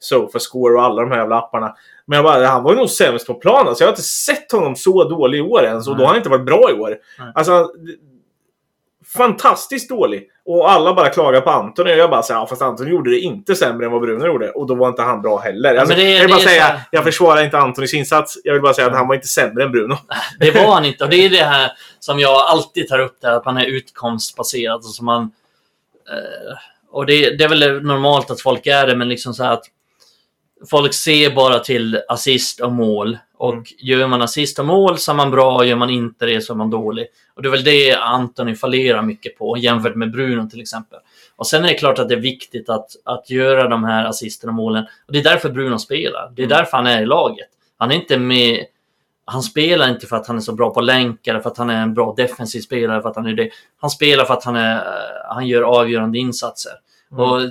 Sofascore 0.05 0.75
och 0.75 0.83
alla 0.83 1.01
de 1.01 1.11
här 1.11 1.17
jävla 1.17 1.37
apparna. 1.37 1.75
Men 2.05 2.15
jag 2.15 2.25
bara, 2.25 2.47
han 2.47 2.63
var 2.63 2.71
ju 2.71 2.77
nog 2.77 2.89
sämst 2.89 3.27
på 3.27 3.33
plan. 3.33 3.67
Alltså, 3.67 3.83
jag 3.83 3.87
har 3.87 3.91
inte 3.91 4.01
sett 4.01 4.51
honom 4.51 4.75
så 4.75 5.03
dålig 5.03 5.37
i 5.37 5.41
år 5.41 5.63
ens. 5.65 5.87
Och 5.87 5.95
då 5.97 6.01
har 6.03 6.07
han 6.07 6.17
inte 6.17 6.29
varit 6.29 6.45
bra 6.45 6.71
i 6.71 6.73
år. 6.73 6.97
Nej. 7.19 7.31
Alltså, 7.35 7.69
fantastiskt 9.17 9.89
dålig. 9.89 10.29
Och 10.45 10.71
alla 10.71 10.93
bara 10.93 11.09
klagar 11.09 11.41
på 11.41 11.49
Anton. 11.49 11.85
Och 11.87 11.91
jag 11.91 12.09
bara 12.09 12.23
säger, 12.23 12.39
ja, 12.39 12.47
fast 12.47 12.61
Anton 12.61 12.87
gjorde 12.89 13.09
det 13.09 13.19
inte 13.19 13.55
sämre 13.55 13.85
än 13.85 13.91
vad 13.91 14.01
Bruno 14.01 14.25
gjorde. 14.25 14.49
Och 14.51 14.67
då 14.67 14.75
var 14.75 14.87
inte 14.87 15.01
han 15.01 15.21
bra 15.21 15.37
heller. 15.39 15.75
Alltså, 15.75 15.95
men 15.95 16.05
det 16.05 16.11
jag 16.11 16.21
vill 16.21 16.29
bara 16.29 16.39
säga, 16.39 16.63
här- 16.63 16.81
jag 16.91 17.03
försvarar 17.03 17.43
inte 17.43 17.57
Antonis 17.57 17.93
insats. 17.93 18.37
Jag 18.43 18.53
vill 18.53 18.61
bara 18.61 18.73
säga 18.73 18.87
att 18.87 18.95
han 18.95 19.07
var 19.07 19.15
inte 19.15 19.27
sämre 19.27 19.63
än 19.63 19.71
Bruno. 19.71 19.97
Det 20.39 20.51
var 20.51 20.73
han 20.73 20.85
inte. 20.85 21.03
Och 21.03 21.09
det 21.09 21.15
är 21.17 21.29
det 21.29 21.43
här 21.43 21.71
som 21.99 22.19
jag 22.19 22.31
alltid 22.35 22.87
tar 22.87 22.99
upp 22.99 23.21
där, 23.21 23.31
att 23.31 23.45
man 23.45 23.57
är 23.57 23.65
utkomstbaserad. 23.65 24.75
Och, 24.75 24.83
så 24.83 25.03
man, 25.03 25.21
eh, 26.09 26.57
och 26.91 27.05
det, 27.05 27.37
det 27.37 27.43
är 27.43 27.49
väl 27.49 27.83
normalt 27.83 28.31
att 28.31 28.41
folk 28.41 28.67
är 28.67 28.87
det, 28.87 28.95
men 28.95 29.09
liksom 29.09 29.33
så 29.33 29.43
här 29.43 29.51
att 29.53 29.63
folk 30.69 30.93
ser 30.93 31.35
bara 31.35 31.59
till 31.59 31.99
assist 32.07 32.59
och 32.59 32.71
mål. 32.71 33.17
Och 33.37 33.53
Mm. 33.53 33.63
gör 33.77 34.07
man 34.07 34.21
assist 34.21 34.59
och 34.59 34.65
mål 34.65 34.97
så 34.97 35.11
är 35.11 35.15
man 35.15 35.31
bra, 35.31 35.65
gör 35.65 35.75
man 35.75 35.89
inte 35.89 36.25
det 36.25 36.41
så 36.41 36.53
är 36.53 36.57
man 36.57 36.69
dålig. 36.69 37.07
Och 37.35 37.41
det 37.41 37.49
är 37.49 37.51
väl 37.51 37.63
det 37.63 37.93
Antoni 37.95 38.55
fallerar 38.55 39.01
mycket 39.01 39.37
på 39.37 39.57
jämfört 39.57 39.95
med 39.95 40.11
Bruno 40.11 40.49
till 40.49 40.61
exempel. 40.61 40.99
Och 41.35 41.47
sen 41.47 41.63
är 41.63 41.67
det 41.67 41.73
klart 41.73 41.99
att 41.99 42.09
det 42.09 42.15
är 42.15 42.19
viktigt 42.19 42.69
att, 42.69 42.87
att 43.05 43.29
göra 43.29 43.67
de 43.69 43.83
här 43.83 44.05
assisterna 44.05 44.51
och 44.51 44.55
målen. 44.55 44.83
Och 45.07 45.13
det 45.13 45.19
är 45.19 45.23
därför 45.23 45.49
Bruno 45.49 45.79
spelar. 45.79 46.31
Det 46.35 46.41
är 46.41 46.45
Mm. 46.45 46.57
därför 46.57 46.77
han 46.77 46.87
är 46.87 47.01
i 47.01 47.05
laget. 47.05 47.47
Han 47.77 47.91
är 47.91 47.95
inte 47.95 48.17
med 48.17 48.65
han 49.27 49.41
spelar 49.43 49.89
inte 49.89 50.07
för 50.07 50.15
att 50.15 50.27
han 50.27 50.37
är 50.37 50.41
så 50.41 50.53
bra 50.53 50.73
på 50.73 50.81
länkare, 50.81 51.41
för 51.41 51.49
att 51.49 51.57
han 51.57 51.69
är 51.69 51.81
en 51.81 51.93
bra 51.93 52.13
defensiv 52.17 52.61
spelare, 52.61 53.01
för 53.01 53.09
att 53.09 53.15
han 53.15 53.25
är 53.25 53.33
det. 53.33 53.49
Han 53.81 53.89
spelar 53.89 54.25
för 54.25 54.33
att 54.33 54.43
han, 54.43 54.55
är, 54.55 54.83
han 55.29 55.47
gör 55.47 55.61
avgörande 55.61 56.17
insatser. 56.17 56.71
Mm. 57.11 57.23
Och 57.23 57.41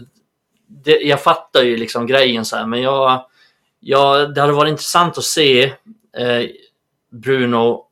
det, 0.66 0.92
jag 1.02 1.22
fattar 1.22 1.62
ju 1.62 1.76
liksom 1.76 2.06
grejen 2.06 2.44
så 2.44 2.56
här, 2.56 2.66
men 2.66 2.82
jag, 2.82 3.26
jag, 3.80 4.34
det 4.34 4.40
hade 4.40 4.52
varit 4.52 4.70
intressant 4.70 5.18
att 5.18 5.24
se 5.24 5.64
eh, 6.16 6.42
Bruno, 7.12 7.84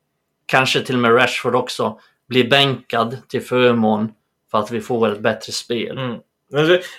kanske 0.47 0.81
till 0.81 0.95
och 0.95 1.01
med 1.01 1.15
Rashford 1.17 1.55
också, 1.55 1.99
bli 2.29 2.45
bänkad 2.45 3.17
till 3.29 3.43
förmån 3.43 4.13
för 4.51 4.59
att 4.59 4.71
vi 4.71 4.81
får 4.81 5.13
ett 5.13 5.21
bättre 5.21 5.53
spel. 5.53 5.99
Mm. 5.99 6.19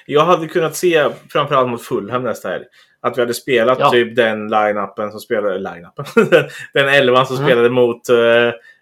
Jag 0.05 0.25
hade 0.25 0.47
kunnat 0.47 0.75
se, 0.75 1.09
framförallt 1.29 1.69
mot 1.69 1.81
Fulham 1.81 2.23
nästa 2.23 2.49
helg, 2.49 2.65
att 3.01 3.17
vi 3.17 3.21
hade 3.21 3.33
spelat 3.33 3.79
Ja. 3.79 3.89
typ 3.91 4.15
den 4.15 4.47
line-upen 4.47 5.11
som 5.11 5.19
spelade... 5.19 5.57
Line-upen? 5.57 6.05
den, 6.73 6.89
elvan 6.89 7.25
som 7.25 7.35
Mm. 7.35 7.47
spelade 7.47 7.69
mot, 7.69 8.09
eh, 8.09 8.15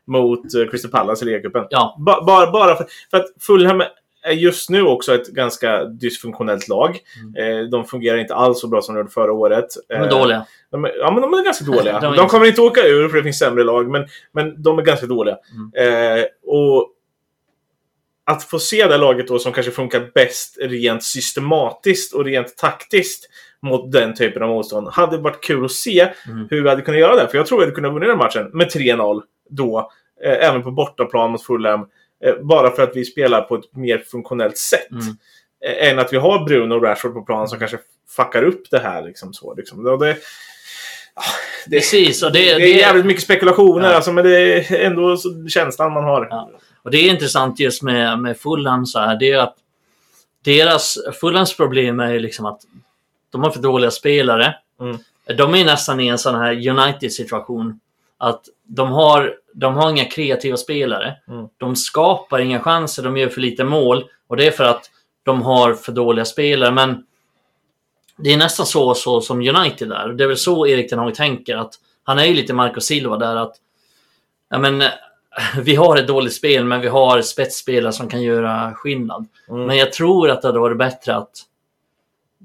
mot 0.08 0.54
eh, 0.56 0.70
Crystal 0.72 0.92
Palace 0.92 1.26
i 1.26 1.28
ligacupen. 1.28 1.66
Ja, 1.70 1.96
Ba- 2.00 2.24
Bara, 2.26 2.52
bara 2.52 2.76
för, 2.76 2.86
för 3.12 3.18
att 3.18 3.26
Fulham 3.40 3.84
är 4.24 4.32
just 4.32 4.70
nu 4.70 4.82
också 4.84 5.16
ett 5.16 5.28
ganska 5.28 5.84
dysfunktionellt 5.86 6.68
lag. 6.68 7.00
Eh, 7.38 7.70
de 7.72 7.86
fungerar 7.86 8.18
inte 8.18 8.36
alls 8.36 8.60
så 8.62 8.68
bra 8.68 8.82
som 8.82 8.96
de 8.96 9.00
gjorde 9.00 9.12
förra 9.12 9.32
året. 9.34 9.68
de 9.90 9.94
är 9.96 10.02
Eh, 10.04 10.10
dåliga. 10.10 10.46
De 10.72 10.86
är, 10.86 10.92
ja, 11.00 11.12
men 11.12 11.22
de 11.22 11.34
är 11.34 11.44
ganska 11.44 11.66
dåliga. 11.72 12.00
De 12.00 12.16
de, 12.16 12.28
kommer 12.28 12.46
inte 12.46 12.62
åka 12.62 12.82
ur 12.88 13.10
för 13.10 13.18
det 13.18 13.24
finns 13.24 13.40
sämre 13.40 13.64
lag, 13.64 13.90
men, 13.90 14.08
men 14.32 14.64
de 14.64 14.80
är 14.80 14.84
ganska 14.84 15.06
dåliga. 15.06 15.38
Eh, 15.76 16.24
och 16.46 16.90
att 18.24 18.44
få 18.44 18.60
se 18.60 18.88
det 18.88 18.98
laget 18.98 19.28
då 19.28 19.40
som 19.40 19.52
kanske 19.54 19.72
funkar 19.72 20.12
bäst 20.14 20.58
rent 20.62 21.04
systematiskt 21.04 22.14
och 22.14 22.26
rent 22.26 22.58
taktiskt 22.58 23.30
mot 23.62 23.92
den 23.92 24.16
typen 24.16 24.44
av 24.44 24.50
motstånd 24.50 24.88
hade 24.88 25.18
varit 25.18 25.44
kul 25.44 25.66
att 25.66 25.72
se 25.72 26.02
Mm. 26.28 26.48
hur 26.50 26.64
vi 26.64 26.70
hade 26.70 26.82
kunnat 26.82 27.00
göra 27.00 27.16
det. 27.16 27.28
För 27.28 27.38
jag 27.38 27.48
tror 27.48 27.58
vi 27.58 27.64
hade 27.64 27.76
kunnat 27.76 27.96
vinna 27.96 28.06
den 28.08 28.18
matchen 28.18 28.50
med 28.54 28.68
3-0 28.72 29.22
då, 29.50 29.92
eh, 30.24 30.48
även 30.50 30.64
på 30.64 30.72
bortaplan 30.72 31.32
mot 31.32 31.46
Fulham. 31.46 31.86
Eh, 32.24 32.36
bara 32.42 32.72
för 32.72 32.84
att 32.84 32.96
vi 32.96 33.06
spelar 33.06 33.42
på 33.42 33.56
ett 33.56 33.76
mer 33.76 33.98
funktionellt 33.98 34.58
sätt. 34.58 34.92
Mm. 34.92 35.18
Eh, 35.66 35.90
än 35.90 36.00
att 36.00 36.14
vi 36.14 36.18
har 36.18 36.46
Bruno 36.46 36.74
och 36.74 36.84
Rashford 36.84 37.14
på 37.14 37.22
plan 37.22 37.48
som 37.48 37.60
kanske 37.60 37.78
fuckar 38.10 38.44
upp 38.44 38.70
det 38.72 38.80
här. 38.80 39.04
Liksom 39.04 39.34
så, 39.34 39.56
liksom. 39.56 39.88
Och 39.88 40.00
det, 40.00 40.18
ah, 41.14 41.22
det, 41.68 41.78
Precis, 41.78 42.24
och 42.24 42.32
det, 42.32 42.40
det, 42.40 42.58
det, 42.58 42.74
är 42.74 42.78
jävligt 42.78 43.06
mycket 43.06 43.24
spekulationer, 43.24 43.90
Ja. 43.90 43.96
alltså, 43.96 44.12
men 44.12 44.24
det 44.24 44.72
är 44.72 44.86
ändå 44.86 45.18
känslan 45.50 45.94
man 45.94 46.04
har. 46.04 46.28
Ja. 46.30 46.52
Och 46.84 46.92
det 46.92 46.98
är 46.98 47.10
intressant 47.10 47.60
just 47.60 47.82
med, 47.82 48.20
med 48.20 48.38
Fulham 48.38 48.86
så 48.86 49.00
här, 49.00 49.16
det 49.16 49.32
är 49.32 49.38
att 49.38 49.56
deras, 50.44 50.98
Fulhams 51.22 51.58
problem 51.58 52.00
är 52.00 52.12
ju 52.14 52.20
liksom 52.20 52.46
att 52.46 52.62
de 53.32 53.44
har 53.44 53.52
för 53.52 53.62
dåliga 53.62 53.92
spelare. 53.92 54.56
Mm. 54.80 54.98
De 55.38 55.56
är 55.56 55.66
nästan 55.66 56.00
i 56.00 56.08
en 56.08 56.18
sån 56.18 56.36
här 56.36 56.70
United-situation. 56.70 57.80
Att 58.18 58.42
de 58.64 58.92
har, 58.92 59.36
de 59.54 59.76
har 59.76 59.90
inga 59.90 60.06
kreativa 60.06 60.58
spelare. 60.58 61.16
Mm. 61.28 61.48
De 61.58 61.76
skapar 61.76 62.40
inga 62.40 62.60
chanser, 62.60 63.04
de 63.04 63.18
gör 63.18 63.30
för 63.30 63.42
lite 63.42 63.64
mål. 63.64 64.06
Och 64.28 64.38
det 64.38 64.48
är 64.48 64.52
för 64.52 64.64
att 64.64 64.92
de 65.24 65.42
har 65.42 65.74
för 65.74 65.92
dåliga 65.92 66.26
spelare. 66.26 66.72
Men 66.72 67.04
det 68.18 68.34
är 68.34 68.38
nästan 68.38 68.66
så, 68.66 68.94
så 68.94 69.22
som 69.22 69.38
United 69.38 69.92
är. 69.92 70.08
Det 70.08 70.24
är 70.24 70.28
väl 70.28 70.38
så 70.38 70.68
Erik 70.68 70.90
Ten 70.90 71.00
Hag 71.00 71.16
tänker. 71.16 71.58
Att 71.58 71.74
han 72.04 72.20
är 72.20 72.26
ju 72.26 72.34
lite 72.34 72.54
Marco 72.54 72.82
Silva 72.82 73.18
där. 73.18 73.36
att 73.36 73.56
ja, 74.50 74.60
men, 74.60 74.84
Vi 75.64 75.76
har 75.76 75.98
ett 75.98 76.08
dåligt 76.08 76.34
spel, 76.34 76.66
men 76.66 76.82
vi 76.82 76.88
har 76.88 77.22
spetsspelare 77.22 77.94
som 77.94 78.10
kan 78.10 78.22
göra 78.22 78.74
skillnad. 78.74 79.28
Mm. 79.50 79.66
Men 79.66 79.78
jag 79.78 79.94
tror 79.94 80.30
att 80.30 80.42
det 80.42 80.48
hade 80.48 80.60
varit 80.60 80.78
bättre 80.78 81.16
att 81.16 81.32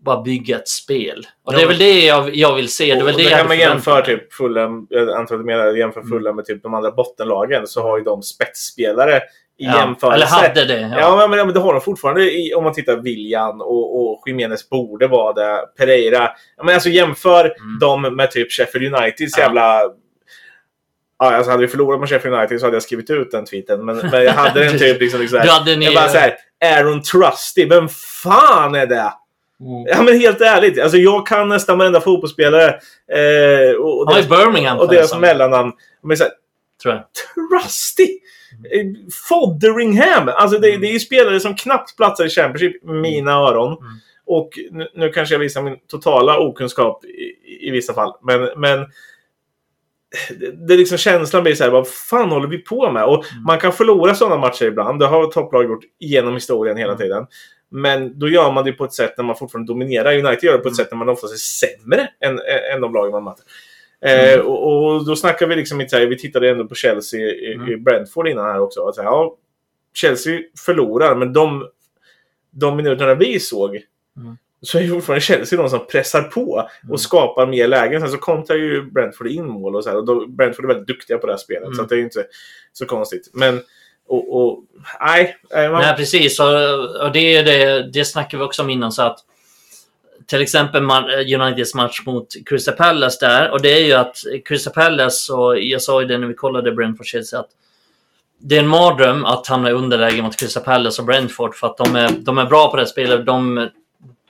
bara 0.06 0.22
bygga 0.22 0.56
ett 0.56 0.68
spel. 0.68 1.26
Och 1.44 1.52
Ja, 1.52 1.56
det 1.58 1.62
är 1.64 1.68
väl 1.68 1.78
det 1.78 2.04
jag, 2.04 2.34
jag 2.36 2.54
vill 2.54 2.68
se. 2.68 2.94
Det 2.94 3.00
är 3.00 3.04
väl 3.04 3.16
det 3.16 3.22
jag 3.22 3.38
kan 3.38 3.48
man 3.48 3.58
jämföra 3.58 4.02
typ 4.04 4.32
Fulham, 4.32 4.86
jag 4.90 5.10
antar 5.10 5.34
att 5.34 5.40
du 5.40 5.44
menar 5.44 5.72
jämför 5.72 6.02
Fulham 6.02 6.36
med 6.36 6.44
typ 6.44 6.62
de 6.62 6.74
andra 6.74 6.90
bottenlagen, 6.90 7.66
så 7.66 7.82
har 7.82 7.98
ju 7.98 8.04
de 8.04 8.22
spetsspelare 8.22 9.16
i 9.58 9.64
Ja, 9.64 9.78
jämförelse. 9.80 10.16
Eller 10.16 10.48
hade 10.48 10.64
det. 10.64 10.80
Ja. 10.80 11.00
Ja, 11.00 11.16
men, 11.16 11.30
men, 11.30 11.46
men 11.46 11.54
det 11.54 11.60
har 11.60 11.72
de 11.72 11.80
fortfarande 11.80 12.22
i, 12.32 12.54
om 12.54 12.64
man 12.64 12.72
tittar 12.72 12.96
William 12.96 13.60
och, 13.60 14.00
och 14.12 14.22
Jiménez 14.26 14.68
borde 14.68 15.06
vara 15.06 15.32
det. 15.32 15.60
Pereira. 15.78 16.30
Men 16.64 16.74
alltså 16.74 16.88
jämför 16.88 17.44
Mm. 17.44 17.78
dem 17.80 18.16
med 18.16 18.30
typ 18.30 18.52
Sheffield 18.52 18.94
Uniteds 18.94 19.38
Ja. 19.38 19.42
jävla... 19.44 19.80
Ja, 21.18 21.34
alltså 21.36 21.50
hade 21.50 21.62
vi 21.62 21.68
förlorat 21.68 22.00
mot 22.00 22.08
Sheffield 22.08 22.36
United 22.36 22.60
så 22.60 22.66
hade 22.66 22.76
jag 22.76 22.82
skrivit 22.82 23.10
ut 23.10 23.30
den 23.30 23.44
tweeten. 23.44 23.84
Men, 23.84 23.96
men 23.96 24.24
jag 24.24 24.32
hade 24.32 24.60
den 24.64 24.78
typ 24.78 25.00
liksom... 25.00 25.20
liksom 25.20 25.40
Du 25.40 25.48
här, 25.48 25.58
hade 25.58 25.76
ni... 25.76 25.84
jag 25.84 25.94
bara 25.94 26.08
så 26.08 26.18
här, 26.18 26.34
Aaron 26.64 27.02
Trusty, 27.02 27.68
vem 27.68 27.88
fan 28.22 28.74
är 28.74 28.86
det? 28.86 29.12
Mm. 29.60 29.84
Ja 29.86 30.02
men 30.02 30.18
helt 30.20 30.40
ärligt, 30.40 30.80
alltså 30.82 30.98
jag 30.98 31.26
kan 31.26 31.48
nästan 31.48 31.78
varenda 31.78 32.00
fotbollsspelare. 32.00 32.68
Eh, 33.12 33.76
och, 33.76 34.00
och 34.00 34.12
Han 34.12 34.28
var 34.28 34.38
i 34.42 34.44
Birmingham 34.46 34.78
och 34.78 34.88
deras 34.88 35.18
mellannamn. 35.18 35.72
Men 36.02 36.16
så 36.16 36.24
här, 36.24 36.32
tror 36.82 36.94
jag. 36.94 37.04
Trusty! 37.62 38.08
Eh, 38.72 38.86
Fotheringham! 39.28 40.28
Alltså 40.28 40.58
det, 40.58 40.76
det 40.76 40.86
är 40.86 40.92
ju 40.92 41.00
spelare 41.00 41.40
som 41.40 41.54
knappt 41.56 41.96
platsar 41.96 42.24
i 42.24 42.28
Championship, 42.30 42.84
i 42.84 42.86
mina 42.86 43.32
öron. 43.32 43.72
Mm. 43.72 43.92
Och 44.26 44.50
nu, 44.70 44.88
nu 44.94 45.08
kanske 45.12 45.34
jag 45.34 45.40
visar 45.40 45.62
min 45.62 45.76
totala 45.90 46.38
okunskap 46.38 47.04
i, 47.04 47.68
i 47.68 47.70
vissa 47.70 47.94
fall. 47.94 48.12
Men, 48.22 48.40
men 48.56 48.78
det, 50.40 50.66
det 50.66 50.74
är 50.74 50.78
liksom 50.78 50.98
känslan 50.98 51.42
blir 51.42 51.54
så 51.54 51.64
här, 51.64 51.70
vad 51.70 51.88
fan 51.88 52.30
håller 52.30 52.48
vi 52.48 52.58
på 52.58 52.90
med? 52.92 53.04
Och 53.04 53.24
Mm. 53.32 53.42
man 53.46 53.58
kan 53.58 53.72
förlora 53.72 54.14
sådana 54.14 54.36
matcher 54.36 54.64
ibland. 54.64 55.00
Det 55.00 55.06
har 55.06 55.26
topplag 55.26 55.64
gjort 55.64 55.84
genom 55.98 56.34
historien 56.34 56.76
hela 56.76 56.92
Mm. 56.92 56.98
tiden. 57.02 57.26
Men 57.70 58.18
då 58.18 58.28
gör 58.28 58.52
man 58.52 58.64
det 58.64 58.72
på 58.72 58.84
ett 58.84 58.92
sätt 58.92 59.14
när 59.16 59.24
man 59.24 59.36
fortfarande 59.36 59.72
dominerar. 59.72 60.12
United 60.18 60.42
gör 60.44 60.52
det 60.52 60.58
på 60.58 60.68
ett 60.68 60.72
Mm. 60.72 60.74
sätt 60.74 60.88
när 60.90 60.98
man 60.98 61.08
oftast 61.08 61.34
är 61.34 61.38
sämre 61.38 62.08
än, 62.20 62.40
än 62.74 62.80
de 62.80 62.94
lagen 62.94 63.12
man 63.12 63.24
möter. 63.24 63.44
Eh, 64.00 64.32
Mm. 64.34 64.46
och, 64.46 64.92
och 64.94 65.04
då 65.06 65.16
snackar 65.16 65.46
vi 65.46 65.56
liksom 65.56 65.80
inte 65.80 66.06
vi 66.06 66.18
tittade 66.18 66.50
ändå 66.50 66.66
på 66.66 66.74
Chelsea 66.74 67.20
i, 67.20 67.52
Mm. 67.54 67.68
i 67.72 67.76
Brentford 67.76 68.28
innan 68.28 68.44
här 68.44 68.60
också. 68.60 68.86
Att 68.88 68.96
ja, 68.96 69.36
Chelsea 69.94 70.40
förlorar, 70.66 71.14
men 71.16 71.32
de, 71.32 71.68
de 72.50 72.76
minuterna 72.76 73.14
vi 73.14 73.40
såg 73.40 73.80
Mm. 74.16 74.36
så 74.60 74.78
är 74.78 74.88
fortfarande 74.88 75.20
Chelsea 75.20 75.58
de 75.62 75.70
som 75.70 75.86
pressar 75.86 76.22
på 76.22 76.68
Mm. 76.82 76.92
och 76.92 77.00
skapar 77.00 77.46
mer 77.46 77.68
lägen. 77.68 78.00
Sen 78.00 78.10
så 78.10 78.18
kontrar 78.18 78.56
ju 78.56 78.82
Brentford 78.82 79.26
in 79.26 79.46
mål 79.48 79.76
och 79.76 79.84
så 79.84 79.90
här. 79.90 79.96
Och 79.96 80.04
då, 80.06 80.26
Brentford 80.26 80.64
är 80.64 80.68
väldigt 80.68 80.86
duktiga 80.86 81.18
på 81.18 81.26
det 81.26 81.32
här 81.32 81.38
spelet, 81.38 81.64
Mm. 81.64 81.74
så 81.76 81.82
att 81.82 81.88
det 81.88 81.96
är 81.96 82.00
inte 82.00 82.26
så 82.72 82.86
konstigt. 82.86 83.30
Men, 83.32 83.60
och, 84.08 84.36
och 84.36 84.64
nej. 85.00 85.36
Man, 85.52 85.72
Nej, 85.72 85.96
precis. 85.96 86.40
Och, 86.40 86.54
och 87.04 87.12
det, 87.12 87.36
är 87.36 87.44
det, 87.44 87.90
det 87.92 88.04
snackade 88.04 88.36
vi 88.42 88.48
också 88.48 88.62
om 88.62 88.70
innan. 88.70 88.92
Så 88.92 89.02
att, 89.02 89.18
till 90.26 90.42
exempel 90.42 90.82
Uniteds 91.34 91.74
match 91.74 92.02
mot 92.06 92.28
Crystal 92.46 92.74
Palace 92.74 93.26
där. 93.26 93.50
Och 93.50 93.62
det 93.62 93.72
är 93.72 93.84
ju 93.84 93.92
att 93.92 94.16
Crystal 94.44 94.72
Palace, 94.72 95.32
och 95.32 95.58
jag 95.58 95.82
sa 95.82 96.00
ju 96.00 96.06
det 96.06 96.18
när 96.18 96.26
vi 96.26 96.34
kollade 96.34 96.72
Brentford 96.72 97.06
Chelsea, 97.06 97.40
att 97.40 97.48
det 98.38 98.56
är 98.56 98.60
en 98.60 98.68
mardröm 98.68 99.24
att 99.24 99.46
hamna 99.46 99.70
i 99.70 99.72
underläge 99.72 100.22
mot 100.22 100.36
Crystal 100.36 100.62
Palace 100.62 101.02
och 101.02 101.06
Brentford. 101.06 101.54
För 101.54 101.66
att 101.66 101.76
de 101.76 101.96
är, 101.96 102.10
de 102.10 102.38
är 102.38 102.44
bra 102.44 102.70
på 102.70 102.76
det 102.76 102.82
här 102.82 102.86
spelet. 102.86 103.26
De, 103.26 103.68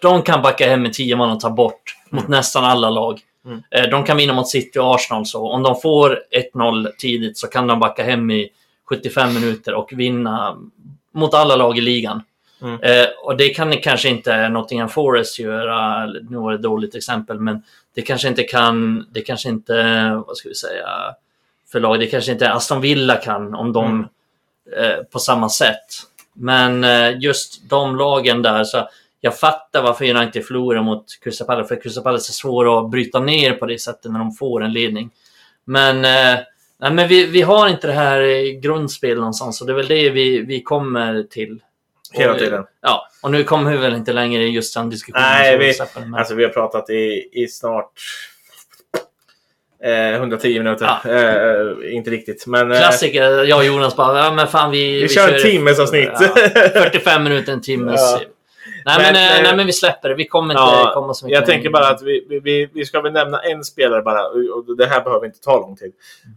de 0.01 0.23
kan 0.23 0.43
backa 0.43 0.69
hem 0.69 0.83
med 0.83 0.93
10 0.93 1.17
man 1.17 1.31
och 1.31 1.41
ta 1.41 1.51
bort 1.51 1.97
mot 2.11 2.29
nästan 2.29 2.65
alla 2.65 2.91
lag. 2.91 3.21
Mm. 3.47 3.63
Eh, 3.71 3.91
De 3.91 4.05
kan 4.05 4.17
vinna 4.17 4.33
mot 4.33 4.49
City 4.49 4.79
och 4.79 4.95
Arsenal. 4.95 5.27
så 5.27 5.49
Om 5.49 5.63
de 5.63 5.81
får 5.81 6.19
1-0 6.55 6.89
tidigt 6.99 7.39
så 7.39 7.47
kan 7.47 7.67
de 7.67 7.81
backa 7.81 8.05
hem 8.05 8.31
i 8.31 8.49
75 8.89 9.35
minuter 9.35 9.75
och 9.75 9.93
vinna 9.93 10.57
mot 11.13 11.35
alla 11.35 11.57
lag 11.57 11.79
i 11.79 11.81
ligan. 11.81 12.23
Mm. 12.63 12.81
Eh, 12.83 13.07
och 13.23 13.37
det 13.37 13.49
kan 13.49 13.73
kanske 13.73 14.09
inte 14.09 14.49
Nottingham 14.49 14.89
Forest 14.89 15.39
göra. 15.39 16.07
Nu 16.07 16.37
var 16.37 16.51
det 16.51 16.57
ett 16.57 16.63
dåligt 16.63 16.95
exempel, 16.95 17.41
men 17.41 17.63
det 17.95 18.03
kanske 18.03 18.29
inte 18.29 18.43
kan... 18.43 19.07
Det 19.11 19.21
kanske 19.21 19.49
inte, 19.49 20.11
vad 20.27 20.37
ska 20.37 20.49
vi 20.49 20.55
säga, 20.55 20.89
för 21.73 21.81
lag. 21.81 22.01
Det 22.01 22.07
kanske 22.07 22.33
inte 22.33 22.53
Aston 22.53 22.81
Villa 22.81 23.17
kan 23.17 23.55
om 23.55 23.73
de 23.73 23.87
Mm. 23.87 24.09
eh, 24.93 25.05
på 25.05 25.19
samma 25.19 25.49
sätt. 25.49 25.87
Men 26.33 26.85
eh, 26.85 27.19
just 27.21 27.69
de 27.71 27.97
lagen 27.97 28.43
där, 28.43 28.65
så 28.65 28.89
jag 29.21 29.39
fattar 29.39 29.83
varför 29.83 30.17
United 30.17 30.45
förlorar 30.47 30.83
mot 30.83 31.05
Crystal 31.23 31.47
Palace. 31.47 31.69
För 31.69 31.83
Crystal 31.83 32.05
Palace 32.05 32.31
är 32.31 32.33
svåra 32.33 32.81
att 32.81 32.91
bryta 32.91 33.21
ner 33.21 33.53
på 33.53 33.67
det 33.67 33.79
sättet 33.79 34.13
när 34.13 34.19
de 34.19 34.33
får 34.33 34.65
en 34.65 34.73
ledning. 34.73 35.11
Men, 35.65 36.05
eh, 36.05 36.41
nej, 36.81 36.93
men 36.93 37.09
vi, 37.09 37.27
vi 37.27 37.43
har 37.43 37.69
inte 37.69 37.87
det 37.87 37.93
här 37.93 38.21
eh, 38.21 38.43
grundspel 38.61 39.17
någonstans 39.19 39.61
och 39.61 39.67
det 39.67 39.73
är 39.73 39.77
väl 39.77 39.87
det 39.89 40.11
vi, 40.11 40.41
vi 40.41 40.63
kommer 40.63 41.23
till. 41.23 41.63
hela 42.13 42.33
Och, 42.33 42.39
tiden. 42.39 42.65
Ja, 42.83 43.09
och 43.23 43.31
nu 43.31 43.45
kommer 43.45 43.71
vi 43.71 43.77
väl 43.79 43.95
inte 43.95 44.13
längre 44.13 44.43
i 44.43 44.49
just 44.49 44.75
den 44.75 44.91
diskussionen. 44.91 45.29
Nej, 45.29 45.59
vi- 45.59 45.75
men- 46.01 46.15
Alltså 46.15 46.35
vi 46.35 46.45
har 46.45 46.51
pratat 46.51 46.91
i, 46.91 47.29
i 47.33 47.47
snart 47.49 47.93
eh, 49.85 50.15
110 50.15 50.59
minuter. 50.59 50.85
Ja. 51.05 51.11
Eh, 51.11 51.95
inte 51.97 52.11
riktigt, 52.11 52.47
men... 52.47 52.73
eh, 52.73 52.79
Klassiker, 52.79 53.45
jag 53.45 53.59
och 53.59 53.65
Jonas 53.65 53.97
bara, 53.97 54.19
ja 54.25 54.33
men 54.33 54.47
fan 54.49 54.71
vi... 54.71 55.03
Vi 55.03 55.09
kör 55.09 55.35
en 55.35 55.43
timmes 55.43 55.79
avsnitt. 55.81 56.09
Ja, 56.13 56.19
45 56.75 57.25
minuter, 57.25 57.53
en 57.53 57.61
timmes... 57.63 58.01
Ja. 58.01 58.21
Nej, 58.87 58.99
men, 58.99 59.13
Men, 59.13 59.15
eh, 59.17 59.37
eh, 59.37 59.43
nej 59.43 59.57
men 59.57 59.67
vi 59.67 59.73
släpper 59.73 60.09
det. 60.09 60.15
Vi 60.15 60.27
kommer 60.27 60.55
inte 60.55 60.63
Ja, 60.63 60.91
komma 60.95 61.15
så 61.15 61.27
mycket 61.27 61.39
Jag 61.39 61.47
tänker 61.47 61.71
bara 61.71 61.89
att 61.89 62.03
vi, 62.03 62.41
vi- 62.45 62.71
vi, 62.73 62.85
ska 62.85 63.01
väl 63.01 63.13
nämna 63.13 63.39
en 63.41 63.65
spelare 63.65 64.03
bara. 64.03 64.27
Och 64.29 64.77
det 64.77 64.87
här 64.87 65.05
behöver 65.05 65.27
inte 65.27 65.41
ta 65.41 65.61
lång 65.61 65.77
tid. 65.77 65.93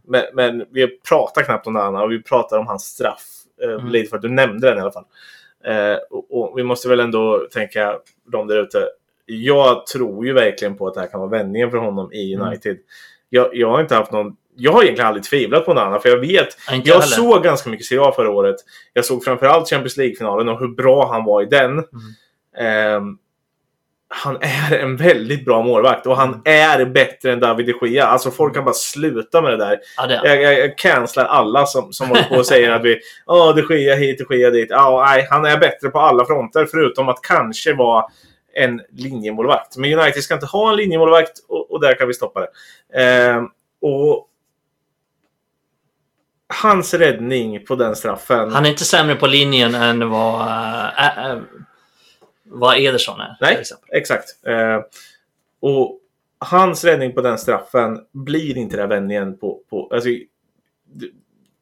Men, 0.07 0.23
men 0.33 0.65
vi 0.71 0.87
pratar 0.87 1.41
knappt 1.43 1.67
om 1.67 1.73
det 1.73 1.81
andra 1.83 2.03
och 2.03 2.11
vi 2.11 2.23
pratar 2.23 2.57
om 2.57 2.67
hans 2.67 2.83
straff. 2.85 3.23
Eh, 3.63 3.69
Mm. 3.69 3.87
Lite 3.87 4.09
för 4.09 4.15
att 4.15 4.21
du 4.21 4.29
nämnde 4.29 4.69
den 4.69 4.77
i 4.77 4.81
alla 4.81 4.91
fall. 4.91 5.05
Eh, 5.65 5.97
och, 6.09 6.25
och 6.51 6.57
vi 6.57 6.63
måste 6.63 6.89
väl 6.89 6.99
ändå 6.99 7.47
tänka, 7.53 7.95
de 8.31 8.47
där 8.47 8.61
ute. 8.63 8.87
Jag 9.25 9.85
tror 9.85 10.25
ju 10.25 10.33
verkligen 10.33 10.77
på 10.77 10.87
att 10.87 10.93
det 10.93 10.99
här 10.99 11.07
kan 11.07 11.19
vara 11.19 11.29
vändningen 11.29 11.71
för 11.71 11.77
honom 11.77 12.13
i 12.13 12.33
Mm. 12.33 12.47
United. 12.47 12.77
Jag, 13.29 13.49
jag 13.53 13.69
har 13.71 13.81
inte 13.81 13.95
haft 13.95 14.11
någon... 14.11 14.35
Jag 14.55 14.71
har 14.71 14.83
egentligen 14.83 15.07
aldrig 15.07 15.23
tvivlat 15.23 15.65
på 15.65 15.73
någon 15.73 15.83
annan, 15.83 16.01
för 16.01 16.09
jag 16.09 16.17
vet 16.19 16.47
inte 16.73 16.89
jag 16.89 16.95
heller. 16.95 17.05
såg 17.15 17.43
ganska 17.43 17.69
mycket 17.69 17.85
Serie 17.85 18.01
A 18.01 18.11
förra 18.15 18.29
året. 18.29 18.55
Jag 18.93 19.05
såg 19.05 19.23
framförallt 19.23 19.69
Champions 19.69 19.97
League-finalen 19.97 20.49
och 20.49 20.59
hur 20.59 20.67
bra 20.67 21.11
han 21.11 21.25
var 21.25 21.41
i 21.41 21.45
den. 21.45 21.71
Mm. 21.71 21.85
Ehm, 22.59 23.17
han 24.11 24.37
är 24.41 24.79
en 24.79 24.97
väldigt 24.97 25.45
bra 25.45 25.61
målvakt 25.61 26.05
och 26.05 26.17
han 26.17 26.41
är 26.45 26.85
bättre 26.85 27.31
än 27.31 27.39
David 27.39 27.75
de 27.81 27.87
Gea. 27.87 28.05
Alltså 28.05 28.31
folk 28.31 28.53
kan 28.53 28.65
bara 28.65 28.73
sluta 28.73 29.41
med 29.41 29.51
det 29.51 29.57
där. 29.57 29.79
Ja, 29.97 30.07
det. 30.07 30.21
Jag, 30.23 30.41
jag, 30.41 30.59
jag 30.59 30.77
cancelar 30.77 31.27
alla 31.27 31.65
som, 31.65 31.93
som 31.93 32.07
håller 32.07 32.23
på 32.23 32.35
och 32.35 32.45
säger 32.45 32.71
att 32.71 32.83
vi... 32.83 32.99
Ja, 33.25 33.53
de 33.53 33.75
Gea 33.75 33.95
hit, 33.95 34.25
de 34.29 34.37
Gea 34.37 34.49
dit. 34.49 34.67
Ja, 34.69 35.05
nej, 35.07 35.27
han 35.29 35.45
är 35.45 35.57
bättre 35.57 35.89
på 35.89 35.99
alla 35.99 36.25
fronter 36.25 36.67
förutom 36.71 37.09
att 37.09 37.21
kanske 37.21 37.73
vara 37.73 38.05
en 38.53 38.81
linjemålvakt. 38.91 39.77
Men 39.77 39.99
United 39.99 40.23
ska 40.23 40.33
inte 40.33 40.45
ha 40.45 40.69
en 40.69 40.75
linjemålvakt 40.75 41.33
och, 41.47 41.71
och 41.71 41.81
där 41.81 41.93
kan 41.93 42.07
vi 42.07 42.13
stoppa 42.13 42.39
det. 42.39 42.49
Ehm, 43.03 43.47
och 43.81 44.25
hans 46.53 46.93
räddning 46.93 47.65
på 47.65 47.75
den 47.75 47.95
straffen. 47.95 48.51
Han 48.51 48.65
är 48.65 48.69
inte 48.69 48.85
sämre 48.85 49.15
på 49.15 49.27
linjen 49.27 49.75
än 49.75 50.09
vad, 50.09 50.41
äh, 50.41 51.31
äh, 51.31 51.37
vad 52.49 52.77
Ederson 52.77 53.19
är. 53.19 53.37
Nej. 53.41 53.63
Exakt. 53.91 54.45
Eh, 54.45 54.79
och 55.59 55.99
hans 56.39 56.83
räddning 56.83 57.13
på 57.13 57.21
den 57.21 57.37
straffen 57.37 57.99
blir 58.11 58.57
inte 58.57 58.77
den 58.77 58.89
vändningen 58.89 59.37
på... 59.37 59.61
på 59.69 59.89
alltså, 59.91 60.09
det, 60.93 61.09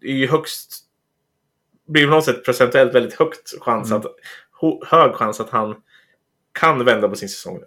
är 0.02 0.14
ju 0.14 0.28
högst... 0.28 0.84
Blir 1.88 2.06
på 2.06 2.12
något 2.12 2.26
sätt 2.26 2.46
procentuellt 2.46 2.96
väldigt 2.96 3.14
högt 3.14 3.62
chans 3.62 3.92
Mm. 3.92 4.02
att, 4.02 4.88
hög 4.88 5.14
chans 5.14 5.40
att 5.40 5.50
han 5.50 5.76
kan 6.52 6.86
vända 6.86 7.10
på 7.10 7.16
sin 7.16 7.30
säsong. 7.30 7.60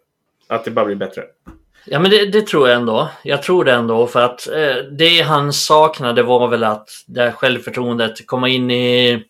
Att 0.48 0.64
det 0.64 0.70
bara 0.70 0.84
blir 0.84 0.96
bättre. 0.96 1.24
Ja, 1.84 1.98
men 1.98 2.10
det, 2.10 2.26
det 2.26 2.46
tror 2.46 2.68
jag 2.68 2.76
ändå. 2.76 3.10
Jag 3.22 3.42
tror 3.42 3.64
det 3.64 3.72
ändå 3.72 4.06
för 4.06 4.20
att 4.20 4.48
eh, 4.48 4.76
det 4.76 5.20
han 5.20 5.52
saknade 5.52 6.22
var 6.22 6.48
väl 6.48 6.64
att 6.64 6.88
det 7.06 7.20
här 7.20 7.30
självförtroendet, 7.30 8.26
komma 8.26 8.48
in 8.48 8.70
i 8.70 9.24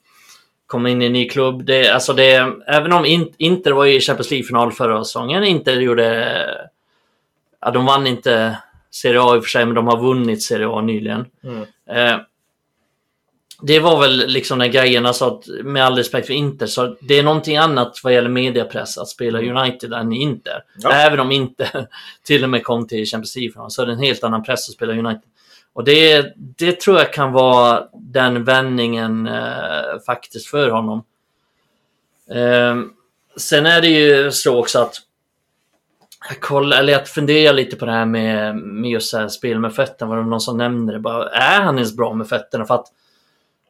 komma 0.71 0.89
in 0.91 1.03
i 1.03 1.07
en 1.07 1.13
ny 1.13 1.29
klubb. 1.29 1.65
Det, 1.65 1.89
alltså 1.89 2.13
det, 2.13 2.53
även 2.67 2.93
om 2.93 3.05
In- 3.05 3.35
Inter 3.37 3.73
var 3.73 3.87
i 3.87 4.01
Champions 4.01 4.31
League-final 4.31 4.73
förra 4.73 5.05
säsongen, 5.05 5.45
Inter 5.45 5.81
gjorde... 5.81 6.37
Ja, 7.61 7.71
de 7.71 7.87
vann 7.87 8.07
inte 8.07 8.59
Serie 8.91 9.21
A 9.21 9.37
i 9.37 9.39
och 9.39 9.43
för 9.45 9.51
sig, 9.51 9.65
men 9.65 9.75
de 9.75 9.87
har 9.87 10.01
vunnit 10.01 10.43
Serie 10.43 10.69
A 10.69 10.81
nyligen. 10.81 11.27
Mm. 11.45 11.63
Eh, 11.91 12.21
det 13.63 13.81
var 13.81 14.01
väl 14.01 14.27
liksom 14.27 14.59
den 14.59 14.71
grejen, 14.71 15.07
alltså 15.07 15.25
att 15.25 15.45
med 15.65 15.85
all 15.85 15.97
respekt 15.97 16.27
för 16.27 16.35
Inter, 16.35 16.67
så 16.67 16.97
det 17.01 17.19
är 17.19 17.23
någonting 17.23 17.57
annat 17.57 18.01
vad 18.05 18.15
gäller 18.15 18.31
mediepress 18.31 18.99
att 18.99 19.09
spela 19.09 19.39
United 19.39 19.93
än 19.93 20.13
Inter. 20.13 20.65
Ja. 20.77 20.93
Även 20.93 21.21
om 21.21 21.33
Inter 21.33 21.87
till 22.23 22.45
och 22.45 22.51
med 22.51 22.65
kom 22.65 22.87
till 22.87 23.07
Champions 23.07 23.37
League 23.37 23.71
så 23.71 23.83
är 23.83 23.87
det 23.87 23.93
en 23.93 23.99
helt 23.99 24.25
annan 24.25 24.43
press 24.43 24.69
att 24.69 24.75
spela 24.75 24.93
United. 24.93 25.31
Och 25.81 25.87
det, 25.87 26.33
det 26.37 26.81
tror 26.81 26.99
jag 26.99 27.13
kan 27.13 27.33
vara 27.33 27.85
den 27.93 28.45
vändningen 28.45 29.27
eh, 29.27 30.01
faktiskt 30.07 30.47
för 30.47 30.71
honom. 30.71 31.05
Eh, 32.31 32.77
sen 33.37 33.67
är 33.67 33.81
det 33.81 33.89
ju 33.89 34.31
så 34.31 34.59
också 34.59 34.79
att 34.79 34.95
jag, 36.29 36.41
koll, 36.41 36.73
eller 36.73 36.93
jag 36.93 37.09
funderar 37.09 37.53
lite 37.53 37.77
på 37.77 37.87
det 37.87 37.93
här 37.93 38.05
med, 38.05 38.57
med 38.57 38.91
just 38.91 39.15
här 39.15 39.29
spel 39.29 39.59
med 39.59 39.75
fötterna. 39.75 40.09
Var 40.09 40.17
det 40.17 40.29
någon 40.29 40.41
som 40.41 40.59
nämnde 40.59 40.93
det? 40.93 40.99
Bara, 40.99 41.29
är 41.29 41.61
han 41.61 41.77
ens 41.77 41.97
bra 41.97 42.15
med 42.15 42.29
fötterna? 42.29 42.65
För 42.65 42.75
att, 42.75 42.87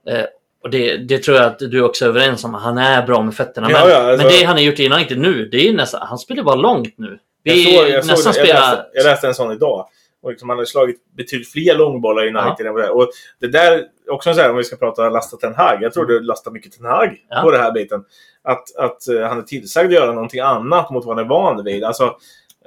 eh, 0.07 0.25
och 0.63 0.71
det, 0.71 0.97
det 0.97 1.19
tror 1.19 1.37
jag 1.37 1.47
att 1.47 1.59
du 1.59 1.83
också 1.83 2.05
är 2.05 2.09
överens 2.09 2.45
om. 2.45 2.55
Han 2.55 2.79
är 2.79 3.07
bra 3.07 3.23
med 3.23 3.35
fötterna. 3.35 3.71
Ja, 3.71 3.81
men, 3.81 3.91
ja, 3.91 3.97
alltså- 3.97 4.27
men 4.27 4.33
det 4.33 4.45
han 4.45 4.57
har 4.57 4.63
gjort 4.63 4.79
i 4.79 4.91
United 4.91 5.19
nu, 5.19 5.49
det 5.53 5.69
är 5.69 5.73
nästan, 5.73 6.07
han 6.07 6.19
spelar 6.19 6.43
bara 6.43 6.57
långt 6.57 6.95
nu. 6.99 7.19
Jag, 7.43 7.55
Vi 7.55 7.65
såg, 7.65 7.89
jag, 7.89 8.05
såg, 8.05 8.11
nästan 8.11 8.33
jag, 8.37 8.47
spelar... 8.47 8.71
läste, 8.71 8.87
jag 8.93 9.05
läste 9.05 9.27
en 9.27 9.35
sån 9.35 9.53
idag. 9.53 9.87
Och 10.23 10.31
liksom 10.31 10.49
han 10.49 10.59
har 10.59 10.65
slagit 10.65 10.97
betydligt 11.17 11.53
fler 11.53 11.75
långbollar 11.75 12.25
i 12.25 12.29
United 12.29 12.67
än 12.67 12.73
vad 12.73 12.83
det 12.83 12.87
är. 12.87 12.97
Och 12.97 13.11
det 13.41 13.47
där 13.49 13.73
är 13.73 13.85
också 14.11 14.35
så 14.35 14.41
här, 14.41 14.51
om 14.51 14.57
vi 14.57 14.65
ska 14.65 14.77
prata 14.77 15.09
lasta 15.11 15.37
Ten 15.37 15.55
Hag. 15.55 15.83
Jag 15.83 15.93
tror 15.93 16.07
det 16.07 16.21
lastar 16.21 16.51
mycket 16.51 16.73
Ten 16.73 16.87
Hag 16.87 17.17
Ja. 17.29 17.41
på 17.43 17.51
den 17.51 17.61
här 17.61 17.73
biten. 17.73 18.05
Att, 18.43 18.77
att 18.77 19.09
eh, 19.09 19.21
han 19.29 19.39
är 19.39 19.43
tillsagd 19.43 19.87
att 19.87 19.93
göra 19.93 20.13
någonting 20.13 20.41
annat 20.41 20.91
mot 20.91 21.05
vad 21.05 21.17
han 21.17 21.25
är 21.25 21.29
van 21.29 21.65
vid. 21.65 21.85
Alltså, 21.85 22.17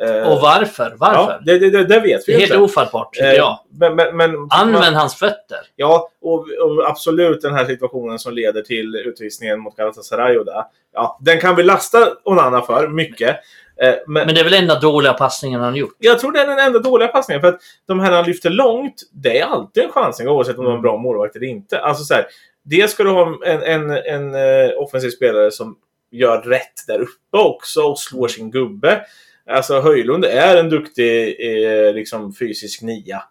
eh, 0.01 0.31
Och 0.31 0.41
varför? 0.41 0.95
Varför? 0.97 1.31
Ja, 1.31 1.39
det, 1.45 1.59
det, 1.59 1.69
det, 1.69 1.83
det 1.83 1.99
vet 1.99 2.25
det 2.25 2.31
vi 2.31 2.33
är 2.33 2.39
ju 2.39 2.45
helt 2.45 2.61
ofattbart, 2.61 3.13
tycker 3.13 3.27
Eh, 3.27 3.33
jag. 3.33 3.59
Men, 3.79 3.95
men, 3.95 4.17
men, 4.17 4.47
Använd 4.49 4.95
hans 4.95 5.15
fötter. 5.15 5.57
Ja, 5.75 6.09
och, 6.21 6.39
och 6.39 6.89
absolut 6.89 7.41
den 7.41 7.53
här 7.53 7.65
situationen 7.65 8.19
som 8.19 8.33
leder 8.33 8.61
till 8.61 8.95
utvisningen 8.95 9.59
mot 9.59 9.75
Galatasaray 9.75 10.37
och 10.37 10.45
där. 10.45 10.63
Ja, 10.93 11.19
den 11.21 11.39
kan 11.39 11.55
vi 11.55 11.63
lasta 11.63 11.97
Onana 12.23 12.61
för, 12.61 12.87
mycket. 12.87 13.35
Eh, 13.83 13.95
men, 14.07 14.25
Men 14.25 14.35
det 14.35 14.41
är 14.41 14.43
väl 14.43 14.53
enda 14.53 14.79
dåliga 14.79 15.13
passningen 15.13 15.61
han 15.61 15.75
gjort. 15.75 15.95
jag 15.99 16.19
tror 16.19 16.31
det 16.31 16.41
är 16.41 16.47
den 16.47 16.59
enda 16.59 16.79
dåliga 16.79 17.07
passningen. 17.07 17.41
För 17.41 17.47
att 17.47 17.59
de 17.87 17.99
här 17.99 18.11
han 18.11 18.25
lyfter 18.25 18.49
långt, 18.49 18.95
det 19.13 19.39
är 19.39 19.45
alltid 19.45 19.83
en 19.83 19.91
chansning 19.91 20.27
oavsett 20.27 20.57
om 20.57 20.63
de 20.63 20.71
är 20.71 20.75
en 20.75 20.81
bra 20.81 20.97
målvakt 20.97 21.35
eller 21.35 21.47
inte. 21.47 21.79
Alltså 21.79 22.03
så 22.03 22.13
här, 22.13 22.25
det 22.63 22.89
ska 22.89 23.03
du 23.03 23.09
ha 23.09 23.37
en, 23.45 23.63
en, 23.63 23.91
en 23.91 24.35
eh, 24.35 24.71
offensiv 24.77 25.09
spelare 25.09 25.51
som 25.51 25.75
gör 26.11 26.41
rätt 26.41 26.87
där 26.87 26.99
uppe 26.99 27.37
också 27.37 27.81
och 27.81 27.99
slår 27.99 28.27
sin 28.27 28.51
gubbe. 28.51 29.05
Alltså 29.49 29.79
Höjlund 29.79 30.25
är 30.25 30.57
en 30.57 30.69
duktig 30.69 31.37
eh, 31.39 31.93
liksom, 31.93 32.33
fysisk 32.33 32.81
nia. 32.81 33.23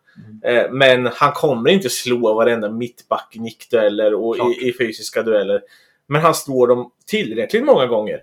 Eh, 0.45 0.71
men 0.71 1.07
han 1.07 1.33
kommer 1.33 1.71
inte 1.71 1.91
slå 1.91 2.35
varenda 2.35 2.71
mittback 2.71 3.33
i 3.37 3.39
nickdueller 3.39 4.15
och 4.15 4.37
i, 4.37 4.69
i 4.69 4.73
fysiska 4.79 5.23
dueller. 5.23 5.63
Men 6.07 6.23
han 6.23 6.35
slår 6.35 6.67
dem 6.67 6.91
tillräckligt 7.07 7.65
många 7.65 7.87
gånger. 7.87 8.21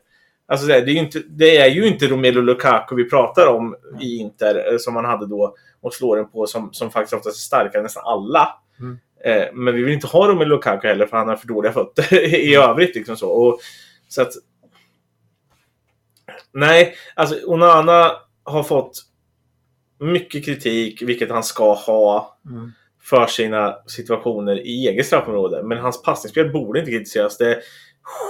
Alltså 0.50 0.68
det, 0.68 0.76
är 0.76 0.86
ju 0.88 1.00
inte, 1.00 1.24
det 1.30 1.58
är 1.58 1.68
ju 1.68 1.88
inte 1.88 2.08
Romelu 2.08 2.42
Lukaku 2.42 2.96
vi 2.96 3.10
pratar 3.10 3.48
om 3.48 3.76
i 4.02 4.18
Inter 4.18 4.72
eh, 4.72 4.78
som 4.78 4.96
han 4.96 5.06
hade 5.06 5.28
då 5.28 5.56
och 5.82 5.94
slår 5.94 6.16
den 6.16 6.30
på 6.30 6.48
som, 6.48 6.74
som 6.74 6.92
faktiskt 6.92 7.14
oftast 7.14 7.38
är 7.38 7.42
starkare 7.42 7.78
än 7.78 7.84
nästan 7.84 8.04
alla. 8.06 8.50
Mm. 8.80 9.00
Eh, 9.26 9.54
men 9.54 9.76
vi 9.76 9.84
vill 9.84 9.94
inte 9.94 10.08
ha 10.08 10.28
Romelu 10.28 10.50
Lukaku 10.50 10.88
heller 10.88 11.06
för 11.06 11.18
han 11.18 11.28
har 11.28 11.36
för 11.36 11.48
dåliga 11.48 11.72
fötter 11.72 12.14
i 12.36 12.56
övrigt. 12.56 12.96
Liksom 12.96 13.18
så. 13.18 13.30
Och, 13.30 13.60
så 14.10 14.22
att, 14.22 14.34
nej, 16.52 16.96
alltså 17.16 17.36
Onana 17.46 18.12
har 18.44 18.64
fått 18.64 18.92
mycket 20.00 20.46
kritik, 20.46 21.02
vilket 21.02 21.30
han 21.30 21.44
ska 21.44 21.74
ha 21.74 22.38
Mm. 22.46 22.72
för 23.02 23.26
sina 23.28 23.76
situationer 23.88 24.60
i 24.60 24.88
eget 24.88 25.06
straffområde. 25.06 25.64
Men 25.64 25.78
hans 25.78 26.04
passningsspel 26.04 26.52
borde 26.52 26.80
inte 26.80 26.92
kritiseras. 26.92 27.38
Det 27.38 27.60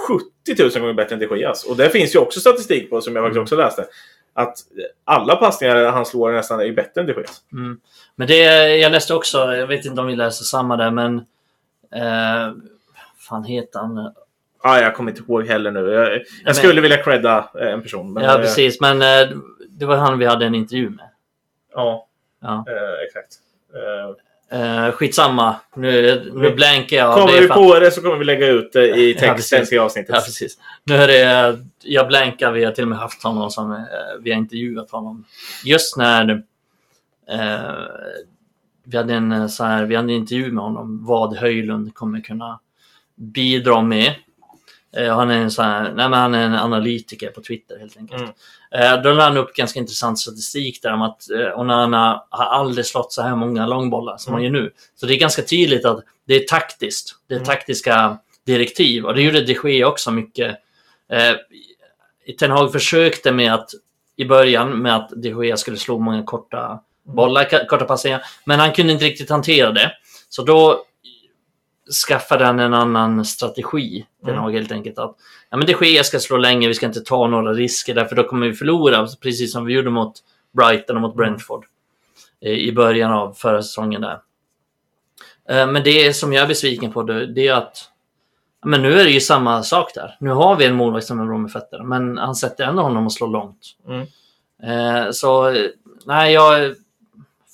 70 0.08 0.62
000 0.62 0.70
gånger 0.70 0.92
bättre 0.94 1.14
än 1.14 1.20
de 1.20 1.36
Geas. 1.38 1.64
Och 1.64 1.76
det 1.76 1.90
finns 1.90 2.14
ju 2.14 2.18
också 2.18 2.40
statistik 2.40 2.90
på, 2.90 3.00
som 3.00 3.16
jag 3.16 3.24
faktiskt 3.24 3.40
också 3.42 3.56
läste. 3.56 3.86
Att 4.32 4.58
alla 5.04 5.36
passningar 5.36 5.84
han 5.90 6.06
slår 6.06 6.32
nästan 6.32 6.60
är 6.60 6.72
bättre 6.72 7.00
än 7.00 7.06
de 7.06 7.12
Geas. 7.12 7.42
Mm. 7.52 7.80
Men 8.16 8.28
det, 8.28 8.36
jag 8.76 8.92
läste 8.92 9.14
också, 9.14 9.38
jag 9.38 9.66
vet 9.66 9.84
inte 9.84 10.00
om 10.00 10.06
vi 10.06 10.16
läser 10.16 10.44
samma 10.44 10.76
där, 10.76 10.90
men... 10.90 11.16
Eh, 11.94 12.52
fan 13.18 13.44
heter 13.44 13.78
han? 13.78 14.12
Ah, 14.62 14.78
jag 14.78 14.94
kommer 14.94 15.10
inte 15.10 15.22
ihåg 15.22 15.46
heller 15.46 15.70
nu. 15.70 15.90
Jag, 15.92 16.12
jag 16.12 16.22
men- 16.44 16.54
skulle 16.54 16.80
vilja 16.80 17.02
credda 17.02 17.50
eh, 17.60 17.72
en 17.72 17.82
person. 17.82 18.12
Men, 18.12 18.24
Ja, 18.24 18.34
eh, 18.34 18.40
precis. 18.40 18.80
Men 18.80 19.02
eh, 19.02 19.36
det 19.68 19.86
var 19.86 19.96
han 19.96 20.18
vi 20.18 20.26
hade 20.26 20.46
en 20.46 20.54
intervju 20.54 20.90
med. 20.90 21.08
Ja, 21.74 22.06
Ja. 22.42 22.64
eh, 22.68 23.06
exakt. 23.06 23.34
Eh, 23.74 24.14
Eh, 24.52 24.90
skitsamma. 24.92 25.56
Nu, 25.76 26.22
nu 26.34 26.50
blankar 26.54 26.96
jag. 26.96 27.14
kommer 27.18 27.40
vi 27.40 27.46
fan- 27.48 27.56
på 27.58 27.78
det 27.78 27.90
så 27.90 28.00
kommer 28.02 28.16
vi 28.16 28.24
lägga 28.24 28.46
ut 28.46 28.72
det 28.72 28.86
i 28.96 29.12
Ja, 29.12 29.18
texten 29.20 29.66
till 29.66 29.78
avsnittet. 29.80 30.10
Ja, 30.14 30.20
precis. 30.20 30.58
Nu 30.84 30.94
är 30.94 31.06
det, 31.08 31.58
jag 31.84 32.08
blankar, 32.08 32.52
vi 32.52 32.64
har 32.64 32.72
till 32.72 32.84
och 32.84 32.88
med 32.88 32.98
haft 32.98 33.22
honom 33.22 33.50
som, 33.50 33.72
eh, 33.72 33.78
vi 34.20 34.30
har 34.30 34.38
intervjuat 34.38 34.90
honom. 34.90 35.24
Just 35.64 35.96
när 35.96 36.42
eh, 37.30 37.60
vi 38.84 38.96
hade 38.96 39.14
en 39.14 39.48
så 39.48 39.64
här, 39.64 39.84
vi 39.84 39.96
hade 39.96 40.06
en 40.12 40.16
intervju 40.16 40.52
med 40.52 40.64
honom, 40.64 41.06
vad 41.06 41.36
Höjlund 41.36 41.94
kommer 41.94 42.20
kunna 42.20 42.60
bidra 43.14 43.82
med. 43.82 44.14
Eh, 44.96 45.14
han 45.16 45.30
är 45.30 45.34
en 45.36 45.50
så 45.50 45.62
här, 45.62 45.92
nej 45.92 46.08
han 46.08 46.34
är 46.34 46.44
en 46.46 46.54
analytiker 46.54 47.30
på 47.30 47.40
Twitter 47.42 47.78
helt 47.78 47.96
enkelt. 47.96 48.22
Mm. 48.22 48.32
Eh, 48.96 49.02
då 49.02 49.12
la 49.12 49.22
han 49.24 49.36
upp 49.36 49.54
ganska 49.54 49.78
intressant 49.80 50.18
statistik 50.18 50.82
där 50.82 50.92
om 50.92 51.02
att 51.02 51.30
eh, 51.30 51.60
Onana 51.60 52.24
har 52.30 52.44
aldrig 52.44 52.86
slått 52.86 53.12
så 53.12 53.22
här 53.22 53.36
många 53.36 53.66
långbollar 53.66 54.16
som 54.16 54.32
han 54.32 54.42
gör 54.42 54.50
nu. 54.50 54.72
Så 54.94 55.06
det 55.06 55.14
är 55.14 55.18
ganska 55.18 55.42
tydligt 55.42 55.84
att 55.84 56.04
det 56.26 56.34
är 56.34 56.40
taktiskt. 56.48 57.14
Det 57.28 57.34
är 57.34 57.38
Mm. 57.38 57.46
taktiska 57.46 58.18
direktiv 58.46 59.04
och 59.06 59.14
det 59.14 59.22
gjorde 59.22 59.40
de 59.44 59.52
Gea 59.64 59.86
också 59.88 60.10
mycket. 60.10 60.56
Ten 62.38 62.50
Hag 62.50 62.72
försökte 62.72 63.32
med 63.32 63.54
att 63.54 63.70
i 64.16 64.24
början 64.24 64.82
med 64.82 64.96
att 64.96 65.10
de 65.16 65.44
Gea 65.44 65.56
skulle 65.56 65.76
slå 65.76 65.98
många 65.98 66.22
korta 66.22 66.80
bollar, 67.04 67.44
ka- 67.44 67.66
korta 67.66 67.84
passningar, 67.84 68.22
men 68.44 68.60
han 68.60 68.72
kunde 68.72 68.92
inte 68.92 69.04
riktigt 69.04 69.30
hantera 69.30 69.70
det. 69.72 69.92
Så 70.28 70.42
då 70.42 70.84
skaffade 72.08 72.44
han 72.44 72.58
en 72.60 72.74
annan 72.74 73.24
strategi. 73.24 74.06
Ten 74.24 74.30
Mm. 74.30 74.42
Hag 74.42 74.52
helt 74.52 74.72
enkelt 74.72 74.98
att 74.98 75.16
ja, 75.50 75.56
men 75.56 75.66
de 75.66 75.86
Gea 75.86 76.04
ska 76.04 76.18
slå 76.20 76.36
länge, 76.36 76.68
vi 76.68 76.74
ska 76.74 76.86
inte 76.86 77.00
ta 77.00 77.26
några 77.26 77.52
risker 77.52 77.94
därför 77.94 78.16
då 78.16 78.22
kommer 78.22 78.46
vi 78.46 78.54
förlora, 78.54 79.06
precis 79.20 79.52
som 79.52 79.64
vi 79.64 79.72
gjorde 79.72 79.90
mot 79.90 80.12
Brighton 80.52 80.96
och 80.96 81.02
mot 81.02 81.16
Brentford 81.16 81.64
eh, 82.40 82.52
i 82.52 82.72
början 82.72 83.12
av 83.12 83.32
förra 83.32 83.62
säsongen 83.62 84.00
där. 84.00 84.20
Eh, 85.48 85.66
Men 85.66 85.82
det 85.82 86.16
som 86.16 86.32
jag 86.32 86.42
är 86.42 86.48
besviken 86.48 86.92
på 86.92 87.02
det, 87.02 87.26
det 87.26 87.48
är 87.48 87.54
att 87.54 87.90
ja, 88.62 88.68
men 88.68 88.82
nu 88.82 89.00
är 89.00 89.04
det 89.04 89.10
ju 89.10 89.20
samma 89.20 89.62
sak 89.62 89.94
där. 89.94 90.16
Nu 90.20 90.30
har 90.30 90.56
vi 90.56 90.66
en 90.66 90.74
målvakt 90.74 91.06
som 91.06 91.20
är 91.20 91.26
bra 91.26 91.38
med 91.38 91.52
fötterna, 91.52 91.84
men 91.84 92.18
han 92.18 92.34
sätter 92.34 92.64
ändå 92.64 92.82
honom 92.82 93.06
att 93.06 93.12
slå 93.12 93.26
långt. 93.26 93.76
Mm. 93.88 94.06
Eh, 94.62 95.10
Så 95.10 95.56
nej, 96.06 96.32
jag 96.32 96.74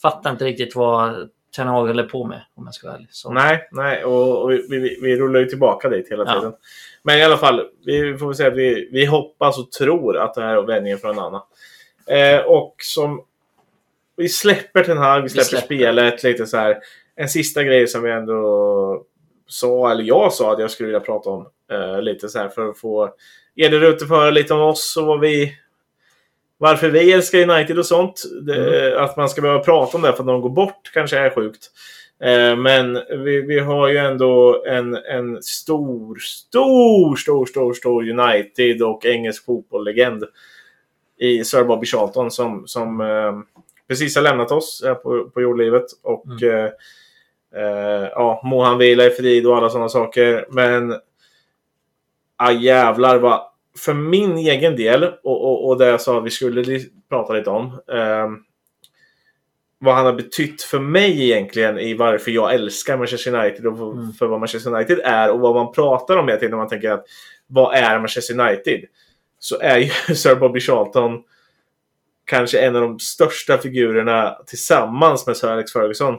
fattar 0.02 0.30
inte 0.30 0.44
riktigt 0.44 0.76
vad 0.76 1.30
Ten 1.56 1.66
Hag 1.66 1.86
håller 1.86 2.02
på 2.04 2.24
med 2.26 2.40
om 2.54 2.64
jag 2.64 2.74
ska 2.74 2.86
vara 2.86 2.96
ärlig. 2.96 3.08
Så. 3.10 3.32
Nej, 3.32 3.68
nej 3.72 4.04
och, 4.04 4.42
och 4.42 4.50
vi, 4.50 4.66
vi, 4.70 4.98
vi 5.02 5.16
rullar 5.16 5.40
ju 5.40 5.46
tillbaka 5.46 5.88
dit 5.88 6.10
hela 6.10 6.24
Ja. 6.26 6.34
tiden. 6.34 6.52
Men 7.02 7.18
i 7.18 7.22
alla 7.24 7.36
fall, 7.36 7.62
vi 7.84 8.18
får 8.18 8.26
väl 8.26 8.34
säga 8.34 8.48
att 8.48 8.56
vi, 8.56 8.88
vi 8.92 9.04
hoppas 9.04 9.58
och 9.58 9.72
tror 9.72 10.16
att 10.16 10.34
det 10.34 10.42
här 10.42 10.56
är 10.56 10.62
vändningen 10.62 10.98
för 10.98 11.08
en 11.08 11.18
annan. 11.18 11.40
Eh, 12.06 12.40
och 12.40 12.74
som... 12.78 13.22
Vi 14.16 14.28
släpper 14.28 14.84
Ten 14.84 14.98
Hag, 14.98 15.20
vi 15.22 15.28
släpper, 15.28 15.44
släpper. 15.48 15.66
spelet 15.66 16.22
lite 16.22 16.46
så 16.46 16.56
här. 16.56 16.78
En 17.16 17.28
sista 17.28 17.62
grej 17.62 17.86
som 17.86 18.02
vi 18.02 18.10
ändå 18.10 19.02
sa, 19.46 19.90
eller 19.90 20.04
jag 20.04 20.32
sa 20.32 20.52
att 20.52 20.58
jag 20.60 20.70
skulle 20.70 20.86
vilja 20.86 21.00
prata 21.00 21.30
om. 21.30 21.46
Eh, 21.72 22.02
lite 22.02 22.28
så 22.28 22.38
här 22.38 22.48
för 22.48 22.68
att 22.68 22.78
få 22.78 23.14
er 23.54 23.68
där 23.70 23.80
ute 23.84 24.06
få 24.06 24.14
höra 24.14 24.30
lite 24.30 24.54
om 24.54 24.60
oss 24.60 24.96
och 24.96 25.06
vad 25.06 25.20
vi... 25.20 25.56
Varför 26.58 26.90
vi 26.90 27.12
älskar 27.12 27.50
United 27.50 27.78
och 27.78 27.86
sånt. 27.86 28.22
Det, 28.42 29.00
Att 29.00 29.16
man 29.16 29.28
ska 29.28 29.42
behöva 29.42 29.64
prata 29.64 29.96
om 29.96 30.02
det 30.02 30.12
för 30.12 30.20
att 30.20 30.26
någon 30.26 30.40
går 30.40 30.50
bort 30.50 30.90
kanske 30.94 31.18
är 31.18 31.30
sjukt. 31.30 31.70
Eh, 32.22 32.56
men 32.56 32.94
vi, 33.24 33.40
vi 33.40 33.58
har 33.58 33.88
ju 33.88 33.96
ändå 33.96 34.64
en, 34.66 34.94
en 34.94 35.42
stor, 35.42 36.16
stor, 36.18 37.16
stor, 37.16 37.46
stor, 37.46 37.74
stor 37.74 38.10
United 38.10 38.82
och 38.82 39.06
engelsk 39.06 39.44
fotbollslegend 39.44 40.24
i 41.18 41.44
Sir 41.44 41.64
Bobby 41.64 41.86
Charlton 41.86 42.30
som, 42.30 42.66
som 42.66 43.00
eh, 43.00 43.62
precis 43.88 44.16
har 44.16 44.22
lämnat 44.22 44.52
oss 44.52 44.82
här 44.84 44.94
på, 44.94 45.30
på 45.30 45.40
jordlivet. 45.40 45.84
Och 46.02 46.42
eh, 46.42 46.70
eh, 47.56 48.08
ja, 48.14 48.40
må 48.44 48.62
han 48.62 48.78
vila 48.78 49.06
i 49.06 49.10
frid 49.10 49.46
och 49.46 49.56
alla 49.56 49.70
sådana 49.70 49.88
saker. 49.88 50.46
Men 50.50 50.94
ah, 52.36 52.52
jävlar 52.52 53.18
vad 53.18 53.40
för 53.78 53.94
min 53.94 54.36
egen 54.38 54.76
del 54.76 55.04
och, 55.04 55.44
och, 55.44 55.68
och 55.68 55.78
det 55.78 55.86
jag 55.86 56.00
sa 56.00 56.18
att 56.18 56.24
vi 56.24 56.30
skulle 56.30 56.80
prata 57.08 57.32
lite 57.32 57.50
om. 57.50 57.66
Eh, 57.92 58.28
vad 59.78 59.94
han 59.94 60.06
har 60.06 60.12
betytt 60.12 60.62
för 60.62 60.78
mig 60.78 61.24
egentligen 61.24 61.78
i 61.78 61.94
varför 61.94 62.30
jag 62.30 62.54
älskar 62.54 62.96
Manchester 62.96 63.34
United 63.34 63.66
och 63.66 63.78
för, 63.78 63.92
Mm. 63.92 64.12
för 64.12 64.26
vad 64.26 64.40
Manchester 64.40 64.74
United 64.74 64.98
är 65.04 65.30
och 65.30 65.40
vad 65.40 65.54
man 65.54 65.72
pratar 65.72 66.16
om 66.16 66.28
hela 66.28 66.40
tiden 66.40 66.50
när 66.50 66.58
man 66.58 66.68
tänker 66.68 66.90
att 66.90 67.06
vad 67.46 67.74
är 67.74 67.98
Manchester 67.98 68.40
United? 68.40 68.84
Så 69.38 69.60
är 69.60 69.78
ju 69.78 69.90
Sir 70.14 70.34
Bobby 70.34 70.60
Charlton 70.60 71.22
kanske 72.24 72.60
en 72.60 72.76
av 72.76 72.82
de 72.82 72.98
största 72.98 73.58
figurerna 73.58 74.38
tillsammans 74.46 75.26
med 75.26 75.36
Sir 75.36 75.48
Alex 75.48 75.72
Ferguson. 75.72 76.14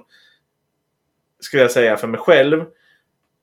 Skulle 1.40 1.62
jag 1.62 1.72
säga 1.72 1.98
för 1.98 2.08
mig 2.08 2.20
själv. 2.20 2.64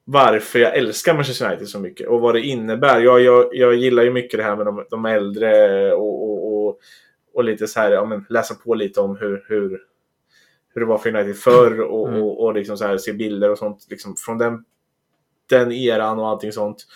Varför 0.05 0.59
jag 0.59 0.77
älskar 0.77 1.15
Manchester 1.15 1.47
United 1.47 1.69
så 1.69 1.79
mycket 1.81 2.09
och 2.09 2.21
vad 2.21 2.35
det 2.35 2.41
innebär. 2.41 3.01
Jag, 3.01 3.21
jag, 3.21 3.49
jag 3.53 3.75
gillar 3.75 4.03
ju 4.03 4.11
mycket 4.11 4.39
det 4.39 4.45
här 4.45 4.57
med 4.57 4.67
de, 4.67 4.87
de 4.91 5.05
äldre 5.05 5.93
och, 5.93 6.23
och, 6.31 6.67
och, 6.67 6.79
och 7.35 7.45
lite 7.45 7.67
så 7.69 7.81
här, 7.81 7.91
ja, 7.91 8.05
men 8.05 8.27
läsa 8.29 8.55
på 8.55 8.75
lite 8.75 9.01
om 9.01 9.17
hur, 9.17 9.45
hur, 9.49 9.81
hur 10.75 10.81
det 10.81 10.87
var 10.87 10.99
för 10.99 11.15
United 11.17 11.37
förr 11.37 11.81
och, 11.81 12.09
Mm. 12.09 12.23
och, 12.23 12.45
och 12.45 12.55
liksom 12.55 12.77
så 12.77 12.85
här, 12.87 12.97
se 12.97 13.13
bilder 13.13 13.51
och 13.51 13.59
sånt 13.59 13.87
liksom, 13.91 14.15
från 14.17 14.39
den, 14.39 14.65
den 15.51 15.73
eran 15.73 16.19
och 16.19 16.29
allting 16.29 16.53
sånt. 16.53 16.87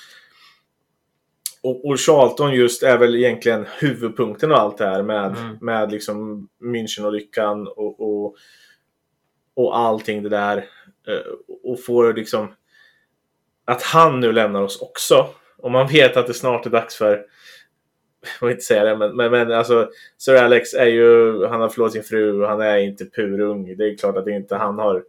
Och, 1.62 1.84
och 1.88 2.00
Charlton 2.00 2.54
just 2.54 2.82
är 2.82 2.98
väl 2.98 3.14
egentligen 3.16 3.66
huvudpunkten 3.80 4.52
av 4.52 4.58
allt 4.58 4.78
det 4.78 4.86
här 4.86 5.02
med, 5.02 5.36
Mm. 5.36 5.56
med 5.60 5.92
liksom 5.92 6.48
München-olyckan 6.60 7.66
och, 7.66 8.00
och, 8.00 8.36
och 9.54 9.78
allting 9.78 10.22
det 10.22 10.28
där. 10.28 10.56
Eh, 11.08 11.32
Och 11.62 11.84
får 11.84 12.12
liksom 12.14 12.48
att 13.68 13.82
han 13.82 14.20
nu 14.20 14.32
lämnar 14.32 14.62
oss 14.62 14.82
också. 14.82 15.26
Och 15.58 15.70
man 15.70 15.86
vet 15.86 16.16
att 16.16 16.26
det 16.26 16.34
snart 16.34 16.66
är 16.66 16.70
dags 16.70 16.96
för 16.96 17.24
jag 18.40 18.46
vill 18.46 18.54
inte 18.54 18.64
säga 18.64 18.84
det, 18.84 18.96
men, 18.96 19.16
men, 19.16 19.30
men 19.30 19.52
alltså 19.52 19.90
Sir 20.18 20.34
Alex 20.34 20.74
är 20.74 20.86
ju, 20.86 21.46
han 21.46 21.60
har 21.60 21.68
förlorat 21.68 21.92
sin 21.92 22.02
fru 22.02 22.44
han 22.44 22.60
är 22.60 22.78
inte 22.78 23.04
purung. 23.04 23.76
Det 23.76 23.84
är 23.84 23.96
klart 23.96 24.16
att 24.16 24.28
inte 24.28 24.56
han 24.56 24.78
har 24.78 25.02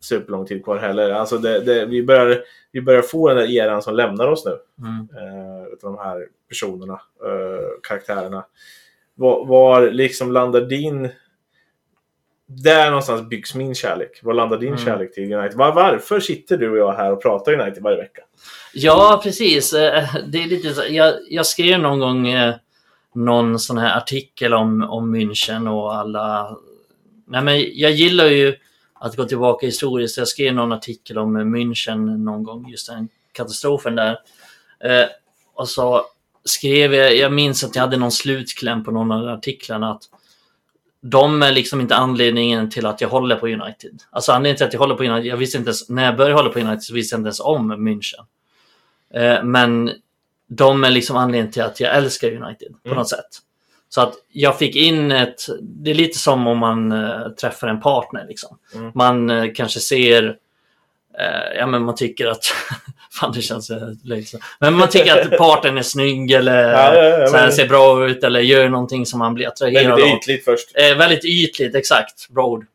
superlång 0.00 0.46
tid 0.46 0.64
kvar 0.64 0.76
heller. 0.76 1.10
Alltså 1.10 1.38
det, 1.38 1.60
det, 1.60 1.86
vi, 1.86 2.02
börjar, 2.02 2.42
vi 2.72 2.80
börjar 2.80 3.02
få 3.02 3.28
den 3.28 3.36
där 3.36 3.50
eran 3.50 3.82
som 3.82 3.94
lämnar 3.94 4.28
oss 4.28 4.44
nu. 4.44 4.58
Mm. 4.86 5.08
Eh, 5.16 5.66
utav 5.72 5.92
de 5.92 5.98
här 5.98 6.26
personerna, 6.48 7.00
eh, 7.24 7.80
karaktärerna. 7.82 8.44
Var, 9.14 9.46
var 9.46 9.90
liksom 9.90 10.32
landar 10.32 10.60
din... 10.60 11.08
Där 12.46 12.86
någonstans 12.90 13.28
byggs 13.28 13.54
min 13.54 13.74
kärlek. 13.74 14.20
Var 14.22 14.34
landar 14.34 14.58
din 14.58 14.68
Mm. 14.68 14.84
kärlek 14.84 15.14
till 15.14 15.32
United? 15.34 15.58
Var, 15.58 15.72
varför 15.74 16.20
sitter 16.20 16.56
du 16.56 16.70
och 16.70 16.78
jag 16.78 16.92
här 16.92 17.12
och 17.12 17.22
pratar 17.22 17.52
United 17.60 17.82
varje 17.82 17.96
vecka? 17.96 18.22
Ja, 18.72 19.20
precis. 19.22 19.72
Eh, 19.72 20.04
Det 20.26 20.42
är 20.42 20.46
lite 20.46 20.74
så, 20.74 20.82
jag, 20.88 21.14
jag 21.30 21.46
skrev 21.46 21.80
någon 21.80 21.98
gång 21.98 22.28
eh, 22.28 22.54
någon 23.14 23.58
sån 23.58 23.78
här 23.78 23.96
artikel 23.98 24.54
om, 24.54 24.82
om 24.82 25.16
München 25.16 25.68
och 25.68 25.94
alla... 25.94 26.56
Nej, 27.26 27.42
men 27.42 27.54
jag 27.72 27.90
gillar 27.92 28.26
ju 28.26 28.54
att 28.94 29.16
gå 29.16 29.24
tillbaka 29.24 29.66
historiskt. 29.66 30.18
Jag 30.18 30.28
skrev 30.28 30.54
någon 30.54 30.72
artikel 30.72 31.18
om 31.18 31.36
München 31.56 32.16
någon 32.24 32.42
gång, 32.42 32.68
just 32.70 32.88
den 32.88 33.08
katastrofen 33.32 33.94
där. 33.96 34.10
Eh, 34.84 35.06
och 35.54 35.68
så 35.68 36.02
skrev 36.44 36.94
jag, 36.94 37.16
jag 37.16 37.32
minns 37.32 37.64
att 37.64 37.74
jag 37.76 37.82
hade 37.82 37.96
någon 37.96 38.12
slutkläm 38.12 38.84
på 38.84 38.90
någon 38.90 39.12
av 39.12 39.28
artiklarna 39.28 39.90
att 39.90 40.02
de 41.06 41.42
är 41.42 41.52
liksom 41.52 41.80
inte 41.80 41.94
anledningen 41.96 42.70
till 42.70 42.86
att 42.86 43.00
jag 43.00 43.08
håller 43.08 43.36
på 43.36 43.46
United. 43.48 44.02
Alltså 44.10 44.32
anledningen 44.32 44.56
till 44.56 44.66
att 44.66 44.72
jag 44.72 44.80
håller 44.80 44.94
på 44.94 45.04
United, 45.04 45.26
jag 45.26 45.36
visste 45.36 45.58
inte 45.58 45.68
ens, 45.68 45.88
när 45.88 46.04
jag 46.04 46.16
började 46.16 46.34
hålla 46.34 46.50
på 46.50 46.58
United 46.58 46.82
så 46.82 46.94
visste 46.94 47.14
jag 47.14 47.18
inte 47.20 47.26
ens 47.26 47.40
om 47.40 47.72
München. 47.72 48.24
Eh, 49.14 49.42
men 49.44 49.90
de 50.48 50.84
är 50.84 50.90
liksom 50.90 51.16
anledningen 51.16 51.52
till 51.52 51.62
att 51.62 51.80
jag 51.80 51.96
älskar 51.96 52.28
United 52.28 52.68
på 52.82 52.88
Mm. 52.88 52.98
något 52.98 53.08
sätt. 53.08 53.26
Så 53.88 54.00
att 54.00 54.14
jag 54.32 54.58
fick 54.58 54.76
in 54.76 55.12
ett... 55.12 55.40
Det 55.62 55.90
är 55.90 55.94
lite 55.94 56.18
som 56.18 56.46
om 56.46 56.58
man 56.58 56.92
eh, 56.92 57.28
träffar 57.28 57.68
en 57.68 57.80
partner. 57.80 58.26
Liksom. 58.28 58.58
Mm. 58.74 58.92
Man 58.94 59.30
eh, 59.30 59.52
kanske 59.54 59.80
ser... 59.80 60.36
Eh, 61.18 61.58
ja, 61.58 61.66
men 61.66 61.82
man 61.84 61.94
tycker 61.94 62.26
att... 62.26 62.44
fan, 63.20 63.32
det 63.32 63.40
känns 63.42 63.70
löjligt. 64.04 64.34
Men 64.60 64.74
man 64.74 64.88
tycker 64.88 65.20
att 65.22 65.38
partnern 65.38 65.78
är 65.78 65.82
snygg 65.82 66.30
eller 66.30 66.72
Ja, 66.72 66.94
ja, 66.94 67.02
ja, 67.04 67.26
så 67.26 67.36
här, 67.36 67.42
men- 67.44 67.52
ser 67.52 67.68
bra 67.68 68.06
ut 68.08 68.24
eller 68.24 68.40
gör 68.40 68.68
någonting 68.68 69.06
som 69.06 69.18
man 69.18 69.34
blir 69.34 69.48
attraherad 69.48 69.86
Väldigt 69.86 70.12
av. 70.12 70.18
ytligt 70.18 70.44
först. 70.44 70.68
Eh, 70.74 70.96
väldigt 70.98 71.24
ytligt, 71.24 71.74
exakt. 71.74 72.28
Bra 72.28 72.46
ord. 72.46 72.66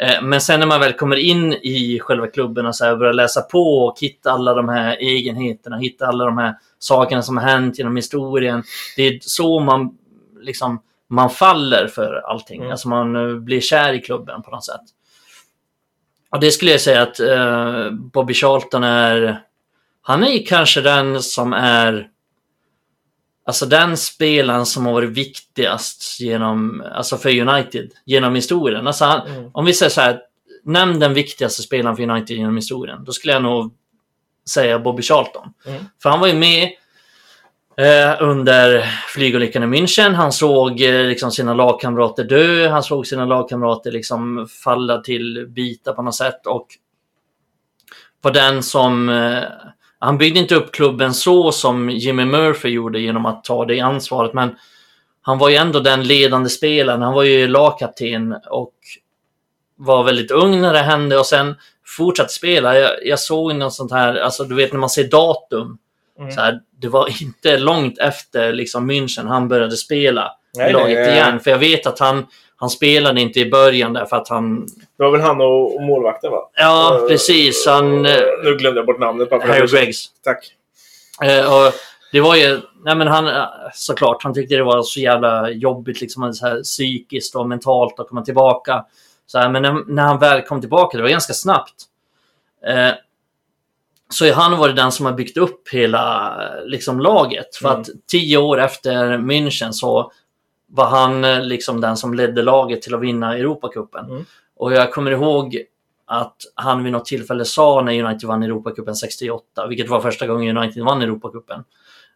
Eh, 0.00 0.22
men 0.22 0.40
sen 0.40 0.60
när 0.60 0.66
man 0.66 0.80
väl 0.80 0.92
kommer 0.92 1.16
in 1.16 1.52
i 1.52 1.98
själva 2.02 2.26
klubben 2.26 2.66
och 2.66 2.76
så 2.76 2.84
här 2.84 2.96
börjar 2.96 3.12
läsa 3.12 3.42
på 3.42 3.78
och 3.86 4.00
hitta 4.00 4.30
alla 4.30 4.54
de 4.54 4.68
här 4.68 4.96
egenheterna, 4.96 5.78
hitta 5.78 6.06
alla 6.06 6.24
de 6.24 6.38
här 6.38 6.54
sakerna 6.78 7.22
som 7.22 7.36
har 7.36 7.44
hänt 7.44 7.78
genom 7.78 7.96
historien. 7.96 8.62
Det 8.96 9.02
är 9.08 9.18
så 9.22 9.60
man 9.60 9.98
liksom 10.40 10.82
man 11.08 11.30
faller 11.30 11.86
för 11.86 12.14
allting. 12.26 12.60
Mm. 12.60 12.70
Alltså 12.70 12.88
man 12.88 13.16
eh, 13.16 13.36
blir 13.36 13.60
kär 13.60 13.92
i 13.92 14.00
klubben 14.00 14.42
på 14.42 14.50
något 14.50 14.64
sätt. 14.64 14.80
Och 16.30 16.40
det 16.40 16.50
skulle 16.50 16.70
jag 16.70 16.80
säga 16.80 17.02
att 17.02 17.20
eh, 17.20 17.90
Bobby 17.90 18.34
Charlton 18.34 18.84
är... 18.84 19.40
Han 20.02 20.22
är 20.22 20.30
ju 20.30 20.42
kanske 20.42 20.80
den 20.80 21.22
som 21.22 21.52
är... 21.52 22.08
Alltså 23.46 23.66
den 23.66 23.96
spelaren 23.96 24.66
som 24.66 24.86
har 24.86 24.92
varit 24.92 25.10
viktigast 25.10 26.20
genom, 26.20 26.84
alltså 26.92 27.16
för 27.16 27.40
United 27.40 27.90
genom 28.04 28.34
historien. 28.34 28.86
Alltså 28.86 29.04
han, 29.04 29.28
Mm. 29.28 29.50
Om 29.54 29.64
vi 29.64 29.74
säger 29.74 29.90
så 29.90 30.00
här, 30.00 30.20
nämn 30.64 31.00
den 31.00 31.14
viktigaste 31.14 31.62
spelaren 31.62 31.96
för 31.96 32.02
United 32.10 32.36
genom 32.36 32.56
historien. 32.56 33.04
Då 33.04 33.12
skulle 33.12 33.32
jag 33.32 33.42
nog 33.42 33.74
säga 34.48 34.78
Bobby 34.78 35.02
Charlton. 35.02 35.52
Mm. 35.66 35.84
För 36.02 36.10
han 36.10 36.20
var 36.20 36.26
ju 36.26 36.34
med 36.34 36.70
eh, 37.76 38.22
under 38.22 38.80
flygolyckan 39.14 39.62
i 39.62 39.66
München. 39.66 40.14
Han 40.14 40.32
såg 40.32 40.80
eh, 40.80 41.04
liksom 41.04 41.30
sina 41.30 41.54
lagkamrater 41.54 42.24
dö. 42.24 42.68
Han 42.68 42.82
såg 42.82 43.06
sina 43.06 43.24
lagkamrater 43.24 43.92
liksom 43.92 44.48
falla 44.64 45.00
till 45.00 45.46
bitar 45.48 45.92
på 45.92 46.02
något 46.02 46.14
sätt. 46.14 46.46
Och 46.46 46.66
var 48.20 48.30
den 48.30 48.62
som... 48.62 49.08
Eh, 49.08 49.42
han 50.00 50.18
byggde 50.18 50.40
inte 50.40 50.54
upp 50.54 50.72
klubben 50.72 51.14
så 51.14 51.52
som 51.52 51.90
Jimmy 51.90 52.24
Murphy 52.24 52.68
gjorde 52.68 53.00
genom 53.00 53.26
att 53.26 53.44
ta 53.44 53.64
det 53.64 53.80
ansvaret. 53.80 54.34
Men 54.34 54.56
han 55.22 55.38
var 55.38 55.48
ju 55.48 55.56
ändå 55.56 55.80
den 55.80 56.02
ledande 56.02 56.50
spelaren. 56.50 57.02
Han 57.02 57.14
var 57.14 57.22
ju 57.22 57.48
lagkapten 57.48 58.36
och 58.50 58.74
var 59.76 60.04
väldigt 60.04 60.30
ung 60.30 60.60
när 60.60 60.72
det 60.72 60.78
hände 60.78 61.18
och 61.18 61.26
sen 61.26 61.56
fortsatte 61.86 62.32
spela. 62.32 62.78
Jag, 62.78 62.90
jag 63.04 63.18
såg 63.18 63.54
något 63.54 63.74
sånt 63.74 63.92
här, 63.92 64.14
alltså 64.14 64.44
du 64.44 64.54
vet 64.54 64.72
när 64.72 64.80
man 64.80 64.90
ser 64.90 65.04
datum. 65.04 65.78
Mm. 66.18 66.32
Så 66.32 66.40
här, 66.40 66.60
det 66.80 66.88
var 66.88 67.22
inte 67.22 67.58
långt 67.58 67.98
efter 67.98 68.52
liksom 68.52 68.90
München 68.90 69.28
han 69.28 69.48
började 69.48 69.76
spela 69.76 70.32
i 70.56 70.58
Nej, 70.58 70.72
laget 70.72 70.98
nej, 70.98 71.14
igen. 71.14 71.40
För 71.40 71.50
jag 71.50 71.58
vet 71.58 71.86
att 71.86 71.98
han, 71.98 72.26
han 72.60 72.70
spelade 72.70 73.20
inte 73.20 73.40
i 73.40 73.50
början 73.50 73.92
därför 73.92 74.16
att 74.16 74.28
han... 74.28 74.66
Det 74.66 75.02
var 75.04 75.10
väl 75.10 75.20
han 75.20 75.40
och, 75.40 75.74
och 75.76 75.82
målvakten 75.82 76.30
va? 76.30 76.50
Ja, 76.54 76.98
Eh, 77.02 77.06
precis. 77.08 77.66
Han... 77.66 78.06
eh, 78.06 78.12
Nu 78.44 78.56
glömde 78.56 78.78
jag 78.80 78.86
bort 78.86 78.98
namnet. 78.98 79.30
bara 79.30 79.46
Harry. 79.46 79.66
Greggs. 79.66 80.04
Tack. 80.24 80.52
Eh, 81.22 81.54
och 81.54 81.72
det 82.12 82.20
var 82.20 82.36
ju, 82.36 82.60
nej 82.84 82.94
men 82.96 83.06
han, 83.08 83.26
eh, 83.28 83.44
såklart, 83.74 84.22
han 84.22 84.34
tyckte 84.34 84.54
det 84.56 84.62
var 84.62 84.82
så 84.82 85.00
jävla 85.00 85.50
jobbigt 85.50 86.00
liksom 86.00 86.34
så 86.34 86.46
här, 86.46 86.62
psykiskt 86.62 87.34
och 87.36 87.48
mentalt 87.48 88.00
att 88.00 88.08
komma 88.08 88.22
tillbaka. 88.22 88.84
Så 89.26 89.38
här, 89.38 89.48
men 89.48 89.62
när, 89.62 89.84
när 89.86 90.02
han 90.02 90.18
väl 90.18 90.42
kom 90.42 90.60
tillbaka, 90.60 90.96
det 90.96 91.02
var 91.02 91.10
ganska 91.10 91.32
snabbt. 91.32 91.74
Eh, 92.66 92.90
så 94.12 94.24
är 94.24 94.32
han 94.32 94.58
varit 94.58 94.76
den 94.76 94.92
som 94.92 95.06
har 95.06 95.12
byggt 95.12 95.36
upp 95.36 95.68
hela 95.72 96.34
eh, 96.44 96.64
liksom, 96.66 97.00
laget. 97.00 97.56
För 97.56 97.68
Mm. 97.68 97.80
att 97.80 97.88
tio 98.10 98.36
år 98.38 98.60
efter 98.60 99.18
München 99.18 99.72
så 99.72 100.12
var 100.70 100.86
han 100.86 101.24
eh, 101.24 101.42
liksom 101.42 101.80
den 101.80 101.96
som 101.96 102.14
ledde 102.14 102.42
laget 102.42 102.82
till 102.82 102.94
att 102.94 103.00
vinna 103.00 103.36
Europacupen. 103.36 104.04
Mm. 104.04 104.24
Och 104.56 104.72
jag 104.72 104.92
kommer 104.92 105.10
ihåg 105.10 105.62
att 106.06 106.36
han 106.54 106.84
vid 106.84 106.92
något 106.92 107.04
tillfälle 107.04 107.44
sa 107.44 107.82
när 107.82 108.04
United 108.04 108.28
vann 108.28 108.42
Europacupen 108.42 108.96
68, 108.96 109.66
vilket 109.66 109.88
var 109.88 110.00
första 110.00 110.26
gången 110.26 110.56
United 110.56 110.84
vann 110.84 111.02
Europacupen, 111.02 111.64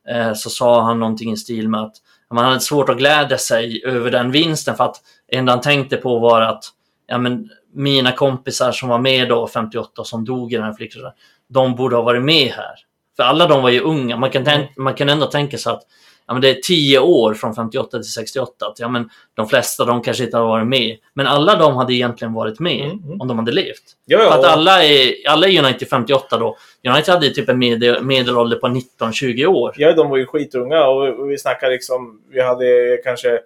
eh, 0.08 0.32
så 0.34 0.50
sa 0.50 0.82
han 0.82 1.00
någonting 1.00 1.32
i 1.32 1.36
stil 1.36 1.68
med 1.68 1.80
att 1.80 1.96
man 2.30 2.44
hade 2.44 2.60
svårt 2.60 2.88
att 2.88 2.98
glädja 2.98 3.38
sig 3.38 3.82
över 3.84 4.10
den 4.10 4.30
vinsten 4.30 4.76
för 4.76 4.84
att 4.84 4.96
enda 5.32 5.52
han 5.52 5.60
tänkte 5.60 5.96
på 5.96 6.18
var 6.18 6.40
att 6.40 6.64
ja, 7.06 7.18
men, 7.18 7.48
mina 7.72 8.12
kompisar 8.12 8.72
som 8.72 8.88
var 8.88 8.98
med 8.98 9.28
då 9.28 9.46
58 9.46 10.00
och 10.00 10.06
som 10.06 10.24
dog 10.24 10.52
i 10.52 10.56
den 10.56 10.64
här 10.64 10.72
flykten, 10.72 11.02
de 11.48 11.74
borde 11.74 11.96
ha 11.96 12.02
varit 12.02 12.22
med 12.22 12.48
här. 12.48 12.74
För 13.16 13.22
alla 13.22 13.46
de 13.46 13.62
var 13.62 13.70
ju 13.70 13.80
unga. 13.80 14.16
Man 14.16 14.30
kan, 14.30 14.44
tän- 14.44 14.68
man 14.76 14.94
kan 14.94 15.08
ändå 15.08 15.26
tänka 15.26 15.58
sig 15.58 15.72
att 15.72 15.82
ja, 16.26 16.32
men 16.34 16.42
det 16.42 16.50
är 16.50 16.54
10 16.54 16.98
år 16.98 17.34
från 17.34 17.54
58 17.54 17.98
till 17.98 18.12
68. 18.12 18.66
Att, 18.66 18.80
ja, 18.80 18.88
men 18.88 19.08
de 19.34 19.48
flesta 19.48 19.84
de 19.84 20.02
kanske 20.02 20.24
inte 20.24 20.36
har 20.36 20.46
varit 20.46 20.66
med. 20.66 20.96
Men 21.14 21.26
alla 21.26 21.56
de 21.56 21.76
hade 21.76 21.94
egentligen 21.94 22.32
varit 22.32 22.60
med 22.60 22.84
Mm, 22.84 23.04
mm. 23.04 23.20
om 23.20 23.28
de 23.28 23.38
hade 23.38 23.52
levt. 23.52 23.82
Ja, 24.04 24.18
För 24.18 24.24
ja, 24.24 24.34
att 24.38 24.44
alla 24.44 24.84
är, 24.84 25.12
alla 25.28 25.48
är 25.48 25.64
United 25.64 25.88
58 25.88 26.38
då. 26.38 26.56
United 26.88 27.14
hade 27.14 27.30
typ 27.30 27.48
en 27.48 27.58
medel, 27.58 28.02
medelålder 28.04 28.56
på 28.56 28.66
19-20 28.66 29.46
år. 29.46 29.74
Ja, 29.76 29.92
de 29.92 30.10
var 30.10 30.16
ju 30.16 30.26
skitunga 30.26 30.86
och 30.86 31.30
vi- 31.30 31.38
snackar 31.38 31.70
liksom, 31.70 32.20
vi 32.30 32.42
hade 32.42 32.98
kanske 33.04 33.38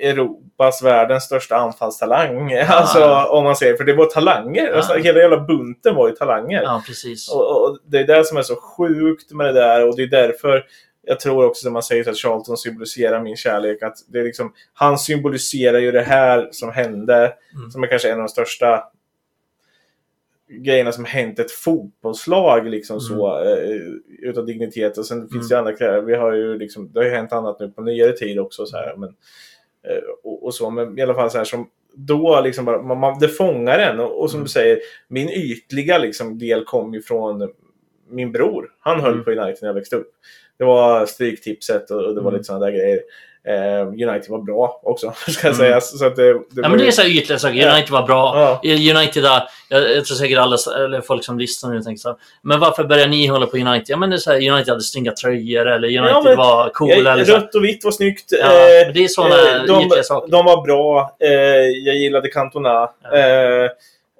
Europas, 0.00 0.82
världens 0.82 1.24
största 1.24 1.56
anfallstalang. 1.56 2.52
Alltså 2.68 3.04
om 3.30 3.44
man 3.44 3.56
säger, 3.56 3.76
för 3.76 3.84
det 3.84 3.92
var 3.92 4.06
talanger. 4.06 4.68
Ja. 4.68 4.76
Alltså, 4.76 4.94
hela 4.94 5.18
jävla 5.20 5.40
bunten 5.40 5.94
var 5.94 6.08
ju 6.08 6.14
talanger. 6.14 6.62
Ja, 6.62 6.82
precis. 6.86 7.30
Och, 7.34 7.62
och 7.62 7.78
det 7.86 7.98
är 7.98 8.04
det 8.06 8.24
som 8.24 8.36
är 8.36 8.42
så 8.42 8.56
sjukt 8.56 9.32
med 9.32 9.46
det 9.46 9.52
där 9.52 9.88
och 9.88 9.96
det 9.96 10.02
är 10.02 10.06
därför 10.06 10.64
jag 11.02 11.20
tror 11.20 11.44
också 11.44 11.66
när 11.68 11.72
man 11.72 11.82
säger 11.82 12.08
att 12.10 12.16
Charlton 12.16 12.56
symboliserar 12.56 13.22
min 13.22 13.36
kärlek 13.36 13.82
att 13.82 13.96
det 14.08 14.18
är 14.18 14.24
liksom, 14.24 14.52
han 14.72 14.98
symboliserar 14.98 15.78
ju 15.78 15.90
det 15.92 16.02
här 16.02 16.48
som 16.52 16.72
hände 16.72 17.34
Mm. 17.56 17.70
som 17.70 17.82
är 17.82 17.86
kanske 17.86 18.08
en 18.08 18.14
av 18.18 18.24
de 18.26 18.28
största 18.28 18.84
grejerna 20.48 20.92
som 20.92 21.04
hänt 21.04 21.38
ett 21.38 21.50
fotbollslag 21.50 22.66
liksom 22.68 23.00
så 23.00 23.42
eh, 23.44 23.76
utav 24.18 24.46
dignitet 24.46 24.98
och 24.98 25.06
sen 25.06 25.28
finns 25.28 25.48
det 25.48 25.54
ju 25.54 25.58
andra 25.58 25.72
grejer. 25.72 26.00
Vi 26.00 26.14
har 26.14 26.32
ju 26.32 26.58
liksom, 26.58 26.92
det 26.92 27.00
har 27.00 27.04
ju 27.04 27.10
hänt 27.10 27.32
annat 27.32 27.60
nu 27.60 27.68
på 27.70 27.82
nyare 27.82 28.12
tid 28.12 28.38
också 28.38 28.66
så 28.66 28.76
här 28.76 28.96
men 28.96 29.08
eh, 29.88 30.02
och, 30.24 30.44
och 30.44 30.54
så 30.54 30.70
men 30.70 30.98
i 30.98 31.02
alla 31.02 31.14
fall 31.14 31.30
så 31.30 31.38
här 31.38 31.44
som 31.44 31.68
då 31.94 32.40
liksom 32.44 32.64
bara, 32.64 32.82
man, 32.82 32.98
man, 32.98 33.18
det 33.18 33.28
fångar 33.28 33.78
en. 33.78 34.00
Och, 34.00 34.20
och 34.22 34.30
som 34.30 34.36
Mm. 34.38 34.44
du 34.44 34.50
säger, 34.50 34.78
min 35.08 35.28
ytliga 35.28 35.98
liksom, 35.98 36.38
del 36.38 36.64
kom 36.64 36.94
ju 36.94 37.02
från 37.02 37.52
min 38.08 38.32
bror. 38.32 38.70
Han 38.80 39.00
höll 39.00 39.12
Mm. 39.12 39.24
på 39.24 39.30
United 39.30 39.58
när 39.62 39.68
jag 39.68 39.74
växte 39.74 39.96
upp. 39.96 40.10
Det 40.58 40.64
var 40.64 41.06
Stryktipset 41.06 41.90
och, 41.90 41.96
och 42.04 42.14
det 42.14 42.20
var 42.20 42.30
Mm. 42.30 42.32
lite 42.34 42.44
sådana 42.44 42.64
där 42.66 42.72
grejer. 42.72 43.00
Eh, 43.48 43.86
United 43.88 44.30
var 44.30 44.38
bra 44.42 44.80
också, 44.82 45.12
ska 45.28 45.46
jag 45.48 45.54
Mm. 45.54 45.66
säga. 45.66 45.80
Så 45.80 46.06
att 46.06 46.16
det, 46.16 46.32
det 46.32 46.38
Ja, 46.62 46.68
men 46.68 46.78
det 46.78 46.86
är 46.86 46.90
så 46.90 47.02
ytliga 47.02 47.38
saker. 47.38 47.72
United 47.72 47.90
var 47.90 48.02
bra. 48.06 48.58
Ja. 48.62 48.70
United, 48.96 49.22
där, 49.22 49.42
jag, 49.68 49.82
jag 49.96 50.04
tror 50.04 50.16
säkert 50.16 50.38
alla, 50.38 50.56
eller 50.84 51.00
folk 51.00 51.24
som 51.24 51.38
lyssnar 51.38 51.70
nu 51.70 51.82
tänker 51.82 52.00
så 52.00 52.08
här, 52.08 52.16
Men 52.42 52.60
varför 52.60 52.84
börjar 52.84 53.06
ni 53.08 53.26
hålla 53.26 53.46
på 53.46 53.56
United? 53.56 53.84
Ja, 53.88 53.96
men 53.96 54.10
det 54.10 54.16
är 54.16 54.18
så 54.18 54.30
här, 54.32 54.50
United 54.50 54.68
hade 54.68 54.80
snygga 54.80 55.12
tröjor 55.12 55.66
eller 55.68 55.88
United 55.88 56.06
Ja, 56.10 56.22
men- 56.24 56.36
var 56.36 56.68
coola. 56.70 57.12
Eller 57.12 57.24
så 57.24 57.32
rött 57.36 57.54
och 57.54 57.64
vitt 57.64 57.84
var 57.84 57.90
snyggt. 57.92 58.24
Ja, 58.40 58.46
Eh, 58.46 58.92
det 58.94 59.04
är 59.04 59.08
sådana 59.08 59.34
eh, 59.56 59.64
de, 59.64 59.86
ytliga 59.86 60.02
saker. 60.02 60.30
de 60.30 60.44
var 60.44 60.62
bra. 60.66 61.16
Eh, 61.20 61.30
jag 61.86 61.96
gillade 61.96 62.28
Cantona. 62.28 62.90
Ja. 63.02 63.16
Eh, 63.16 63.64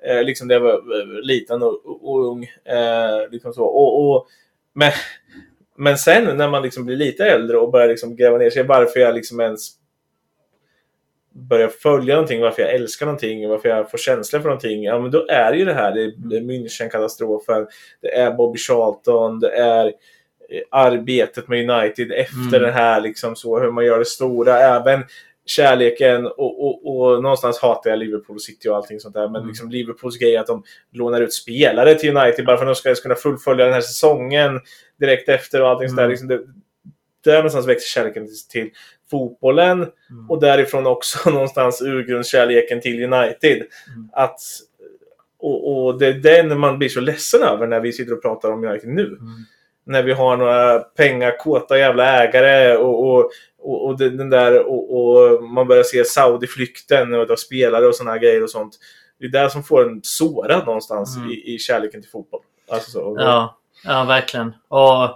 eh, 0.06 0.22
liksom 0.24 0.48
när 0.48 0.54
jag 0.54 0.60
var 0.60 0.72
eh, 0.72 1.06
liten 1.22 1.62
och, 1.62 1.80
och, 2.10 2.26
ung. 2.26 2.42
Eh, 2.44 3.30
liksom 3.30 3.52
så. 3.52 3.64
Och, 3.64 4.10
och, 4.10 4.26
men, 4.74 4.92
men 5.82 5.98
sen 5.98 6.36
när 6.36 6.48
man 6.48 6.62
liksom 6.62 6.84
blir 6.84 6.96
lite 6.96 7.24
äldre 7.24 7.56
och 7.58 7.70
börjar 7.72 7.88
liksom 7.88 8.16
gräva 8.16 8.38
ner 8.38 8.50
sig 8.50 8.62
varför 8.62 9.00
jag 9.00 9.14
liksom 9.14 9.40
ens 9.40 9.68
börjar 11.34 11.68
följa 11.68 12.14
någonting, 12.14 12.40
varför 12.40 12.62
jag 12.62 12.74
älskar 12.74 13.06
någonting, 13.06 13.48
varför 13.48 13.68
jag 13.68 13.90
får 13.90 13.98
känslor 13.98 14.40
för 14.40 14.48
någonting. 14.48 14.82
Ja, 14.84 14.98
men 14.98 15.10
då 15.10 15.26
är 15.28 15.52
det 15.52 15.58
ju 15.58 15.64
det 15.64 15.74
här. 15.74 15.92
Det 15.94 16.02
är, 16.36 16.40
München-katastrofen. 16.40 17.66
Det 18.00 18.16
är 18.16 18.30
Bobby 18.32 18.58
Charlton. 18.58 19.40
Det 19.40 19.50
är 19.50 19.86
eh, 19.86 19.92
arbetet 20.70 21.48
med 21.48 21.70
United 21.70 22.12
efter 22.12 22.56
Mm. 22.58 22.62
det 22.62 22.70
här, 22.72 23.00
liksom 23.00 23.36
så, 23.36 23.60
hur 23.60 23.70
man 23.70 23.84
gör 23.84 23.98
det 23.98 24.04
stora. 24.04 24.58
Även 24.58 25.04
kärleken 25.46 26.26
och, 26.26 26.64
och, 26.66 26.96
och 26.96 27.22
någonstans 27.22 27.58
hatar 27.58 27.90
jag 27.90 27.98
Liverpool 27.98 28.40
City 28.40 28.68
och 28.68 28.76
allting 28.76 29.00
sånt 29.00 29.14
där. 29.14 29.28
Men 29.28 29.36
Mm. 29.36 29.48
liksom 29.48 29.70
Liverpools 29.70 30.18
grej 30.18 30.36
att 30.36 30.46
de 30.46 30.62
lånar 30.92 31.20
ut 31.20 31.32
spelare 31.32 31.94
till 31.94 32.16
United 32.16 32.44
bara 32.46 32.56
för 32.56 32.66
att 32.66 32.68
de 32.84 32.94
ska 32.94 32.94
kunna 33.02 33.14
fullfölja 33.14 33.64
den 33.64 33.74
här 33.74 33.80
säsongen 33.80 34.60
direkt 35.00 35.28
efter 35.28 35.62
och 35.62 35.68
allting 35.68 35.88
sånt 35.88 35.96
där. 35.96 36.02
Mm. 36.04 36.10
Liksom 36.10 36.28
det, 36.28 36.40
där 37.24 37.36
någonstans 37.36 37.68
växer 37.68 38.00
kärleken 38.00 38.26
till, 38.26 38.48
till 38.48 38.70
fotbollen 39.10 39.78
Mm. 40.10 40.30
och 40.30 40.40
därifrån 40.40 40.86
också 40.86 41.30
någonstans 41.30 41.82
urgrundskärleken 41.82 42.80
till 42.80 43.04
United. 43.12 43.56
Mm. 43.56 44.08
Att, 44.12 44.40
och, 45.38 45.84
och 45.86 45.98
det 45.98 46.06
är 46.06 46.12
den 46.14 46.58
man 46.58 46.78
blir 46.78 46.88
så 46.88 47.00
ledsen 47.00 47.42
över 47.42 47.66
när 47.66 47.80
vi 47.80 47.92
sitter 47.92 48.12
och 48.12 48.22
pratar 48.22 48.50
om 48.52 48.64
United 48.64 48.88
nu 48.88 49.06
Mm. 49.06 49.18
När 49.86 50.02
vi 50.02 50.12
har 50.12 50.36
några 50.36 50.78
pengakåta 50.78 51.78
jävla 51.78 52.22
ägare 52.24 52.76
och, 52.76 53.08
och, 53.14 53.30
och, 53.62 53.86
och 53.86 53.98
den 53.98 54.30
där 54.30 54.66
och, 54.66 54.96
och 54.98 55.42
man 55.44 55.68
börjar 55.68 55.82
se 55.82 56.04
Saudi-flykten 56.04 57.14
och 57.14 57.30
av 57.30 57.36
spelare 57.36 57.86
och 57.86 57.94
här 58.06 58.18
grejer 58.18 58.42
och 58.42 58.50
sånt. 58.50 58.78
Det 59.20 59.26
är 59.26 59.30
där 59.30 59.48
som 59.48 59.62
får 59.62 59.88
en 59.90 60.00
sårad 60.02 60.66
någonstans 60.66 61.16
Mm. 61.16 61.30
i, 61.30 61.54
i 61.54 61.58
kärleken 61.58 62.02
till 62.02 62.10
fotboll. 62.10 62.40
Alltså 62.70 62.90
så, 62.90 63.16
Ja, 63.18 63.58
ja 63.84 64.04
verkligen. 64.04 64.54
Och, 64.68 65.02
eh, 65.04 65.10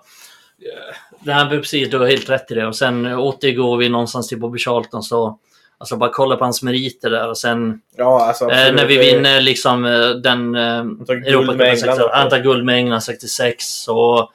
det 1.21 1.33
här 1.33 1.55
är 1.55 1.59
precis, 1.61 1.91
du 1.91 1.99
har 1.99 2.07
helt 2.07 2.31
rätt 2.31 2.51
i 2.51 2.55
det. 2.55 2.67
Och 2.67 2.77
sen 2.77 3.07
återgår 3.07 3.77
vi 3.77 3.89
någonstans 3.89 4.29
till 4.29 4.41
Bobby 4.41 4.59
Charlton 4.59 5.03
så 5.03 5.39
Alltså 5.79 5.97
bara 5.97 6.11
kolla 6.13 6.37
på 6.37 6.45
hans 6.45 6.63
meriter 6.63 7.11
där 7.11 7.29
och 7.29 7.39
sen 7.39 7.81
ja 7.97 8.25
alltså, 8.27 8.45
eh, 8.45 8.75
när 8.75 8.87
vi 8.87 8.97
Det- 8.97 9.01
vinner 9.01 9.41
liksom 9.41 9.85
eh, 9.85 10.09
den 10.09 10.55
eh, 10.55 10.63
Europacupen 10.79 11.57
med 11.57 11.67
England 11.67 11.77
66, 11.79 11.99
också. 11.99 12.11
Han 12.13 12.29
tar 12.29 12.39
guld 12.39 12.65
med 12.65 12.75
England 12.77 13.01
66 13.01 13.89
och 13.89 14.31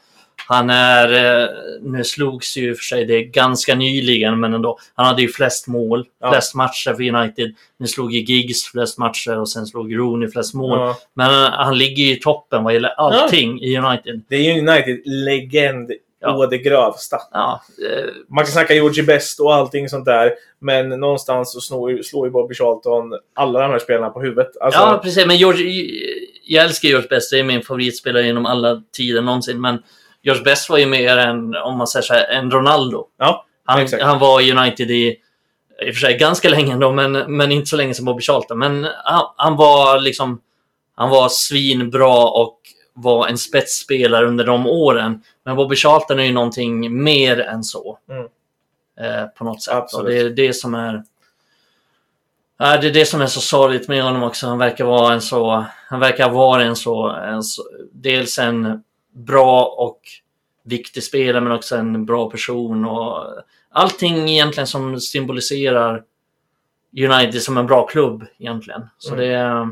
han 0.51 0.69
är, 0.69 1.41
eh, 1.43 1.49
nu 1.81 2.03
slogs 2.03 2.57
ju 2.57 2.75
för 2.75 2.83
sig 2.83 3.05
det 3.05 3.23
ganska 3.23 3.75
nyligen 3.75 4.39
men 4.39 4.53
ändå. 4.53 4.79
Han 4.95 5.05
hade 5.05 5.21
ju 5.21 5.27
flest 5.27 5.67
mål, 5.67 6.05
Ja. 6.21 6.31
flest 6.31 6.55
matcher 6.55 6.93
för 6.93 7.15
United. 7.15 7.55
Nu 7.79 7.87
slog 7.87 8.13
ju 8.13 8.19
Giggs 8.19 8.63
flest 8.71 8.97
matcher 8.97 9.39
och 9.39 9.49
sen 9.49 9.65
slog 9.65 9.95
Rooney 9.97 10.29
flest 10.31 10.53
mål. 10.53 10.79
Ja. 10.79 10.97
Men 11.13 11.43
eh, 11.45 11.51
han 11.51 11.77
ligger 11.77 12.03
ju 12.03 12.11
i 12.11 12.19
toppen 12.19 12.63
vad 12.63 12.73
gäller 12.73 12.89
allting 12.89 13.61
i 13.61 13.77
United. 13.77 14.21
Det 14.29 14.35
är 14.35 14.53
ju 14.53 14.59
United-legend 14.61 15.91
Ja. 16.23 16.37
å 16.37 16.45
det 16.45 16.57
grövsta. 16.57 17.17
Ja, 17.31 17.61
eh, 17.89 18.05
Man 18.29 18.43
kan 18.45 18.51
snacka 18.51 18.73
Georgie 18.73 19.03
Best 19.03 19.39
och 19.39 19.53
allting 19.53 19.89
sånt 19.89 20.05
där. 20.05 20.31
Men 20.59 20.89
någonstans 20.89 21.53
så 21.53 21.61
slår 21.61 21.91
ju, 21.91 22.03
slår 22.03 22.27
ju 22.27 22.31
Bobby 22.31 22.55
Charlton 22.55 23.13
alla 23.35 23.59
de 23.59 23.71
här 23.71 23.79
spelarna 23.79 24.09
på 24.09 24.21
huvudet. 24.21 24.57
Alltså, 24.61 24.79
ja 24.79 24.99
precis. 25.03 25.25
Men 25.25 25.37
George, 25.37 25.85
jag 26.45 26.65
älskar 26.65 26.89
George 26.89 27.07
Best. 27.07 27.31
Det 27.31 27.39
är 27.39 27.43
min 27.43 27.61
favoritspelare 27.61 28.25
genom 28.25 28.45
alla 28.45 28.81
tider 28.97 29.21
någonsin. 29.21 29.61
Men 29.61 29.83
George 30.23 30.43
Best 30.43 30.69
var 30.69 30.77
ju 30.77 30.85
mer 30.85 31.17
än, 31.17 31.55
om 31.55 31.77
man 31.77 31.87
säger 31.87 32.03
så 32.03 32.13
här, 32.13 32.27
en 32.27 32.51
Ronaldo. 32.51 33.07
ja, 33.17 33.45
Han, 33.65 33.81
Exakt. 33.81 34.03
han 34.03 34.19
var 34.19 34.41
i 34.41 34.51
United 34.51 34.91
i, 34.91 35.17
i 35.87 35.91
och 35.91 35.95
för 35.95 36.01
sig 36.01 36.17
ganska 36.17 36.49
länge 36.49 36.75
då, 36.75 36.91
men, 36.91 37.11
men 37.11 37.51
inte 37.51 37.69
så 37.69 37.75
länge 37.75 37.93
som 37.93 38.05
Bobby 38.05 38.21
Charlton. 38.21 38.59
Men 38.59 38.87
han, 39.03 39.25
han 39.35 39.55
var 39.55 39.99
liksom, 39.99 40.41
han 40.95 41.09
var 41.09 41.29
svinbra 41.29 42.25
och 42.25 42.57
var 42.93 43.27
en 43.27 43.37
spetsspelare 43.37 44.27
under 44.27 44.45
de 44.45 44.67
åren. 44.67 45.23
Men 45.45 45.55
Bobby 45.55 45.75
Charlton 45.75 46.19
är 46.19 46.23
ju 46.23 46.33
någonting 46.33 47.03
mer 47.03 47.39
än 47.39 47.63
så. 47.63 47.97
Mm. 48.09 48.27
Eh, 48.99 49.25
på 49.27 49.43
något 49.43 49.63
sätt. 49.63 49.73
Absolut. 49.73 50.05
Och 50.05 50.11
det 50.11 50.19
är 50.19 50.47
det 50.47 50.53
som 50.53 50.73
är... 50.73 51.03
Ja, 52.57 52.77
det 52.77 52.87
är 52.87 52.93
det 52.93 53.05
som 53.05 53.21
är 53.21 53.27
så 53.27 53.41
sorgligt 53.41 53.87
med 53.87 54.03
honom 54.03 54.23
också. 54.23 54.47
Han 54.47 54.57
verkar 54.57 54.85
vara 54.85 55.13
en 55.13 55.21
så... 55.21 55.65
Han 55.87 55.99
verkar 55.99 56.29
vara 56.29 56.63
en 56.63 56.75
så... 56.75 57.09
En 57.09 57.43
så 57.43 57.63
dels 57.91 58.39
en 58.39 58.83
bra 59.13 59.65
och 59.65 59.99
viktig 60.63 61.03
spelare 61.03 61.41
men 61.43 61.51
också 61.51 61.75
en 61.75 62.05
bra 62.05 62.29
person. 62.29 62.85
Och 62.85 63.25
allting 63.71 64.29
egentligen 64.29 64.67
som 64.67 64.99
symboliserar 64.99 66.03
United 66.97 67.41
som 67.41 67.57
en 67.57 67.67
bra 67.67 67.87
klubb 67.87 68.25
egentligen. 68.39 68.81
Så 68.97 69.13
Mm. 69.13 69.19
det 69.27 69.33
är... 69.35 69.67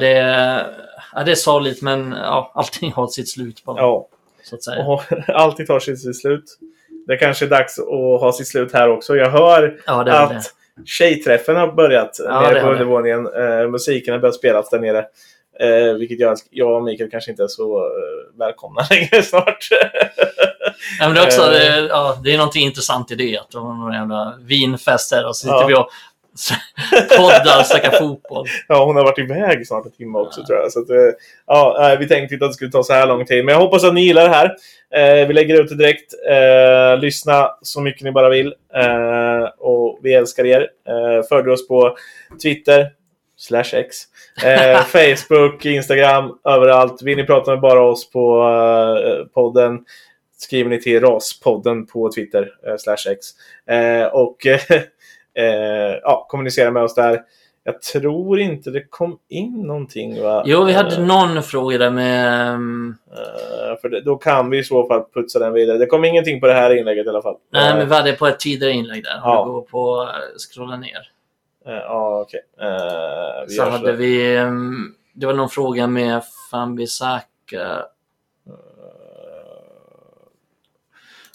Det 0.00 0.08
är, 0.12 0.76
det 1.24 1.30
är 1.30 1.34
sorgligt 1.34 1.82
men 1.82 2.12
ja, 2.12 2.52
allting 2.54 2.92
har 2.92 3.06
sitt 3.06 3.28
slut 3.30 3.64
bara. 3.64 3.80
ja. 3.80 4.08
Så 4.44 4.54
att 4.54 4.62
säga. 4.62 4.84
Och 4.86 5.02
alltid 5.28 5.66
tar 5.66 5.80
sitt 5.80 6.16
slut. 6.20 6.58
Det 7.06 7.16
kanske 7.16 7.44
är 7.44 7.48
dags 7.48 7.78
att 7.78 8.20
ha 8.20 8.32
sitt 8.32 8.46
slut 8.48 8.72
här 8.72 8.88
också. 8.88 9.16
Jag 9.16 9.30
hör 9.30 9.80
Ja, 9.86 10.12
att 10.22 10.30
det. 10.30 10.42
tjejträffen 10.84 11.56
har 11.56 11.72
börjat 11.72 12.16
Ja, 12.24 12.40
nere 12.40 12.60
på 12.60 12.70
undervåningen. 12.70 13.26
Eh, 13.26 13.68
musiken 13.68 14.12
har 14.14 14.20
börjat 14.20 14.34
spelas 14.34 14.70
där 14.70 14.78
nere. 14.78 15.06
Eh, 15.60 15.94
vilket 15.94 16.20
gör 16.20 16.32
att 16.32 16.38
jag 16.50 16.76
och 16.76 16.82
Mikael 16.84 17.10
kanske 17.10 17.30
inte 17.30 17.42
är 17.42 17.48
så 17.48 17.78
eh, 17.78 18.38
välkomna 18.38 18.80
längre 18.90 19.22
snart. 19.22 19.68
Ja, 20.98 21.06
men 21.08 21.14
det, 21.14 21.20
är 21.20 21.24
också, 21.26 21.42
Eh. 21.42 21.50
det, 21.50 21.86
ja, 21.88 22.18
det 22.24 22.32
är 22.32 22.36
någonting 22.36 22.64
intressant 22.64 23.10
i 23.10 23.14
det. 23.14 23.38
Att 23.38 23.50
det 23.50 23.58
var 23.58 23.74
någon 23.74 23.92
jävla 23.94 24.34
vinfest 24.40 25.10
där 25.10 25.26
och 25.26 25.36
så 25.36 25.40
sitter 25.40 25.60
Ja. 25.60 25.66
vi 25.66 25.74
och 25.74 25.88
poddar 27.16 27.60
och 27.60 27.66
snackar 27.66 27.90
fotboll. 27.90 28.46
ja, 28.68 28.84
hon 28.84 28.96
har 28.96 29.04
varit 29.04 29.18
iväg 29.18 29.66
snart 29.66 29.84
en 29.86 29.92
timme 29.92 30.18
också 30.18 30.44
tror 30.46 30.58
jag. 30.58 30.72
Så 30.72 30.80
att, 30.80 30.90
eh, 30.90 30.96
ja, 31.46 31.96
vi 32.00 32.08
tänkte 32.08 32.34
inte 32.34 32.44
att 32.46 32.50
det 32.50 32.54
skulle 32.54 32.70
ta 32.70 32.82
så 32.82 32.92
här 32.92 33.06
lång 33.06 33.26
tid. 33.26 33.44
Men 33.44 33.52
jag 33.52 33.60
hoppas 33.60 33.84
att 33.84 33.94
ni 33.94 34.04
gillar 34.06 34.28
det 34.28 34.34
här. 34.34 34.46
Eh, 34.94 35.26
vi 35.28 35.34
lägger 35.34 35.60
ut 35.62 35.68
det 35.68 35.76
direkt. 35.76 36.12
Eh, 36.30 37.00
lyssna 37.00 37.50
så 37.62 37.80
mycket 37.80 38.02
ni 38.02 38.12
bara 38.12 38.28
vill. 38.28 38.54
Eh, 38.74 39.48
och 39.58 39.98
vi 40.02 40.14
älskar 40.14 40.46
er. 40.46 40.60
Eh, 40.88 41.26
följ 41.28 41.50
oss 41.50 41.68
på 41.68 41.96
Twitter. 42.42 42.86
Slash 43.48 43.74
X. 43.74 43.96
Eh, 44.44 44.80
Facebook, 44.84 45.64
Instagram, 45.66 46.38
överallt. 46.44 47.02
Vill 47.02 47.16
ni 47.16 47.24
prata 47.24 47.50
med 47.50 47.60
bara 47.60 47.82
oss 47.82 48.10
på 48.10 48.42
eh, 48.42 49.26
podden 49.34 49.84
skriver 50.38 50.70
ni 50.70 50.80
till 50.80 51.00
raspodden 51.00 51.86
på 51.86 52.10
Twitter. 52.12 52.52
Eh, 52.66 52.76
slash 52.78 53.10
X. 53.12 53.26
Eh, 53.74 54.06
och 54.06 54.46
eh, 55.38 55.94
ja, 56.02 56.26
kommunicera 56.28 56.70
med 56.70 56.82
oss 56.82 56.94
där. 56.94 57.20
Jag 57.64 57.82
tror 57.82 58.40
inte 58.40 58.70
det 58.70 58.84
kom 58.90 59.18
in 59.28 59.62
någonting 59.62 60.22
va? 60.22 60.42
Jo, 60.46 60.64
vi 60.64 60.72
hade 60.72 60.96
Eh, 60.96 61.06
någon 61.06 61.42
fråga 61.42 61.78
där 61.78 61.90
med... 61.90 62.52
eh, 62.52 63.80
för 63.80 63.88
det, 63.88 64.00
då 64.00 64.16
kan 64.16 64.50
vi 64.50 64.58
i 64.58 64.64
så 64.64 64.86
fall 64.88 65.04
putsa 65.14 65.38
den 65.38 65.52
vidare. 65.52 65.78
Det 65.78 65.86
kom 65.86 66.04
ingenting 66.04 66.40
på 66.40 66.46
det 66.46 66.52
här 66.54 66.76
inlägget 66.78 67.06
i 67.06 67.08
alla 67.08 67.22
fall. 67.22 67.36
Nej, 67.52 67.74
men 67.74 67.88
vi 67.88 67.94
hade 67.94 68.12
på 68.12 68.26
ett 68.26 68.40
tidigare 68.40 68.72
inlägg 68.72 69.04
där. 69.04 69.14
Om 69.14 69.20
Ja. 69.24 69.44
du 69.46 69.50
går 69.52 69.62
på... 69.62 70.08
Scrolla 70.52 70.76
ner. 70.76 71.08
Eh, 71.66 71.72
Ja, 71.72 72.20
okej. 72.26 72.40
Eh, 72.60 73.44
vi 73.48 73.54
Så 73.54 73.62
hade 73.64 73.86
där. 73.86 73.92
vi... 73.92 74.36
ehm, 74.36 74.94
Det 75.14 75.26
var 75.26 75.34
någon 75.34 75.48
fråga 75.48 75.86
med 75.86 76.20
Fambisaka. 76.50 77.82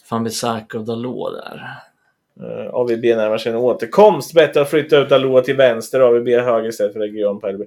Fambisaka 0.09 0.77
och 0.77 0.83
Dalot 0.85 1.33
där. 1.33 1.63
Uh, 2.41 2.69
AVB 2.73 3.03
närmar 3.15 3.37
sig 3.37 3.51
en 3.51 3.57
återkomst. 3.57 4.33
Bättre 4.33 4.61
att 4.61 4.69
flytta 4.69 4.97
ut 4.97 5.11
Aloha 5.11 5.41
till 5.41 5.55
vänster 5.55 6.01
och 6.01 6.07
AVB 6.07 6.27
höger 6.27 6.69
istället 6.69 6.93
för 6.93 6.99
Region 6.99 7.39
på 7.39 7.47
LB. 7.47 7.61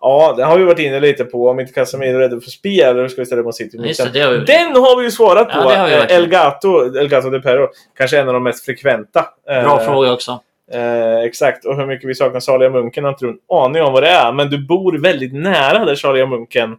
Ja, 0.00 0.34
det 0.36 0.44
har 0.44 0.58
vi 0.58 0.64
varit 0.64 0.78
inne 0.78 1.00
lite 1.00 1.24
på. 1.24 1.48
Om 1.48 1.60
inte 1.60 1.72
Casemiro 1.72 2.16
är 2.16 2.20
rädd 2.28 2.42
för 2.42 2.50
spel, 2.50 2.96
då 2.96 3.08
ska 3.08 3.20
vi 3.22 3.26
ställa 3.26 3.42
mot 3.42 3.54
City. 3.56 3.78
Ja, 3.98 4.04
det, 4.04 4.10
det 4.12 4.20
har 4.20 4.32
vi... 4.32 4.38
Den 4.38 4.72
har 4.72 4.98
vi 4.98 5.04
ju 5.04 5.10
svarat 5.10 5.48
Ja, 5.54 5.62
på. 5.62 5.68
det 5.70 5.76
har 5.76 5.86
vi 5.86 5.92
Eh, 5.92 5.98
verkligen. 5.98 6.22
El 6.22 6.28
Gato, 6.28 6.96
El 6.98 7.08
Gato 7.08 7.30
de 7.30 7.42
Perro. 7.42 7.68
Kanske 7.96 8.20
en 8.20 8.28
av 8.28 8.34
de 8.34 8.42
mest 8.42 8.64
frekventa. 8.64 9.24
Eh, 9.48 9.62
Bra 9.62 9.78
fråga 9.78 10.12
också. 10.12 10.40
Eh, 10.74 11.18
exakt. 11.24 11.64
Och 11.64 11.76
hur 11.76 11.86
mycket 11.86 12.08
vi 12.10 12.14
saknar 12.14 12.40
Saliga 12.40 12.70
Munken 12.70 13.04
har 13.04 13.10
inte 13.10 13.26
en 13.26 13.38
aning 13.48 13.82
om 13.82 13.92
vad 13.92 14.02
det 14.02 14.08
är. 14.08 14.32
Men 14.32 14.50
du 14.50 14.58
bor 14.66 14.98
väldigt 14.98 15.34
nära 15.34 15.84
där 15.84 15.94
Saliga 15.94 16.26
Munken. 16.26 16.76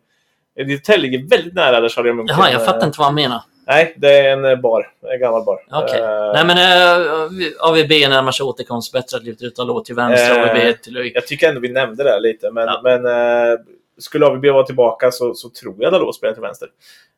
Eh, 0.59 0.65
Ditt 0.65 0.87
hotell 0.87 1.01
ligger 1.01 1.29
väldigt 1.29 1.53
nära 1.53 1.79
där 1.79 1.89
Saliga 1.89 2.13
Munken. 2.13 2.35
Jaha, 2.39 2.51
jag 2.51 2.61
eh, 2.61 2.65
fattar 2.67 2.87
inte 2.87 2.99
vad 2.99 3.05
han 3.07 3.15
menar. 3.15 3.41
Nej, 3.67 3.93
det 3.97 4.19
är 4.19 4.33
en 4.33 4.45
eh, 4.45 4.55
bar. 4.55 4.87
En 5.13 5.19
gammal 5.19 5.43
bar. 5.45 5.59
Okej. 5.71 5.99
Eh, 6.01 6.31
Nej 6.33 6.45
men 6.45 6.57
uh, 6.57 7.51
AVB 7.59 7.89
närmar 8.09 8.31
sig 8.31 8.43
återkomst. 8.43 8.93
Bättre 8.93 9.17
att 9.17 9.23
lyfta 9.23 9.45
ut 9.45 9.55
Dalot 9.55 9.85
till 9.85 9.95
vänster 9.95 10.39
Eh, 10.39 10.43
AVB 10.51 10.81
till 10.81 10.97
höger. 10.97 11.11
Jag 11.15 11.27
tycker 11.27 11.49
ändå 11.49 11.61
vi 11.61 11.71
nämnde 11.71 12.03
det 12.03 12.19
lite, 12.19 12.51
men, 12.51 12.67
Ja. 12.67 12.81
men 12.83 13.05
eh, 13.05 13.59
skulle 13.97 14.25
AVB 14.25 14.45
vara 14.45 14.63
tillbaka 14.63 15.11
så, 15.11 15.33
så 15.33 15.49
tror 15.49 15.75
jag 15.79 15.93
Dalot 15.93 16.15
spelar 16.15 16.33
till 16.33 16.41
vänster. 16.41 16.67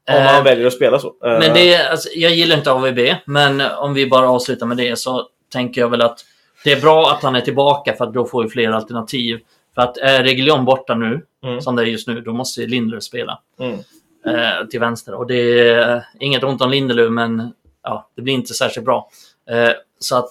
Om 0.09 0.15
Eh, 0.15 0.21
han 0.21 0.43
väljer 0.43 0.67
att 0.67 0.73
spela 0.73 0.99
så. 0.99 1.07
Eh, 1.07 1.13
Men 1.39 1.53
det 1.53 1.87
alltså, 1.89 2.09
jag 2.15 2.31
gillar 2.31 2.57
inte 2.57 2.71
AVB, 2.71 2.99
men 3.25 3.61
om 3.61 3.93
vi 3.93 4.07
bara 4.09 4.29
avslutar 4.29 4.65
med 4.65 4.77
det 4.77 4.99
så 4.99 5.27
tänker 5.53 5.81
jag 5.81 5.89
väl 5.89 6.01
att 6.01 6.19
det 6.65 6.71
är 6.71 6.81
bra 6.81 7.11
att 7.11 7.23
han 7.23 7.35
är 7.35 7.41
tillbaka 7.41 7.93
för 7.93 8.05
att 8.05 8.13
då 8.13 8.25
får 8.25 8.43
vi 8.43 8.49
fler 8.49 8.71
alternativ. 8.71 9.39
För 9.75 9.81
att 9.81 9.97
är 9.97 10.23
Reguilon 10.23 10.65
borta 10.65 10.95
nu, 10.95 11.21
Mm. 11.43 11.61
som 11.61 11.75
det 11.75 11.81
är 11.81 11.85
just 11.85 12.07
nu, 12.07 12.21
då 12.21 12.33
måste 12.33 12.61
Lindelöf 12.61 13.03
spela 13.03 13.39
Mm. 13.59 13.79
eh, 14.25 14.65
till 14.67 14.79
vänster. 14.79 15.13
Och 15.13 15.27
det 15.27 15.69
är 15.69 16.05
inget 16.19 16.43
ont 16.43 16.61
om 16.61 16.69
Lindelöf, 16.71 17.11
men 17.11 17.53
ja, 17.83 18.09
det 18.15 18.21
blir 18.21 18.33
inte 18.33 18.53
särskilt 18.53 18.85
bra. 18.85 19.09
Eh, 19.49 19.71
så 19.99 20.17
att 20.17 20.29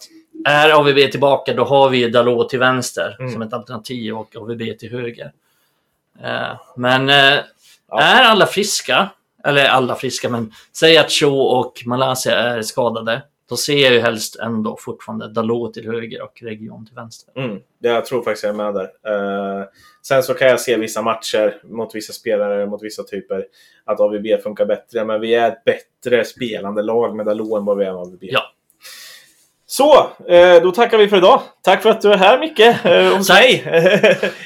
är 0.49 0.71
AVB 0.71 1.11
tillbaka, 1.11 1.55
då 1.55 1.65
har 1.65 1.89
vi 1.89 2.09
Dalot 2.11 2.49
till 2.49 2.59
vänster 2.59 3.17
Mm. 3.21 3.33
som 3.33 3.43
ett 3.43 3.53
alternativ 3.53 4.15
och 4.17 4.37
AVB 4.37 4.79
till 4.79 4.91
höger. 4.91 5.33
Eh, 6.23 6.61
men 6.77 7.09
eh, 7.09 7.39
Ja. 7.89 8.01
är 8.01 8.23
alla 8.23 8.47
friska, 8.47 9.09
eller 9.45 9.65
alla 9.65 9.95
friska, 9.95 10.29
men 10.29 10.53
säg 10.73 10.99
att 10.99 11.11
Cho 11.11 11.37
och 11.41 11.83
Malaysia 11.87 12.35
är 12.39 12.63
skadade, 12.63 13.23
då 13.49 13.57
ser 13.57 13.77
jag 13.77 13.93
ju 13.93 14.01
helst 14.01 14.37
ändå 14.37 14.77
fortfarande 14.81 15.29
Dalot 15.29 15.75
till 15.75 15.87
höger 15.87 16.23
och 16.23 16.43
Region 16.43 16.87
till 16.87 16.95
vänster. 16.95 17.33
Mm, 17.37 17.59
jag 17.79 18.05
tror 18.05 18.23
faktiskt 18.23 18.45
jag 18.45 18.53
är 18.53 18.73
med 18.73 18.75
där. 18.75 19.61
Eh, 19.61 19.65
sen 20.03 20.23
så 20.23 20.35
kan 20.35 20.49
jag 20.49 20.61
se 20.61 20.77
vissa 20.77 21.03
matcher 21.03 21.61
mot 21.65 21.95
vissa 21.95 22.13
spelare, 22.13 22.67
mot 22.67 22.83
vissa 22.83 23.03
typer, 23.03 23.47
att 23.85 24.01
AVB 24.01 24.27
funkar 24.43 24.67
bättre. 24.67 25.05
Men 25.05 25.21
vi 25.21 25.35
är 25.35 25.49
ett 25.49 25.65
bättre 25.65 26.25
spelande 26.25 26.83
lag 26.83 27.17
med 27.17 27.27
Dalot 27.27 27.59
än 27.59 27.65
vad 27.65 27.77
vi 27.79 27.85
är 27.85 27.93
med 27.93 28.01
AVB. 28.01 28.19
Ja. 28.21 28.43
Så, 29.67 30.11
eh, 30.29 30.63
då 30.63 30.73
tackar 30.73 30.99
vi 30.99 31.09
för 31.09 31.17
idag. 31.17 31.43
Tack 31.63 31.83
för 31.83 31.91
att 31.91 32.01
du 32.01 32.13
är 32.13 32.17
här 32.17 32.39
Micke, 32.39 32.61
eh, 32.61 33.17
hos 33.17 33.29
mig. 33.33 33.63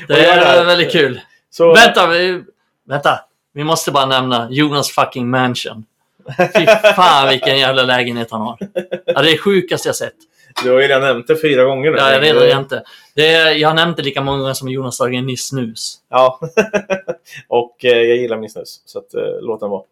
Det 0.09 0.27
är 0.27 0.65
väldigt 0.65 0.93
kul. 0.93 1.21
Så, 1.51 1.75
Vänta, 1.75 2.07
vi, 2.07 2.43
vänta. 2.89 3.21
Vi 3.53 3.65
måste 3.65 3.91
bara 3.91 4.07
nämna 4.07 4.49
Jonas 4.51 4.91
fucking 4.91 5.31
mansion. 5.31 5.85
Fy 6.57 6.67
fan 6.95 7.29
vilken 7.29 7.59
jävla 7.59 7.83
lägenhet 7.83 8.31
han 8.31 8.41
har. 8.41 8.57
Ja, 9.07 9.23
det 9.23 9.29
är 9.29 9.33
det 9.33 9.39
sjukaste 9.39 9.89
jag 9.89 9.97
sett. 9.97 10.15
Du 10.63 10.71
har 10.71 10.81
ju 10.81 10.89
redan 10.89 11.03
nämnt 11.03 11.27
det 11.27 11.37
fyra 11.37 11.65
gånger 11.65 11.91
nu. 11.91 11.97
Ja, 11.97 12.13
jag 12.13 12.23
redan 12.23 12.61
inte. 12.61 12.83
Det 13.15 13.27
är, 13.27 13.53
jag 13.53 13.69
har 13.69 13.75
nämnt 13.75 13.97
det 13.97 14.03
lika 14.03 14.21
många 14.21 14.39
gånger 14.39 14.55
som 14.55 14.69
Jonas 14.69 14.99
Dahlgren 14.99 15.27
nyss 15.27 15.49
snus. 15.49 15.99
Ja, 16.11 16.41
och 17.49 17.85
eh, 17.85 17.99
jag 17.99 18.17
gillar 18.17 18.37
min 18.37 18.51
snus, 18.51 18.83
så 18.85 18.99
att, 18.99 19.15
eh, 19.15 19.41
låt 19.41 19.61
den 19.61 19.71
vara. 19.71 19.83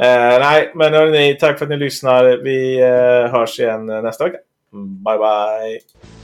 Eh, 0.00 0.40
nej, 0.40 0.72
men 0.74 0.94
hörni, 0.94 1.36
tack 1.40 1.58
för 1.58 1.64
att 1.64 1.70
ni 1.70 1.76
lyssnar. 1.76 2.24
Vi 2.24 2.80
eh, 2.80 3.32
hörs 3.32 3.60
igen 3.60 3.90
eh, 3.90 4.02
nästa 4.02 4.24
vecka. 4.24 4.38
Bye, 4.72 5.18
bye! 5.18 5.78
God 5.78 6.17